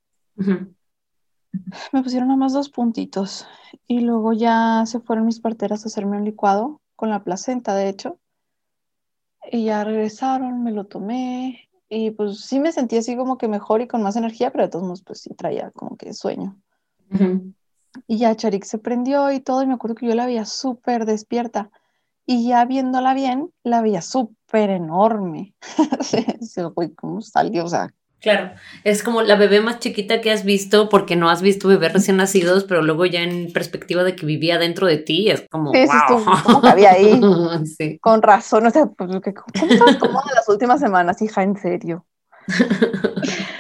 Me 1.93 2.03
pusieron 2.03 2.29
nada 2.29 2.39
más 2.39 2.53
dos 2.53 2.71
puntitos. 2.71 3.47
Y 3.87 4.01
luego 4.01 4.33
ya 4.33 4.85
se 4.87 5.01
fueron 5.01 5.27
mis 5.27 5.41
parteras 5.41 5.85
a 5.85 5.89
hacerme 5.89 6.17
un 6.17 6.25
licuado 6.25 6.81
con 6.97 7.11
la 7.11 7.23
placenta, 7.23 7.75
de 7.75 7.89
hecho. 7.89 8.19
Y 9.51 9.65
ya 9.67 9.85
regresaron, 9.85 10.63
me 10.63 10.73
lo 10.73 10.87
tomé. 10.87 11.68
Y 11.89 12.11
pues 12.11 12.41
sí 12.41 12.61
me 12.61 12.73
sentí 12.73 12.97
así 12.97 13.17
como 13.17 13.39
que 13.39 13.49
mejor 13.49 13.81
y 13.81 13.89
con 13.89 14.03
más 14.03 14.17
energía, 14.17 14.51
pero 14.51 14.65
de 14.65 14.71
todos 14.71 14.85
modos, 14.85 15.03
pues 15.03 15.21
sí 15.21 15.35
traía 15.35 15.71
como 15.71 15.97
que 15.97 16.13
sueño. 16.13 16.61
Ujú. 17.11 17.53
Y 18.07 18.19
ya 18.19 18.37
Charik 18.37 18.65
se 18.65 18.79
prendió 18.79 19.33
y 19.33 19.41
todo, 19.41 19.63
y 19.63 19.67
me 19.67 19.75
acuerdo 19.75 19.95
que 19.97 20.07
yo 20.07 20.15
la 20.15 20.27
veía 20.27 20.45
súper 20.45 21.07
despierta. 21.07 21.71
Y 22.27 22.47
ya 22.47 22.65
viéndola 22.67 23.15
bien, 23.15 23.53
la 23.63 23.81
veía 23.81 24.03
súper 24.03 24.71
enorme. 24.71 25.55
Sí, 26.03 26.25
sí, 26.43 26.63
güey, 26.75 26.95
¿cómo 26.95 27.23
salió? 27.23 27.65
O 27.65 27.69
sea, 27.69 27.95
Claro, 28.21 28.51
es 28.83 29.05
como 29.05 29.23
la 29.23 29.37
bebé 29.37 29.61
más 29.61 29.79
chiquita 29.79 30.21
que 30.21 30.33
has 30.33 30.45
visto 30.45 30.89
porque 30.89 31.15
no 31.15 31.31
has 31.31 31.41
visto 31.41 31.69
bebés 31.69 31.93
recién 31.93 32.17
nacidos, 32.17 32.65
pero 32.65 32.83
luego 32.83 33.07
ya 33.07 33.23
en 33.23 33.53
perspectiva 33.53 34.03
de 34.03 34.17
que 34.17 34.27
vivía 34.27 34.59
dentro 34.59 34.89
de 34.89 34.99
ti, 34.99 35.31
es 35.31 35.45
como, 35.49 35.73
Sí, 35.73 35.87
wow. 35.87 36.25
¿cómo 36.45 36.61
cabía 36.61 36.93
ahí? 36.93 37.21
Sí. 37.79 37.99
con 38.01 38.21
razón, 38.23 38.67
o 38.67 38.71
sea, 38.71 38.87
pues, 38.87 39.09
¿cómo 39.09 39.71
estabas 39.71 39.97
cómoda 39.97 40.25
las 40.35 40.49
últimas 40.49 40.81
semanas, 40.81 41.23
hija? 41.23 41.43
En 41.45 41.57
serio. 41.57 42.05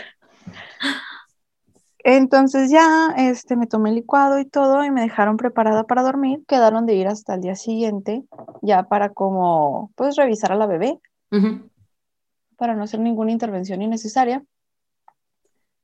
Entonces 2.04 2.70
ya 2.70 3.12
este, 3.16 3.54
me 3.54 3.66
tomé 3.66 3.90
el 3.90 3.96
licuado 3.96 4.38
y 4.38 4.44
todo 4.46 4.82
y 4.84 4.90
me 4.90 5.02
dejaron 5.02 5.36
preparada 5.36 5.84
para 5.84 6.02
dormir. 6.02 6.42
Quedaron 6.48 6.86
de 6.86 6.94
ir 6.94 7.06
hasta 7.06 7.34
el 7.34 7.42
día 7.42 7.54
siguiente 7.54 8.24
ya 8.62 8.84
para 8.84 9.11
como, 9.11 9.92
pues, 9.94 10.16
revisar 10.16 10.52
a 10.52 10.56
la 10.56 10.66
bebé. 10.66 10.98
Para 12.59 12.74
no 12.74 12.82
hacer 12.82 13.00
ninguna 13.00 13.30
intervención 13.32 13.80
innecesaria. 13.80 14.44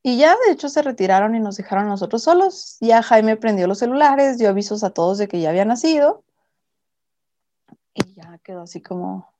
Y 0.03 0.17
ya, 0.17 0.35
de 0.45 0.51
hecho, 0.51 0.69
se 0.69 0.83
retiraron 0.83 1.33
y 1.33 1.39
nos 1.39 1.57
dejaron 1.57 1.87
nosotros 1.87 2.21
solos. 2.21 2.77
Ya 2.79 3.01
Jaime 3.01 3.37
prendió 3.37 3.65
los 3.65 3.79
celulares, 3.79 4.37
dio 4.37 4.49
avisos 4.49 4.83
a 4.83 4.91
todos 4.91 5.17
de 5.17 5.27
que 5.27 5.41
ya 5.41 5.49
había 5.49 5.65
nacido. 5.65 6.23
Y 7.95 8.13
ya 8.13 8.37
quedó 8.43 8.61
así 8.61 8.81
como 8.81 9.33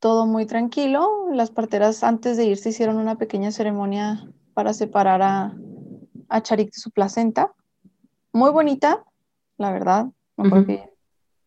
todo 0.00 0.26
muy 0.26 0.46
tranquilo. 0.46 1.28
Las 1.30 1.50
parteras 1.50 2.02
antes 2.02 2.36
de 2.36 2.46
irse 2.46 2.70
hicieron 2.70 2.96
una 2.96 3.16
pequeña 3.16 3.52
ceremonia 3.52 4.26
para 4.54 4.72
separar 4.72 5.22
a, 5.22 5.54
a 6.28 6.42
Charik 6.42 6.72
de 6.72 6.80
su 6.80 6.90
placenta. 6.90 7.52
Muy 8.32 8.50
bonita, 8.50 9.04
la 9.58 9.70
verdad. 9.70 10.06
Me 10.36 10.46
acuerdo 10.48 10.64
Ujú. 10.64 10.66
que- 10.66 10.92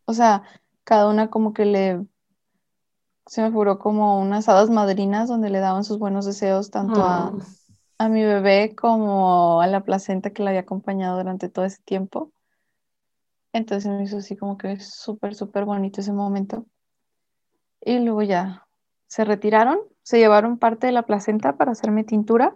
o 0.05 0.13
sea, 0.13 0.43
cada 0.85 1.09
una 1.09 1.29
como 1.29 1.53
que 1.53 1.65
le 1.65 2.05
se 3.27 3.41
me 3.41 3.49
figuró 3.49 3.79
como 3.79 4.19
unas 4.19 4.49
hadas 4.49 4.69
madrinas 4.69 5.29
donde 5.29 5.49
le 5.49 5.59
daban 5.59 5.83
sus 5.83 5.99
buenos 5.99 6.25
deseos 6.25 6.71
tanto 6.71 7.03
a, 7.03 7.29
Oh. 7.29 7.39
a 7.97 8.09
mi 8.09 8.23
bebé 8.23 8.75
como 8.75 9.61
a 9.61 9.67
la 9.67 9.83
placenta 9.83 10.31
que 10.31 10.43
la 10.43 10.49
había 10.49 10.61
acompañado 10.61 11.17
durante 11.17 11.49
todo 11.49 11.65
ese 11.65 11.81
tiempo. 11.83 12.31
Entonces 13.53 13.91
me 13.91 14.03
hizo 14.03 14.17
así 14.17 14.35
como 14.35 14.57
que 14.57 14.79
súper, 14.79 15.35
súper 15.35 15.65
bonito 15.65 16.01
ese 16.01 16.13
momento. 16.13 16.65
Y 17.81 17.99
luego 17.99 18.21
ya 18.23 18.67
se 19.07 19.25
retiraron, 19.25 19.79
se 20.03 20.19
llevaron 20.19 20.57
parte 20.57 20.87
de 20.87 20.93
la 20.93 21.03
placenta 21.03 21.57
para 21.57 21.71
hacerme 21.71 22.03
tintura 22.03 22.55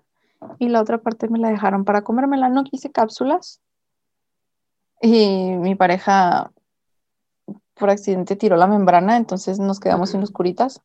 y 0.59 0.69
la 0.69 0.81
otra 0.81 0.99
parte 0.99 1.27
me 1.27 1.39
la 1.39 1.49
dejaron 1.49 1.83
para 1.85 2.03
comérmela. 2.03 2.49
No 2.49 2.63
quise 2.63 2.91
cápsulas. 2.91 3.61
Y 5.01 5.55
mi 5.57 5.75
pareja 5.75 6.51
por 7.75 7.89
accidente 7.89 8.35
tiró 8.35 8.55
la 8.57 8.67
membrana, 8.67 9.17
entonces 9.17 9.59
nos 9.59 9.79
quedamos 9.79 10.11
sin 10.11 10.21
los 10.21 10.31
curitas. 10.31 10.81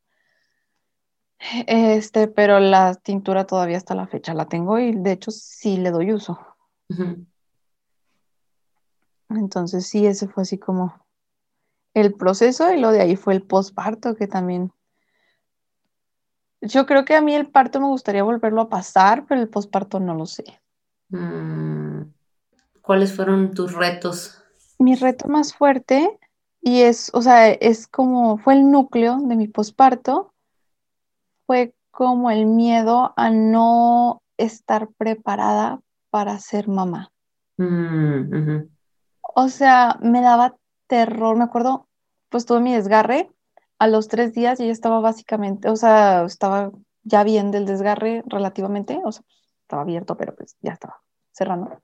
Este, 1.67 2.29
pero 2.29 2.61
la 2.61 2.95
tintura 2.95 3.47
todavía 3.47 3.79
hasta 3.79 3.95
la 3.95 4.07
fecha 4.07 4.35
la 4.35 4.47
tengo 4.47 4.79
y 4.79 4.95
de 4.95 5.13
hecho 5.13 5.31
sí 5.31 5.79
le 5.79 5.91
doy 5.91 6.13
uso. 6.13 6.39
Entonces 9.31 9.87
sí, 9.87 10.07
ese 10.07 10.29
fue 10.29 10.43
así 10.43 10.59
como 10.59 11.07
el 11.95 12.15
proceso 12.15 12.73
y 12.73 12.79
lo 12.79 12.91
de 12.91 13.01
ahí 13.01 13.17
fue 13.17 13.33
el 13.35 13.43
posparto 13.43 14.15
que 14.17 14.27
también. 14.27 14.73
Yo 16.61 16.85
creo 16.85 17.07
que 17.07 17.15
a 17.15 17.23
mí 17.23 17.35
el 17.35 17.49
parto 17.49 17.81
me 17.81 17.87
gustaría 17.87 18.23
volverlo 18.23 18.61
a 18.61 18.69
pasar, 18.69 19.25
pero 19.27 19.41
el 19.41 19.49
posparto 19.49 19.99
no 19.99 20.15
lo 20.15 20.27
sé. 20.27 20.45
Mm. 21.09 22.03
¿Cuáles 22.83 23.15
fueron 23.15 23.55
tus 23.55 23.73
retos? 23.73 24.43
Mi 24.79 24.95
reto 24.95 25.29
más 25.29 25.55
fuerte 25.55 26.19
y 26.63 26.83
es, 26.83 27.11
o 27.15 27.23
sea, 27.23 27.51
es 27.51 27.87
como 27.87 28.39
fue 28.39 28.55
el 28.55 28.71
núcleo 28.71 29.19
de 29.19 29.37
mi 29.37 29.49
posparto, 29.49 30.33
fue 31.47 31.75
como 31.91 32.31
el 32.31 32.47
miedo 32.47 33.13
a 33.17 33.31
no 33.31 34.23
estar 34.37 34.89
preparada 34.97 35.81
para 36.11 36.39
ser 36.39 36.69
mamá. 36.69 37.11
Mm. 37.57 38.69
O 39.21 39.49
sea, 39.49 39.99
me 40.01 40.21
daba 40.21 40.57
terror. 40.87 41.37
Me 41.37 41.45
acuerdo, 41.45 41.89
pues 42.29 42.47
tuve 42.47 42.61
mi 42.61 42.75
desgarre. 42.75 43.31
A 43.79 43.87
los 43.87 44.09
tres 44.09 44.35
días 44.35 44.61
y 44.61 44.67
ya 44.67 44.73
estaba 44.73 45.01
básicamente, 45.01 45.71
o 45.71 45.77
sea, 45.77 46.25
estaba 46.25 46.71
ya 47.03 47.25
bien 47.25 47.51
del 47.51 47.65
desgarre 47.65 48.23
relativamente. 48.27 49.01
O 49.05 49.13
sea, 49.13 49.25
estaba 49.63 49.83
abierto, 49.83 50.17
pero 50.19 50.35
pues 50.35 50.57
ya 50.61 50.73
estaba 50.73 51.01
cerrando. 51.33 51.81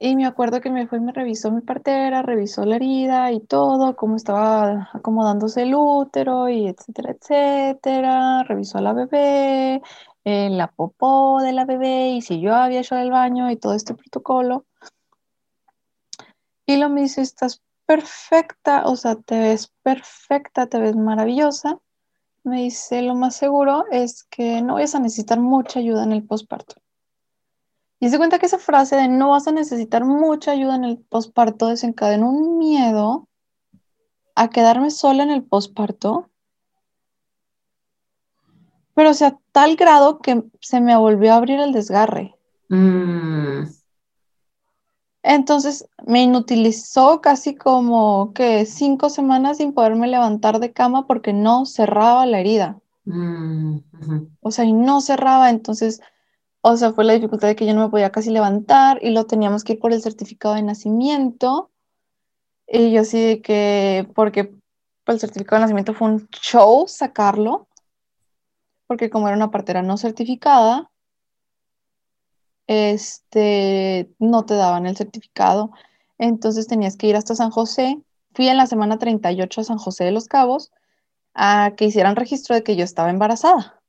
Y 0.00 0.14
me 0.14 0.26
acuerdo 0.26 0.60
que 0.60 0.70
me 0.70 0.86
fue 0.86 0.98
y 0.98 1.00
me 1.00 1.12
revisó 1.12 1.50
mi 1.50 1.60
partera, 1.60 2.22
revisó 2.22 2.64
la 2.64 2.76
herida 2.76 3.32
y 3.32 3.40
todo, 3.40 3.96
cómo 3.96 4.14
estaba 4.14 4.90
acomodándose 4.92 5.62
el 5.62 5.74
útero 5.74 6.48
y 6.48 6.68
etcétera, 6.68 7.12
etcétera. 7.12 8.44
Revisó 8.44 8.78
a 8.78 8.82
la 8.82 8.92
bebé, 8.92 9.82
eh, 10.24 10.50
la 10.50 10.68
popó 10.70 11.40
de 11.42 11.52
la 11.52 11.64
bebé 11.64 12.10
y 12.10 12.22
si 12.22 12.40
yo 12.40 12.54
había 12.54 12.80
hecho 12.80 12.96
el 12.96 13.10
baño 13.10 13.50
y 13.50 13.56
todo 13.56 13.74
este 13.74 13.94
protocolo. 13.94 14.66
Y 16.64 16.76
lo 16.76 16.90
me 16.90 17.02
dice, 17.02 17.22
estás 17.22 17.62
perfecta, 17.86 18.82
o 18.84 18.94
sea, 18.96 19.16
te 19.16 19.38
ves 19.38 19.72
perfecta, 19.82 20.66
te 20.68 20.78
ves 20.78 20.94
maravillosa. 20.94 21.80
Me 22.44 22.62
dice, 22.62 23.02
lo 23.02 23.14
más 23.14 23.36
seguro 23.36 23.84
es 23.90 24.24
que 24.24 24.62
no 24.62 24.74
vayas 24.74 24.94
a 24.94 25.00
necesitar 25.00 25.40
mucha 25.40 25.80
ayuda 25.80 26.04
en 26.04 26.12
el 26.12 26.24
posparto. 26.24 26.76
Y 28.00 28.10
se 28.10 28.18
cuenta 28.18 28.38
que 28.38 28.46
esa 28.46 28.58
frase 28.58 28.96
de 28.96 29.08
no 29.08 29.30
vas 29.30 29.48
a 29.48 29.52
necesitar 29.52 30.04
mucha 30.04 30.52
ayuda 30.52 30.76
en 30.76 30.84
el 30.84 30.98
posparto 30.98 31.66
desencadenó 31.66 32.30
un 32.30 32.58
miedo 32.58 33.28
a 34.36 34.50
quedarme 34.50 34.90
sola 34.90 35.24
en 35.24 35.30
el 35.30 35.42
posparto. 35.42 36.30
Pero 38.94 39.10
o 39.10 39.14
sea, 39.14 39.28
a 39.28 39.38
tal 39.52 39.76
grado 39.76 40.18
que 40.18 40.44
se 40.60 40.80
me 40.80 40.96
volvió 40.96 41.32
a 41.32 41.36
abrir 41.36 41.58
el 41.58 41.72
desgarre. 41.72 42.34
Mm, 42.70 43.64
Entonces 45.22 45.88
me 46.06 46.22
inutilizó 46.22 47.20
casi 47.20 47.56
como 47.56 48.32
que 48.32 48.64
cinco 48.66 49.10
semanas 49.10 49.56
sin 49.56 49.72
poderme 49.72 50.06
levantar 50.06 50.60
de 50.60 50.72
cama 50.72 51.06
porque 51.06 51.32
no 51.32 51.66
cerraba 51.66 52.26
la 52.26 52.40
herida. 52.40 52.80
mm. 53.06 53.78
O 54.40 54.50
sea, 54.50 54.64
y 54.64 54.72
no 54.72 55.00
cerraba. 55.00 55.50
Entonces, 55.50 56.00
o 56.70 56.76
sea, 56.76 56.92
fue 56.92 57.04
la 57.04 57.14
dificultad 57.14 57.48
de 57.48 57.56
que 57.56 57.66
yo 57.66 57.74
no 57.74 57.82
me 57.82 57.90
podía 57.90 58.10
casi 58.10 58.30
levantar 58.30 58.98
y 59.02 59.10
lo 59.10 59.26
teníamos 59.26 59.64
que 59.64 59.74
ir 59.74 59.78
por 59.78 59.92
el 59.92 60.02
certificado 60.02 60.54
de 60.54 60.62
nacimiento. 60.62 61.70
Y 62.66 62.92
yo 62.92 63.04
sí 63.04 63.20
de 63.20 63.42
que, 63.42 64.08
porque 64.14 64.54
el 65.06 65.20
certificado 65.20 65.56
de 65.56 65.62
nacimiento 65.62 65.94
fue 65.94 66.08
un 66.08 66.28
show 66.30 66.86
sacarlo, 66.86 67.68
porque 68.86 69.10
como 69.10 69.28
era 69.28 69.36
una 69.36 69.50
partera 69.50 69.82
no 69.82 69.96
certificada, 69.96 70.90
este, 72.66 74.10
no 74.18 74.44
te 74.44 74.54
daban 74.54 74.86
el 74.86 74.96
certificado. 74.96 75.72
Entonces 76.18 76.66
tenías 76.66 76.96
que 76.96 77.06
ir 77.06 77.16
hasta 77.16 77.34
San 77.34 77.50
José. 77.50 78.02
Fui 78.34 78.48
en 78.48 78.58
la 78.58 78.66
semana 78.66 78.98
38 78.98 79.60
a 79.60 79.64
San 79.64 79.78
José 79.78 80.04
de 80.04 80.12
los 80.12 80.26
Cabos 80.26 80.70
a 81.34 81.72
que 81.76 81.86
hicieran 81.86 82.16
registro 82.16 82.54
de 82.54 82.62
que 82.62 82.76
yo 82.76 82.84
estaba 82.84 83.10
embarazada. 83.10 83.80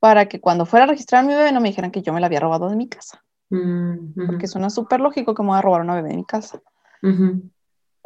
Para 0.00 0.28
que 0.28 0.40
cuando 0.40 0.66
fuera 0.66 0.84
a 0.84 0.88
registrar 0.88 1.24
a 1.24 1.26
mi 1.26 1.34
bebé 1.34 1.52
no 1.52 1.60
me 1.60 1.68
dijeran 1.68 1.90
que 1.90 2.02
yo 2.02 2.12
me 2.12 2.20
la 2.20 2.26
había 2.26 2.40
robado 2.40 2.68
de 2.68 2.76
mi 2.76 2.88
casa, 2.88 3.24
mm, 3.50 4.26
porque 4.26 4.46
suena 4.46 4.70
súper 4.70 5.00
lógico 5.00 5.34
que 5.34 5.42
me 5.42 5.48
voy 5.48 5.58
a 5.58 5.62
robar 5.62 5.80
una 5.82 5.94
bebé 5.94 6.10
de 6.10 6.16
mi 6.16 6.24
casa. 6.24 6.60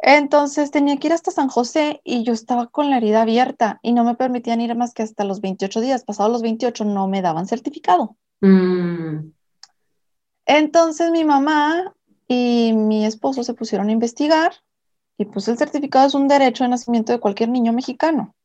Entonces 0.05 0.69
tenía 0.69 0.97
que 0.97 1.07
ir 1.07 1.13
hasta 1.13 1.31
San 1.31 1.47
José 1.47 2.01
y 2.03 2.23
yo 2.23 2.33
estaba 2.33 2.67
con 2.67 2.89
la 2.89 2.97
herida 2.97 3.21
abierta 3.21 3.79
y 3.81 3.93
no 3.93 4.03
me 4.03 4.15
permitían 4.15 4.59
ir 4.59 4.75
más 4.75 4.93
que 4.93 5.01
hasta 5.01 5.23
los 5.23 5.39
28 5.39 5.79
días. 5.79 6.03
Pasados 6.03 6.31
los 6.31 6.41
28 6.41 6.83
no 6.83 7.07
me 7.07 7.21
daban 7.21 7.47
certificado. 7.47 8.17
mm, 8.41 9.31
Entonces 10.45 11.09
mi 11.11 11.23
mamá 11.23 11.93
y 12.27 12.73
mi 12.73 13.05
esposo 13.05 13.43
se 13.43 13.53
pusieron 13.53 13.87
a 13.87 13.93
investigar 13.93 14.51
y 15.17 15.25
pues 15.25 15.47
el 15.47 15.57
certificado 15.57 16.05
es 16.07 16.15
un 16.15 16.27
derecho 16.27 16.65
de 16.65 16.71
nacimiento 16.71 17.13
de 17.13 17.19
cualquier 17.19 17.49
niño 17.49 17.71
mexicano. 17.71 18.35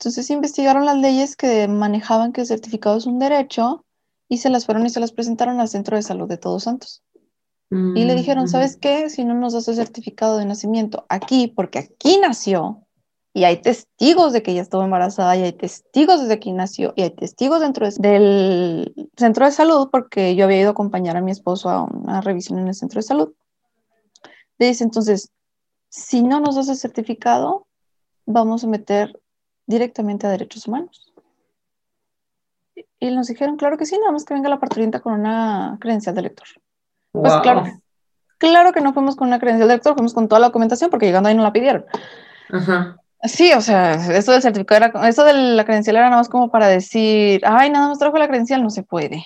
Entonces 0.00 0.30
investigaron 0.30 0.86
las 0.86 0.96
leyes 0.96 1.36
que 1.36 1.68
manejaban 1.68 2.32
que 2.32 2.40
el 2.40 2.46
certificado 2.46 2.96
es 2.96 3.04
un 3.04 3.18
derecho 3.18 3.84
y 4.30 4.38
se 4.38 4.48
las 4.48 4.64
fueron 4.64 4.86
y 4.86 4.88
se 4.88 4.98
las 4.98 5.12
presentaron 5.12 5.60
al 5.60 5.68
Centro 5.68 5.94
de 5.94 6.02
Salud 6.02 6.26
de 6.26 6.38
Todos 6.38 6.62
Santos. 6.62 7.02
Y 7.70 8.04
le 8.04 8.14
mm, 8.14 8.16
dijeron, 8.16 8.44
ujú. 8.44 8.50
¿sabes 8.50 8.78
qué? 8.78 9.10
Si 9.10 9.26
no 9.26 9.34
nos 9.34 9.52
das 9.52 9.68
el 9.68 9.76
certificado 9.76 10.38
de 10.38 10.46
nacimiento 10.46 11.04
aquí, 11.10 11.48
porque 11.48 11.80
aquí 11.80 12.16
nació, 12.16 12.86
y 13.34 13.44
hay 13.44 13.60
testigos 13.60 14.32
de 14.32 14.42
que 14.42 14.52
ella 14.52 14.62
estuvo 14.62 14.82
embarazada, 14.82 15.36
y 15.36 15.42
hay 15.42 15.52
testigos 15.52 16.22
desde 16.22 16.32
aquí 16.32 16.52
nació, 16.52 16.94
y 16.96 17.02
hay 17.02 17.10
testigos 17.10 17.60
dentro 17.60 17.86
de- 17.86 17.98
del 17.98 19.10
centro 19.18 19.44
de 19.44 19.52
salud, 19.52 19.90
porque 19.92 20.34
yo 20.34 20.46
había 20.46 20.60
ido 20.60 20.68
a 20.70 20.72
acompañar 20.72 21.18
a 21.18 21.20
mi 21.20 21.30
esposo 21.30 21.68
a 21.68 21.84
una 21.84 22.22
revisión 22.22 22.58
en 22.58 22.68
el 22.68 22.74
centro 22.74 23.00
de 23.00 23.06
salud. 23.06 23.34
Le 24.56 24.68
dice, 24.68 24.82
entonces, 24.82 25.28
si 25.90 26.22
no 26.22 26.40
nos 26.40 26.56
das 26.56 26.70
el 26.70 26.76
certificado, 26.76 27.66
vamos 28.24 28.64
a 28.64 28.66
meter 28.66 29.19
directamente 29.70 30.26
a 30.26 30.30
derechos 30.30 30.66
humanos. 30.66 31.12
Y 32.98 33.10
nos 33.10 33.28
dijeron, 33.28 33.56
claro 33.56 33.78
que 33.78 33.86
sí, 33.86 33.96
nada 33.98 34.12
más 34.12 34.24
que 34.24 34.34
venga 34.34 34.50
la 34.50 34.60
parturienta 34.60 35.00
con 35.00 35.14
una 35.14 35.78
credencial 35.80 36.14
de 36.14 36.22
lector. 36.22 36.48
Pues 37.12 37.32
claro, 37.42 37.64
claro 38.36 38.72
que 38.72 38.80
no 38.80 38.92
fuimos 38.92 39.16
con 39.16 39.28
una 39.28 39.38
credencial 39.38 39.68
de 39.68 39.74
lector, 39.74 39.94
fuimos 39.94 40.12
con 40.12 40.28
toda 40.28 40.40
la 40.40 40.48
documentación 40.48 40.90
porque 40.90 41.06
llegando 41.06 41.28
ahí 41.28 41.34
no 41.34 41.42
la 41.42 41.52
pidieron. 41.52 41.86
Ajá. 42.50 42.96
Sí, 43.22 43.52
o 43.52 43.60
sea, 43.60 43.94
eso 44.16 44.32
del 44.32 44.42
certificado 44.42 44.86
era, 44.86 45.08
eso 45.08 45.24
de 45.24 45.34
la 45.34 45.64
credencial 45.64 45.96
era 45.96 46.06
nada 46.06 46.20
más 46.20 46.28
como 46.28 46.50
para 46.50 46.68
decir, 46.68 47.42
ay, 47.44 47.70
nada 47.70 47.88
más 47.88 47.98
trajo 47.98 48.18
la 48.18 48.28
credencial, 48.28 48.62
no 48.62 48.70
se 48.70 48.82
puede. 48.82 49.24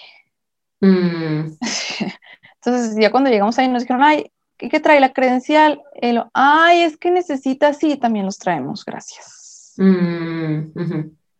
Mm, 0.80 1.56
Entonces, 2.56 2.96
ya 2.98 3.10
cuando 3.10 3.30
llegamos 3.30 3.58
ahí 3.58 3.68
nos 3.68 3.82
dijeron, 3.82 4.02
ay, 4.02 4.32
¿qué, 4.56 4.68
qué 4.68 4.80
trae 4.80 5.00
la 5.00 5.12
credencial? 5.12 5.82
Ay, 6.32 6.82
es 6.82 6.96
que 6.96 7.10
necesita, 7.10 7.72
sí, 7.72 7.96
también 7.96 8.26
los 8.26 8.38
traemos, 8.38 8.84
gracias. 8.84 9.43
Mm. 9.76 10.72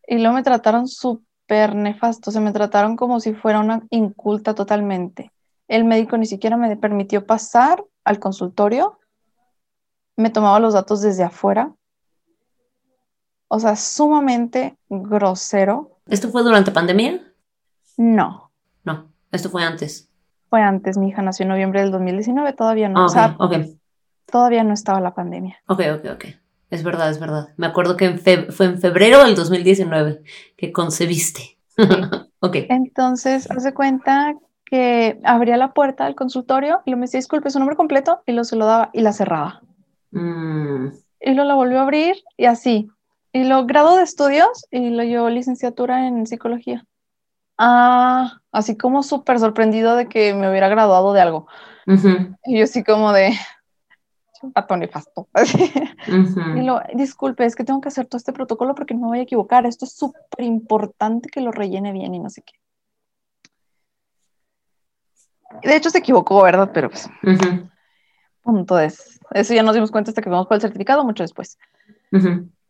Y 0.09 0.19
luego 0.19 0.35
me 0.35 0.43
trataron 0.43 0.86
súper 0.89 1.74
nefasto, 1.74 2.31
se 2.31 2.40
me 2.40 2.52
trataron 2.52 2.97
como 2.97 3.20
si 3.20 3.35
fuera 3.35 3.61
una 3.61 3.82
inculta 3.90 4.55
totalmente. 4.55 5.32
El 5.69 5.85
médico 5.85 6.16
ni 6.19 6.27
siquiera 6.27 6.56
me 6.56 6.77
permitió 6.77 7.24
pasar 7.27 7.82
al 8.05 8.19
consultorio, 8.19 8.98
me 10.16 10.31
tomaba 10.31 10.61
los 10.61 10.74
datos 10.74 11.01
desde 11.01 11.23
afuera. 11.24 11.73
O 13.48 13.59
sea, 13.61 13.77
sumamente 13.77 14.77
grosero. 14.89 15.98
¿Esto 16.06 16.28
fue 16.28 16.43
durante 16.43 16.70
pandemia? 16.70 17.20
No, 17.97 18.51
No, 18.85 19.09
esto 19.31 19.48
fue 19.51 19.62
antes. 19.65 20.11
fue 20.51 20.61
antes, 20.61 20.98
mi 20.98 21.09
hija 21.09 21.23
nació 21.23 21.44
en 21.44 21.48
noviembre 21.51 21.81
del 21.81 21.90
2019, 21.93 22.52
todavía 22.52 22.89
no, 22.89 23.01
Ah, 23.01 23.05
o 23.06 23.09
sea, 23.09 23.36
todavía 24.27 24.65
no 24.65 24.73
estaba 24.74 25.01
la 25.01 25.15
pandemia. 25.15 25.56
ok, 25.69 25.81
ok, 25.98 26.05
ok. 26.15 26.24
Es 26.75 26.83
verdad, 26.83 27.09
es 27.11 27.21
verdad. 27.21 27.51
Me 27.57 27.67
acuerdo 27.67 27.97
que 27.97 28.07
en 28.07 28.19
fe- 28.19 28.51
fue 28.51 28.67
en 28.67 28.81
febrero 28.81 29.25
del 29.25 29.37
2019 29.37 30.23
que 30.57 30.73
concebiste. 30.73 31.59
Ok. 32.41 32.57
Entonces, 32.69 33.51
hace 33.51 33.73
cuenta 33.73 34.35
que 34.67 35.19
abría 35.25 35.57
la 35.57 35.73
puerta 35.73 36.05
del 36.05 36.15
consultorio 36.15 36.83
y 36.85 36.91
lo 36.91 36.97
me 36.97 37.03
decía, 37.03 37.19
disculpe, 37.19 37.49
su 37.51 37.59
nombre 37.59 37.77
completo, 37.77 38.23
y 38.27 38.33
lo 38.33 38.45
se 38.45 38.57
lo 38.57 38.67
daba 38.67 38.91
y 38.93 39.01
la 39.01 39.13
cerraba. 39.15 39.63
Mm, 40.13 40.89
y 41.21 41.35
lo 41.35 41.45
la 41.45 41.55
volvió 41.55 41.79
a 41.79 41.83
abrir 41.83 42.17
y 42.37 42.45
así. 42.47 42.89
Y 43.33 43.45
lo 43.45 43.67
grado 43.67 43.97
de 43.97 44.03
estudios 44.05 44.67
y 44.71 44.91
lo 44.91 45.03
llevó 45.03 45.29
licenciatura 45.31 46.07
en 46.07 46.27
psicología. 46.27 46.85
Ah, 47.59 48.41
así 48.53 48.77
como 48.77 49.03
súper 49.03 49.39
sorprendido 49.39 49.97
de 49.97 50.09
que 50.09 50.35
me 50.35 50.51
hubiera 50.51 50.69
graduado 50.69 51.13
de 51.13 51.21
algo. 51.21 51.47
ujú, 51.87 52.37
Y 52.47 52.59
yo 52.59 52.65
así 52.65 52.85
como 52.85 53.13
de 53.13 53.33
pato 54.53 54.77
nefasto. 54.77 55.29
Y 56.57 56.62
lo, 56.62 56.81
disculpe, 56.95 57.45
es 57.45 57.57
que 57.57 57.65
tengo 57.65 57.81
que 57.81 57.89
hacer 57.89 58.07
todo 58.07 58.19
este 58.19 58.33
protocolo 58.33 58.75
porque 58.75 58.95
no 58.95 59.01
me 59.01 59.07
voy 59.07 59.19
a 59.21 59.23
equivocar. 59.23 59.66
Esto 59.66 59.85
es 59.85 59.93
súper 59.93 60.45
importante 60.45 61.29
que 61.29 61.41
lo 61.41 61.51
rellene 61.51 61.93
bien 61.93 62.15
y 62.15 62.19
no 62.19 62.31
sé 62.31 62.43
qué. 62.43 62.55
De 65.62 65.77
hecho 65.77 65.91
se 65.91 65.99
equivocó, 65.99 66.43
¿verdad? 66.43 66.71
Pero 66.73 66.91
pues, 66.91 67.09
punto 68.43 68.79
es. 68.79 69.19
Eso 69.33 69.55
ya 69.55 69.62
nos 69.62 69.75
dimos 69.75 69.91
cuenta 69.91 70.11
hasta 70.11 70.23
que 70.23 70.29
fuimos 70.29 70.47
por 70.47 70.57
el 70.57 70.61
certificado 70.61 71.05
mucho 71.05 71.23
después. 71.23 71.59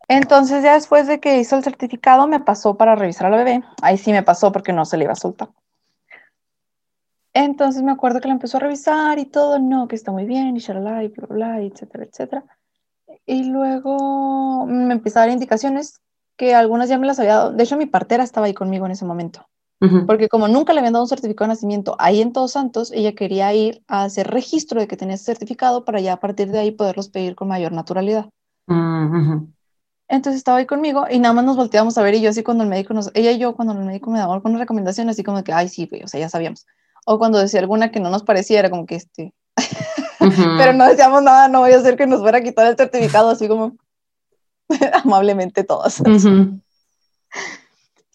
Entonces, 0.09 0.63
ya 0.63 0.75
después 0.75 1.07
de 1.07 1.19
que 1.19 1.39
hizo 1.39 1.57
el 1.57 1.65
certificado, 1.65 2.27
me 2.27 2.41
pasó 2.41 2.77
para 2.77 2.95
revisar 2.95 3.27
a 3.27 3.31
la 3.31 3.37
bebé. 3.39 3.63
Ahí 3.83 3.99
sí 3.99 4.13
me 4.13 4.23
pasó 4.23 4.53
porque 4.53 4.73
no 4.73 4.85
se 4.85 4.97
le 4.97 5.05
iba 5.05 5.13
a 5.13 5.17
soltar. 5.17 5.49
Entonces 7.35 7.83
me 7.83 7.91
acuerdo 7.91 8.21
que 8.21 8.29
la 8.29 8.35
empezó 8.35 8.57
a 8.57 8.61
revisar 8.61 9.19
y 9.19 9.27
todo, 9.27 9.59
no, 9.59 9.89
que 9.89 9.97
está 9.97 10.13
muy 10.13 10.25
bien, 10.25 10.57
y 10.57 10.61
shalala, 10.61 11.03
y 11.03 11.09
bla, 11.09 11.27
bla, 11.27 11.63
y 11.63 11.67
etcétera, 11.67 12.05
etcétera. 12.05 12.45
Y 13.27 13.45
luego 13.51 14.67
me 14.67 14.95
empezó 14.95 15.19
a 15.19 15.23
dar 15.23 15.31
indicaciones 15.31 16.01
que 16.37 16.55
algunas 16.55 16.89
ya 16.89 16.97
me 16.97 17.07
las 17.07 17.19
había 17.19 17.35
dado. 17.35 17.53
De 17.53 17.65
hecho, 17.65 17.77
mi 17.77 17.87
partera 17.87 18.23
estaba 18.23 18.47
ahí 18.47 18.55
conmigo 18.55 18.87
en 18.87 18.93
ese 18.93 19.05
momento. 19.05 19.47
Porque 20.07 20.31
como 20.31 20.49
nunca 20.49 20.73
le 20.73 20.79
habían 20.79 20.95
dado 20.95 21.05
un 21.05 21.11
certificado 21.11 21.47
de 21.47 21.57
nacimiento 21.57 21.95
ahí 21.99 22.23
en 22.23 22.33
Todos 22.33 22.53
Santos, 22.53 22.91
ella 22.91 23.15
quería 23.15 23.53
ir 23.53 23.83
a 23.87 24.05
hacer 24.05 24.29
registro 24.29 24.81
de 24.81 24.89
que 24.89 24.97
tenía 24.97 25.17
ese 25.17 25.25
certificado 25.25 25.85
para 25.85 26.01
ya 26.01 26.15
a 26.15 26.21
partir 26.21 26.51
de 26.51 26.59
ahí 26.59 26.71
poderlos 26.71 27.11
pedir 27.11 27.35
con 27.35 27.49
mayor 27.49 27.73
naturalidad. 27.73 28.31
Mm. 28.67 29.53
Entonces 30.09 30.39
estaba 30.39 30.57
ahí 30.57 30.67
conmigo 30.67 31.05
y 31.11 31.19
nada 31.19 31.35
más 31.35 31.45
nos 31.45 31.57
volteábamos 31.57 31.99
a 31.99 32.03
ver 32.03 32.15
y 32.15 32.23
yo 32.23 32.31
así 32.31 32.43
cuando 32.43 32.65
el 32.65 32.71
médico 32.71 32.95
nos, 32.95 33.11
ella 33.13 33.33
y 33.33 33.39
yo 33.39 33.55
cuando 33.55 33.75
el 33.75 33.85
médico 33.85 34.11
me 34.11 34.19
daba 34.19 34.33
alguna 34.33 34.59
recomendación 34.59 35.11
así 35.11 35.23
como 35.23 35.39
de 35.39 35.45
que, 35.45 35.53
ay 35.53 35.69
sí, 35.69 35.91
o 36.03 36.09
sea, 36.09 36.19
ya 36.19 36.31
sabíamos. 36.31 36.65
O 37.07 37.19
cuando 37.19 37.39
decía 37.39 37.61
alguna 37.61 37.91
que 37.91 38.01
no 38.01 38.11
nos 38.11 38.23
parecía 38.23 38.61
era 38.61 38.71
como 38.71 38.87
que 38.87 38.97
este, 38.97 39.35
pero 40.59 40.73
no 40.73 40.87
decíamos 40.87 41.23
nada, 41.23 41.49
no 41.49 41.61
voy 41.61 41.73
a 41.73 41.79
hacer 41.79 41.97
que 41.97 42.07
nos 42.07 42.21
fuera 42.21 42.39
a 42.39 42.43
quitar 42.43 42.67
el 42.67 42.77
certificado 42.77 43.31
así 43.31 43.47
como 43.49 43.77
amablemente 45.05 45.65
todos. 45.65 45.99
Entonces 46.01 46.25
Ujú. 46.25 46.61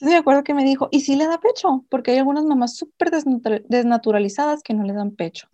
me 0.01 0.17
acuerdo 0.17 0.43
que 0.43 0.53
me 0.53 0.63
dijo, 0.63 0.87
¿y 0.91 1.01
si 1.01 1.15
le 1.15 1.27
da 1.27 1.39
pecho? 1.39 1.85
Porque 1.89 2.11
hay 2.11 2.17
algunas 2.17 2.45
mamás 2.45 2.75
súper 2.75 3.11
desnatu- 3.11 3.63
desnaturalizadas 3.67 4.63
que 4.63 4.73
no 4.73 4.83
le 4.83 4.93
dan 4.93 5.11
pecho. 5.11 5.47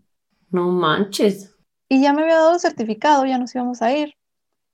No 0.49 0.67
manches. 0.69 1.53
Y 1.89 2.01
ya 2.01 2.13
me 2.13 2.23
había 2.23 2.35
dado 2.35 2.53
el 2.53 2.59
certificado, 2.59 3.25
ya 3.25 3.37
nos 3.37 3.53
íbamos 3.53 3.81
a 3.81 3.91
ir. 3.91 4.15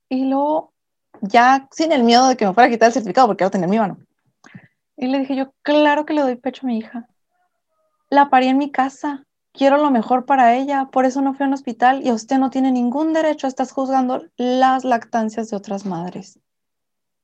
Y 0.08 0.26
luego, 0.26 0.72
ya 1.20 1.68
sin 1.72 1.92
el 1.92 2.04
miedo 2.04 2.28
de 2.28 2.36
que 2.36 2.46
me 2.46 2.54
fuera 2.54 2.68
a 2.68 2.70
quitar 2.70 2.88
el 2.88 2.92
certificado, 2.92 3.26
porque 3.26 3.44
lo 3.44 3.50
tenía 3.50 3.64
en 3.64 3.70
mi 3.70 3.78
mano. 3.78 3.98
Y 4.96 5.06
le 5.08 5.18
dije 5.18 5.34
yo, 5.36 5.52
claro 5.62 6.06
que 6.06 6.14
le 6.14 6.22
doy 6.22 6.36
pecho 6.36 6.62
a 6.64 6.68
mi 6.68 6.78
hija. 6.78 7.08
La 8.12 8.28
parí 8.28 8.48
en 8.48 8.58
mi 8.58 8.70
casa. 8.70 9.24
Quiero 9.54 9.78
lo 9.78 9.90
mejor 9.90 10.26
para 10.26 10.54
ella. 10.54 10.90
Por 10.92 11.06
eso 11.06 11.22
no 11.22 11.32
fui 11.32 11.44
a 11.44 11.46
un 11.46 11.54
hospital 11.54 12.06
y 12.06 12.12
usted 12.12 12.36
no 12.36 12.50
tiene 12.50 12.70
ningún 12.70 13.14
derecho 13.14 13.46
a 13.46 13.48
estar 13.48 13.66
juzgando 13.66 14.26
las 14.36 14.84
lactancias 14.84 15.48
de 15.48 15.56
otras 15.56 15.86
madres. 15.86 16.38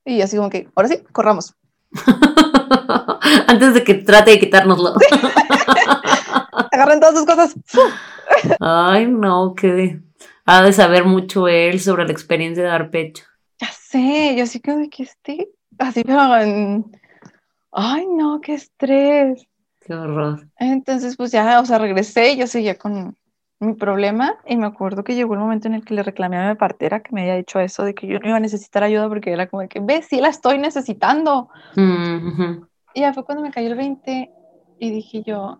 Y 0.03 0.21
así 0.21 0.35
como 0.35 0.49
que, 0.49 0.67
ahora 0.75 0.89
sí, 0.89 1.03
corramos. 1.11 1.53
Antes 3.47 3.75
de 3.75 3.83
que 3.83 3.93
trate 3.93 4.31
de 4.31 4.39
quitárnoslo. 4.39 4.95
Agarren 6.71 6.99
todas 6.99 7.15
sus 7.15 7.25
cosas. 7.27 7.55
Ay, 8.59 9.05
no, 9.05 9.53
que 9.53 10.01
ha 10.47 10.63
de 10.63 10.73
saber 10.73 11.05
mucho 11.05 11.47
él 11.47 11.79
sobre 11.79 12.05
la 12.05 12.11
experiencia 12.13 12.63
de 12.63 12.69
dar 12.69 12.89
pecho. 12.89 13.25
Ya 13.61 13.67
sé, 13.67 14.35
yo 14.35 14.45
como 14.65 14.79
de 14.79 14.89
que 14.89 15.03
esté, 15.03 15.49
así, 15.77 16.03
pero 16.03 16.35
en- 16.37 16.99
Ay, 17.71 18.07
no, 18.07 18.41
qué 18.41 18.55
estrés. 18.55 19.48
Qué 19.89 19.95
horror. 19.95 20.47
Entonces, 20.59 21.17
pues 21.17 21.31
ya, 21.31 21.59
o 21.59 21.65
sea, 21.65 21.79
regresé 21.79 22.33
y 22.33 22.37
yo 22.37 22.45
seguía 22.45 22.77
con 22.77 23.17
mi 23.59 23.73
problema 23.73 24.37
y 24.45 24.55
me 24.55 24.67
acuerdo 24.67 25.03
que 25.03 25.15
llegó 25.15 25.33
el 25.33 25.39
momento 25.39 25.67
en 25.67 25.73
el 25.73 25.83
que 25.83 25.95
le 25.95 26.03
reclamé 26.03 26.37
a 26.37 26.49
mi 26.49 26.55
partera 26.55 27.01
que 27.01 27.11
me 27.11 27.21
había 27.21 27.35
dicho 27.37 27.59
eso 27.59 27.83
de 27.83 27.95
que 27.95 28.05
yo 28.05 28.19
no 28.19 28.27
iba 28.27 28.37
a 28.37 28.39
necesitar 28.39 28.83
ayuda 28.83 29.09
porque 29.09 29.31
era 29.31 29.47
como 29.47 29.63
de 29.63 29.67
que, 29.67 29.79
ve, 29.79 30.03
sí 30.03 30.21
la 30.21 30.27
estoy 30.29 30.59
necesitando. 30.59 31.49
Mm, 31.75 32.27
ujú. 32.27 32.67
Y 32.93 33.01
ya 33.01 33.13
fue 33.15 33.25
cuando 33.25 33.41
me 33.43 33.49
cayó 33.49 33.69
el 33.69 33.75
20 33.77 34.31
y 34.77 34.91
dije 34.91 35.23
yo, 35.23 35.59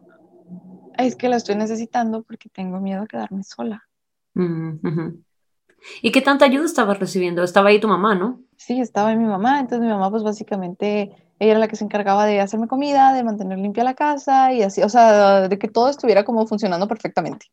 "Ay, 0.93 1.07
es 1.07 1.15
que 1.15 1.27
la 1.27 1.37
estoy 1.37 1.55
necesitando 1.55 2.21
porque 2.21 2.49
tengo 2.49 2.79
miedo 2.79 3.01
a 3.01 3.07
quedarme 3.07 3.41
sola. 3.43 3.83
Mm, 4.35 4.79
ujú. 4.83 5.23
¿Y 6.01 6.11
qué 6.11 6.21
tanta 6.21 6.45
ayuda 6.45 6.65
estabas 6.65 6.99
recibiendo? 6.99 7.43
Estaba 7.43 7.69
ahí 7.69 7.79
tu 7.79 7.87
mamá, 7.87 8.15
¿no? 8.15 8.41
Sí, 8.57 8.79
estaba 8.79 9.11
en 9.11 9.19
mi 9.19 9.25
mamá, 9.25 9.59
entonces 9.59 9.85
mi 9.85 9.91
mamá 9.91 10.09
pues 10.09 10.23
básicamente, 10.23 11.11
ella 11.39 11.51
era 11.51 11.59
la 11.59 11.67
que 11.67 11.75
se 11.75 11.85
encargaba 11.85 12.25
de 12.25 12.41
hacerme 12.41 12.67
comida, 12.67 13.13
de 13.13 13.23
mantener 13.23 13.57
limpia 13.57 13.83
la 13.83 13.93
casa 13.93 14.51
y 14.53 14.61
así, 14.61 14.81
o 14.83 14.89
sea, 14.89 15.47
de 15.47 15.59
que 15.59 15.67
todo 15.67 15.89
estuviera 15.89 16.23
como 16.23 16.45
funcionando 16.45 16.87
perfectamente. 16.87 17.47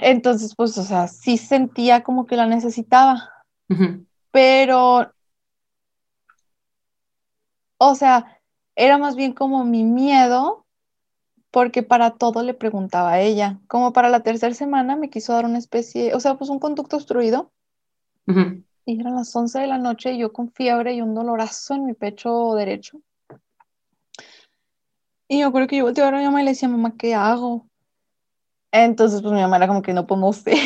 Entonces, 0.00 0.54
pues, 0.56 0.76
o 0.78 0.84
sea, 0.84 1.08
sí 1.08 1.36
sentía 1.36 2.02
como 2.02 2.26
que 2.26 2.36
la 2.36 2.46
necesitaba, 2.46 3.30
pero 4.30 5.12
O 7.78 7.94
sea, 7.94 8.40
era 8.76 8.98
más 8.98 9.16
bien 9.16 9.32
como 9.32 9.64
mi 9.64 9.84
miedo, 9.84 10.66
porque 11.50 11.82
para 11.82 12.10
todo 12.10 12.42
le 12.42 12.54
preguntaba 12.54 13.12
a 13.12 13.20
ella. 13.20 13.58
Como 13.68 13.92
para 13.92 14.08
la 14.08 14.20
tercera 14.20 14.54
semana 14.54 14.96
me 14.96 15.10
quiso 15.10 15.32
dar 15.32 15.44
una 15.44 15.58
especie, 15.58 16.14
o 16.14 16.20
sea, 16.20 16.36
pues 16.36 16.50
un 16.50 16.58
conducto 16.58 16.96
obstruido. 16.96 17.50
Y 18.84 19.00
eran 19.00 19.16
las 19.16 19.34
11 19.34 19.60
de 19.60 19.66
la 19.66 19.78
noche 19.78 20.12
y 20.12 20.18
yo 20.18 20.34
con 20.34 20.52
fiebre 20.52 20.92
y 20.92 21.00
un 21.00 21.14
dolorazo 21.14 21.74
en 21.74 21.86
mi 21.86 21.94
pecho 21.94 22.54
derecho. 22.54 23.00
Y 25.28 25.40
yo 25.40 25.52
creo 25.52 25.66
que 25.66 25.76
yo 25.76 25.84
volteé 25.84 26.04
a 26.04 26.10
mi 26.10 26.24
mamá 26.24 26.42
y 26.42 26.44
le 26.44 26.50
decía, 26.50 26.68
mamá, 26.68 26.94
¿qué 26.98 27.14
hago? 27.14 27.66
Entonces, 28.70 29.22
pues 29.22 29.32
mi 29.32 29.40
mamá 29.40 29.56
era 29.56 29.66
como 29.66 29.80
que 29.80 29.94
no 29.94 30.06
podemos 30.06 30.36
ser. 30.36 30.58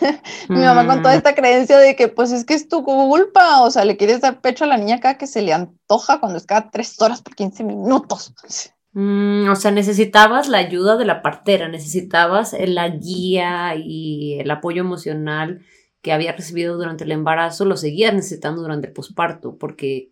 mi 0.48 0.58
mamá 0.60 0.86
con 0.86 1.02
toda 1.02 1.14
mm. 1.14 1.18
esta 1.18 1.34
creencia 1.34 1.78
de 1.78 1.96
que 1.96 2.08
pues 2.08 2.30
es 2.32 2.44
que 2.44 2.54
es 2.54 2.68
tu 2.68 2.84
culpa, 2.84 3.62
o 3.62 3.70
sea, 3.70 3.84
le 3.84 3.96
quieres 3.96 4.20
dar 4.20 4.40
pecho 4.40 4.64
a 4.64 4.68
la 4.68 4.76
niña 4.76 4.96
acá 4.96 5.18
que 5.18 5.26
se 5.26 5.42
le 5.42 5.52
antoja 5.52 6.20
cuando 6.20 6.38
es 6.38 6.46
cada 6.46 6.70
tres 6.70 7.00
horas 7.00 7.22
por 7.22 7.34
15 7.34 7.64
minutos. 7.64 8.32
Mm, 8.94 9.48
o 9.48 9.56
sea, 9.56 9.70
necesitabas 9.70 10.48
la 10.48 10.58
ayuda 10.58 10.96
de 10.96 11.06
la 11.06 11.22
partera, 11.22 11.68
necesitabas 11.68 12.54
la 12.58 12.88
guía 12.88 13.74
y 13.76 14.38
el 14.38 14.50
apoyo 14.50 14.80
emocional 14.82 15.62
que 16.02 16.12
había 16.12 16.32
recibido 16.32 16.76
durante 16.76 17.04
el 17.04 17.12
embarazo, 17.12 17.64
lo 17.64 17.76
seguías 17.76 18.12
necesitando 18.12 18.60
durante 18.60 18.88
el 18.88 18.92
posparto, 18.92 19.56
porque 19.56 20.10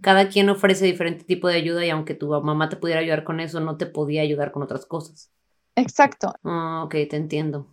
cada 0.00 0.28
quien 0.28 0.48
ofrece 0.48 0.84
diferente 0.84 1.24
tipo 1.24 1.48
de 1.48 1.56
ayuda 1.56 1.84
y 1.84 1.90
aunque 1.90 2.14
tu 2.14 2.28
mamá 2.28 2.68
te 2.68 2.76
pudiera 2.76 3.00
ayudar 3.00 3.24
con 3.24 3.40
eso, 3.40 3.58
no 3.60 3.76
te 3.76 3.86
podía 3.86 4.22
ayudar 4.22 4.52
con 4.52 4.62
otras 4.62 4.86
cosas. 4.86 5.30
Exacto. 5.74 6.34
Ah, 6.44 6.82
ok, 6.84 6.92
te 7.08 7.16
entiendo. 7.16 7.66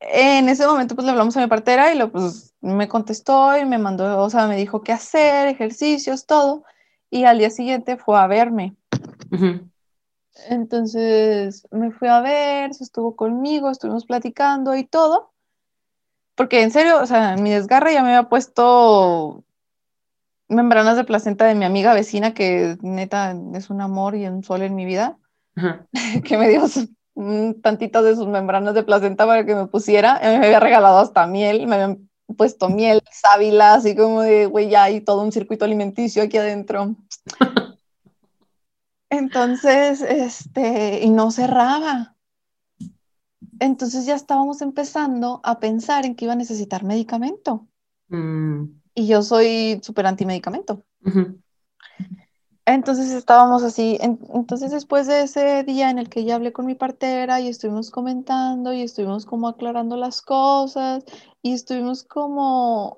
En 0.00 0.48
ese 0.50 0.66
momento 0.66 0.94
pues 0.94 1.06
le 1.06 1.12
hablamos 1.12 1.36
a 1.36 1.40
mi 1.40 1.46
partera 1.46 1.92
y 1.92 1.98
lo, 1.98 2.12
pues, 2.12 2.54
me 2.60 2.88
contestó 2.88 3.56
y 3.56 3.64
me 3.64 3.78
mandó, 3.78 4.22
o 4.22 4.30
sea, 4.30 4.46
me 4.46 4.56
dijo 4.56 4.82
qué 4.82 4.92
hacer, 4.92 5.48
ejercicios, 5.48 6.26
todo. 6.26 6.62
Y 7.14 7.26
al 7.26 7.38
día 7.38 7.48
siguiente 7.48 7.96
fue 7.96 8.18
a 8.18 8.26
verme. 8.26 8.74
Entonces 10.48 11.64
me 11.70 11.92
fui 11.92 12.08
a 12.08 12.20
ver, 12.20 12.74
se 12.74 12.82
estuvo 12.82 13.14
conmigo, 13.14 13.70
estuvimos 13.70 14.04
platicando 14.04 14.74
y 14.74 14.82
todo. 14.82 15.32
Porque 16.34 16.62
en 16.62 16.72
serio, 16.72 17.00
o 17.00 17.06
sea, 17.06 17.36
mi 17.36 17.50
desgarre 17.50 17.92
ya 17.94 18.02
me 18.02 18.08
había 18.08 18.28
puesto 18.28 19.44
membranas 20.48 20.96
de 20.96 21.04
placenta 21.04 21.44
de 21.44 21.54
mi 21.54 21.64
amiga 21.64 21.94
vecina, 21.94 22.34
que 22.34 22.76
neta 22.82 23.32
es 23.54 23.70
un 23.70 23.80
amor 23.80 24.16
y 24.16 24.26
un 24.26 24.42
sol 24.42 24.62
en 24.62 24.74
mi 24.74 24.84
vida, 24.84 25.16
que 26.24 26.36
me 26.36 26.48
dio 26.48 26.64
un 27.14 27.62
tantito 27.62 28.02
de 28.02 28.16
sus 28.16 28.26
membranas 28.26 28.74
de 28.74 28.82
placenta 28.82 29.24
para 29.24 29.46
que 29.46 29.54
me 29.54 29.68
pusiera. 29.68 30.18
Me 30.20 30.46
había 30.46 30.58
regalado 30.58 30.98
hasta 30.98 31.28
miel, 31.28 31.68
me 31.68 31.76
habían 31.76 32.10
puesto 32.36 32.68
miel, 32.68 33.02
sábila, 33.10 33.74
así 33.74 33.94
como 33.94 34.22
de, 34.22 34.46
güey, 34.46 34.70
ya 34.70 34.84
hay 34.84 35.00
todo 35.00 35.22
un 35.22 35.32
circuito 35.32 35.64
alimenticio 35.64 36.22
aquí 36.22 36.36
adentro. 36.36 36.96
Entonces, 39.10 40.00
este, 40.02 41.00
y 41.02 41.10
no 41.10 41.30
cerraba. 41.30 42.16
Entonces 43.60 44.06
ya 44.06 44.14
estábamos 44.14 44.62
empezando 44.62 45.40
a 45.44 45.60
pensar 45.60 46.06
en 46.06 46.16
que 46.16 46.24
iba 46.24 46.32
a 46.32 46.36
necesitar 46.36 46.82
medicamento. 46.82 47.68
Mm 48.08 48.64
y 48.94 49.06
yo 49.06 49.22
soy 49.22 49.80
súper 49.82 50.06
antimedicamento. 50.06 50.84
Entonces 52.66 53.10
estábamos 53.10 53.62
así, 53.62 53.98
entonces 54.00 54.70
después 54.70 55.06
de 55.06 55.22
ese 55.22 55.64
día 55.64 55.90
en 55.90 55.98
el 55.98 56.08
que 56.08 56.24
ya 56.24 56.36
hablé 56.36 56.52
con 56.52 56.64
mi 56.64 56.74
partera 56.74 57.38
y 57.38 57.48
estuvimos 57.48 57.90
comentando 57.90 58.72
y 58.72 58.80
estuvimos 58.80 59.26
como 59.26 59.48
aclarando 59.48 59.98
las 59.98 60.22
cosas 60.22 61.04
y 61.42 61.52
estuvimos 61.52 62.04
como, 62.04 62.96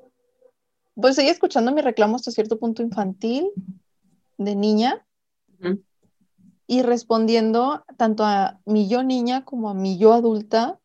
pues 0.95 1.19
ella 1.19 1.33
escuchando 1.33 1.73
mi 1.73 1.81
reclamo 1.81 2.15
hasta 2.15 2.31
cierto 2.31 2.61
punto 2.61 2.83
infantil 2.83 3.51
de 4.39 4.55
niña 4.55 5.05
y 6.67 6.83
respondiendo 6.83 7.85
tanto 7.97 8.25
a 8.25 8.61
mi 8.67 8.89
yo 8.89 9.03
niña 9.03 9.45
como 9.45 9.71
a 9.71 9.75
mi 9.75 9.99
yo 9.99 10.13
adulta. 10.13 10.79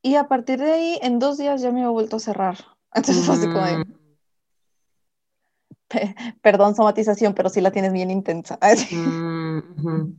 Y 0.00 0.14
a 0.14 0.28
partir 0.28 0.58
de 0.58 0.72
ahí, 0.72 0.98
en 1.02 1.18
dos 1.18 1.38
días 1.38 1.60
ya 1.60 1.70
me 1.70 1.80
había 1.80 1.90
vuelto 1.90 2.16
a 2.16 2.20
cerrar. 2.20 2.56
Entonces 2.94 3.26
fue 3.26 3.34
así 3.34 3.46
como 3.46 3.64
de, 3.64 3.78
mm. 3.78 3.97
perdón, 6.42 6.74
somatización, 6.74 7.34
pero 7.34 7.48
sí 7.48 7.60
la 7.60 7.70
tienes 7.70 7.92
bien 7.92 8.10
intensa. 8.10 8.58
Mm, 8.90 10.18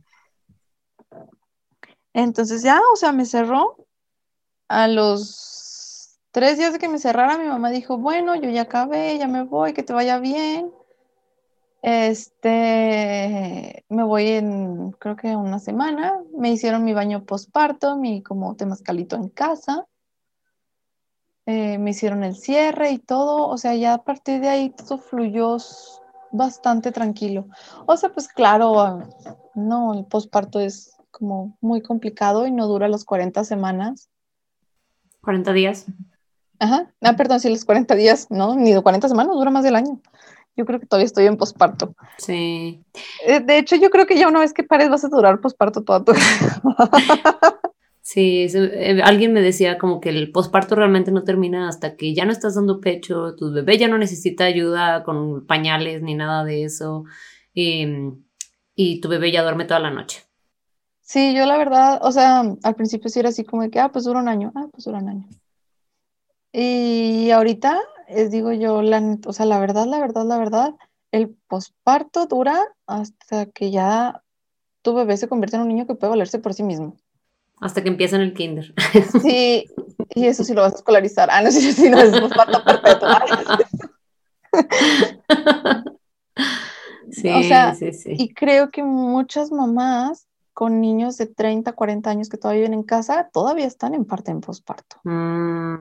Entonces 2.12 2.62
ya, 2.62 2.80
o 2.92 2.96
sea, 2.96 3.12
me 3.12 3.24
cerró. 3.24 3.76
A 4.68 4.88
los 4.88 6.18
tres 6.30 6.58
días 6.58 6.72
de 6.72 6.78
que 6.78 6.88
me 6.88 6.98
cerrara, 6.98 7.38
mi 7.38 7.46
mamá 7.46 7.70
dijo, 7.70 7.98
bueno, 7.98 8.36
yo 8.36 8.50
ya 8.50 8.62
acabé, 8.62 9.18
ya 9.18 9.26
me 9.26 9.42
voy, 9.42 9.72
que 9.72 9.82
te 9.82 9.92
vaya 9.92 10.18
bien. 10.18 10.70
Este, 11.82 13.84
me 13.88 14.04
voy 14.04 14.28
en, 14.28 14.92
creo 14.92 15.16
que 15.16 15.34
una 15.36 15.58
semana. 15.58 16.22
Me 16.36 16.52
hicieron 16.52 16.84
mi 16.84 16.92
baño 16.92 17.24
postparto, 17.24 17.96
mi 17.96 18.22
como 18.22 18.56
temascalito 18.56 19.16
en 19.16 19.28
casa. 19.30 19.86
Eh, 21.52 21.78
me 21.78 21.90
hicieron 21.90 22.22
el 22.22 22.36
cierre 22.36 22.92
y 22.92 22.98
todo, 22.98 23.48
o 23.48 23.58
sea, 23.58 23.74
ya 23.74 23.94
a 23.94 24.04
partir 24.04 24.40
de 24.40 24.48
ahí 24.48 24.70
todo 24.70 24.98
fluyó 24.98 25.56
bastante 26.30 26.92
tranquilo. 26.92 27.48
O 27.86 27.96
sea, 27.96 28.10
pues 28.10 28.28
claro, 28.28 29.00
no, 29.56 29.94
el 29.94 30.04
posparto 30.04 30.60
es 30.60 30.96
como 31.10 31.58
muy 31.60 31.82
complicado 31.82 32.46
y 32.46 32.52
no 32.52 32.68
dura 32.68 32.86
las 32.86 33.04
40 33.04 33.42
semanas. 33.42 34.08
40 35.22 35.52
días. 35.52 35.86
Ajá, 36.60 36.94
ah, 37.00 37.16
perdón, 37.16 37.40
sí, 37.40 37.50
los 37.50 37.64
40 37.64 37.96
días, 37.96 38.28
no, 38.30 38.54
ni 38.54 38.72
de 38.72 38.80
40 38.80 39.08
semanas, 39.08 39.34
dura 39.34 39.50
más 39.50 39.64
del 39.64 39.74
año. 39.74 40.00
Yo 40.56 40.64
creo 40.64 40.78
que 40.78 40.86
todavía 40.86 41.06
estoy 41.06 41.26
en 41.26 41.36
posparto. 41.36 41.96
Sí. 42.18 42.80
Eh, 43.26 43.40
de 43.40 43.58
hecho, 43.58 43.74
yo 43.74 43.90
creo 43.90 44.06
que 44.06 44.16
ya 44.16 44.28
una 44.28 44.38
vez 44.38 44.52
que 44.52 44.62
pares 44.62 44.88
vas 44.88 45.04
a 45.04 45.08
durar 45.08 45.40
posparto 45.40 45.82
toda 45.82 46.04
tu 46.04 46.12
vida. 46.14 46.62
Sí, 48.12 48.48
eh, 48.52 49.00
alguien 49.04 49.32
me 49.32 49.40
decía 49.40 49.78
como 49.78 50.00
que 50.00 50.08
el 50.08 50.32
posparto 50.32 50.74
realmente 50.74 51.12
no 51.12 51.22
termina 51.22 51.68
hasta 51.68 51.94
que 51.94 52.12
ya 52.12 52.24
no 52.24 52.32
estás 52.32 52.56
dando 52.56 52.80
pecho, 52.80 53.36
tu 53.36 53.52
bebé 53.52 53.78
ya 53.78 53.86
no 53.86 53.98
necesita 53.98 54.46
ayuda 54.46 55.04
con 55.04 55.46
pañales 55.46 56.02
ni 56.02 56.16
nada 56.16 56.42
de 56.42 56.64
eso, 56.64 57.04
em, 57.54 58.20
y, 58.74 59.00
tu 59.00 59.08
bebé 59.08 59.30
ya 59.30 59.44
duerme 59.44 59.64
toda 59.64 59.78
la 59.78 59.92
noche. 59.92 60.24
Sí, 61.02 61.34
yo 61.36 61.46
la 61.46 61.56
verdad, 61.56 62.00
o 62.02 62.10
sea, 62.10 62.42
al 62.64 62.74
principio 62.74 63.08
sí 63.10 63.20
era 63.20 63.28
así 63.28 63.44
como 63.44 63.70
que, 63.70 63.78
ah, 63.78 63.92
pues 63.92 64.04
dura 64.06 64.18
un 64.18 64.28
año, 64.28 64.50
ah, 64.56 64.66
pues 64.72 64.86
dura 64.86 64.98
un 64.98 65.08
año. 65.08 65.28
Y 66.52 67.30
ahorita, 67.30 67.80
es, 68.08 68.32
digo 68.32 68.50
yo, 68.50 68.82
la, 68.82 69.18
o 69.24 69.32
sea, 69.32 69.46
la 69.46 69.60
verdad, 69.60 69.86
la 69.86 70.00
verdad, 70.00 70.26
la 70.26 70.36
verdad, 70.36 70.74
el 71.12 71.28
posparto 71.46 72.26
dura 72.26 72.60
hasta 72.88 73.46
que 73.46 73.70
ya 73.70 74.24
tu 74.82 74.94
bebé 74.94 75.16
se 75.16 75.28
convierte 75.28 75.54
en 75.54 75.62
un 75.62 75.68
niño 75.68 75.86
que 75.86 75.94
puede 75.94 76.10
valerse 76.10 76.40
por 76.40 76.54
sí 76.54 76.64
mismo. 76.64 76.96
Hasta 77.60 77.82
que 77.82 77.88
empieza 77.88 78.16
en 78.16 78.22
el 78.22 78.34
kinder. 78.34 78.74
Sí, 79.22 79.66
y 80.14 80.26
eso 80.26 80.44
sí 80.44 80.54
lo 80.54 80.62
vas 80.62 80.72
a 80.72 80.76
escolarizar. 80.76 81.28
Ah, 81.30 81.42
no, 81.42 81.50
sí, 81.50 81.72
sí, 81.72 81.90
no, 81.90 81.98
es 81.98 82.34
falta 82.34 82.64
perpetua. 82.64 83.24
Sí, 87.12 87.28
sí, 87.76 87.92
sí. 87.92 88.14
Y 88.16 88.32
creo 88.32 88.70
que 88.70 88.84
muchas 88.84 89.50
mamás 89.50 90.28
con 90.52 90.80
niños 90.80 91.16
de 91.16 91.26
30, 91.26 91.72
40 91.72 92.08
años 92.10 92.28
que 92.28 92.36
todavía 92.36 92.60
viven 92.60 92.74
en 92.74 92.82
casa, 92.82 93.30
todavía 93.32 93.66
están 93.66 93.94
en 93.94 94.04
parte 94.04 94.30
en 94.30 94.40
posparto. 94.40 94.96
Mm, 95.04 95.74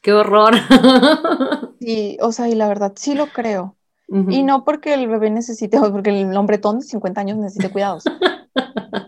¡Qué 0.00 0.12
horror! 0.12 0.54
Sí, 1.80 2.16
o 2.22 2.32
sea, 2.32 2.48
y 2.48 2.54
la 2.54 2.66
verdad, 2.66 2.94
sí 2.96 3.14
lo 3.14 3.26
creo. 3.26 3.76
Y 4.08 4.42
no 4.42 4.64
porque 4.64 4.94
el 4.94 5.06
bebé 5.06 5.28
necesite, 5.28 5.78
porque 5.78 6.18
el 6.18 6.34
hombre 6.34 6.56
de 6.56 6.80
50 6.80 7.20
años 7.20 7.36
necesite 7.36 7.70
cuidados 7.70 8.04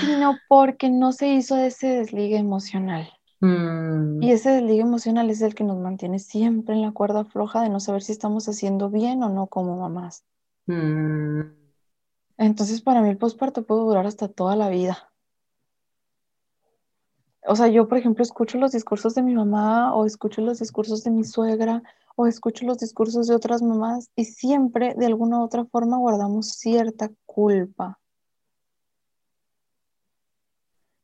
sino 0.00 0.36
porque 0.48 0.90
no 0.90 1.12
se 1.12 1.28
hizo 1.28 1.56
ese 1.56 1.88
desligue 1.88 2.36
emocional. 2.36 3.08
Mm. 3.40 4.22
Y 4.22 4.32
ese 4.32 4.50
desligue 4.50 4.80
emocional 4.80 5.28
es 5.30 5.42
el 5.42 5.54
que 5.54 5.64
nos 5.64 5.78
mantiene 5.78 6.18
siempre 6.18 6.74
en 6.74 6.82
la 6.82 6.92
cuerda 6.92 7.24
floja 7.24 7.60
de 7.60 7.68
no 7.68 7.80
saber 7.80 8.02
si 8.02 8.12
estamos 8.12 8.48
haciendo 8.48 8.90
bien 8.90 9.22
o 9.22 9.28
no 9.28 9.46
como 9.48 9.76
mamás. 9.76 10.24
Mm. 10.66 11.40
Entonces, 12.38 12.80
para 12.80 13.02
mí 13.02 13.10
el 13.10 13.18
posparto 13.18 13.64
puede 13.64 13.82
durar 13.82 14.06
hasta 14.06 14.28
toda 14.28 14.56
la 14.56 14.68
vida. 14.68 15.12
O 17.46 17.54
sea, 17.54 17.68
yo, 17.68 17.86
por 17.86 17.98
ejemplo, 17.98 18.22
escucho 18.22 18.56
los 18.58 18.72
discursos 18.72 19.14
de 19.14 19.22
mi 19.22 19.34
mamá 19.34 19.94
o 19.94 20.06
escucho 20.06 20.40
los 20.40 20.58
discursos 20.58 21.04
de 21.04 21.10
mi 21.10 21.24
suegra 21.24 21.82
o 22.16 22.26
escucho 22.26 22.64
los 22.64 22.78
discursos 22.78 23.26
de 23.26 23.34
otras 23.34 23.60
mamás 23.60 24.10
y 24.16 24.24
siempre, 24.24 24.94
de 24.94 25.06
alguna 25.06 25.40
u 25.40 25.42
otra 25.42 25.66
forma, 25.66 25.98
guardamos 25.98 26.52
cierta 26.52 27.10
culpa 27.26 27.98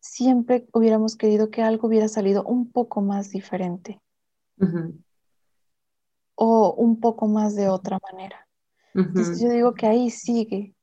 siempre 0.01 0.67
hubiéramos 0.73 1.17
querido 1.17 1.51
que 1.51 1.63
algo 1.63 1.89
hubiera 1.89 2.09
salido 2.09 2.43
un 2.45 2.71
poco 2.71 3.03
más 3.03 3.31
diferente 3.31 4.01
o 6.35 6.75
un 6.75 7.01
poco 7.01 7.29
más 7.29 7.55
de 7.55 7.69
otra 7.69 7.99
manera. 8.11 8.49
Entonces 8.95 9.41
yo 9.41 9.51
digo 9.51 9.75
que 9.75 9.87
ahí 9.87 10.11
sigue 10.11 10.75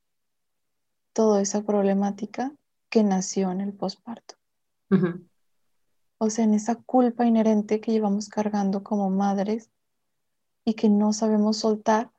toda 1.13 1.41
esa 1.41 1.63
problemática 1.63 2.53
que 2.89 3.03
nació 3.03 3.51
en 3.51 3.61
el 3.61 3.73
posparto. 3.73 4.35
O 6.19 6.29
sea, 6.29 6.45
en 6.45 6.53
esa 6.53 6.75
culpa 6.75 7.25
inherente 7.25 7.81
que 7.81 7.91
llevamos 7.91 8.29
cargando 8.29 8.83
como 8.83 9.09
madres 9.09 9.69
y 10.63 10.75
que 10.75 10.89
no 10.89 11.11
sabemos 11.13 11.57
soltar 11.57 12.11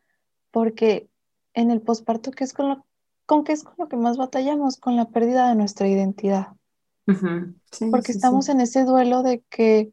porque 0.51 1.09
en 1.55 1.71
el 1.71 1.81
posparto, 1.81 2.31
¿qué 2.31 2.45
es 2.45 2.53
con 2.53 2.69
lo, 2.69 2.87
con 3.27 3.45
qué 3.45 3.53
es 3.53 3.65
con 3.65 3.75
lo 3.79 3.89
que 3.89 3.97
más 3.97 4.17
batallamos? 4.17 4.77
Con 4.77 4.97
la 4.97 5.07
pérdida 5.07 5.49
de 5.49 5.55
nuestra 5.55 5.89
identidad. 5.89 6.58
Porque 7.91 8.13
estamos 8.13 8.49
en 8.49 8.61
ese 8.61 8.85
duelo 8.85 9.23
de 9.23 9.43
que 9.49 9.93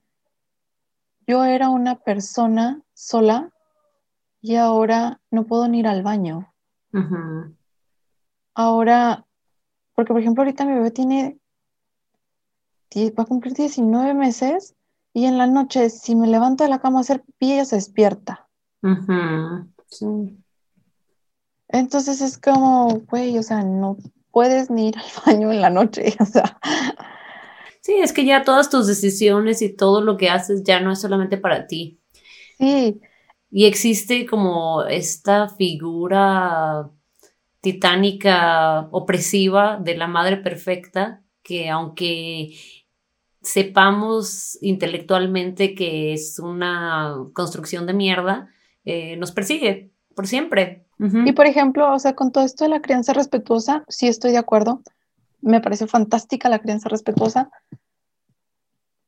yo 1.28 1.46
era 1.46 1.70
una 1.70 1.96
persona 1.96 2.82
sola 2.94 3.52
y 4.42 4.56
ahora 4.56 5.22
no 5.32 5.46
puedo 5.46 5.68
ni 5.68 5.80
ir 5.80 5.88
al 5.88 6.04
baño. 6.04 6.54
Ahora, 8.54 9.26
porque 9.96 10.14
por 10.14 10.22
ejemplo 10.22 10.44
ahorita 10.44 10.66
mi 10.66 10.74
bebé 10.74 10.92
tiene, 10.92 11.40
va 13.18 13.24
a 13.24 13.28
cumplir 13.28 13.54
19 13.54 14.14
meses 14.14 14.76
y 15.14 15.26
en 15.26 15.38
la 15.38 15.48
noche 15.48 15.90
si 15.90 16.16
me 16.16 16.28
levanto 16.28 16.64
de 16.64 16.70
la 16.70 16.80
cama 16.80 17.00
a 17.00 17.02
hacer 17.02 17.24
pie, 17.38 17.56
ella 17.56 17.66
se 17.66 17.78
despierta. 17.78 18.50
Entonces 21.70 22.22
es 22.22 22.38
como, 22.38 23.00
güey, 23.10 23.38
o 23.38 23.44
sea, 23.44 23.64
no 23.64 23.98
puedes 24.36 24.70
ni 24.70 24.90
ir 24.90 24.98
al 24.98 25.06
baño 25.26 25.50
en 25.54 25.62
la 25.62 25.70
noche, 25.70 26.14
o 26.20 26.26
sea. 26.26 26.60
Sí, 27.80 27.94
es 28.02 28.12
que 28.12 28.26
ya 28.26 28.44
todas 28.44 28.70
tus 28.70 28.86
decisiones 28.86 29.62
y 29.62 29.74
todo 29.74 30.02
lo 30.02 30.18
que 30.18 30.30
haces 30.30 30.64
ya 30.66 30.82
no 30.82 30.92
es 30.92 31.00
solamente 31.00 31.38
para 31.38 31.68
ti. 31.68 32.02
Sí. 32.60 33.00
Y 33.50 33.66
existe 33.66 34.26
como 34.26 34.84
esta 34.84 35.48
figura 35.48 36.92
titánica, 37.62 38.90
opresiva 38.92 39.80
de 39.82 39.96
la 39.96 40.08
madre 40.08 40.36
perfecta, 40.36 41.24
que 41.42 41.70
aunque 41.70 42.58
sepamos 43.42 44.58
intelectualmente 44.62 45.76
que 45.76 46.12
es 46.12 46.40
una 46.40 47.16
construcción 47.32 47.86
de 47.86 47.94
mierda, 47.94 48.50
eh, 48.84 49.16
nos 49.16 49.32
persigue 49.32 49.94
por 50.14 50.28
siempre. 50.28 50.85
Y 50.98 51.34
por 51.34 51.46
ejemplo, 51.46 51.94
o 51.94 52.00
sea, 52.00 52.16
con 52.16 52.32
todo 52.32 52.46
esto 52.46 52.64
de 52.64 52.70
la 52.70 52.82
crianza 52.82 53.14
respetuosa, 53.14 53.84
sí 53.90 54.08
estoy 54.08 54.32
de 54.32 54.38
acuerdo. 54.38 54.82
Me 55.42 55.60
parece 55.60 55.88
fantástica 55.88 56.50
la 56.50 56.60
crianza 56.60 56.90
respetuosa, 56.90 57.50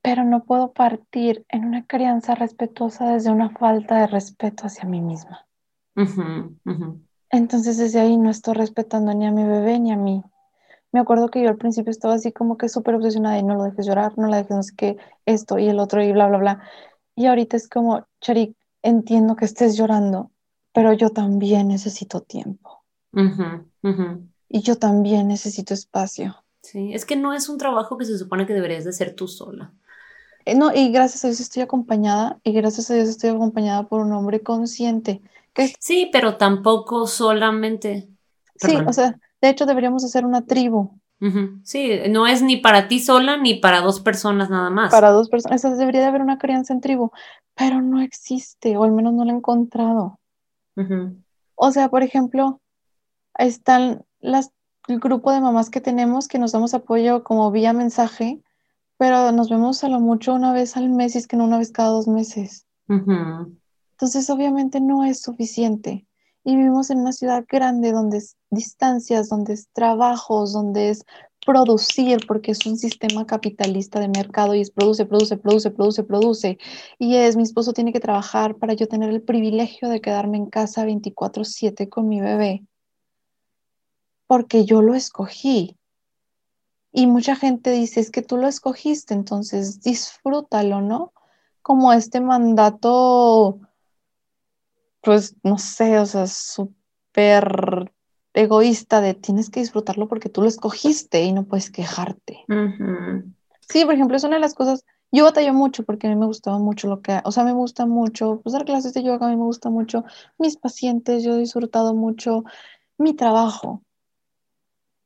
pero 0.01 0.23
no 0.23 0.43
puedo 0.43 0.72
partir 0.72 1.45
en 1.49 1.65
una 1.65 1.85
crianza 1.85 2.35
respetuosa 2.35 3.11
desde 3.11 3.31
una 3.31 3.49
falta 3.49 3.99
de 3.99 4.07
respeto 4.07 4.65
hacia 4.65 4.85
mí 4.85 5.01
misma. 5.01 5.45
Entonces 7.30 7.77
desde 7.77 7.99
ahí 7.99 8.18
no 8.18 8.30
estoy 8.30 8.53
respetando 8.53 9.14
ni 9.14 9.26
a 9.26 9.31
mi 9.31 9.43
bebé 9.43 9.80
ni 9.80 9.91
a 9.91 9.97
mí. 9.97 10.23
Me 10.91 10.99
acuerdo 10.99 11.30
que 11.30 11.41
yo 11.41 11.49
al 11.49 11.57
principio 11.57 11.91
estaba 11.91 12.14
así 12.14 12.31
como 12.31 12.57
que 12.57 12.69
súper 12.69 12.95
obsesionada 12.95 13.38
y 13.38 13.43
no 13.43 13.55
lo 13.55 13.64
dejes 13.64 13.85
llorar, 13.85 14.18
no 14.18 14.27
la 14.27 14.38
dejes 14.38 14.55
no 14.55 14.64
sé 14.64 14.73
qué, 14.76 14.97
esto 15.26 15.59
y 15.59 15.68
el 15.68 15.80
otro 15.80 16.01
y 16.01 16.11
bla, 16.11 16.27
bla, 16.27 16.38
bla. 16.38 16.61
Y 17.15 17.26
ahorita 17.26 17.57
es 17.57 17.68
como, 17.68 18.05
Charik, 18.22 18.55
entiendo 18.84 19.35
que 19.35 19.45
estés 19.45 19.76
llorando, 19.76 20.31
pero 20.73 20.94
yo 20.94 21.10
también 21.10 21.68
necesito 21.68 22.22
tiempo. 22.22 22.84
Y 24.49 24.61
yo 24.61 24.77
también 24.77 25.27
necesito 25.27 25.73
espacio. 25.73 26.44
Sí, 26.61 26.94
es 26.94 27.06
que 27.06 27.15
no 27.15 27.34
es 27.34 27.49
un 27.49 27.57
trabajo 27.57 27.98
que 27.98 28.06
se 28.06 28.18
supone 28.18 28.45
que 28.45 28.53
deberías 28.53 28.84
de 28.84 28.89
hacer 28.89 29.15
tú 29.15 29.27
sola. 29.27 29.73
Eh, 30.45 30.56
no, 30.56 30.73
y 30.73 30.91
gracias 30.91 31.26
a 31.26 31.27
Dios 31.27 31.39
estoy 31.39 31.61
acompañada, 31.61 32.39
y 32.44 32.53
gracias 32.53 32.89
a 32.89 32.94
Dios 32.94 33.10
estoy 33.10 33.31
acompañada 33.31 33.84
por 33.84 34.02
un 34.02 34.14
hombre 34.14 34.41
consciente. 34.41 35.22
Que 35.53 35.73
Sí, 35.80 36.10
pero 36.11 36.38
tampoco 36.38 37.07
solamente. 37.07 38.07
Sí, 38.56 38.77
o 38.88 38.94
sea, 38.94 39.19
de 39.41 39.49
hecho 39.49 39.65
deberíamos 39.65 40.03
hacer 40.03 40.26
una 40.26 40.45
tribu. 40.45 40.99
Sí, 41.64 41.99
no 42.10 42.27
es 42.27 42.44
ni 42.44 42.57
para 42.57 42.88
ti 42.88 42.99
sola 42.99 43.38
ni 43.38 43.56
para 43.56 43.81
dos 43.81 43.99
personas 43.99 44.49
nada 44.52 44.69
más. 44.69 44.91
Para 44.91 45.10
dos 45.10 45.30
personas, 45.30 45.65
o 45.65 45.68
sea, 45.68 45.77
debería 45.77 46.02
de 46.02 46.07
haber 46.07 46.22
una 46.22 46.38
crianza 46.38 46.73
en 46.73 46.81
tribu, 46.81 47.11
pero 47.56 47.81
no 47.81 48.02
existe, 48.02 48.77
o 48.77 48.84
al 48.84 48.91
menos 48.91 49.14
no 49.14 49.26
la 49.26 49.34
he 49.34 49.35
encontrado. 49.35 50.16
O 51.55 51.71
sea, 51.71 51.89
por 51.89 52.03
ejemplo, 52.03 52.61
están 53.37 54.05
las, 54.19 54.51
el 54.87 54.99
grupo 54.99 55.31
de 55.31 55.41
mamás 55.41 55.69
que 55.69 55.81
tenemos 55.81 56.27
que 56.27 56.39
nos 56.39 56.51
damos 56.51 56.73
apoyo 56.73 57.23
como 57.23 57.51
vía 57.51 57.73
mensaje, 57.73 58.41
pero 58.97 59.31
nos 59.31 59.49
vemos 59.49 59.83
a 59.83 59.89
lo 59.89 59.99
mucho 59.99 60.33
una 60.33 60.53
vez 60.53 60.77
al 60.77 60.89
mes 60.89 61.15
y 61.15 61.19
es 61.19 61.27
que 61.27 61.37
no 61.37 61.45
una 61.45 61.57
vez 61.57 61.71
cada 61.71 61.89
dos 61.89 62.07
meses. 62.07 62.65
Entonces, 62.87 64.29
obviamente 64.29 64.79
no 64.79 65.03
es 65.03 65.21
suficiente. 65.21 66.07
Y 66.43 66.55
vivimos 66.55 66.89
en 66.89 66.99
una 66.99 67.11
ciudad 67.11 67.45
grande 67.47 67.91
donde 67.91 68.19
es 68.19 68.37
distancias, 68.49 69.27
donde 69.27 69.53
es 69.53 69.67
trabajos, 69.73 70.53
donde 70.53 70.91
es 70.91 71.03
producir, 71.47 72.27
porque 72.27 72.51
es 72.51 72.65
un 72.65 72.77
sistema 72.77 73.25
capitalista 73.25 74.01
de 74.01 74.09
mercado 74.09 74.53
y 74.53 74.59
es 74.59 74.69
produce, 74.69 75.05
produce, 75.05 75.37
produce, 75.37 75.71
produce, 75.71 76.03
produce. 76.03 76.57
Y 76.99 77.15
es, 77.15 77.37
mi 77.37 77.43
esposo 77.43 77.71
tiene 77.71 77.93
que 77.93 78.01
trabajar 78.01 78.57
para 78.57 78.73
yo 78.73 78.89
tener 78.89 79.09
el 79.09 79.21
privilegio 79.21 79.87
de 79.87 80.01
quedarme 80.01 80.37
en 80.37 80.47
casa 80.47 80.85
24/7 80.85 81.87
con 81.87 82.09
mi 82.09 82.19
bebé, 82.19 82.65
porque 84.27 84.65
yo 84.65 84.81
lo 84.81 84.93
escogí. 84.93 85.77
Y 86.91 87.07
mucha 87.07 87.37
gente 87.37 87.71
dice, 87.71 88.01
es 88.01 88.11
que 88.11 88.21
tú 88.21 88.35
lo 88.35 88.49
escogiste, 88.49 89.13
entonces 89.13 89.81
disfrútalo, 89.81 90.81
¿no? 90.81 91.13
Como 91.61 91.93
este 91.93 92.19
mandato, 92.19 93.59
pues 94.99 95.37
no 95.43 95.57
sé, 95.57 95.97
o 95.97 96.05
sea, 96.05 96.27
súper 96.27 97.93
egoísta 98.38 99.01
de 99.01 99.14
tienes 99.14 99.49
que 99.49 99.59
disfrutarlo 99.59 100.07
porque 100.07 100.30
tú 100.30 100.41
lo 100.41 100.47
escogiste 100.47 101.23
y 101.23 101.31
no 101.31 101.45
puedes 101.45 101.72
quejarte. 101.72 102.45
Sí, 103.68 103.84
por 103.84 103.95
ejemplo, 103.95 104.15
es 104.15 104.23
una 104.23 104.35
de 104.35 104.41
las 104.41 104.53
cosas, 104.53 104.85
yo 105.11 105.23
batallo 105.23 105.53
mucho 105.53 105.84
porque 105.84 106.07
a 106.07 106.09
mí 106.09 106.15
me 106.15 106.26
gustaba 106.26 106.59
mucho 106.59 106.88
lo 106.88 107.01
que, 107.01 107.19
o 107.23 107.31
sea, 107.31 107.43
me 107.43 107.53
gusta 107.53 107.85
mucho, 107.85 108.39
pues 108.41 108.53
dar 108.53 108.65
clases 108.65 108.93
de 108.93 109.03
yoga, 109.03 109.27
a 109.27 109.30
mí 109.30 109.35
me 109.35 109.43
gusta 109.43 109.69
mucho, 109.69 110.05
mis 110.38 110.57
pacientes, 110.57 111.23
yo 111.23 111.34
he 111.34 111.39
disfrutado 111.39 111.93
mucho 111.93 112.43
mi 112.97 113.14
trabajo. 113.14 113.84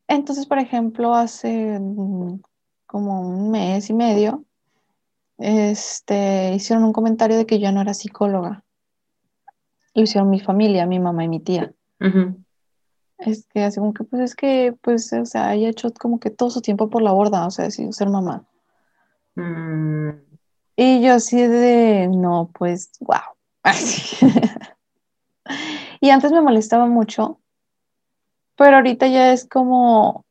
Entonces, 0.08 0.46
por 0.46 0.60
ejemplo, 0.60 1.16
hace 1.16 1.80
mm, 1.80 2.42
como 2.86 3.22
un 3.22 3.50
mes 3.50 3.90
y 3.90 3.94
medio, 3.94 4.44
este, 5.38 6.54
hicieron 6.54 6.84
un 6.84 6.94
comentario 6.94 7.38
de 7.38 7.46
que 7.46 7.60
yo 7.60 7.72
no 7.72 7.82
era 7.82 7.94
psicóloga. 7.94 8.64
Lo 9.94 10.04
hicieron 10.04 10.30
mi 10.30 10.40
familia, 10.40 10.86
mi 10.86 11.00
mamá 11.00 11.24
y 11.24 11.30
mi 11.30 11.40
tía. 11.40 11.74
Es 13.22 13.46
que 13.46 13.64
así 13.64 13.80
como 13.80 13.94
que, 13.94 14.04
pues 14.04 14.22
es 14.22 14.36
que, 14.36 14.76
pues, 14.82 15.14
o 15.14 15.26
sea, 15.26 15.50
haya 15.50 15.70
hecho 15.70 15.94
como 15.94 16.20
que 16.20 16.32
todo 16.32 16.50
su 16.50 16.62
tiempo 16.62 16.90
por 16.90 17.04
la 17.04 17.12
borda, 17.12 17.46
o 17.46 17.52
sea, 17.52 17.66
decidió 17.66 17.94
ser 17.94 18.10
mamá. 18.10 18.44
Mm. 19.36 20.10
Y 20.76 21.04
yo 21.04 21.14
así 21.14 21.38
de, 21.38 22.08
no, 22.08 22.50
pues, 22.58 22.92
wow. 23.00 23.20
y 26.02 26.10
antes 26.10 26.32
me 26.32 26.42
molestaba 26.42 26.88
mucho, 26.88 27.40
pero 28.56 28.78
ahorita 28.78 29.08
ya 29.08 29.34
es 29.34 29.48
como, 29.48 30.26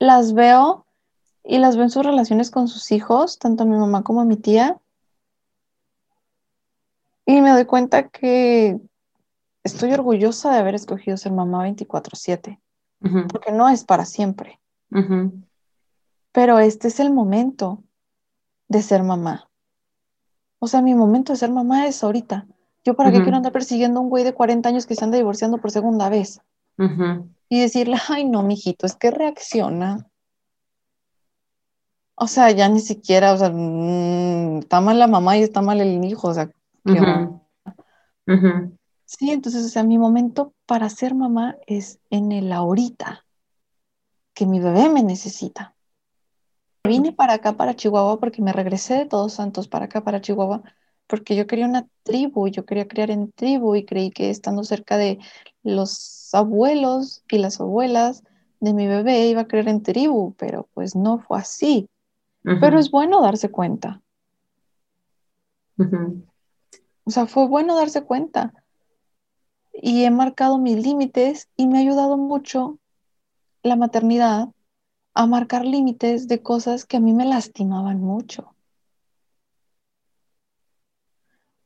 las 0.00 0.34
veo 0.34 0.86
y 1.44 1.58
las 1.58 1.76
veo 1.76 1.84
en 1.84 1.90
sus 1.90 2.04
relaciones 2.04 2.50
con 2.50 2.66
sus 2.66 2.90
hijos, 2.90 3.38
tanto 3.38 3.62
a 3.62 3.66
mi 3.66 3.76
mamá 3.76 4.02
como 4.02 4.20
a 4.20 4.24
mi 4.24 4.36
tía. 4.36 4.80
Y 7.26 7.40
me 7.40 7.50
doy 7.50 7.66
cuenta 7.66 8.08
que 8.08 8.80
estoy 9.64 9.92
orgullosa 9.92 10.52
de 10.52 10.58
haber 10.58 10.74
escogido 10.74 11.16
ser 11.16 11.32
mamá 11.32 11.64
24/7, 11.64 12.60
porque 13.28 13.50
no 13.50 13.68
es 13.68 13.84
para 13.84 14.04
siempre. 14.04 14.60
Pero 16.32 16.58
este 16.58 16.88
es 16.88 17.00
el 17.00 17.12
momento 17.12 17.82
de 18.68 18.82
ser 18.82 19.02
mamá. 19.02 19.50
O 20.60 20.68
sea, 20.68 20.80
mi 20.82 20.94
momento 20.94 21.32
de 21.32 21.38
ser 21.38 21.50
mamá 21.50 21.86
es 21.86 22.04
ahorita. 22.04 22.46
Yo 22.84 22.94
para 22.94 23.10
qué 23.10 23.22
quiero 23.22 23.36
andar 23.36 23.52
persiguiendo 23.52 23.98
a 23.98 24.02
un 24.02 24.10
güey 24.10 24.24
de 24.24 24.34
40 24.34 24.68
años 24.68 24.86
que 24.86 24.94
se 24.94 25.04
anda 25.04 25.16
divorciando 25.16 25.58
por 25.58 25.70
segunda 25.70 26.08
vez. 26.08 26.40
Y 27.48 27.60
decirle, 27.60 27.96
ay 28.08 28.24
no, 28.24 28.42
mijito, 28.42 28.86
es 28.86 28.94
que 28.94 29.10
reacciona. 29.10 30.06
O 32.16 32.26
sea, 32.26 32.50
ya 32.50 32.68
ni 32.68 32.80
siquiera, 32.80 33.32
o 33.32 33.36
sea, 33.36 33.50
mm, 33.50 34.58
está 34.58 34.80
mal 34.80 34.98
la 34.98 35.06
mamá 35.06 35.36
y 35.36 35.42
está 35.42 35.62
mal 35.62 35.80
el 35.80 36.04
hijo, 36.04 36.28
o 36.28 36.34
sea, 36.34 36.50
Sí, 39.18 39.30
entonces, 39.30 39.64
o 39.64 39.68
sea, 39.68 39.84
mi 39.84 39.96
momento 39.96 40.54
para 40.66 40.88
ser 40.88 41.14
mamá 41.14 41.56
es 41.66 42.00
en 42.10 42.32
el 42.32 42.52
ahorita, 42.52 43.24
que 44.34 44.44
mi 44.44 44.58
bebé 44.58 44.88
me 44.88 45.04
necesita. 45.04 45.76
Vine 46.84 47.12
para 47.12 47.34
acá, 47.34 47.56
para 47.56 47.76
Chihuahua, 47.76 48.18
porque 48.18 48.42
me 48.42 48.52
regresé 48.52 48.94
de 48.94 49.06
Todos 49.06 49.34
Santos 49.34 49.68
para 49.68 49.84
acá, 49.84 50.02
para 50.02 50.20
Chihuahua, 50.20 50.62
porque 51.06 51.36
yo 51.36 51.46
quería 51.46 51.66
una 51.66 51.86
tribu, 52.02 52.48
yo 52.48 52.66
quería 52.66 52.88
criar 52.88 53.10
en 53.10 53.30
tribu 53.30 53.76
y 53.76 53.84
creí 53.84 54.10
que 54.10 54.30
estando 54.30 54.64
cerca 54.64 54.96
de 54.96 55.20
los 55.62 56.34
abuelos 56.34 57.22
y 57.30 57.38
las 57.38 57.60
abuelas 57.60 58.24
de 58.58 58.74
mi 58.74 58.88
bebé 58.88 59.28
iba 59.28 59.42
a 59.42 59.48
crear 59.48 59.68
en 59.68 59.82
tribu, 59.82 60.34
pero 60.36 60.68
pues 60.74 60.96
no 60.96 61.20
fue 61.20 61.38
así. 61.38 61.88
Pero 62.42 62.78
es 62.78 62.90
bueno 62.90 63.22
darse 63.22 63.50
cuenta. 63.50 64.02
O 67.04 67.10
sea, 67.10 67.26
fue 67.26 67.46
bueno 67.46 67.76
darse 67.76 68.02
cuenta 68.02 68.52
y 69.74 70.04
he 70.04 70.10
marcado 70.10 70.58
mis 70.58 70.76
límites 70.84 71.48
y 71.56 71.66
me 71.66 71.78
ha 71.78 71.80
ayudado 71.82 72.16
mucho 72.16 72.78
la 73.62 73.76
maternidad 73.76 74.48
a 75.14 75.26
marcar 75.26 75.64
límites 75.64 76.28
de 76.28 76.42
cosas 76.42 76.84
que 76.86 76.96
a 76.96 77.00
mí 77.00 77.12
me 77.12 77.24
lastimaban 77.24 78.00
mucho. 78.00 78.54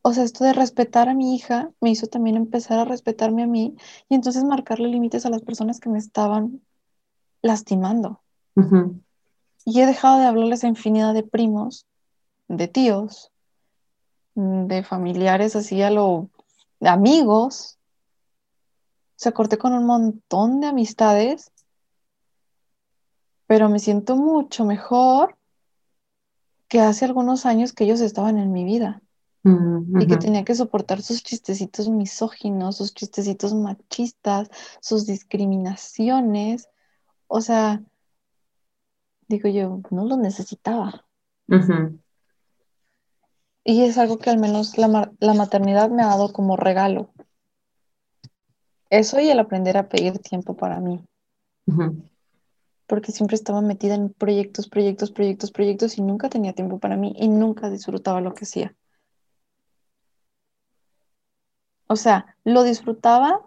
o 0.08 0.12
sea, 0.14 0.24
esto 0.24 0.44
de 0.44 0.54
respetar 0.54 1.08
a 1.08 1.14
mi 1.14 1.34
hija 1.34 1.70
me 1.80 1.90
hizo 1.90 2.06
también 2.06 2.36
empezar 2.36 2.78
a 2.78 2.84
respetarme 2.84 3.42
a 3.42 3.46
mí 3.46 3.76
y 4.08 4.14
entonces 4.14 4.42
marcarle 4.42 4.88
límites 4.88 5.26
a 5.26 5.30
las 5.30 5.42
personas 5.42 5.80
que 5.80 5.90
me 5.90 5.98
estaban 5.98 6.62
lastimando. 7.42 8.22
Y 9.64 9.80
he 9.80 9.86
dejado 9.86 10.18
de 10.18 10.26
hablarles 10.26 10.64
a 10.64 10.68
infinidad 10.68 11.14
de 11.14 11.22
primos, 11.22 11.86
de 12.48 12.68
tíos, 12.68 13.30
de 14.34 14.82
familiares 14.82 15.54
así 15.56 15.82
a 15.82 15.90
lo 15.90 16.30
de 16.80 16.88
amigos. 16.88 17.77
O 19.18 19.20
sea, 19.20 19.32
corté 19.32 19.58
con 19.58 19.72
un 19.72 19.84
montón 19.84 20.60
de 20.60 20.68
amistades, 20.68 21.50
pero 23.48 23.68
me 23.68 23.80
siento 23.80 24.14
mucho 24.14 24.64
mejor 24.64 25.36
que 26.68 26.78
hace 26.78 27.04
algunos 27.04 27.44
años 27.44 27.72
que 27.72 27.82
ellos 27.82 28.00
estaban 28.00 28.38
en 28.38 28.52
mi 28.52 28.62
vida 28.62 29.02
y 29.42 30.06
que 30.06 30.18
tenía 30.18 30.44
que 30.44 30.54
soportar 30.54 31.02
sus 31.02 31.24
chistecitos 31.24 31.88
misóginos, 31.88 32.76
sus 32.76 32.94
chistecitos 32.94 33.54
machistas, 33.54 34.50
sus 34.80 35.04
discriminaciones. 35.04 36.68
O 37.26 37.40
sea, 37.40 37.82
digo 39.26 39.48
yo, 39.48 39.80
no 39.90 40.04
los 40.04 40.18
necesitaba. 40.18 41.06
Y 43.64 43.82
es 43.82 43.98
algo 43.98 44.18
que 44.18 44.30
al 44.30 44.38
menos 44.38 44.78
la, 44.78 45.10
la, 45.18 45.34
maternidad 45.34 45.90
me 45.90 46.04
ha 46.04 46.06
dado 46.06 46.32
como 46.32 46.56
regalo. 46.56 47.10
Eso 48.90 49.20
y 49.20 49.30
el 49.30 49.38
aprender 49.38 49.76
a 49.76 49.88
pedir 49.88 50.18
tiempo 50.18 50.54
para 50.56 50.80
mí. 50.80 51.04
Porque 52.86 53.12
siempre 53.12 53.34
estaba 53.36 53.60
metida 53.60 53.94
en 53.94 54.10
proyectos, 54.10 54.68
proyectos, 54.68 55.10
proyectos, 55.10 55.50
proyectos 55.50 55.98
y 55.98 56.02
nunca 56.02 56.30
tenía 56.30 56.54
tiempo 56.54 56.78
para 56.78 56.96
mí 56.96 57.14
y 57.18 57.28
nunca 57.28 57.68
disfrutaba 57.68 58.20
lo 58.20 58.34
que 58.34 58.44
hacía. 58.44 58.74
O 61.86 61.96
sea, 61.96 62.36
lo 62.44 62.62
disfrutaba, 62.62 63.40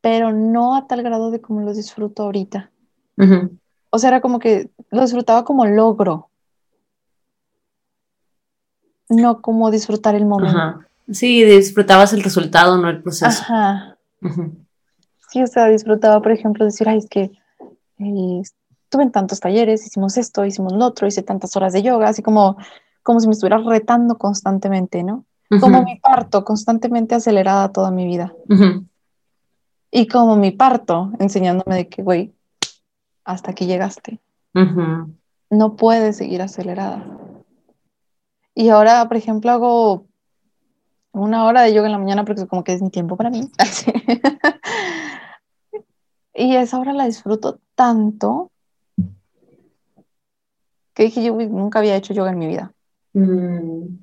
pero 0.00 0.32
no 0.32 0.76
a 0.76 0.86
tal 0.86 1.02
grado 1.02 1.30
de 1.30 1.40
como 1.40 1.60
lo 1.60 1.72
disfruto 1.74 2.24
ahorita. 2.24 2.70
O 3.90 3.98
sea, 3.98 4.08
era 4.08 4.20
como 4.20 4.38
que 4.38 4.70
lo 4.90 5.02
disfrutaba 5.02 5.44
como 5.44 5.66
logro, 5.66 6.30
no 9.08 9.42
como 9.42 9.70
disfrutar 9.70 10.14
el 10.14 10.26
momento. 10.26 10.86
Sí, 11.12 11.44
disfrutabas 11.44 12.12
el 12.12 12.22
resultado, 12.22 12.76
no 12.78 12.88
el 12.88 13.02
proceso. 13.02 13.42
Ajá. 13.42 13.98
Sí, 15.30 15.42
o 15.42 15.46
sea, 15.46 15.68
disfrutaba, 15.68 16.20
por 16.20 16.32
ejemplo, 16.32 16.64
decir, 16.64 16.88
ay, 16.88 16.98
es 16.98 17.08
que 17.08 17.30
eh, 17.98 18.42
estuve 18.42 19.02
en 19.04 19.12
tantos 19.12 19.40
talleres, 19.40 19.86
hicimos 19.86 20.16
esto, 20.16 20.44
hicimos 20.44 20.72
lo 20.72 20.84
otro, 20.84 21.06
hice 21.06 21.22
tantas 21.22 21.54
horas 21.56 21.72
de 21.72 21.82
yoga, 21.82 22.08
así 22.08 22.22
como, 22.22 22.56
como 23.02 23.20
si 23.20 23.28
me 23.28 23.32
estuviera 23.32 23.58
retando 23.58 24.18
constantemente, 24.18 25.02
¿no? 25.02 25.24
Como 25.60 25.82
mi 25.82 25.96
parto, 25.96 26.44
constantemente 26.44 27.16
acelerada 27.16 27.72
toda 27.72 27.90
mi 27.90 28.06
vida. 28.06 28.32
Y 29.90 30.06
como 30.06 30.36
mi 30.36 30.52
parto, 30.52 31.10
enseñándome 31.18 31.74
de 31.74 31.88
que, 31.88 32.02
güey, 32.02 32.32
hasta 33.24 33.50
aquí 33.50 33.66
llegaste. 33.66 34.20
No 35.50 35.74
puedes 35.74 36.16
seguir 36.16 36.42
acelerada. 36.42 37.04
Y 38.54 38.68
ahora, 38.68 39.08
por 39.08 39.16
ejemplo, 39.16 39.50
hago 39.50 40.06
una 41.12 41.44
hora 41.44 41.62
de 41.62 41.74
yoga 41.74 41.86
en 41.86 41.92
la 41.92 41.98
mañana 41.98 42.24
porque 42.24 42.46
como 42.46 42.64
que 42.64 42.72
es 42.72 42.82
mi 42.82 42.90
tiempo 42.90 43.16
para 43.16 43.30
mí. 43.30 43.50
y 46.34 46.56
esa 46.56 46.78
hora 46.78 46.92
la 46.92 47.06
disfruto 47.06 47.60
tanto 47.74 48.50
que 50.94 51.04
dije, 51.04 51.24
yo 51.24 51.34
nunca 51.34 51.78
había 51.78 51.96
hecho 51.96 52.12
yoga 52.12 52.30
en 52.30 52.38
mi 52.38 52.46
vida. 52.46 52.74
Mm. 53.14 53.98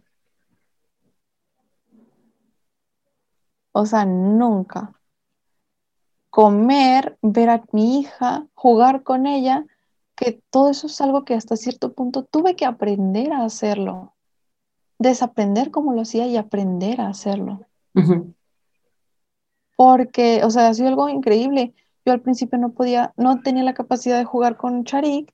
O 3.72 3.86
sea, 3.86 4.06
nunca. 4.06 4.94
Comer, 6.32 7.18
ver 7.22 7.50
a 7.50 7.64
mi 7.72 8.00
hija, 8.00 8.48
jugar 8.56 9.04
con 9.04 9.28
ella, 9.28 9.66
que 10.16 10.42
todo 10.50 10.72
eso 10.72 10.88
es 10.88 11.00
algo 11.00 11.26
que 11.26 11.36
hasta 11.36 11.56
cierto 11.56 11.94
punto 11.94 12.24
tuve 12.24 12.56
que 12.56 12.66
aprender 12.66 13.32
a 13.32 13.44
hacerlo. 13.44 14.17
Desaprender 15.00 15.72
cómo 15.72 15.94
lo 15.94 16.02
hacía 16.02 16.28
y 16.28 16.38
aprender 16.38 17.02
a 17.02 17.10
hacerlo. 17.10 17.66
Porque, 19.76 20.44
o 20.44 20.50
sea, 20.50 20.70
ha 20.70 20.74
sido 20.74 20.88
algo 20.88 21.10
increíble. 21.10 21.74
Yo 22.06 22.14
al 22.14 22.22
principio 22.22 22.58
no 22.58 22.72
podía, 22.72 23.14
no 23.18 23.42
tenía 23.42 23.64
la 23.64 23.74
capacidad 23.74 24.18
de 24.18 24.26
jugar 24.26 24.58
con 24.58 24.84
Charik 24.86 25.34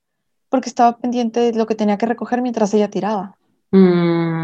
porque 0.49 0.69
estaba 0.69 0.97
pendiente 0.97 1.39
de 1.39 1.57
lo 1.57 1.65
que 1.65 1.75
tenía 1.75 1.97
que 1.97 2.05
recoger 2.05 2.41
mientras 2.41 2.73
ella 2.73 2.89
tiraba. 2.89 3.37
Mm. 3.71 4.43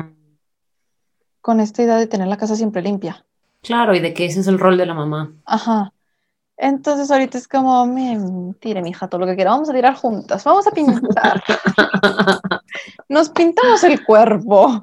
Con 1.42 1.60
esta 1.60 1.84
idea 1.84 1.98
de 1.98 2.08
tener 2.08 2.28
la 2.28 2.38
casa 2.38 2.56
siempre 2.56 2.82
limpia. 2.82 3.26
Claro, 3.62 3.94
y 3.94 4.00
de 4.00 4.14
que 4.14 4.26
ese 4.26 4.40
es 4.40 4.48
el 4.48 4.60
rol 4.60 4.78
de 4.78 4.86
la 4.86 4.94
mamá. 4.94 5.34
Ajá. 5.46 5.94
Entonces 6.58 7.10
ahorita 7.10 7.38
es 7.38 7.48
como, 7.48 7.86
tire 8.60 8.82
mi 8.82 8.90
hija 8.90 9.08
todo 9.08 9.22
lo 9.22 9.28
que 9.28 9.36
quiera, 9.36 9.52
vamos 9.52 9.70
a 9.70 9.74
tirar 9.74 9.96
juntas, 9.96 10.44
vamos 10.44 10.68
a 10.68 10.72
pintar. 10.72 11.44
nos 13.08 13.30
pintamos 13.30 13.84
el 13.84 14.04
cuerpo. 14.04 14.80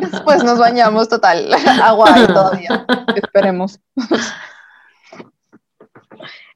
Después 0.00 0.44
nos 0.44 0.58
bañamos 0.58 1.08
total, 1.08 1.52
agua 1.82 2.14
ahí 2.14 2.26
todavía. 2.26 2.86
Esperemos. 3.14 3.80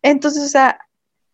Entonces, 0.02 0.44
o 0.44 0.48
sea, 0.48 0.78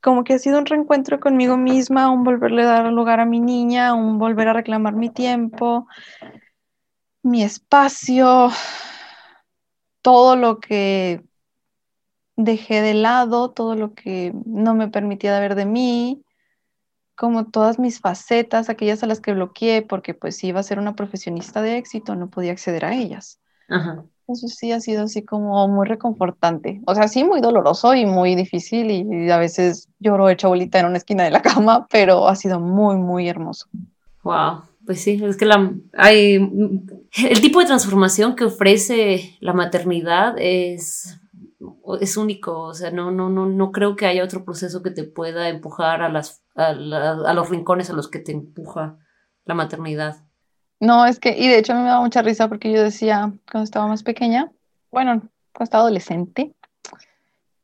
como 0.03 0.25
que 0.25 0.35
ha 0.35 0.39
sido 0.39 0.59
un 0.59 0.67
reencuentro 0.67 1.21
conmigo 1.21 1.57
misma, 1.57 2.11
un 2.11 2.25
volverle 2.25 2.63
a 2.63 2.67
dar 2.67 2.93
lugar 2.93 3.21
a 3.21 3.25
mi 3.25 3.41
niña, 3.41 3.95
un 3.95 4.19
volver 4.19 4.49
a 4.49 4.53
reclamar 4.53 4.95
mi 4.95 5.11
tiempo, 5.11 5.87
mi 7.23 7.43
espacio, 7.43 8.51
todo 10.03 10.37
lo 10.37 10.61
que 10.61 11.23
dejé 12.37 12.83
de 12.83 12.95
lado, 12.95 13.51
todo 13.51 13.75
lo 13.75 13.95
que 13.95 14.33
no 14.45 14.75
me 14.75 14.89
permitía 14.89 15.39
ver 15.41 15.55
de 15.55 15.67
mí, 15.67 16.24
como 17.17 17.47
todas 17.47 17.79
mis 17.79 18.01
facetas, 18.01 18.69
aquellas 18.69 19.03
a 19.03 19.07
las 19.07 19.21
que 19.21 19.33
bloqueé, 19.33 19.83
porque 19.83 20.15
pues 20.15 20.37
si 20.37 20.49
iba 20.49 20.61
a 20.61 20.65
ser 20.65 20.79
una 20.79 20.97
profesionista 20.97 21.63
de 21.63 21.77
éxito, 21.77 22.17
no 22.17 22.31
podía 22.31 22.53
acceder 22.53 22.85
a 22.85 22.95
ellas. 22.95 23.41
Eso 24.27 24.49
sí 24.49 24.73
ha 24.73 24.81
sido 24.81 25.05
así 25.05 25.23
como 25.25 25.67
muy 25.69 25.87
reconfortante. 25.87 26.81
O 26.87 26.95
sea, 26.95 27.09
sí, 27.09 27.25
muy 27.25 27.41
doloroso 27.41 27.95
y 27.95 28.07
muy 28.07 28.35
difícil 28.35 28.91
y 28.91 29.31
a 29.31 29.39
veces 29.39 29.89
lloro 29.99 30.29
hecha 30.29 30.49
bolita 30.49 30.81
en 30.81 30.87
una 30.87 30.99
esquina 30.99 31.25
de 31.25 31.31
la 31.31 31.43
cama, 31.43 31.87
pero 31.91 32.29
ha 32.29 32.37
sido 32.37 32.61
muy, 32.61 32.97
muy 32.97 33.29
hermoso. 33.29 33.67
Wow. 34.23 34.63
Pues 34.87 35.01
sí, 35.01 35.23
es 35.25 35.37
que 35.37 35.47
la, 35.47 35.73
hay, 35.95 36.35
el 36.35 37.41
tipo 37.41 37.61
de 37.61 37.67
transformación 37.67 38.37
que 38.37 38.45
ofrece 38.45 39.37
la 39.41 39.55
maternidad 39.55 40.35
es, 40.39 41.19
es 42.01 42.17
único, 42.19 42.61
o 42.61 42.75
sea, 42.75 42.91
no, 42.91 43.11
no, 43.11 43.31
no, 43.31 43.47
no 43.47 43.73
creo 43.73 43.97
que 43.97 44.07
haya 44.07 44.23
otro 44.23 44.45
proceso 44.45 44.83
que 44.83 44.91
te 44.91 45.05
pueda 45.05 45.49
empujar 45.49 46.03
a, 46.03 46.11
las, 46.11 46.44
a, 46.55 46.73
los 46.73 47.51
rincones 47.51 47.91
a 47.91 47.95
los 47.95 48.09
que 48.09 48.19
te 48.19 48.33
empuja 48.33 48.99
la 49.45 49.55
maternidad. 49.55 50.17
No, 50.81 51.07
es 51.07 51.19
que, 51.19 51.37
y 51.39 51.49
de 51.49 51.59
hecho 51.59 51.73
a 51.73 51.77
mí 51.77 51.83
me 51.83 51.89
da 51.89 52.01
mucha 52.01 52.23
risa 52.23 52.49
porque 52.49 52.73
yo 52.73 52.83
decía 52.83 53.33
cuando 53.51 53.65
estaba 53.65 53.87
más 53.87 54.03
pequeña, 54.03 54.51
bueno, 54.91 55.23
cuando 55.53 55.65
estaba 55.65 55.83
adolescente, 55.83 56.55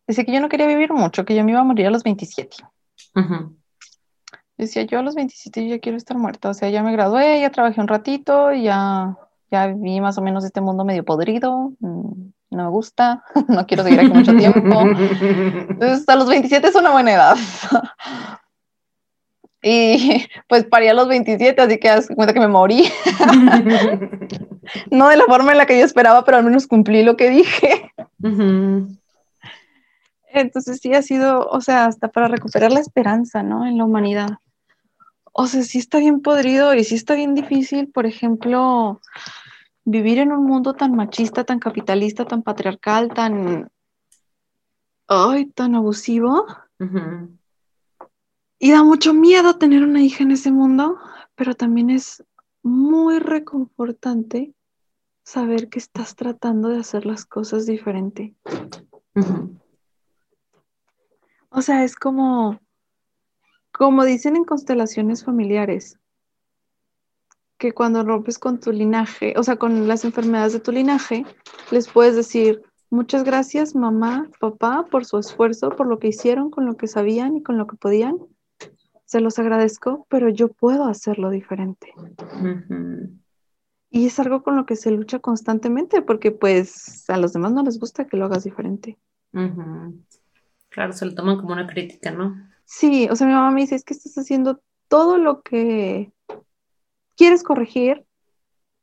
decía 0.06 0.24
que 0.24 0.32
yo 0.32 0.40
no 0.40 0.48
quería 0.48 0.66
vivir 0.66 0.92
mucho, 0.92 1.24
que 1.24 1.34
yo 1.34 1.44
me 1.44 1.52
iba 1.52 1.60
a 1.60 1.64
morir 1.64 1.86
a 1.86 1.90
los 1.90 2.02
27. 2.02 2.56
Uh 3.14 3.60
decía, 4.60 4.82
yo 4.82 4.98
a 4.98 5.02
los 5.02 5.14
27 5.14 5.68
ya 5.68 5.78
quiero 5.78 5.96
estar 5.96 6.16
muerta, 6.16 6.50
o 6.50 6.54
sea, 6.54 6.68
ya 6.68 6.82
me 6.82 6.92
gradué, 6.92 7.40
ya 7.40 7.50
trabajé 7.50 7.80
un 7.80 7.88
ratito, 7.88 8.52
ya, 8.52 9.16
ya 9.50 9.66
vi 9.68 10.00
más 10.00 10.18
o 10.18 10.22
menos 10.22 10.44
este 10.44 10.60
mundo 10.60 10.84
medio 10.84 11.04
podrido, 11.04 11.72
mm, 11.80 12.30
no 12.50 12.64
me 12.64 12.68
gusta, 12.68 13.24
no 13.48 13.66
quiero 13.66 13.82
seguir 13.82 14.00
aquí 14.00 14.12
mucho 14.12 14.36
tiempo. 14.36 14.80
Entonces, 15.20 16.08
a 16.08 16.16
los 16.16 16.28
27 16.28 16.68
es 16.68 16.74
una 16.74 16.90
buena 16.90 17.12
edad. 17.12 17.36
Y 19.62 20.26
pues 20.48 20.64
parí 20.64 20.88
a 20.88 20.94
los 20.94 21.08
27, 21.08 21.60
así 21.60 21.78
que 21.78 21.88
das 21.88 22.08
cuenta 22.14 22.32
que 22.32 22.40
me 22.40 22.48
morí. 22.48 22.84
no 24.90 25.08
de 25.08 25.16
la 25.16 25.24
forma 25.24 25.52
en 25.52 25.58
la 25.58 25.66
que 25.66 25.78
yo 25.78 25.84
esperaba, 25.84 26.24
pero 26.24 26.38
al 26.38 26.44
menos 26.44 26.66
cumplí 26.66 27.02
lo 27.02 27.16
que 27.16 27.30
dije. 27.30 27.92
Entonces 30.32 30.78
sí 30.80 30.94
ha 30.94 31.02
sido, 31.02 31.48
o 31.48 31.60
sea, 31.60 31.86
hasta 31.86 32.08
para 32.08 32.28
recuperar 32.28 32.72
la 32.72 32.80
esperanza, 32.80 33.42
¿no? 33.42 33.66
En 33.66 33.78
la 33.78 33.84
humanidad 33.84 34.38
o 35.32 35.46
sea, 35.46 35.62
sí 35.62 35.78
está 35.78 35.98
bien 35.98 36.20
podrido 36.20 36.74
y 36.74 36.84
sí 36.84 36.94
está 36.94 37.14
bien 37.14 37.34
difícil, 37.34 37.88
por 37.88 38.06
ejemplo, 38.06 39.00
vivir 39.84 40.18
en 40.18 40.32
un 40.32 40.44
mundo 40.44 40.74
tan 40.74 40.94
machista, 40.94 41.44
tan 41.44 41.58
capitalista, 41.58 42.24
tan 42.24 42.42
patriarcal, 42.42 43.08
tan, 43.08 43.70
ay, 45.08 45.46
tan 45.46 45.74
abusivo. 45.74 46.46
Y 48.60 48.70
da 48.70 48.84
mucho 48.84 49.12
miedo 49.12 49.56
tener 49.58 49.82
una 49.82 50.02
hija 50.02 50.22
en 50.22 50.30
ese 50.30 50.52
mundo, 50.52 50.98
pero 51.34 51.54
también 51.54 51.90
es 51.90 52.22
muy 52.62 53.18
reconfortante 53.18 54.54
saber 55.24 55.68
que 55.68 55.80
estás 55.80 56.14
tratando 56.14 56.68
de 56.68 56.78
hacer 56.78 57.06
las 57.06 57.24
cosas 57.24 57.66
diferente. 57.66 58.36
O 61.48 61.62
sea, 61.62 61.82
es 61.82 61.96
como 61.96 62.60
como 63.72 64.04
dicen 64.04 64.36
en 64.36 64.44
constelaciones 64.44 65.24
familiares, 65.24 65.98
que 67.56 67.72
cuando 67.72 68.02
rompes 68.02 68.38
con 68.38 68.58
tu 68.58 68.72
linaje, 68.72 69.34
o 69.36 69.42
sea, 69.42 69.56
con 69.56 69.86
las 69.86 70.04
enfermedades 70.04 70.52
de 70.52 70.60
tu 70.60 70.72
linaje, 70.72 71.24
les 71.70 71.88
puedes 71.88 72.16
decir, 72.16 72.62
muchas 72.90 73.22
gracias 73.24 73.74
mamá, 73.74 74.30
papá, 74.40 74.86
por 74.90 75.04
su 75.04 75.18
esfuerzo, 75.18 75.70
por 75.70 75.86
lo 75.86 75.98
que 75.98 76.08
hicieron, 76.08 76.50
con 76.50 76.66
lo 76.66 76.76
que 76.76 76.88
sabían 76.88 77.36
y 77.36 77.42
con 77.42 77.58
lo 77.58 77.66
que 77.66 77.76
podían. 77.76 78.18
Se 79.10 79.20
los 79.20 79.40
agradezco, 79.40 80.06
pero 80.08 80.28
yo 80.28 80.46
puedo 80.46 80.84
hacerlo 80.84 81.30
diferente. 81.30 81.92
Y 83.90 84.06
es 84.06 84.20
algo 84.20 84.44
con 84.44 84.54
lo 84.54 84.66
que 84.66 84.76
se 84.76 84.92
lucha 84.92 85.18
constantemente, 85.18 86.00
porque 86.00 86.30
pues 86.30 87.10
a 87.10 87.16
los 87.16 87.32
demás 87.32 87.50
no 87.52 87.64
les 87.64 87.80
gusta 87.80 88.06
que 88.06 88.16
lo 88.16 88.26
hagas 88.26 88.44
diferente. 88.44 89.00
Claro, 90.68 90.92
se 90.92 91.06
lo 91.06 91.14
toman 91.16 91.38
como 91.38 91.54
una 91.54 91.66
crítica, 91.66 92.12
¿no? 92.12 92.36
Sí, 92.64 93.08
o 93.10 93.16
sea, 93.16 93.26
mi 93.26 93.32
mamá 93.32 93.50
me 93.50 93.62
dice, 93.62 93.74
es 93.74 93.82
que 93.82 93.94
estás 93.94 94.16
haciendo 94.16 94.62
todo 94.86 95.18
lo 95.18 95.42
que 95.42 96.12
quieres 97.16 97.42
corregir 97.42 98.06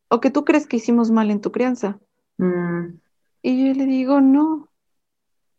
o 0.09 0.19
que 0.19 0.29
tú 0.29 0.43
crees 0.43 0.67
que 0.67 0.75
hicimos 0.75 1.09
mal 1.09 1.31
en 1.31 1.39
tu 1.39 1.53
crianza. 1.53 2.01
Mm. 2.37 2.99
Y 3.43 3.65
yo 3.65 3.73
le 3.73 3.85
digo, 3.85 4.19
no, 4.19 4.67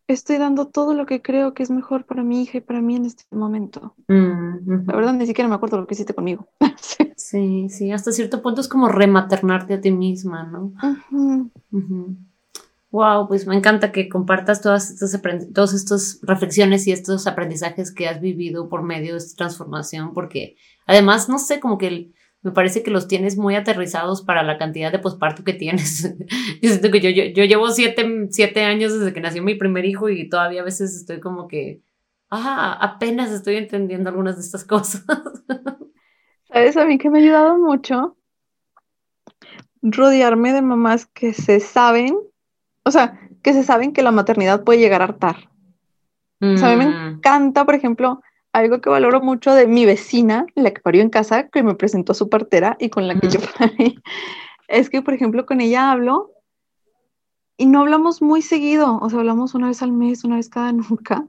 estoy 0.09 0.39
dando 0.39 0.67
todo 0.69 0.95
lo 0.95 1.07
que 1.07 1.23
creo 1.23 1.55
que 1.55 1.63
es 1.63 1.71
mejor 1.71 2.05
para 2.05 2.23
mi 2.25 2.43
hija 2.43 2.59
y 2.59 2.61
para 2.63 2.81
mí 2.81 2.97
en 2.97 3.05
este 3.05 3.25
momento. 3.31 3.95
Mm, 4.09 4.87
La 4.87 4.97
verdad, 4.97 5.13
ni 5.13 5.27
siquiera 5.27 5.49
me 5.49 5.55
acuerdo 5.55 5.79
lo 5.79 5.87
que 5.87 5.95
hiciste 5.95 6.15
conmigo. 6.15 6.49
sí, 7.17 7.69
sí, 7.69 7.93
hasta 7.93 8.13
cierto 8.13 8.43
punto 8.43 8.61
es 8.61 8.69
como 8.69 8.89
rematernarte 8.89 9.75
a 9.75 9.81
ti 9.81 9.91
misma, 9.91 10.45
¿no? 10.45 10.73
Wow, 12.91 13.29
pues 13.29 13.47
me 13.47 13.55
encanta 13.55 13.93
que 13.93 14.09
compartas 14.09 14.63
todas 14.63 14.91
estas, 14.91 15.21
todas 15.53 15.75
estas 15.75 16.21
reflexiones 16.23 16.87
y 16.87 16.93
estos 16.93 17.27
aprendizajes 17.27 17.93
que 17.93 18.09
has 18.09 18.21
vivido 18.21 18.71
por 18.71 18.83
medio 18.83 19.13
de 19.13 19.19
esta 19.19 19.37
transformación, 19.37 20.15
porque 20.15 20.57
además, 20.87 21.29
no 21.29 21.39
sé, 21.39 21.61
como 21.61 21.77
que 21.77 21.87
el, 21.87 22.15
me 22.43 22.53
parece 22.53 22.83
que 22.83 22.91
los 22.91 23.09
tienes 23.09 23.37
muy 23.37 23.57
aterrizados 23.57 24.23
para 24.23 24.43
la 24.43 24.59
cantidad 24.59 24.93
de 24.93 24.99
posparto 24.99 25.45
que 25.45 25.55
tienes. 25.55 26.15
yo 26.63 26.71
siento 26.71 26.91
que 26.91 27.01
yo, 27.01 27.11
yo, 27.11 27.45
llevo 27.45 27.71
siete, 27.71 28.29
siete, 28.31 28.65
años 28.65 28.99
desde 28.99 29.13
que 29.13 29.21
nació 29.21 29.43
mi 29.43 29.55
primer 29.55 29.85
hijo 29.85 30.09
y 30.09 30.29
todavía 30.29 30.61
a 30.61 30.65
veces 30.65 30.95
estoy 30.95 31.21
como 31.21 31.49
que, 31.49 31.83
ah, 32.31 32.79
apenas 32.81 33.31
estoy 33.31 33.57
entendiendo 33.57 34.11
algunas 34.11 34.37
de 34.37 34.43
estas 34.43 34.65
cosas. 34.65 35.05
¿Sabes 36.45 36.77
a 36.77 36.85
mí 36.85 36.99
que 36.99 37.11
me 37.11 37.19
ha 37.19 37.23
ayudado 37.23 37.59
mucho? 37.59 38.17
Rodearme 39.83 40.53
de 40.53 40.63
mamás 40.63 41.07
que 41.07 41.33
se 41.33 41.61
saben, 41.61 42.17
o 42.85 42.91
sea, 42.91 43.21
que 43.43 43.53
se 43.53 43.65
saben 43.65 43.93
que 43.93 44.03
la 44.03 44.13
maternidad 44.13 44.65
puede 44.65 44.79
llegar 44.79 45.03
a 45.03 45.05
hartar. 45.05 45.51
O 46.41 46.57
sea, 46.57 46.71
a 46.71 46.77
mí 46.77 46.85
me 46.85 46.91
mm. 46.91 47.15
encanta, 47.17 47.65
por 47.65 47.75
ejemplo, 47.75 48.23
algo 48.59 48.81
que 48.81 48.91
valoro 48.91 49.21
mucho 49.21 49.53
de 49.55 49.67
mi 49.67 49.87
vecina, 49.87 50.47
la 50.55 50.73
que 50.73 50.81
parió 50.81 51.03
en 51.03 51.11
casa, 51.11 51.49
que 51.49 51.63
me 51.63 51.75
presentó 51.75 52.13
a 52.13 52.15
su 52.15 52.29
partera 52.29 52.77
y 52.81 52.91
con 52.91 53.09
la 53.09 53.19
que 53.19 53.29
yo 53.29 53.41
parí, 53.59 53.99
es 54.69 54.91
que, 54.91 55.03
por 55.03 55.15
ejemplo, 55.15 55.47
con 55.47 55.61
ella 55.61 55.91
hablo 55.91 56.33
y 57.57 57.67
no 57.67 57.81
hablamos 57.81 58.23
muy 58.23 58.43
seguido, 58.43 58.99
o 59.01 59.11
sea, 59.11 59.19
hablamos 59.19 59.55
una 59.55 59.69
vez 59.69 59.83
al 59.83 59.93
mes, 59.93 60.25
una 60.25 60.37
vez 60.37 60.49
cada 60.49 60.73
nunca, 60.73 61.27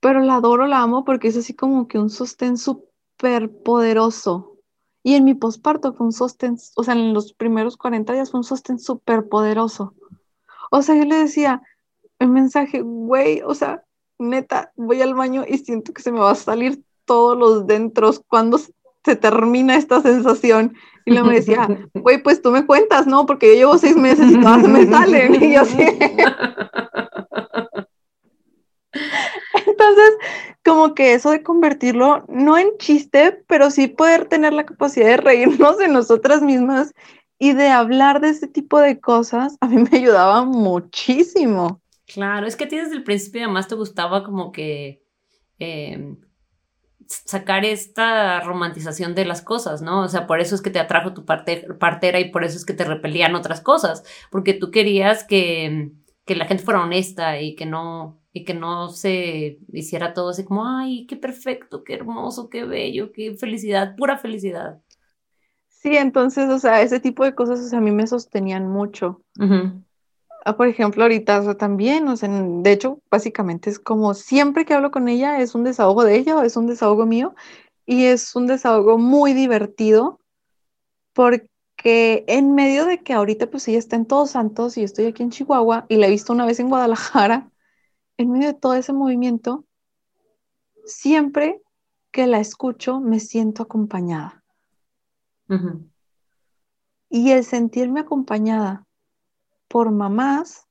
pero 0.00 0.20
la 0.20 0.36
adoro, 0.36 0.66
la 0.66 0.82
amo 0.82 1.04
porque 1.04 1.28
es 1.28 1.36
así 1.36 1.54
como 1.54 1.88
que 1.88 1.98
un 1.98 2.10
sostén 2.10 2.56
súper 2.56 3.50
poderoso. 3.62 4.52
Y 5.02 5.14
en 5.14 5.24
mi 5.24 5.34
posparto 5.34 5.92
fue 5.92 6.06
un 6.06 6.12
sostén, 6.12 6.56
o 6.74 6.82
sea, 6.82 6.94
en 6.94 7.14
los 7.14 7.32
primeros 7.32 7.76
40 7.76 8.12
días 8.12 8.30
fue 8.30 8.40
un 8.40 8.44
sostén 8.44 8.80
súper 8.80 9.28
poderoso. 9.28 9.94
O 10.70 10.82
sea, 10.82 10.96
yo 10.96 11.04
le 11.04 11.16
decía 11.16 11.62
el 12.18 12.28
mensaje, 12.28 12.80
güey, 12.80 13.40
o 13.42 13.54
sea, 13.54 13.85
neta, 14.18 14.72
voy 14.76 15.02
al 15.02 15.14
baño 15.14 15.44
y 15.46 15.58
siento 15.58 15.92
que 15.92 16.02
se 16.02 16.12
me 16.12 16.20
va 16.20 16.30
a 16.32 16.34
salir 16.34 16.82
todos 17.04 17.36
los 17.36 17.66
dentros 17.66 18.22
cuando 18.26 18.58
se 18.58 19.16
termina 19.16 19.76
esta 19.76 20.00
sensación. 20.02 20.76
Y 21.04 21.12
luego 21.12 21.28
me 21.28 21.36
decía, 21.36 21.68
güey, 21.94 22.22
pues 22.22 22.42
tú 22.42 22.50
me 22.50 22.66
cuentas, 22.66 23.06
¿no? 23.06 23.26
Porque 23.26 23.48
yo 23.48 23.54
llevo 23.54 23.78
seis 23.78 23.96
meses 23.96 24.32
y 24.32 24.40
todas 24.40 24.68
me 24.68 24.86
salen. 24.86 25.42
Y 25.42 25.54
yo 25.54 25.60
así. 25.60 25.78
Entonces, 29.66 30.10
como 30.64 30.94
que 30.94 31.14
eso 31.14 31.30
de 31.30 31.42
convertirlo, 31.42 32.24
no 32.28 32.58
en 32.58 32.76
chiste, 32.78 33.44
pero 33.46 33.70
sí 33.70 33.86
poder 33.86 34.26
tener 34.26 34.52
la 34.52 34.66
capacidad 34.66 35.06
de 35.06 35.16
reírnos 35.18 35.78
de 35.78 35.88
nosotras 35.88 36.42
mismas 36.42 36.92
y 37.38 37.52
de 37.52 37.68
hablar 37.68 38.20
de 38.20 38.30
este 38.30 38.48
tipo 38.48 38.80
de 38.80 38.98
cosas, 38.98 39.56
a 39.60 39.68
mí 39.68 39.84
me 39.90 39.98
ayudaba 39.98 40.44
muchísimo. 40.44 41.80
Claro, 42.06 42.46
es 42.46 42.56
que 42.56 42.64
a 42.64 42.68
ti 42.68 42.76
desde 42.76 42.94
el 42.94 43.04
principio 43.04 43.42
además 43.44 43.68
te 43.68 43.74
gustaba 43.74 44.24
como 44.24 44.52
que 44.52 45.02
em, 45.58 46.18
sacar 47.06 47.64
esta 47.64 48.40
romantización 48.40 49.14
de 49.14 49.24
las 49.24 49.42
cosas, 49.42 49.82
¿no? 49.82 50.02
O 50.02 50.08
sea, 50.08 50.26
por 50.26 50.40
eso 50.40 50.54
es 50.54 50.62
que 50.62 50.70
te 50.70 50.78
atrajo 50.78 51.14
tu 51.14 51.24
parte, 51.24 51.66
partera 51.78 52.20
y 52.20 52.30
por 52.30 52.44
eso 52.44 52.56
es 52.56 52.64
que 52.64 52.74
te 52.74 52.84
repelían 52.84 53.34
otras 53.34 53.60
cosas, 53.60 54.04
porque 54.30 54.54
tú 54.54 54.70
querías 54.70 55.24
que, 55.24 55.92
que 56.24 56.36
la 56.36 56.46
gente 56.46 56.64
fuera 56.64 56.82
honesta 56.82 57.40
y 57.40 57.54
que 57.54 57.66
no 57.66 58.20
y 58.32 58.44
que 58.44 58.52
no 58.52 58.90
se 58.90 59.60
hiciera 59.72 60.12
todo 60.12 60.28
así 60.28 60.44
como, 60.44 60.66
ay, 60.66 61.06
qué 61.06 61.16
perfecto, 61.16 61.82
qué 61.84 61.94
hermoso, 61.94 62.50
qué 62.50 62.64
bello, 62.64 63.10
qué 63.10 63.34
felicidad, 63.34 63.96
pura 63.96 64.18
felicidad. 64.18 64.82
Sí, 65.68 65.96
entonces, 65.96 66.50
o 66.50 66.58
sea, 66.58 66.82
ese 66.82 67.00
tipo 67.00 67.24
de 67.24 67.34
cosas 67.34 67.72
a 67.72 67.80
mí 67.80 67.92
me 67.92 68.06
sostenían 68.06 68.68
mucho. 68.68 69.22
Por 70.54 70.68
ejemplo, 70.68 71.02
ahorita 71.02 71.56
también, 71.56 72.06
o 72.06 72.16
sea, 72.16 72.28
de 72.28 72.72
hecho, 72.72 73.00
básicamente 73.10 73.68
es 73.68 73.80
como 73.80 74.14
siempre 74.14 74.64
que 74.64 74.74
hablo 74.74 74.92
con 74.92 75.08
ella 75.08 75.40
es 75.40 75.56
un 75.56 75.64
desahogo 75.64 76.04
de 76.04 76.16
ella 76.16 76.36
o 76.36 76.42
es 76.42 76.56
un 76.56 76.68
desahogo 76.68 77.04
mío 77.04 77.34
y 77.84 78.04
es 78.04 78.36
un 78.36 78.46
desahogo 78.46 78.96
muy 78.96 79.32
divertido 79.32 80.20
porque 81.12 82.24
en 82.28 82.54
medio 82.54 82.86
de 82.86 83.02
que 83.02 83.12
ahorita 83.12 83.50
pues 83.50 83.66
ella 83.66 83.78
está 83.78 83.96
en 83.96 84.06
Todos 84.06 84.30
Santos 84.30 84.76
y 84.76 84.82
yo 84.82 84.84
estoy 84.84 85.06
aquí 85.06 85.24
en 85.24 85.30
Chihuahua 85.30 85.86
y 85.88 85.96
la 85.96 86.06
he 86.06 86.10
visto 86.10 86.32
una 86.32 86.46
vez 86.46 86.60
en 86.60 86.68
Guadalajara, 86.68 87.50
en 88.16 88.30
medio 88.30 88.48
de 88.48 88.54
todo 88.54 88.74
ese 88.74 88.92
movimiento, 88.92 89.64
siempre 90.84 91.60
que 92.12 92.28
la 92.28 92.38
escucho 92.38 93.00
me 93.00 93.18
siento 93.18 93.64
acompañada. 93.64 94.44
Y 97.08 97.30
el 97.30 97.44
sentirme 97.44 98.00
acompañada 98.00 98.85
por 99.68 99.90
mamás 99.90 100.66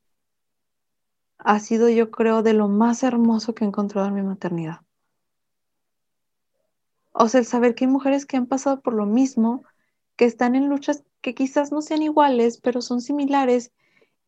ha 1.38 1.60
sido, 1.60 1.90
yo 1.90 2.12
creo, 2.12 2.44
de 2.44 2.54
lo 2.54 2.68
más 2.68 3.04
hermoso 3.04 3.54
que 3.54 3.64
he 3.64 3.68
encontrado 3.68 4.08
en 4.08 4.16
mi 4.16 4.24
maternidad. 4.24 4.82
O 7.12 7.30
sea, 7.30 7.40
el 7.40 7.46
saber 7.46 7.76
que 7.76 7.86
hay 7.86 7.92
mujeres 7.92 8.26
que 8.26 8.38
han 8.38 8.48
pasado 8.48 8.82
por 8.82 8.94
lo 8.94 9.06
mismo, 9.06 9.64
que 10.16 10.26
están 10.26 10.56
en 10.56 10.68
luchas 10.68 11.04
que 11.22 11.34
quizás 11.34 11.72
no 11.72 11.82
sean 11.82 12.04
iguales, 12.04 12.60
pero 12.62 12.82
son 12.82 13.02
similares 13.02 13.72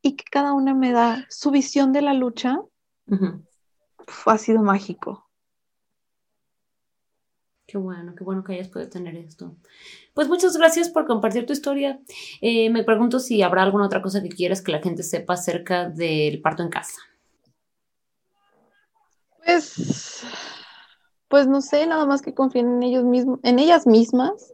y 0.02 0.16
que 0.16 0.26
cada 0.26 0.54
una 0.54 0.74
me 0.74 0.92
da 0.92 1.26
su 1.30 1.52
visión 1.52 1.92
de 1.92 2.02
la 2.02 2.14
lucha, 2.14 2.62
ha 4.26 4.38
sido 4.38 4.62
mágico. 4.62 5.27
Qué 7.68 7.78
bueno, 7.78 8.16
qué 8.16 8.24
bueno 8.24 8.46
que 8.46 8.54
hayas 8.54 8.70
podido 8.70 8.90
tener 8.90 9.18
esto. 9.18 9.54
Pues 10.14 10.30
muchas 10.30 10.56
gracias 10.56 10.88
por 10.88 11.06
compartir 11.06 11.46
tu 11.46 11.52
historia. 11.52 12.00
Eh, 12.40 12.70
me 12.70 12.86
pregunto 12.86 13.20
si 13.20 13.42
habrá 13.42 13.62
alguna 13.62 13.88
otra 13.88 14.02
cosa 14.02 14.24
que 14.24 14.30
quieras 14.30 14.62
que 14.62 14.72
la 14.72 14.82
gente 14.82 15.04
sepa 15.04 15.34
acerca 15.34 15.90
del 15.90 16.42
parto 16.42 16.64
en 16.64 16.70
casa. 16.70 16.98
Pues, 19.46 20.26
pues 21.28 21.48
no 21.48 21.60
sé, 21.60 21.86
nada 21.88 22.06
más 22.06 22.22
que 22.22 22.34
confíen 22.34 22.78
en 22.78 22.84
ellos 22.84 23.04
mismos, 23.04 23.40
en 23.44 23.60
ellas 23.60 23.86
mismas, 23.86 24.54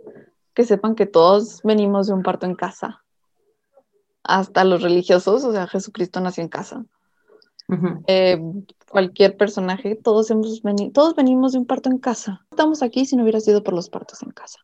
que 0.55 0.63
sepan 0.63 0.95
que 0.95 1.05
todos 1.05 1.61
venimos 1.63 2.07
de 2.07 2.13
un 2.13 2.23
parto 2.23 2.47
en 2.47 2.55
casa. 2.55 3.03
Hasta 4.23 4.63
los 4.63 4.81
religiosos, 4.81 5.43
o 5.43 5.51
sea, 5.51 5.67
Jesucristo 5.67 6.19
nació 6.19 6.41
en 6.41 6.49
casa. 6.49 6.83
Eh, 8.07 8.39
cualquier 8.89 9.37
personaje, 9.37 9.95
todos 9.95 10.29
hemos 10.31 10.61
venido, 10.61 10.91
todos 10.91 11.15
venimos 11.15 11.53
de 11.53 11.59
un 11.59 11.65
parto 11.65 11.89
en 11.89 11.97
casa. 11.97 12.45
Estamos 12.51 12.83
aquí 12.83 13.05
si 13.05 13.15
no 13.15 13.23
hubiera 13.23 13.39
sido 13.39 13.63
por 13.63 13.73
los 13.73 13.89
partos 13.89 14.21
en 14.23 14.31
casa. 14.31 14.59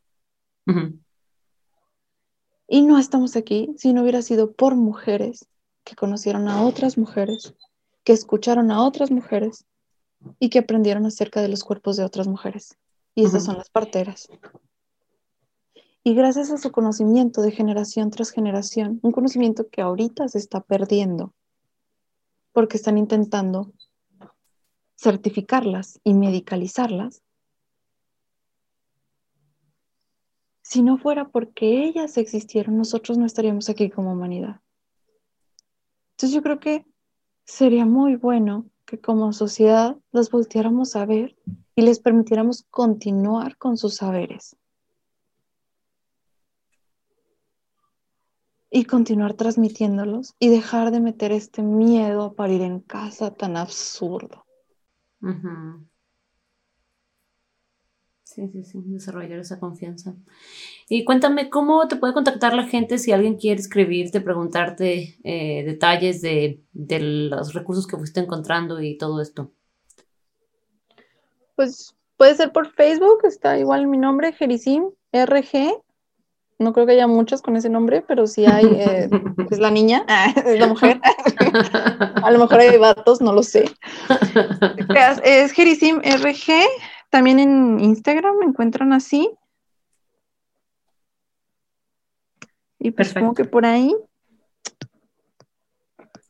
Y 2.68 2.82
no 2.84 3.00
estamos 3.00 3.36
aquí 3.36 3.74
si 3.78 3.94
no 3.94 4.04
hubiera 4.04 4.22
sido 4.22 4.52
por 4.52 4.76
mujeres 4.76 5.48
que 5.84 5.96
conocieron 5.96 6.48
a 6.48 6.64
otras 6.64 6.98
mujeres, 6.98 7.56
que 8.04 8.14
escucharon 8.14 8.70
a 8.70 8.84
otras 8.84 9.10
mujeres 9.10 9.66
y 10.40 10.50
que 10.50 10.60
aprendieron 10.60 11.06
acerca 11.06 11.42
de 11.42 11.50
los 11.50 11.64
cuerpos 11.64 11.98
de 11.98 12.04
otras 12.04 12.28
mujeres. 12.28 12.78
Y 13.16 13.26
esas 13.26 13.44
son 13.44 13.58
las 13.58 13.70
parteras. 13.70 14.28
Y 16.04 16.14
gracias 16.14 16.52
a 16.52 16.58
su 16.58 16.72
conocimiento 16.72 17.42
de 17.42 17.52
generación 17.52 18.12
tras 18.12 18.30
generación, 18.32 19.00
un 19.02 19.12
conocimiento 19.12 19.68
que 19.70 19.82
ahorita 19.82 20.28
se 20.28 20.38
está 20.38 20.62
perdiendo, 20.62 21.34
porque 22.60 22.76
están 22.76 22.98
intentando 22.98 23.72
certificarlas 24.98 26.02
y 26.04 26.14
medicalizarlas, 26.14 27.24
si 30.62 30.84
no 30.84 30.98
fuera 30.98 31.30
porque 31.30 31.86
ellas 31.86 32.18
existieron, 32.18 32.76
nosotros 32.76 33.18
no 33.18 33.26
estaríamos 33.26 33.70
aquí 33.70 33.90
como 33.90 34.12
humanidad. 34.12 34.60
Entonces 36.12 36.36
yo 36.36 36.42
creo 36.42 36.60
que 36.60 36.86
sería 37.46 37.86
muy 37.86 38.18
bueno 38.18 38.66
que 38.84 39.00
como 39.00 39.32
sociedad 39.32 39.96
las 40.12 40.30
volteáramos 40.30 40.98
a 40.98 41.06
ver 41.06 41.38
y 41.76 41.84
les 41.84 42.02
permitiéramos 42.02 42.64
continuar 42.70 43.56
con 43.56 43.78
sus 43.78 43.96
saberes. 43.96 44.58
Y 48.72 48.86
continuar 48.86 49.34
transmitiéndolos 49.34 50.36
y 50.40 50.50
dejar 50.50 50.92
de 50.92 51.00
meter 51.00 51.32
este 51.32 51.62
miedo 51.62 52.24
a 52.24 52.34
parir 52.34 52.62
en 52.62 52.80
casa 52.80 53.34
tan 53.34 53.58
absurdo. 53.58 54.46
Sí, 58.24 58.48
sí, 58.50 58.64
sí, 58.64 58.80
desarrollar 58.86 59.40
esa 59.40 59.60
confianza. 59.60 60.16
Y 60.88 61.04
cuéntame, 61.04 61.50
¿cómo 61.50 61.88
te 61.88 61.96
puede 61.96 62.14
contactar 62.14 62.54
la 62.54 62.68
gente 62.68 63.00
si 63.00 63.12
alguien 63.12 63.38
quiere 63.38 63.60
escribirte, 63.60 64.22
preguntarte 64.22 65.18
eh, 65.24 65.64
detalles 65.66 66.22
de, 66.22 66.62
de, 66.72 67.00
los 67.00 67.54
recursos 67.54 67.88
que 67.88 67.98
fuiste 67.98 68.20
encontrando 68.20 68.82
y 68.82 68.98
todo 68.98 69.20
esto? 69.20 69.52
Pues 71.56 71.96
puede 72.18 72.36
ser 72.36 72.52
por 72.52 72.72
Facebook, 72.72 73.22
está 73.24 73.58
igual 73.58 73.88
mi 73.88 73.98
nombre, 73.98 74.32
Jerisim 74.32 74.92
RG. 75.12 75.82
No 76.60 76.74
creo 76.74 76.86
que 76.86 76.92
haya 76.92 77.08
muchos 77.08 77.42
con 77.42 77.56
ese 77.56 77.70
nombre, 77.70 78.04
pero 78.06 78.28
sí 78.28 78.46
hay, 78.46 78.66
eh, 78.66 79.10
es 79.50 79.60
la 79.60 79.72
niña, 79.72 80.06
es 80.46 80.60
la 80.60 80.68
mujer. 80.68 81.00
A 82.22 82.32
lo 82.32 82.40
mejor 82.40 82.60
hay 82.60 82.78
vatos, 82.78 83.22
no 83.22 83.34
lo 83.34 83.44
sé. 83.44 83.72
Es 85.24 85.54
Jerisim 85.54 86.02
RG 86.04 86.68
también 87.10 87.40
en 87.40 87.80
Instagram 87.80 88.38
me 88.40 88.46
encuentran 88.46 88.94
así. 88.94 89.32
Y 92.78 92.92
pues 92.92 93.14
como 93.14 93.34
que 93.34 93.46
por 93.46 93.66
ahí. 93.66 93.96